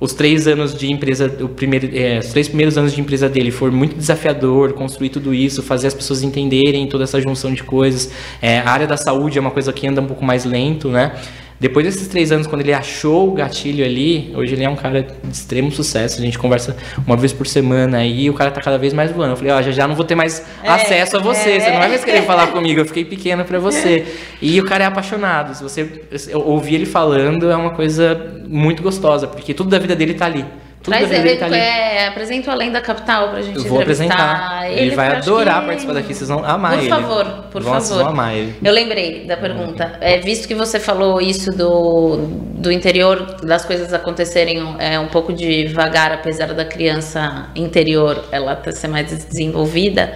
os 0.00 0.14
três 0.14 0.48
anos 0.48 0.74
de 0.74 0.90
empresa, 0.90 1.26
o 1.40 1.48
primeiro, 1.48 1.90
é, 1.94 2.18
os 2.18 2.28
três 2.28 2.48
primeiros 2.48 2.78
anos 2.78 2.94
de 2.94 3.00
empresa 3.00 3.28
dele 3.28 3.50
foi 3.50 3.70
muito 3.70 3.94
desafiador, 3.94 4.72
construir 4.72 5.10
tudo 5.10 5.34
isso, 5.34 5.62
fazer 5.62 5.88
as 5.88 5.94
pessoas 5.94 6.22
entenderem 6.22 6.88
toda 6.88 7.04
essa 7.04 7.20
junção 7.20 7.52
de 7.52 7.62
coisas. 7.62 8.10
É, 8.40 8.60
a 8.60 8.70
área 8.70 8.86
da 8.86 8.96
saúde 8.96 9.36
é 9.36 9.40
uma 9.40 9.50
coisa 9.50 9.72
que 9.74 9.86
anda 9.86 10.00
um 10.00 10.06
pouco 10.06 10.24
mais 10.24 10.46
lento, 10.46 10.88
né? 10.88 11.12
Depois 11.60 11.84
desses 11.84 12.08
três 12.08 12.32
anos, 12.32 12.46
quando 12.46 12.62
ele 12.62 12.72
achou 12.72 13.28
o 13.28 13.32
gatilho 13.32 13.84
ali, 13.84 14.32
hoje 14.34 14.54
ele 14.54 14.64
é 14.64 14.68
um 14.68 14.74
cara 14.74 15.02
de 15.02 15.36
extremo 15.36 15.70
sucesso. 15.70 16.18
A 16.18 16.24
gente 16.24 16.38
conversa 16.38 16.74
uma 17.06 17.18
vez 17.18 17.34
por 17.34 17.46
semana 17.46 18.02
e 18.02 18.30
o 18.30 18.34
cara 18.34 18.50
tá 18.50 18.62
cada 18.62 18.78
vez 18.78 18.94
mais 18.94 19.12
voando. 19.12 19.32
Eu 19.32 19.36
falei, 19.36 19.52
ó, 19.52 19.58
oh, 19.58 19.62
já 19.62 19.70
já 19.70 19.86
não 19.86 19.94
vou 19.94 20.06
ter 20.06 20.14
mais 20.14 20.42
é, 20.62 20.68
acesso 20.70 21.18
a 21.18 21.20
você, 21.20 21.50
é. 21.50 21.60
você 21.60 21.70
não 21.70 21.78
vai 21.78 21.90
mais 21.90 22.02
querer 22.02 22.22
falar 22.22 22.46
comigo, 22.46 22.80
eu 22.80 22.86
fiquei 22.86 23.04
pequeno 23.04 23.44
para 23.44 23.58
você. 23.58 24.06
E 24.42 24.58
o 24.58 24.64
cara 24.64 24.84
é 24.84 24.86
apaixonado. 24.86 25.54
Se 25.54 25.62
você 25.62 26.02
ouvir 26.32 26.76
ele 26.76 26.86
falando, 26.86 27.50
é 27.50 27.54
uma 27.54 27.72
coisa 27.72 28.40
muito 28.48 28.82
gostosa, 28.82 29.26
porque 29.26 29.52
tudo 29.52 29.68
da 29.68 29.78
vida 29.78 29.94
dele 29.94 30.14
tá 30.14 30.24
ali. 30.24 30.46
Tudo 30.82 30.96
Traz 30.96 31.12
ele, 31.12 31.36
tá 31.36 31.46
é, 31.48 32.08
apresenta 32.08 32.48
o 32.48 32.52
Além 32.52 32.72
da 32.72 32.80
Capital 32.80 33.28
pra 33.28 33.42
gente 33.42 33.58
Eu 33.58 33.64
vou 33.64 33.80
apresentar. 33.80 34.70
Ele, 34.70 34.80
ele 34.80 34.96
vai 34.96 35.14
adorar 35.16 35.60
que... 35.60 35.66
participar 35.66 35.92
daqui, 35.92 36.14
vocês 36.14 36.28
vão 36.28 36.42
amar 36.42 36.72
por 36.72 36.78
ele. 36.78 36.88
Por 36.88 37.00
favor, 37.02 37.24
por 37.50 37.62
vão, 37.62 37.80
favor. 37.80 37.98
Vão 37.98 38.08
amar 38.08 38.34
ele. 38.34 38.56
Eu 38.64 38.72
lembrei 38.72 39.26
da 39.26 39.36
pergunta. 39.36 39.98
É, 40.00 40.18
visto 40.18 40.48
que 40.48 40.54
você 40.54 40.80
falou 40.80 41.20
isso 41.20 41.50
do, 41.50 42.16
do 42.54 42.72
interior, 42.72 43.36
das 43.42 43.62
coisas 43.64 43.92
acontecerem 43.92 44.76
é, 44.78 44.98
um 44.98 45.08
pouco 45.08 45.34
devagar, 45.34 46.12
apesar 46.12 46.54
da 46.54 46.64
criança 46.64 47.50
interior 47.54 48.24
ela 48.32 48.58
ser 48.72 48.88
mais 48.88 49.06
desenvolvida, 49.26 50.14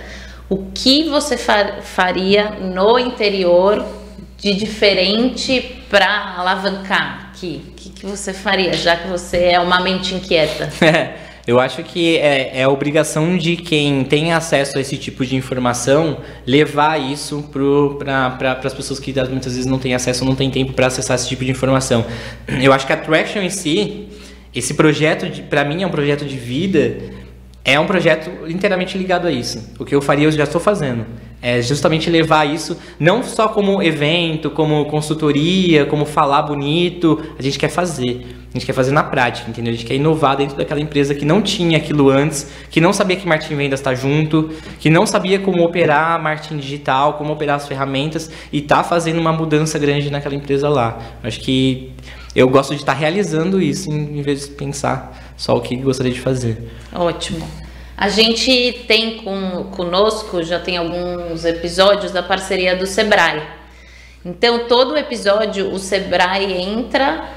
o 0.48 0.70
que 0.74 1.10
você 1.10 1.36
faria 1.36 2.50
no 2.60 2.98
interior 2.98 3.84
de 4.38 4.54
diferente 4.54 5.84
para 5.90 6.36
alavancar? 6.38 7.24
aqui, 7.34 7.73
que, 7.84 7.90
que, 7.90 8.06
você 8.06 8.32
faria, 8.32 8.72
já 8.72 8.96
que 8.96 9.08
você 9.08 9.36
é 9.36 9.60
uma 9.60 9.80
mente 9.80 10.14
inquieta? 10.14 10.70
Eu 11.46 11.60
acho 11.60 11.82
que 11.82 12.16
é, 12.16 12.62
é 12.62 12.66
obrigação 12.66 13.36
de 13.36 13.54
quem 13.54 14.02
tem 14.02 14.32
acesso 14.32 14.78
a 14.78 14.80
esse 14.80 14.96
tipo 14.96 15.26
de 15.26 15.36
informação 15.36 16.16
levar 16.46 16.98
isso 16.98 17.42
para 17.52 18.30
pra, 18.30 18.52
as 18.64 18.72
pessoas 18.72 18.98
que 18.98 19.12
muitas 19.28 19.52
vezes 19.52 19.66
não 19.66 19.78
têm 19.78 19.94
acesso, 19.94 20.24
não 20.24 20.34
têm 20.34 20.50
tempo 20.50 20.72
para 20.72 20.86
acessar 20.86 21.16
esse 21.16 21.28
tipo 21.28 21.44
de 21.44 21.50
informação. 21.50 22.06
Eu 22.48 22.72
acho 22.72 22.86
que 22.86 22.94
a 22.94 22.96
Traction 22.96 23.42
em 23.42 23.50
si, 23.50 24.08
esse 24.54 24.72
projeto, 24.72 25.26
para 25.50 25.66
mim, 25.66 25.82
é 25.82 25.86
um 25.86 25.90
projeto 25.90 26.24
de 26.24 26.38
vida, 26.38 26.96
é 27.62 27.78
um 27.78 27.86
projeto 27.86 28.48
inteiramente 28.48 28.96
ligado 28.96 29.26
a 29.26 29.30
isso. 29.30 29.74
O 29.78 29.84
que 29.84 29.94
eu 29.94 30.00
faria, 30.00 30.26
eu 30.26 30.32
já 30.32 30.44
estou 30.44 30.60
fazendo. 30.62 31.04
É 31.46 31.60
justamente 31.60 32.08
levar 32.08 32.46
isso 32.46 32.74
não 32.98 33.22
só 33.22 33.48
como 33.48 33.82
evento, 33.82 34.48
como 34.48 34.86
consultoria, 34.86 35.84
como 35.84 36.06
falar 36.06 36.40
bonito. 36.40 37.22
A 37.38 37.42
gente 37.42 37.58
quer 37.58 37.68
fazer. 37.68 38.26
A 38.48 38.54
gente 38.54 38.64
quer 38.64 38.72
fazer 38.72 38.92
na 38.92 39.04
prática, 39.04 39.50
entendeu? 39.50 39.74
A 39.74 39.76
gente 39.76 39.84
quer 39.84 39.94
inovar 39.94 40.38
dentro 40.38 40.56
daquela 40.56 40.80
empresa 40.80 41.14
que 41.14 41.22
não 41.22 41.42
tinha 41.42 41.76
aquilo 41.76 42.08
antes, 42.08 42.50
que 42.70 42.80
não 42.80 42.94
sabia 42.94 43.16
que 43.16 43.28
marketing 43.28 43.56
vendas 43.56 43.80
está 43.80 43.94
junto, 43.94 44.48
que 44.80 44.88
não 44.88 45.04
sabia 45.04 45.38
como 45.38 45.62
operar 45.62 46.18
marketing 46.22 46.56
digital, 46.56 47.12
como 47.14 47.34
operar 47.34 47.56
as 47.56 47.68
ferramentas 47.68 48.30
e 48.50 48.62
tá 48.62 48.82
fazendo 48.82 49.20
uma 49.20 49.32
mudança 49.32 49.78
grande 49.78 50.08
naquela 50.10 50.34
empresa 50.34 50.66
lá. 50.70 50.98
Acho 51.22 51.40
que 51.40 51.92
eu 52.34 52.48
gosto 52.48 52.70
de 52.70 52.80
estar 52.80 52.94
tá 52.94 52.98
realizando 52.98 53.60
isso 53.60 53.90
em 53.90 54.22
vez 54.22 54.46
de 54.46 54.52
pensar 54.52 55.34
só 55.36 55.54
o 55.54 55.60
que 55.60 55.76
gostaria 55.76 56.12
de 56.12 56.20
fazer. 56.22 56.70
Ótimo. 56.90 57.46
A 57.96 58.08
gente 58.08 58.84
tem 58.88 59.18
com, 59.18 59.64
conosco, 59.70 60.42
já 60.42 60.58
tem 60.58 60.76
alguns 60.76 61.44
episódios 61.44 62.10
da 62.10 62.22
parceria 62.22 62.74
do 62.74 62.86
Sebrae. 62.86 63.42
Então, 64.24 64.66
todo 64.66 64.96
episódio 64.96 65.70
o 65.70 65.78
Sebrae 65.78 66.52
entra 66.52 67.28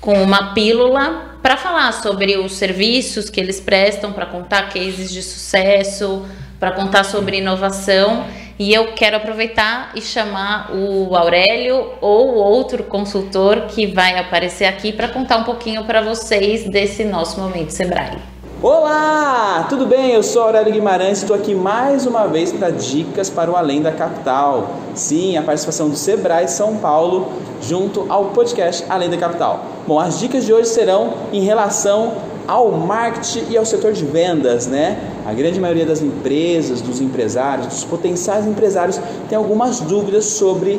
com 0.00 0.14
uma 0.22 0.52
pílula 0.52 1.38
para 1.42 1.56
falar 1.56 1.92
sobre 1.92 2.36
os 2.38 2.52
serviços 2.52 3.30
que 3.30 3.38
eles 3.38 3.60
prestam, 3.60 4.12
para 4.12 4.26
contar 4.26 4.68
cases 4.70 5.12
de 5.12 5.22
sucesso, 5.22 6.26
para 6.58 6.72
contar 6.72 7.04
sobre 7.04 7.38
inovação. 7.38 8.26
E 8.58 8.74
eu 8.74 8.92
quero 8.92 9.16
aproveitar 9.16 9.92
e 9.94 10.02
chamar 10.02 10.74
o 10.74 11.14
Aurélio 11.14 11.92
ou 12.00 12.34
outro 12.34 12.84
consultor 12.84 13.66
que 13.68 13.86
vai 13.86 14.18
aparecer 14.18 14.64
aqui 14.64 14.92
para 14.92 15.08
contar 15.08 15.36
um 15.38 15.44
pouquinho 15.44 15.84
para 15.84 16.02
vocês 16.02 16.68
desse 16.68 17.04
nosso 17.04 17.40
momento 17.40 17.70
Sebrae. 17.70 18.39
Olá, 18.62 19.64
tudo 19.70 19.86
bem? 19.86 20.10
Eu 20.10 20.22
sou 20.22 20.42
Aurélio 20.42 20.70
Guimarães, 20.70 21.22
estou 21.22 21.34
aqui 21.34 21.54
mais 21.54 22.04
uma 22.04 22.26
vez 22.26 22.52
para 22.52 22.68
dicas 22.68 23.30
para 23.30 23.50
o 23.50 23.56
Além 23.56 23.80
da 23.80 23.90
Capital. 23.90 24.72
Sim, 24.94 25.38
a 25.38 25.42
participação 25.42 25.88
do 25.88 25.96
Sebrae 25.96 26.46
São 26.46 26.76
Paulo 26.76 27.28
junto 27.62 28.04
ao 28.10 28.26
podcast 28.26 28.84
Além 28.86 29.08
da 29.08 29.16
Capital. 29.16 29.64
Bom, 29.86 29.98
as 29.98 30.18
dicas 30.18 30.44
de 30.44 30.52
hoje 30.52 30.68
serão 30.68 31.14
em 31.32 31.40
relação 31.40 32.12
ao 32.46 32.70
marketing 32.70 33.46
e 33.48 33.56
ao 33.56 33.64
setor 33.64 33.94
de 33.94 34.04
vendas, 34.04 34.66
né? 34.66 34.98
A 35.24 35.32
grande 35.32 35.58
maioria 35.58 35.86
das 35.86 36.02
empresas, 36.02 36.82
dos 36.82 37.00
empresários, 37.00 37.66
dos 37.66 37.84
potenciais 37.84 38.46
empresários 38.46 39.00
tem 39.30 39.38
algumas 39.38 39.80
dúvidas 39.80 40.26
sobre 40.26 40.78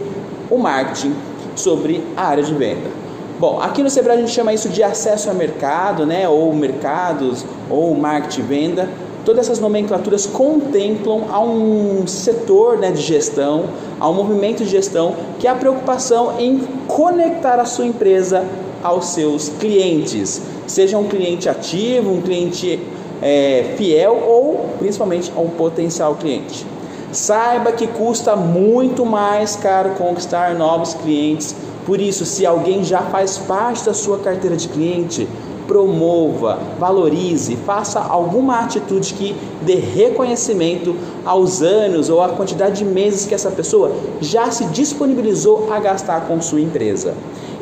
o 0.52 0.58
marketing, 0.60 1.16
sobre 1.56 2.06
a 2.16 2.28
área 2.28 2.44
de 2.44 2.54
venda. 2.54 2.92
Bom, 3.40 3.60
aqui 3.60 3.82
no 3.82 3.90
Sebrae 3.90 4.18
a 4.18 4.20
gente 4.20 4.32
chama 4.32 4.54
isso 4.54 4.70
de 4.70 4.84
acesso 4.84 5.28
ao 5.28 5.34
mercado, 5.34 6.06
né? 6.06 6.30
Ou 6.30 6.54
mercados, 6.54 7.44
ou 7.72 7.96
marketing 7.96 8.42
venda. 8.44 8.90
Todas 9.24 9.46
essas 9.46 9.60
nomenclaturas 9.60 10.26
contemplam 10.26 11.26
a 11.32 11.40
um 11.40 12.08
setor 12.08 12.78
né, 12.78 12.92
de 12.92 13.02
gestão, 13.02 13.66
a 14.00 14.10
um 14.10 14.14
movimento 14.14 14.64
de 14.64 14.70
gestão 14.70 15.16
que 15.40 15.48
é 15.48 15.52
a 15.52 15.56
preocupação 15.56 16.40
em 16.40 16.60
conectar 16.88 17.60
a 17.60 17.66
sua 17.66 17.86
empresa 17.86 18.44
aos 18.84 19.06
seus 19.06 19.50
clientes, 19.50 20.42
seja 20.66 20.98
um 20.98 21.08
cliente 21.08 21.48
ativo, 21.48 22.12
um 22.12 22.22
cliente 22.22 22.80
é, 23.22 23.76
fiel 23.78 24.24
ou 24.28 24.70
principalmente 24.80 25.32
a 25.36 25.40
um 25.40 25.50
potencial 25.50 26.16
cliente. 26.16 26.66
Saiba 27.12 27.72
que 27.74 27.86
custa 27.86 28.36
muito 28.36 29.06
mais 29.06 29.56
caro 29.56 29.92
conquistar 29.92 30.56
novos 30.56 30.96
clientes 30.96 31.56
por 31.86 32.00
isso, 32.00 32.26
se 32.26 32.46
alguém 32.46 32.84
já 32.84 33.02
faz 33.02 33.38
parte 33.38 33.86
da 33.86 33.94
sua 33.94 34.20
carteira 34.20 34.56
de 34.56 34.68
cliente, 34.68 35.28
promova, 35.72 36.60
valorize, 36.78 37.56
faça 37.66 37.98
alguma 37.98 38.60
atitude 38.60 39.14
que 39.14 39.34
dê 39.62 39.76
reconhecimento 39.76 40.94
aos 41.24 41.62
anos 41.62 42.10
ou 42.10 42.22
à 42.22 42.28
quantidade 42.28 42.80
de 42.80 42.84
meses 42.84 43.26
que 43.26 43.34
essa 43.34 43.50
pessoa 43.50 43.94
já 44.20 44.52
se 44.52 44.66
disponibilizou 44.66 45.72
a 45.72 45.80
gastar 45.80 46.28
com 46.28 46.42
sua 46.42 46.60
empresa. 46.60 47.14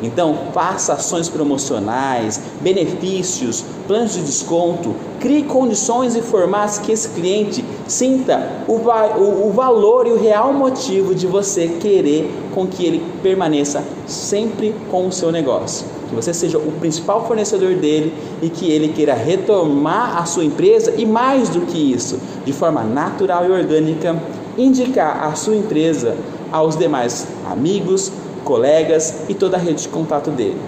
Então, 0.02 0.36
faça 0.52 0.94
ações 0.94 1.28
promocionais, 1.28 2.40
benefícios, 2.60 3.64
planos 3.86 4.14
de 4.14 4.22
desconto, 4.22 4.92
crie 5.20 5.44
condições 5.44 6.16
e 6.16 6.20
formatos 6.20 6.78
que 6.78 6.90
esse 6.90 7.10
cliente 7.10 7.64
sinta 7.86 8.64
o, 8.66 8.72
o, 8.72 9.48
o 9.48 9.52
valor 9.52 10.08
e 10.08 10.10
o 10.10 10.20
real 10.20 10.52
motivo 10.52 11.14
de 11.14 11.28
você 11.28 11.68
querer 11.68 12.28
com 12.52 12.66
que 12.66 12.84
ele 12.84 13.04
permaneça 13.22 13.84
sempre 14.04 14.74
com 14.90 15.06
o 15.06 15.12
seu 15.12 15.30
negócio. 15.30 15.99
Que 16.10 16.14
você 16.14 16.34
seja 16.34 16.58
o 16.58 16.72
principal 16.72 17.26
fornecedor 17.26 17.74
dele 17.76 18.12
e 18.42 18.50
que 18.50 18.70
ele 18.70 18.88
queira 18.88 19.14
retomar 19.14 20.18
a 20.18 20.26
sua 20.26 20.44
empresa 20.44 20.92
e 20.96 21.06
mais 21.06 21.48
do 21.48 21.62
que 21.62 21.78
isso, 21.78 22.20
de 22.44 22.52
forma 22.52 22.82
natural 22.82 23.46
e 23.46 23.50
orgânica, 23.50 24.20
indicar 24.58 25.24
a 25.24 25.34
sua 25.34 25.56
empresa 25.56 26.16
aos 26.52 26.76
demais 26.76 27.26
amigos, 27.48 28.12
colegas 28.44 29.22
e 29.28 29.34
toda 29.34 29.56
a 29.56 29.60
rede 29.60 29.82
de 29.82 29.88
contato 29.88 30.30
dele. 30.30 30.58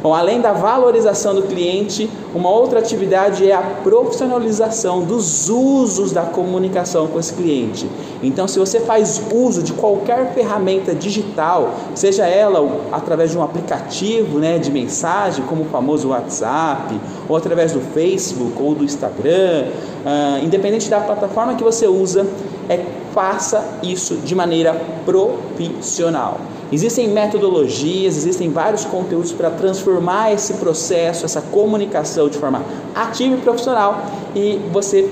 Bom, 0.00 0.14
além 0.14 0.40
da 0.40 0.52
valorização 0.52 1.34
do 1.34 1.42
cliente, 1.42 2.08
uma 2.32 2.50
outra 2.50 2.78
atividade 2.78 3.50
é 3.50 3.54
a 3.54 3.62
profissionalização 3.82 5.02
dos 5.02 5.48
usos 5.48 6.12
da 6.12 6.22
comunicação 6.22 7.08
com 7.08 7.18
esse 7.18 7.34
cliente. 7.34 7.88
Então, 8.22 8.46
se 8.46 8.60
você 8.60 8.78
faz 8.78 9.20
uso 9.32 9.60
de 9.60 9.72
qualquer 9.72 10.32
ferramenta 10.34 10.94
digital, 10.94 11.74
seja 11.96 12.26
ela 12.26 12.80
através 12.92 13.32
de 13.32 13.38
um 13.38 13.42
aplicativo 13.42 14.38
né, 14.38 14.58
de 14.58 14.70
mensagem, 14.70 15.44
como 15.46 15.62
o 15.62 15.66
famoso 15.66 16.10
WhatsApp, 16.10 16.94
ou 17.28 17.36
através 17.36 17.72
do 17.72 17.80
Facebook 17.80 18.60
ou 18.62 18.76
do 18.76 18.84
Instagram, 18.84 19.66
uh, 20.04 20.44
independente 20.44 20.88
da 20.88 21.00
plataforma 21.00 21.54
que 21.54 21.64
você 21.64 21.88
usa, 21.88 22.24
é 22.68 22.84
faça 23.14 23.78
isso 23.82 24.16
de 24.16 24.34
maneira 24.34 24.74
profissional. 25.04 26.40
Existem 26.70 27.08
metodologias, 27.08 28.16
existem 28.16 28.50
vários 28.50 28.84
conteúdos 28.84 29.32
para 29.32 29.50
transformar 29.50 30.32
esse 30.32 30.54
processo, 30.54 31.24
essa 31.24 31.40
comunicação 31.40 32.28
de 32.28 32.36
forma 32.36 32.62
ativa 32.94 33.34
e 33.36 33.40
profissional 33.40 34.04
e 34.36 34.60
você 34.70 35.10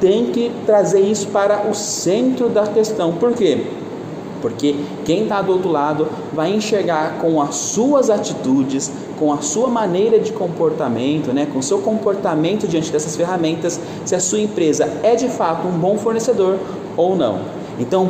tem 0.00 0.26
que 0.26 0.50
trazer 0.66 1.00
isso 1.00 1.28
para 1.28 1.68
o 1.68 1.74
centro 1.74 2.48
da 2.48 2.66
questão. 2.66 3.12
Por 3.12 3.32
quê? 3.32 3.66
Porque 4.42 4.76
quem 5.04 5.22
está 5.22 5.40
do 5.40 5.52
outro 5.52 5.70
lado 5.70 6.08
vai 6.32 6.52
enxergar 6.52 7.18
com 7.20 7.40
as 7.40 7.54
suas 7.54 8.10
atitudes, 8.10 8.90
com 9.18 9.32
a 9.32 9.38
sua 9.38 9.68
maneira 9.68 10.18
de 10.18 10.32
comportamento, 10.32 11.32
né, 11.32 11.46
com 11.52 11.58
o 11.58 11.62
seu 11.62 11.78
comportamento 11.78 12.66
diante 12.68 12.90
dessas 12.92 13.16
ferramentas, 13.16 13.80
se 14.04 14.14
a 14.14 14.20
sua 14.20 14.40
empresa 14.40 14.88
é 15.02 15.14
de 15.14 15.28
fato 15.28 15.66
um 15.66 15.72
bom 15.72 15.96
fornecedor 15.98 16.58
ou 16.96 17.16
não. 17.16 17.40
Então, 17.78 18.08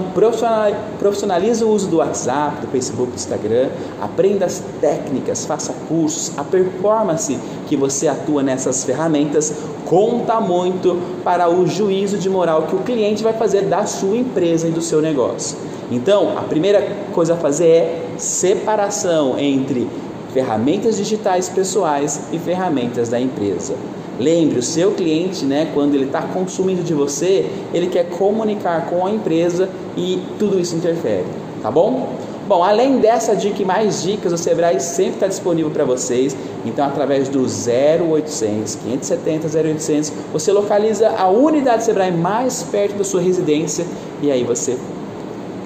profissionalize 0.98 1.64
o 1.64 1.68
uso 1.68 1.88
do 1.88 1.96
WhatsApp, 1.96 2.60
do 2.60 2.68
Facebook, 2.68 3.10
do 3.10 3.16
Instagram, 3.16 3.68
aprenda 4.00 4.46
as 4.46 4.62
técnicas, 4.80 5.44
faça 5.44 5.74
cursos, 5.88 6.38
a 6.38 6.44
performance 6.44 7.36
que 7.66 7.76
você 7.76 8.06
atua 8.06 8.44
nessas 8.44 8.84
ferramentas 8.84 9.52
conta 9.84 10.40
muito 10.40 11.00
para 11.24 11.50
o 11.50 11.66
juízo 11.66 12.16
de 12.16 12.30
moral 12.30 12.62
que 12.62 12.76
o 12.76 12.80
cliente 12.80 13.24
vai 13.24 13.32
fazer 13.32 13.62
da 13.62 13.86
sua 13.86 14.16
empresa 14.16 14.68
e 14.68 14.70
do 14.70 14.80
seu 14.80 15.02
negócio. 15.02 15.58
Então, 15.90 16.36
a 16.38 16.42
primeira 16.42 16.86
coisa 17.12 17.34
a 17.34 17.36
fazer 17.36 17.66
é 17.66 18.04
separação 18.18 19.38
entre 19.38 19.88
ferramentas 20.36 20.98
digitais 20.98 21.48
pessoais 21.48 22.24
e 22.30 22.38
ferramentas 22.38 23.08
da 23.08 23.18
empresa. 23.18 23.74
Lembre, 24.20 24.58
o 24.58 24.62
seu 24.62 24.92
cliente, 24.92 25.46
né, 25.46 25.70
quando 25.72 25.94
ele 25.94 26.04
está 26.04 26.20
consumindo 26.20 26.82
de 26.82 26.92
você, 26.92 27.46
ele 27.72 27.86
quer 27.86 28.10
comunicar 28.10 28.84
com 28.90 29.06
a 29.06 29.10
empresa 29.10 29.66
e 29.96 30.22
tudo 30.38 30.60
isso 30.60 30.76
interfere, 30.76 31.24
tá 31.62 31.70
bom? 31.70 32.10
Bom, 32.46 32.62
além 32.62 32.98
dessa 32.98 33.34
dica 33.34 33.62
e 33.62 33.64
mais 33.64 34.02
dicas, 34.02 34.30
o 34.30 34.36
Sebrae 34.36 34.78
sempre 34.78 35.14
está 35.14 35.26
disponível 35.26 35.70
para 35.70 35.84
vocês. 35.84 36.36
Então, 36.66 36.86
através 36.86 37.30
do 37.30 37.40
0800 37.40 38.74
570 38.74 39.48
0800, 39.58 40.12
você 40.34 40.52
localiza 40.52 41.08
a 41.08 41.28
unidade 41.28 41.82
Sebrae 41.82 42.12
mais 42.12 42.62
perto 42.62 42.98
da 42.98 43.04
sua 43.04 43.22
residência 43.22 43.86
e 44.22 44.30
aí 44.30 44.44
você 44.44 44.76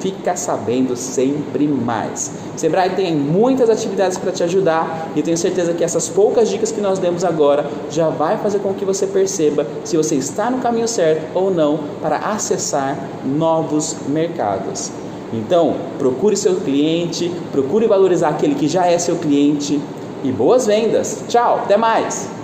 fica 0.01 0.35
sabendo 0.37 0.97
sempre 0.97 1.67
mais. 1.67 2.33
Sebrae 2.57 2.91
tem 2.91 3.15
muitas 3.15 3.71
atividades 3.71 4.19
para 4.19 4.33
te 4.33 4.43
ajudar 4.43 5.11
e 5.15 5.23
tenho 5.23 5.37
certeza 5.37 5.73
que 5.73 5.85
essas 5.85 6.09
poucas 6.09 6.49
dicas 6.49 6.73
que 6.73 6.81
nós 6.81 6.99
demos 6.99 7.25
agora 7.25 7.67
já 7.91 8.09
vai 8.09 8.37
fazer 8.39 8.59
com 8.61 8.75
que 8.75 8.85
você 8.85 9.07
perceba 9.07 9.67
se 9.85 9.97
você 9.97 10.17
está 10.17 10.51
no 10.51 10.59
caminho 10.59 10.89
certo 10.89 11.27
ou 11.35 11.51
não 11.51 11.79
para 12.01 12.17
acessar 12.17 12.97
novos 13.25 13.97
mercados. 14.09 14.91
Então, 15.33 15.77
procure 15.99 16.37
seu 16.37 16.57
cliente, 16.57 17.31
procure 17.53 17.87
valorizar 17.87 18.31
aquele 18.31 18.55
que 18.55 18.67
já 18.67 18.87
é 18.87 18.99
seu 18.99 19.17
cliente 19.17 19.81
e 20.25 20.33
boas 20.33 20.67
vendas. 20.67 21.25
Tchau, 21.29 21.61
até 21.65 21.77
mais. 21.77 22.40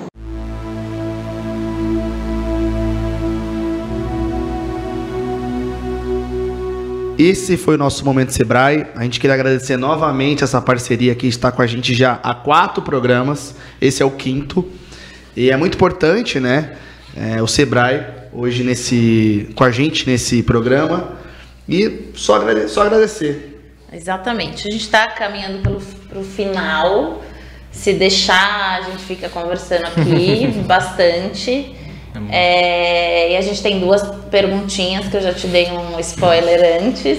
Esse 7.18 7.56
foi 7.56 7.76
o 7.76 7.78
nosso 7.78 8.04
Momento 8.04 8.30
Sebrae. 8.30 8.86
A 8.94 9.02
gente 9.02 9.18
queria 9.18 9.32
agradecer 9.32 9.78
novamente 9.78 10.44
essa 10.44 10.60
parceria 10.60 11.14
que 11.14 11.26
está 11.26 11.50
com 11.50 11.62
a 11.62 11.66
gente 11.66 11.94
já 11.94 12.20
há 12.22 12.34
quatro 12.34 12.82
programas. 12.82 13.54
Esse 13.80 14.02
é 14.02 14.06
o 14.06 14.10
quinto. 14.10 14.68
E 15.34 15.50
é 15.50 15.56
muito 15.56 15.76
importante, 15.76 16.38
né? 16.38 16.76
É, 17.16 17.40
o 17.40 17.46
Sebrae 17.46 18.04
hoje 18.34 18.62
nesse, 18.62 19.48
com 19.54 19.64
a 19.64 19.70
gente 19.70 20.06
nesse 20.06 20.42
programa. 20.42 21.16
E 21.66 22.10
só, 22.14 22.36
agrade, 22.36 22.68
só 22.68 22.82
agradecer. 22.82 23.62
Exatamente. 23.90 24.68
A 24.68 24.70
gente 24.70 24.82
está 24.82 25.06
caminhando 25.08 25.62
para 26.08 26.18
o 26.18 26.22
final. 26.22 27.22
Se 27.72 27.94
deixar, 27.94 28.80
a 28.80 28.90
gente 28.90 29.04
fica 29.04 29.30
conversando 29.30 29.86
aqui 29.86 30.48
bastante. 30.66 31.75
É, 32.30 33.32
e 33.32 33.36
a 33.36 33.40
gente 33.40 33.62
tem 33.62 33.80
duas 33.80 34.02
perguntinhas 34.30 35.06
que 35.08 35.16
eu 35.16 35.22
já 35.22 35.32
te 35.32 35.46
dei 35.46 35.70
um 35.70 35.98
spoiler 36.00 36.82
antes 36.82 37.18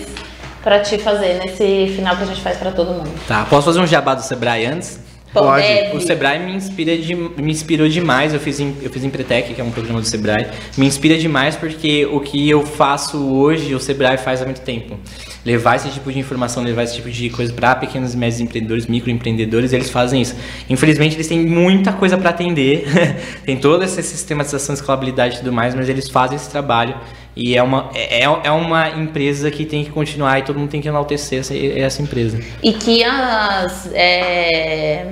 para 0.64 0.80
te 0.80 0.98
fazer 0.98 1.40
nesse 1.40 1.94
final 1.96 2.16
que 2.18 2.24
a 2.24 2.26
gente 2.26 2.42
faz 2.42 2.58
para 2.58 2.72
todo 2.72 2.92
mundo. 2.92 3.10
Tá, 3.28 3.46
posso 3.50 3.66
fazer 3.66 3.80
um 3.80 3.88
jabá 3.88 4.14
do 4.16 4.22
Sebrae 4.22 4.66
antes? 4.66 5.00
Pode. 5.40 5.68
Deve. 5.68 5.98
O 5.98 6.02
Sebrae 6.02 6.40
me, 6.40 6.54
inspira 6.54 6.98
de, 6.98 7.16
me 7.16 7.52
inspirou 7.52 7.88
demais. 7.88 8.34
Eu 8.34 8.40
fiz, 8.40 8.60
em, 8.60 8.76
eu 8.82 8.90
fiz 8.90 9.04
Empretec, 9.04 9.54
que 9.54 9.62
é 9.62 9.64
um 9.64 9.72
programa 9.72 10.02
do 10.02 10.08
Sebrae. 10.08 10.48
Me 10.78 10.86
inspira 10.86 11.18
demais 11.18 11.56
porque 11.56 12.06
o 12.06 12.20
que 12.20 12.50
eu 12.50 12.66
faço 12.66 13.18
hoje, 13.18 13.74
o 13.74 13.80
Sebrae 13.80 14.18
faz 14.18 14.42
há 14.42 14.46
muito 14.46 14.62
tempo. 14.62 14.98
Levar 15.46 15.78
esse 15.78 15.90
tipo 15.90 16.12
de 16.12 16.20
informação, 16.20 16.64
levar 16.64 16.84
esse 16.84 16.96
tipo 16.96 17.10
de 17.10 17.30
coisa 17.30 17.54
para 17.54 17.76
pequenos 17.76 18.14
e 18.14 18.18
médios 18.18 18.42
empreendedores, 18.42 18.86
microempreendedores, 18.88 19.72
eles 19.74 19.90
fazem 19.90 20.22
isso. 20.22 20.36
Infelizmente, 20.70 21.16
eles 21.16 21.28
têm 21.28 21.46
muita 21.46 21.94
coisa 21.94 22.18
para 22.18 22.32
atender. 22.32 22.86
Tem 23.46 23.58
toda 23.58 23.86
essa 23.86 24.02
sistematização, 24.02 24.74
escalabilidade 24.76 25.36
e 25.36 25.38
tudo 25.40 25.54
mais, 25.54 25.74
mas 25.74 25.88
eles 25.88 26.10
fazem 26.10 26.36
esse 26.36 26.50
trabalho. 26.50 26.96
E 27.38 27.56
é 27.56 27.62
uma, 27.62 27.92
é, 27.94 28.24
é 28.24 28.52
uma 28.52 28.90
empresa 28.90 29.52
que 29.52 29.64
tem 29.66 29.84
que 29.84 29.92
continuar 29.92 30.40
e 30.40 30.42
todo 30.42 30.58
mundo 30.58 30.70
tem 30.70 30.82
que 30.82 30.88
enaltecer 30.88 31.40
essa, 31.42 31.56
essa 31.56 32.02
empresa. 32.02 32.40
E 32.64 32.74
que 32.74 33.04
as, 33.04 33.90
é, 33.94 35.06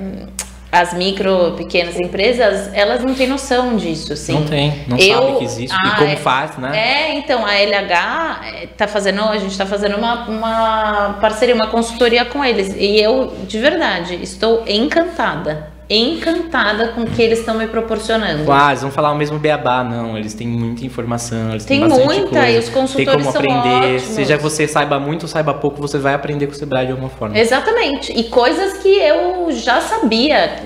as 0.72 0.92
micro, 0.92 1.52
pequenas 1.56 1.96
empresas, 1.98 2.68
elas 2.74 3.02
não 3.04 3.14
têm 3.14 3.28
noção 3.28 3.76
disso, 3.76 4.12
assim. 4.12 4.32
Não 4.32 4.44
tem, 4.44 4.84
não 4.88 4.98
Eu- 4.98 5.14
sabe 5.22 5.38
que 5.38 5.44
existe 5.44 5.76
Ah, 5.80 5.88
e 5.88 5.96
como 5.96 6.10
é- 6.10 6.16
faz, 6.16 6.56
né? 6.58 6.76
É, 6.76 7.14
então, 7.18 7.46
a 7.46 7.54
LH 7.54 8.40
é, 8.62 8.66
tá 8.76 8.88
fazendo, 8.88 9.22
a 9.22 9.38
gente 9.38 9.56
tá 9.56 9.64
fazendo 9.64 9.96
uma, 9.96 10.26
uma 10.28 11.18
parceria, 11.20 11.54
uma 11.54 11.68
consultoria 11.68 12.24
com 12.24 12.44
eles. 12.44 12.74
E 12.76 12.98
eu, 13.00 13.32
de 13.46 13.58
verdade, 13.58 14.18
estou 14.20 14.64
encantada. 14.66 15.75
Encantada 15.88 16.88
com 16.88 17.02
o 17.02 17.06
que 17.06 17.22
eles 17.22 17.38
estão 17.38 17.56
me 17.56 17.68
proporcionando. 17.68 18.50
Ah, 18.50 18.70
eles 18.70 18.82
vão 18.82 18.90
falar 18.90 19.12
o 19.12 19.14
mesmo 19.14 19.38
beabá, 19.38 19.84
não. 19.84 20.18
Eles 20.18 20.34
têm 20.34 20.48
muita 20.48 20.84
informação, 20.84 21.50
eles 21.50 21.64
Tem 21.64 21.78
têm 21.80 21.88
bastante 21.88 22.06
muita, 22.06 22.28
coisa. 22.30 22.50
e 22.50 22.58
os 22.58 22.68
consultores 22.68 22.96
Tem 22.96 23.06
como 23.06 23.32
são 23.32 23.40
aprender. 23.40 23.94
ótimos. 23.94 24.02
Seja 24.02 24.36
você 24.36 24.66
saiba 24.66 24.98
muito 24.98 25.22
ou 25.22 25.28
saiba 25.28 25.54
pouco, 25.54 25.80
você 25.80 25.96
vai 25.98 26.14
aprender 26.14 26.46
com 26.48 26.52
o 26.52 26.56
Sebrae 26.56 26.86
de 26.86 26.92
alguma 26.92 27.08
forma. 27.10 27.38
Exatamente. 27.38 28.12
E 28.12 28.24
coisas 28.24 28.78
que 28.78 28.88
eu 28.88 29.52
já 29.52 29.80
sabia 29.80 30.56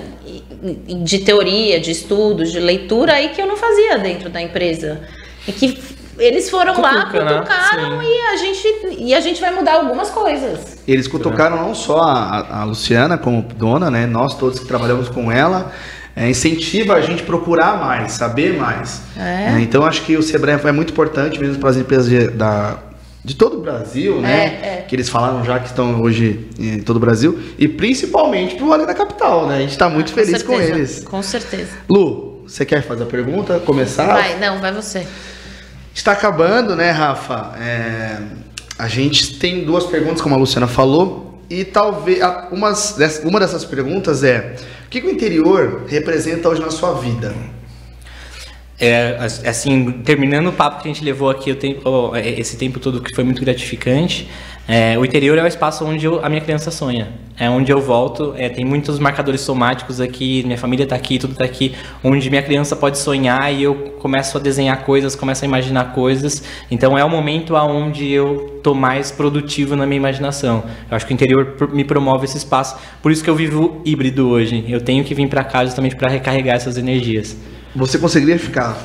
de 1.05 1.19
teoria, 1.19 1.79
de 1.79 1.91
estudos, 1.91 2.51
de 2.51 2.59
leitura 2.59 3.13
aí 3.13 3.29
que 3.29 3.39
eu 3.41 3.45
não 3.45 3.57
fazia 3.57 3.99
dentro 3.99 4.27
da 4.29 4.41
empresa. 4.41 5.01
E 5.47 5.51
que 5.51 5.77
eles 6.21 6.49
foram 6.49 6.79
lá, 6.79 7.05
Cutuca, 7.05 7.23
né? 7.25 7.33
cutucaram 7.33 8.01
Sim. 8.01 8.07
e 8.07 8.19
a 8.19 8.35
gente 8.35 8.97
e 8.99 9.13
a 9.13 9.19
gente 9.19 9.41
vai 9.41 9.51
mudar 9.51 9.73
algumas 9.73 10.09
coisas. 10.09 10.77
Eles 10.87 11.07
cutucaram 11.07 11.57
não 11.57 11.73
só 11.75 11.99
a, 11.99 12.61
a 12.61 12.63
Luciana 12.63 13.17
como 13.17 13.41
dona, 13.41 13.89
né? 13.89 14.05
Nós 14.05 14.35
todos 14.35 14.59
que 14.59 14.65
trabalhamos 14.65 15.09
com 15.09 15.31
ela. 15.31 15.71
é, 16.15 16.29
incentiva 16.29 16.95
a 16.95 17.01
gente 17.01 17.23
procurar 17.23 17.79
mais, 17.79 18.13
saber 18.13 18.57
mais. 18.57 19.01
É. 19.17 19.55
É, 19.55 19.59
então 19.61 19.85
acho 19.85 20.03
que 20.03 20.17
o 20.17 20.21
Sebrae 20.21 20.59
é 20.63 20.71
muito 20.71 20.91
importante 20.91 21.39
mesmo 21.39 21.59
para 21.59 21.69
as 21.69 21.77
empresas 21.77 22.07
de, 22.09 22.27
da, 22.27 22.77
de 23.23 23.35
todo 23.35 23.57
o 23.57 23.61
Brasil, 23.61 24.19
né? 24.19 24.59
É, 24.61 24.67
é. 24.79 24.85
Que 24.87 24.95
eles 24.95 25.09
falaram 25.09 25.43
já 25.43 25.59
que 25.59 25.67
estão 25.67 26.01
hoje 26.01 26.47
em 26.59 26.79
todo 26.81 26.97
o 26.97 26.99
Brasil. 26.99 27.39
E 27.57 27.67
principalmente 27.67 28.55
para 28.55 28.65
o 28.65 28.67
Vale 28.67 28.85
da 28.85 28.93
Capital, 28.93 29.47
né? 29.47 29.57
A 29.57 29.59
gente 29.61 29.71
está 29.71 29.89
muito 29.89 30.11
feliz 30.13 30.43
com 30.43 30.57
certeza, 30.57 30.77
eles. 30.77 31.03
Com 31.03 31.21
certeza. 31.21 31.71
Lu, 31.89 32.43
você 32.45 32.65
quer 32.65 32.81
fazer 32.83 33.03
a 33.03 33.07
pergunta? 33.07 33.59
Começar? 33.59 34.07
Vai, 34.07 34.37
não, 34.37 34.59
vai 34.59 34.73
você. 34.73 35.07
Está 36.01 36.13
acabando, 36.13 36.75
né, 36.75 36.89
Rafa? 36.89 37.53
É, 37.59 38.17
a 38.79 38.87
gente 38.87 39.37
tem 39.37 39.63
duas 39.63 39.85
perguntas, 39.85 40.19
como 40.19 40.33
a 40.33 40.37
Luciana 40.39 40.65
falou, 40.65 41.39
e 41.47 41.63
talvez 41.63 42.17
umas 42.51 42.97
uma 43.23 43.39
dessas 43.39 43.63
perguntas 43.63 44.23
é: 44.23 44.55
o 44.87 44.89
que, 44.89 44.99
que 44.99 45.05
o 45.05 45.11
interior 45.11 45.83
representa 45.87 46.49
hoje 46.49 46.59
na 46.59 46.71
sua 46.71 46.93
vida? 46.95 47.35
É, 48.79 49.15
as- 49.19 49.45
assim, 49.45 49.91
terminando 50.03 50.47
o 50.47 50.51
papo 50.53 50.81
que 50.81 50.89
a 50.89 50.91
gente 50.91 51.05
levou 51.05 51.29
aqui 51.29 51.51
o 51.51 51.55
tempo, 51.55 51.81
ó, 51.87 52.15
é, 52.15 52.27
esse 52.29 52.57
tempo 52.57 52.79
todo 52.79 52.99
que 52.99 53.13
foi 53.13 53.23
muito 53.23 53.39
gratificante, 53.39 54.27
é, 54.67 54.97
o 54.97 55.03
interior 55.03 55.37
é 55.37 55.43
o 55.43 55.47
espaço 55.47 55.83
onde 55.85 56.05
eu- 56.05 56.23
a 56.23 56.29
minha 56.29 56.41
criança 56.41 56.71
sonha. 56.71 57.09
É 57.37 57.49
onde 57.49 57.71
eu 57.71 57.81
volto, 57.81 58.35
é, 58.37 58.47
tem 58.49 58.63
muitos 58.63 58.99
marcadores 58.99 59.41
somáticos 59.41 59.99
aqui, 59.99 60.43
minha 60.45 60.57
família 60.57 60.83
está 60.83 60.95
aqui, 60.95 61.17
tudo 61.17 61.33
está 61.33 61.43
aqui, 61.43 61.73
onde 62.03 62.29
minha 62.29 62.43
criança 62.43 62.75
pode 62.75 62.99
sonhar 62.99 63.51
e 63.51 63.63
eu 63.63 63.73
começo 63.99 64.37
a 64.37 64.39
desenhar 64.39 64.83
coisas, 64.85 65.15
começo 65.15 65.43
a 65.43 65.47
imaginar 65.47 65.93
coisas. 65.93 66.43
Então 66.69 66.95
é 66.97 67.03
o 67.03 67.09
momento 67.09 67.55
aonde 67.55 68.07
eu 68.09 68.59
tô 68.61 68.75
mais 68.75 69.11
produtivo 69.11 69.75
na 69.75 69.85
minha 69.87 69.97
imaginação. 69.97 70.63
Eu 70.89 70.95
acho 70.95 71.05
que 71.07 71.13
o 71.13 71.15
interior 71.15 71.55
me 71.73 71.83
promove 71.83 72.25
esse 72.25 72.37
espaço, 72.37 72.77
por 73.01 73.11
isso 73.11 73.23
que 73.23 73.29
eu 73.29 73.35
vivo 73.35 73.81
híbrido 73.83 74.29
hoje. 74.29 74.63
Eu 74.67 74.79
tenho 74.79 75.03
que 75.03 75.15
vir 75.15 75.27
para 75.27 75.43
cá 75.43 75.65
justamente 75.65 75.95
para 75.95 76.09
recarregar 76.09 76.55
essas 76.57 76.77
energias. 76.77 77.35
Você 77.75 77.97
conseguiria 77.97 78.37
ficar 78.37 78.77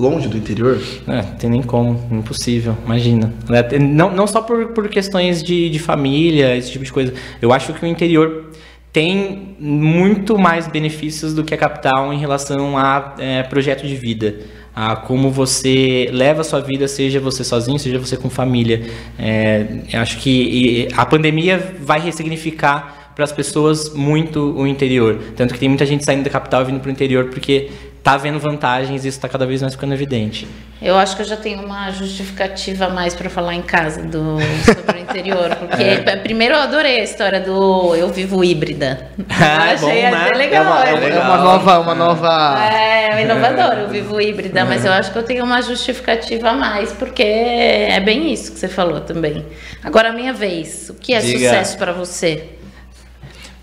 longe 0.00 0.28
do 0.28 0.36
interior? 0.36 0.80
É, 1.06 1.20
tem 1.38 1.50
nem 1.50 1.62
como, 1.62 2.00
impossível, 2.10 2.76
imagina. 2.84 3.32
É, 3.50 3.78
Não, 3.78 4.10
não 4.10 4.26
só 4.26 4.40
por, 4.40 4.68
por 4.68 4.88
questões 4.88 5.42
de, 5.42 5.68
de 5.68 5.78
família, 5.78 6.56
esse 6.56 6.72
tipo 6.72 6.84
de 6.84 6.92
coisa. 6.92 7.12
Eu 7.40 7.52
acho 7.52 7.74
que 7.74 7.84
o 7.84 7.86
interior 7.86 8.50
tem 8.92 9.56
muito 9.60 10.38
mais 10.38 10.66
benefícios 10.66 11.34
do 11.34 11.44
que 11.44 11.54
a 11.54 11.58
capital 11.58 12.12
em 12.12 12.18
relação 12.18 12.76
a 12.76 13.14
é, 13.18 13.42
projeto 13.42 13.86
de 13.86 13.94
vida. 13.94 14.40
A 14.74 14.96
como 14.96 15.30
você 15.30 16.08
leva 16.12 16.40
a 16.40 16.44
sua 16.44 16.60
vida, 16.60 16.88
seja 16.88 17.20
você 17.20 17.44
sozinho, 17.44 17.78
seja 17.78 17.98
você 17.98 18.16
com 18.16 18.30
família. 18.30 18.82
É, 19.18 19.66
acho 19.92 20.18
que 20.18 20.88
a 20.96 21.04
pandemia 21.04 21.74
vai 21.80 22.00
ressignificar 22.00 23.12
para 23.14 23.24
as 23.24 23.32
pessoas 23.32 23.92
muito 23.92 24.40
o 24.56 24.66
interior. 24.66 25.18
Tanto 25.36 25.52
que 25.52 25.60
tem 25.60 25.68
muita 25.68 25.84
gente 25.84 26.04
saindo 26.04 26.24
da 26.24 26.30
capital 26.30 26.62
e 26.62 26.64
vindo 26.66 26.80
para 26.80 26.88
o 26.88 26.92
interior 26.92 27.26
porque 27.26 27.68
tá 28.02 28.16
vendo 28.16 28.38
vantagens 28.40 29.04
e 29.04 29.08
isso 29.08 29.18
está 29.18 29.28
cada 29.28 29.46
vez 29.46 29.60
mais 29.60 29.74
ficando 29.74 29.92
evidente. 29.92 30.48
Eu 30.80 30.96
acho 30.96 31.14
que 31.14 31.20
eu 31.20 31.26
já 31.26 31.36
tenho 31.36 31.62
uma 31.62 31.90
justificativa 31.90 32.86
a 32.86 32.88
mais 32.88 33.14
para 33.14 33.28
falar 33.28 33.54
em 33.54 33.60
casa 33.60 34.02
do, 34.02 34.38
sobre 34.64 34.98
o 34.98 35.02
interior, 35.02 35.54
porque 35.60 35.82
É. 35.82 36.16
primeiro 36.16 36.54
eu 36.54 36.60
adorei 36.60 37.00
a 37.00 37.04
história 37.04 37.38
do 37.40 37.94
eu 37.94 38.08
vivo 38.08 38.42
híbrida. 38.42 39.08
Ah, 39.28 39.68
é 39.72 39.74
achei 39.74 40.02
bom, 40.02 40.06
até 40.16 40.30
né? 40.32 40.38
legal. 40.38 40.64
é, 40.64 40.66
uma, 40.66 40.84
é 40.86 40.88
é 40.88 40.94
uma- 40.94 40.98
é 41.04 41.08
legal. 41.10 41.24
uma 41.24 41.36
nova, 41.36 41.78
uma 41.80 41.94
nova. 41.94 42.58
É, 42.72 43.22
inovador, 43.22 43.78
eu 43.80 43.88
vivo 43.88 44.18
híbrida, 44.22 44.64
mas 44.64 44.84
eu 44.86 44.92
acho 44.92 45.12
que 45.12 45.18
eu 45.18 45.22
tenho 45.22 45.44
uma 45.44 45.60
justificativa 45.60 46.48
a 46.48 46.54
mais, 46.54 46.92
porque 46.94 47.22
é 47.22 48.00
bem 48.00 48.32
isso 48.32 48.52
que 48.52 48.58
você 48.58 48.68
falou 48.68 49.00
também. 49.00 49.44
Agora 49.84 50.08
a 50.08 50.12
minha 50.12 50.32
vez. 50.32 50.88
O 50.88 50.94
que 50.94 51.12
é 51.12 51.20
Diga. 51.20 51.38
sucesso 51.38 51.76
para 51.76 51.92
você? 51.92 52.48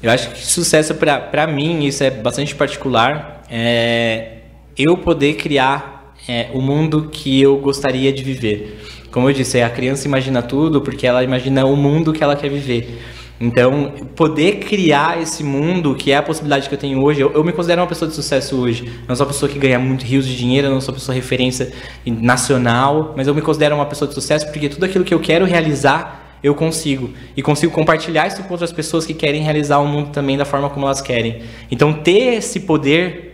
Eu 0.04 0.12
acho 0.12 0.30
que 0.30 0.46
sucesso 0.46 0.94
pra 0.94 1.48
mim, 1.48 1.84
isso 1.86 2.04
é 2.04 2.12
bastante 2.12 2.54
particular, 2.54 3.37
é 3.50 4.34
eu 4.78 4.98
poder 4.98 5.34
criar 5.36 6.14
é, 6.28 6.50
o 6.54 6.62
mundo 6.62 7.10
que 7.12 7.42
eu 7.42 7.58
gostaria 7.58 8.14
de 8.14 8.24
viver. 8.24 8.80
Como 9.12 9.30
eu 9.30 9.34
disse, 9.34 9.62
a 9.62 9.70
criança 9.70 10.08
imagina 10.08 10.42
tudo 10.42 10.82
porque 10.82 11.08
ela 11.08 11.24
imagina 11.24 11.66
o 11.66 11.76
mundo 11.76 12.14
que 12.14 12.24
ela 12.24 12.36
quer 12.36 12.50
viver. 12.50 13.02
Então, 13.40 13.94
poder 14.16 14.60
criar 14.60 15.22
esse 15.22 15.44
mundo, 15.44 15.94
que 15.94 16.12
é 16.12 16.18
a 16.18 16.24
possibilidade 16.24 16.68
que 16.68 16.74
eu 16.74 16.80
tenho 16.80 17.02
hoje, 17.04 17.22
eu, 17.22 17.32
eu 17.34 17.44
me 17.44 17.52
considero 17.52 17.82
uma 17.82 17.88
pessoa 17.88 18.10
de 18.10 18.16
sucesso 18.16 18.56
hoje. 18.56 18.92
Não 19.08 19.16
sou 19.16 19.26
uma 19.26 19.32
pessoa 19.32 19.52
que 19.52 19.60
ganha 19.60 19.78
muito 19.78 20.04
rios 20.04 20.26
de 20.28 20.36
dinheiro, 20.36 20.70
não 20.70 20.82
sou 20.82 20.92
uma 20.92 21.00
pessoa 21.00 21.16
referência 21.16 21.72
nacional, 22.06 23.14
mas 23.16 23.28
eu 23.28 23.36
me 23.36 23.42
considero 23.42 23.76
uma 23.76 23.86
pessoa 23.86 24.08
de 24.08 24.16
sucesso 24.16 24.48
porque 24.52 24.70
tudo 24.70 24.86
aquilo 24.86 25.04
que 25.04 25.14
eu 25.14 25.20
quero 25.20 25.46
realizar 25.46 26.40
eu 26.44 26.56
consigo. 26.56 27.12
E 27.36 27.42
consigo 27.42 27.72
compartilhar 27.72 28.28
isso 28.28 28.44
com 28.44 28.52
outras 28.52 28.72
pessoas 28.72 29.06
que 29.06 29.14
querem 29.14 29.42
realizar 29.42 29.80
o 29.80 29.88
mundo 29.88 30.10
também 30.10 30.38
da 30.38 30.46
forma 30.46 30.70
como 30.70 30.86
elas 30.86 31.02
querem. 31.02 31.42
Então, 31.70 31.94
ter 31.94 32.36
esse 32.36 32.62
poder 32.62 33.27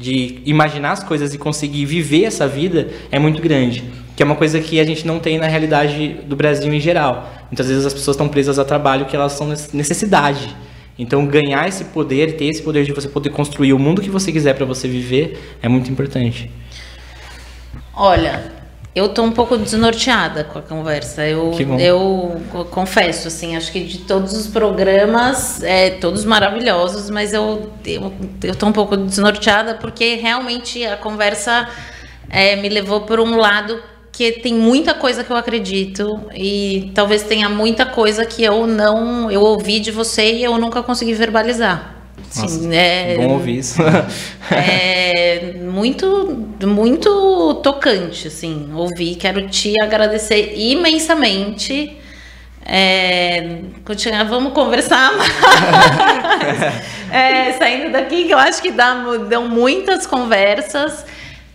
de 0.00 0.40
imaginar 0.46 0.92
as 0.92 1.04
coisas 1.04 1.34
e 1.34 1.38
conseguir 1.38 1.84
viver 1.84 2.24
essa 2.24 2.48
vida 2.48 2.88
é 3.12 3.18
muito 3.18 3.42
grande. 3.42 3.84
Que 4.16 4.22
é 4.22 4.26
uma 4.26 4.34
coisa 4.34 4.58
que 4.58 4.80
a 4.80 4.84
gente 4.84 5.06
não 5.06 5.18
tem 5.18 5.36
na 5.36 5.46
realidade 5.46 6.16
do 6.26 6.34
Brasil 6.34 6.72
em 6.72 6.80
geral. 6.80 7.30
Muitas 7.50 7.68
vezes 7.68 7.84
as 7.84 7.92
pessoas 7.92 8.14
estão 8.14 8.26
presas 8.26 8.58
a 8.58 8.64
trabalho 8.64 9.04
que 9.04 9.14
elas 9.14 9.32
são 9.32 9.46
necessidade. 9.74 10.56
Então, 10.98 11.26
ganhar 11.26 11.68
esse 11.68 11.84
poder, 11.84 12.36
ter 12.36 12.46
esse 12.46 12.62
poder 12.62 12.84
de 12.84 12.92
você 12.92 13.08
poder 13.08 13.28
construir 13.30 13.74
o 13.74 13.78
mundo 13.78 14.00
que 14.00 14.10
você 14.10 14.32
quiser 14.32 14.54
para 14.54 14.64
você 14.64 14.88
viver 14.88 15.38
é 15.62 15.68
muito 15.68 15.90
importante. 15.90 16.50
Olha, 17.94 18.52
eu 18.94 19.08
tô 19.08 19.22
um 19.22 19.30
pouco 19.30 19.56
desnorteada 19.56 20.44
com 20.44 20.58
a 20.58 20.62
conversa. 20.62 21.26
Eu, 21.26 21.52
eu 21.78 22.66
confesso, 22.70 23.28
assim, 23.28 23.56
acho 23.56 23.70
que 23.70 23.84
de 23.84 23.98
todos 23.98 24.32
os 24.32 24.48
programas, 24.48 25.62
é, 25.62 25.90
todos 25.90 26.24
maravilhosos, 26.24 27.08
mas 27.08 27.32
eu, 27.32 27.70
eu, 27.84 28.12
eu 28.42 28.54
tô 28.54 28.66
um 28.66 28.72
pouco 28.72 28.96
desnorteada 28.96 29.74
porque 29.74 30.16
realmente 30.16 30.84
a 30.84 30.96
conversa 30.96 31.68
é, 32.28 32.56
me 32.56 32.68
levou 32.68 33.02
por 33.02 33.20
um 33.20 33.36
lado 33.36 33.80
que 34.10 34.32
tem 34.32 34.52
muita 34.52 34.92
coisa 34.92 35.22
que 35.22 35.30
eu 35.30 35.36
acredito 35.36 36.20
e 36.34 36.90
talvez 36.94 37.22
tenha 37.22 37.48
muita 37.48 37.86
coisa 37.86 38.26
que 38.26 38.42
eu 38.42 38.66
não 38.66 39.30
eu 39.30 39.40
ouvi 39.40 39.78
de 39.78 39.92
você 39.92 40.34
e 40.34 40.44
eu 40.44 40.58
nunca 40.58 40.82
consegui 40.82 41.14
verbalizar. 41.14 41.99
Sim, 42.30 42.42
Nossa, 42.42 42.74
é, 42.74 43.16
Bom 43.16 43.28
ouvir 43.32 43.58
isso. 43.58 43.82
é 44.52 45.54
muito, 45.60 46.46
muito 46.64 47.54
tocante, 47.62 48.28
assim, 48.28 48.70
ouvir. 48.72 49.16
Quero 49.16 49.48
te 49.48 49.74
agradecer 49.82 50.54
imensamente. 50.56 51.96
É, 52.64 53.62
continuar, 53.84 54.24
vamos 54.24 54.52
conversar 54.52 55.10
mais. 55.18 55.32
É, 57.10 57.52
saindo 57.54 57.90
daqui, 57.90 58.24
que 58.24 58.32
eu 58.32 58.38
acho 58.38 58.62
que 58.62 58.70
dá, 58.70 58.94
dão 59.28 59.48
muitas 59.48 60.06
conversas. 60.06 61.04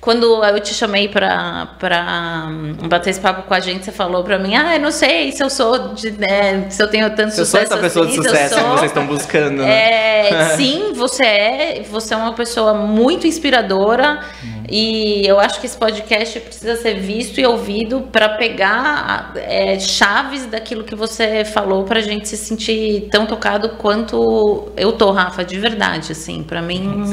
Quando 0.06 0.44
eu 0.46 0.60
te 0.60 0.72
chamei 0.72 1.10
pra, 1.10 1.68
pra 1.80 2.46
hum, 2.48 2.76
bater 2.88 3.10
esse 3.10 3.20
papo 3.20 3.42
com 3.42 3.54
a 3.56 3.60
gente, 3.60 3.84
você 3.84 3.92
falou 3.92 4.24
pra 4.24 4.38
mim, 4.38 4.56
ah, 4.56 4.76
eu 4.76 4.80
não 4.80 4.92
sei 4.92 5.32
se 5.32 5.44
eu 5.44 5.50
sou 5.50 5.96
de, 5.96 6.12
né, 6.12 6.70
se 6.70 6.82
eu 6.82 6.88
tenho 6.88 7.10
tanto 7.16 7.32
Se 7.32 7.42
eu 7.42 7.46
sou 7.46 7.60
sucesso 7.60 7.74
essa 7.74 7.82
pessoa 7.82 8.06
de 8.06 8.12
assim, 8.12 8.20
eu 8.20 8.24
sucesso 8.30 8.54
que 8.54 8.62
sou. 8.62 8.70
vocês 8.70 8.92
estão 8.92 9.08
buscando, 9.08 9.64
né? 9.64 10.30
É, 10.30 10.46
sim, 10.56 10.94
você 10.94 11.26
é. 11.26 11.84
Você 11.90 12.14
é 12.14 12.18
uma 12.18 12.34
pessoa 12.34 12.76
muito 12.76 13.26
inspiradora. 13.26 14.20
E 14.68 15.26
eu 15.28 15.40
acho 15.40 15.60
que 15.60 15.68
esse 15.68 15.78
podcast 15.78 16.40
precisa 16.40 16.76
ser 16.76 16.96
visto 16.96 17.40
e 17.40 17.46
ouvido 17.46 18.10
para 18.12 18.30
pegar 18.30 19.32
é, 19.36 19.80
chaves 19.80 20.48
daquilo 20.48 20.84
que 20.84 20.96
você 20.96 21.46
falou 21.46 21.84
pra 21.84 22.00
gente 22.02 22.28
se 22.28 22.36
sentir 22.36 23.08
tão 23.12 23.28
tocado 23.28 23.70
quanto 23.78 24.72
eu 24.76 24.92
tô, 24.94 25.12
Rafa, 25.12 25.44
de 25.46 25.60
verdade, 25.60 26.12
assim, 26.14 26.42
para 26.42 26.64
mim 26.64 27.06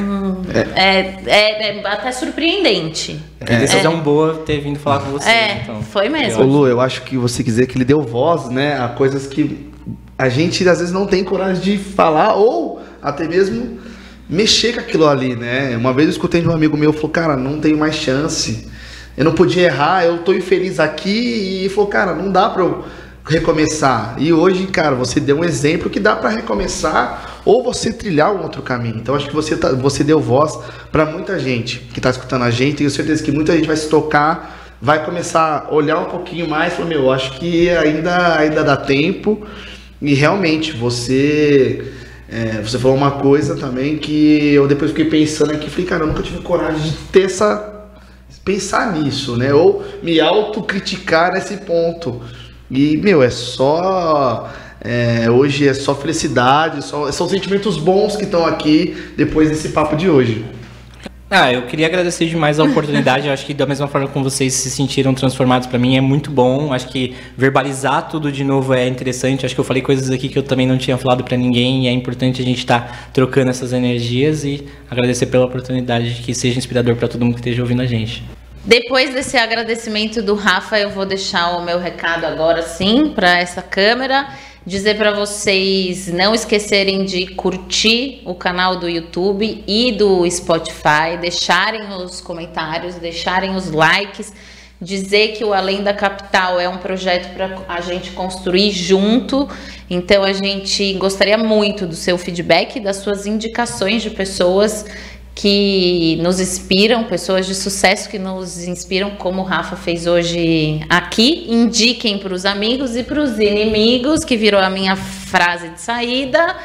é, 0.74 1.14
é- 1.27 1.78
é 1.78 1.86
até 1.86 2.10
surpreendente. 2.10 2.81
Que 3.44 3.56
decisão 3.56 4.00
boa 4.00 4.42
ter 4.46 4.60
vindo 4.60 4.78
falar 4.78 5.00
com 5.00 5.10
você. 5.10 5.28
É, 5.28 5.60
então. 5.62 5.82
foi 5.82 6.09
mesmo. 6.09 6.42
Ô 6.42 6.46
Lu, 6.46 6.66
eu 6.66 6.80
acho 6.80 7.02
que 7.02 7.16
você 7.16 7.42
quiser 7.42 7.66
que 7.66 7.76
ele 7.76 7.84
deu 7.84 8.02
voz, 8.02 8.48
né, 8.48 8.80
a 8.80 8.88
coisas 8.88 9.26
que 9.26 9.70
a 10.18 10.28
gente 10.28 10.68
às 10.68 10.78
vezes 10.78 10.92
não 10.92 11.06
tem 11.06 11.24
coragem 11.24 11.62
de 11.62 11.78
falar 11.78 12.34
ou 12.34 12.80
até 13.02 13.26
mesmo 13.26 13.78
mexer 14.28 14.74
com 14.74 14.80
aquilo 14.80 15.06
ali, 15.06 15.34
né? 15.34 15.76
Uma 15.76 15.92
vez 15.92 16.09
eu 16.09 16.12
escutei 16.12 16.40
de 16.40 16.48
um 16.48 16.52
amigo 16.52 16.76
meu, 16.76 16.92
falou, 16.92 17.10
cara, 17.10 17.36
não 17.36 17.60
tenho 17.60 17.76
mais 17.76 17.94
chance. 17.94 18.68
Eu 19.16 19.24
não 19.24 19.32
podia 19.32 19.64
errar, 19.64 20.04
eu 20.04 20.18
tô 20.18 20.32
infeliz 20.32 20.80
aqui 20.80 21.64
e 21.64 21.68
falou, 21.68 21.90
cara, 21.90 22.14
não 22.14 22.30
dá 22.30 22.48
pra 22.48 22.62
eu 22.62 22.84
recomeçar. 23.24 24.16
E 24.19 24.32
hoje, 24.32 24.66
cara, 24.66 24.94
você 24.94 25.20
deu 25.20 25.39
um 25.39 25.44
exemplo 25.44 25.89
que 25.90 26.01
dá 26.01 26.16
pra 26.16 26.28
recomeçar 26.31 27.40
ou 27.44 27.62
você 27.62 27.93
trilhar 27.93 28.32
um 28.35 28.43
outro 28.43 28.62
caminho. 28.62 28.97
Então 28.97 29.15
acho 29.15 29.28
que 29.28 29.35
você, 29.35 29.57
tá- 29.57 29.73
você 29.73 30.03
deu 30.05 30.20
voz 30.20 30.59
pra 30.90 31.07
muita 31.07 31.39
gente 31.39 31.78
que 31.93 32.01
tá 32.01 32.11
escutando 32.11 32.43
a 32.43 32.51
gente. 32.51 32.77
Tenho 32.78 32.90
certeza 32.90 33.23
que 33.23 33.31
muita 33.32 33.55
gente 33.55 33.66
vai 33.66 33.77
se 33.77 33.89
tocar, 33.89 34.74
vai 34.81 35.05
começar 35.05 35.66
a 35.69 35.74
olhar 35.74 35.99
um 35.99 36.07
pouquinho 36.07 36.49
mais 36.49 36.73
falar, 36.74 36.89
meu, 36.89 37.11
acho 37.12 37.32
que 37.39 37.70
ainda, 37.70 38.36
ainda 38.36 38.65
dá 38.65 38.77
tempo. 38.77 39.47
E 40.01 40.15
realmente, 40.15 40.73
você. 40.73 41.93
é, 42.28 42.61
você 42.61 42.77
falou 42.78 42.97
uma 42.97 43.12
coisa 43.12 43.55
também 43.57 43.99
que 43.99 44.53
eu 44.53 44.66
depois 44.66 44.90
fiquei 44.90 45.05
pensando 45.05 45.53
aqui, 45.53 45.70
falei, 45.70 45.86
cara, 45.86 46.03
eu 46.03 46.09
nunca 46.09 46.23
tive 46.23 46.40
coragem 46.40 46.81
de 46.90 46.97
ter 47.12 47.27
essa. 47.27 47.70
pensar 48.44 48.93
nisso, 48.93 49.36
né? 49.36 49.55
Ou 49.55 49.85
me 50.03 50.20
autocriticar 50.20 51.32
nesse 51.32 51.59
ponto. 51.59 52.20
E, 52.73 52.97
meu, 52.97 53.23
é 53.23 53.28
só. 53.28 54.51
é, 54.81 55.31
hoje 55.31 55.69
é 55.69 55.74
só 55.74 55.94
felicidade, 55.94 56.82
só, 56.82 57.12
são 57.12 57.28
sentimentos 57.28 57.77
bons 57.77 58.16
que 58.16 58.24
estão 58.24 58.47
aqui 58.47 58.97
depois 59.16 59.51
desse 59.51 59.69
papo 59.69 59.94
de 59.94 60.09
hoje. 60.09 60.44
Ah, 61.35 61.51
eu 61.51 61.62
queria 61.62 61.86
agradecer 61.86 62.27
demais 62.27 62.61
a 62.61 62.65
oportunidade. 62.65 63.27
Eu 63.27 63.32
acho 63.32 63.47
que 63.47 63.55
da 63.55 63.65
mesma 63.65 63.89
forma 63.89 64.07
como 64.07 64.28
vocês 64.28 64.53
se 64.53 64.70
sentiram 64.70 65.15
transformados 65.15 65.66
pra 65.66 65.78
mim 65.78 65.97
é 65.97 66.01
muito 66.01 66.31
bom. 66.31 66.74
Acho 66.74 66.89
que 66.89 67.15
verbalizar 67.39 68.07
tudo 68.09 68.31
de 68.31 68.44
novo 68.44 68.74
é 68.74 68.86
interessante. 68.86 69.47
Acho 69.47 69.55
que 69.55 69.61
eu 69.61 69.65
falei 69.65 69.82
coisas 69.82 70.11
aqui 70.11 70.28
que 70.28 70.39
eu 70.39 70.43
também 70.43 70.66
não 70.66 70.77
tinha 70.77 70.99
falado 70.99 71.24
pra 71.24 71.36
ninguém 71.36 71.85
e 71.85 71.89
é 71.89 71.90
importante 71.90 72.43
a 72.43 72.44
gente 72.44 72.59
estar 72.59 73.11
trocando 73.15 73.51
essas 73.51 73.73
energias 73.73 74.44
e 74.44 74.66
agradecer 74.90 75.24
pela 75.27 75.47
oportunidade 75.47 76.16
de 76.16 76.23
que 76.23 76.35
seja 76.35 76.59
inspirador 76.59 76.97
pra 76.97 77.09
todo 77.09 77.24
mundo 77.24 77.35
que 77.35 77.40
esteja 77.40 77.62
ouvindo 77.62 77.81
a 77.81 77.86
gente. 77.86 78.23
Depois 78.64 79.12
desse 79.12 79.36
agradecimento 79.36 80.22
do 80.22 80.36
Rafa, 80.36 80.78
eu 80.78 80.90
vou 80.90 81.05
deixar 81.05 81.56
o 81.56 81.64
meu 81.64 81.80
recado 81.80 82.24
agora 82.24 82.62
sim 82.62 83.12
para 83.12 83.36
essa 83.36 83.60
câmera. 83.60 84.28
Dizer 84.64 84.97
para 84.97 85.10
vocês 85.10 86.06
não 86.06 86.32
esquecerem 86.32 87.05
de 87.05 87.26
curtir 87.26 88.22
o 88.24 88.36
canal 88.36 88.76
do 88.76 88.89
YouTube 88.89 89.64
e 89.66 89.90
do 89.90 90.30
Spotify, 90.30 91.16
deixarem 91.20 91.89
os 91.89 92.20
comentários, 92.20 92.94
deixarem 92.94 93.56
os 93.56 93.72
likes, 93.72 94.32
dizer 94.80 95.32
que 95.32 95.44
o 95.44 95.52
Além 95.52 95.82
da 95.82 95.93
Capital 95.93 96.60
é 96.60 96.68
um 96.68 96.78
projeto 96.78 97.34
para 97.34 97.59
a 97.68 97.80
gente 97.80 98.12
construir 98.12 98.70
junto. 98.70 99.48
Então 99.90 100.22
a 100.22 100.32
gente 100.32 100.93
gostaria 100.94 101.36
muito 101.36 101.84
do 101.84 101.97
seu 101.97 102.16
feedback, 102.16 102.78
das 102.78 102.98
suas 102.98 103.26
indicações 103.26 104.02
de 104.02 104.10
pessoas 104.10 104.86
que 105.34 106.18
nos 106.22 106.40
inspiram, 106.40 107.04
pessoas 107.04 107.46
de 107.46 107.54
sucesso 107.54 108.09
que 108.09 108.18
nos 108.18 108.66
inspiram, 108.66 109.12
como 109.12 109.42
o 109.42 109.44
Rafa 109.44 109.76
fez 109.76 110.06
hoje 110.06 110.84
aqui. 110.88 111.46
Indiquem 111.48 112.18
para 112.18 112.34
os 112.34 112.44
amigos 112.44 112.96
e 112.96 113.02
para 113.02 113.20
os 113.20 113.38
inimigos, 113.38 114.24
que 114.24 114.36
virou 114.36 114.60
a 114.60 114.68
minha 114.68 114.94
frase 114.94 115.70
de 115.70 115.80
saída, 115.80 116.56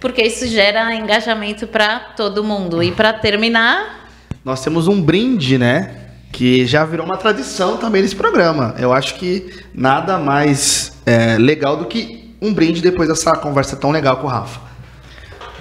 porque 0.00 0.22
isso 0.22 0.46
gera 0.48 0.94
engajamento 0.94 1.66
para 1.66 2.00
todo 2.16 2.42
mundo. 2.42 2.82
E 2.82 2.90
para 2.92 3.12
terminar, 3.12 4.08
Nós 4.44 4.62
temos 4.62 4.86
um 4.86 5.00
brinde, 5.02 5.58
né? 5.58 5.90
Que 6.32 6.66
já 6.66 6.84
virou 6.84 7.06
uma 7.06 7.16
tradição 7.16 7.78
também 7.78 8.02
nesse 8.02 8.14
programa. 8.14 8.74
Eu 8.78 8.92
acho 8.92 9.14
que 9.16 9.52
nada 9.74 10.18
mais 10.18 10.92
é, 11.06 11.36
legal 11.38 11.76
do 11.76 11.86
que 11.86 12.34
um 12.40 12.52
brinde 12.52 12.80
depois 12.82 13.08
dessa 13.08 13.34
conversa 13.36 13.76
tão 13.76 13.90
legal 13.90 14.18
com 14.18 14.26
o 14.26 14.30
Rafa. 14.30 14.60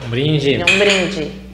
Um 0.05 0.09
brinde. 0.09 0.61
um 0.61 0.77
brinde. 0.77 1.44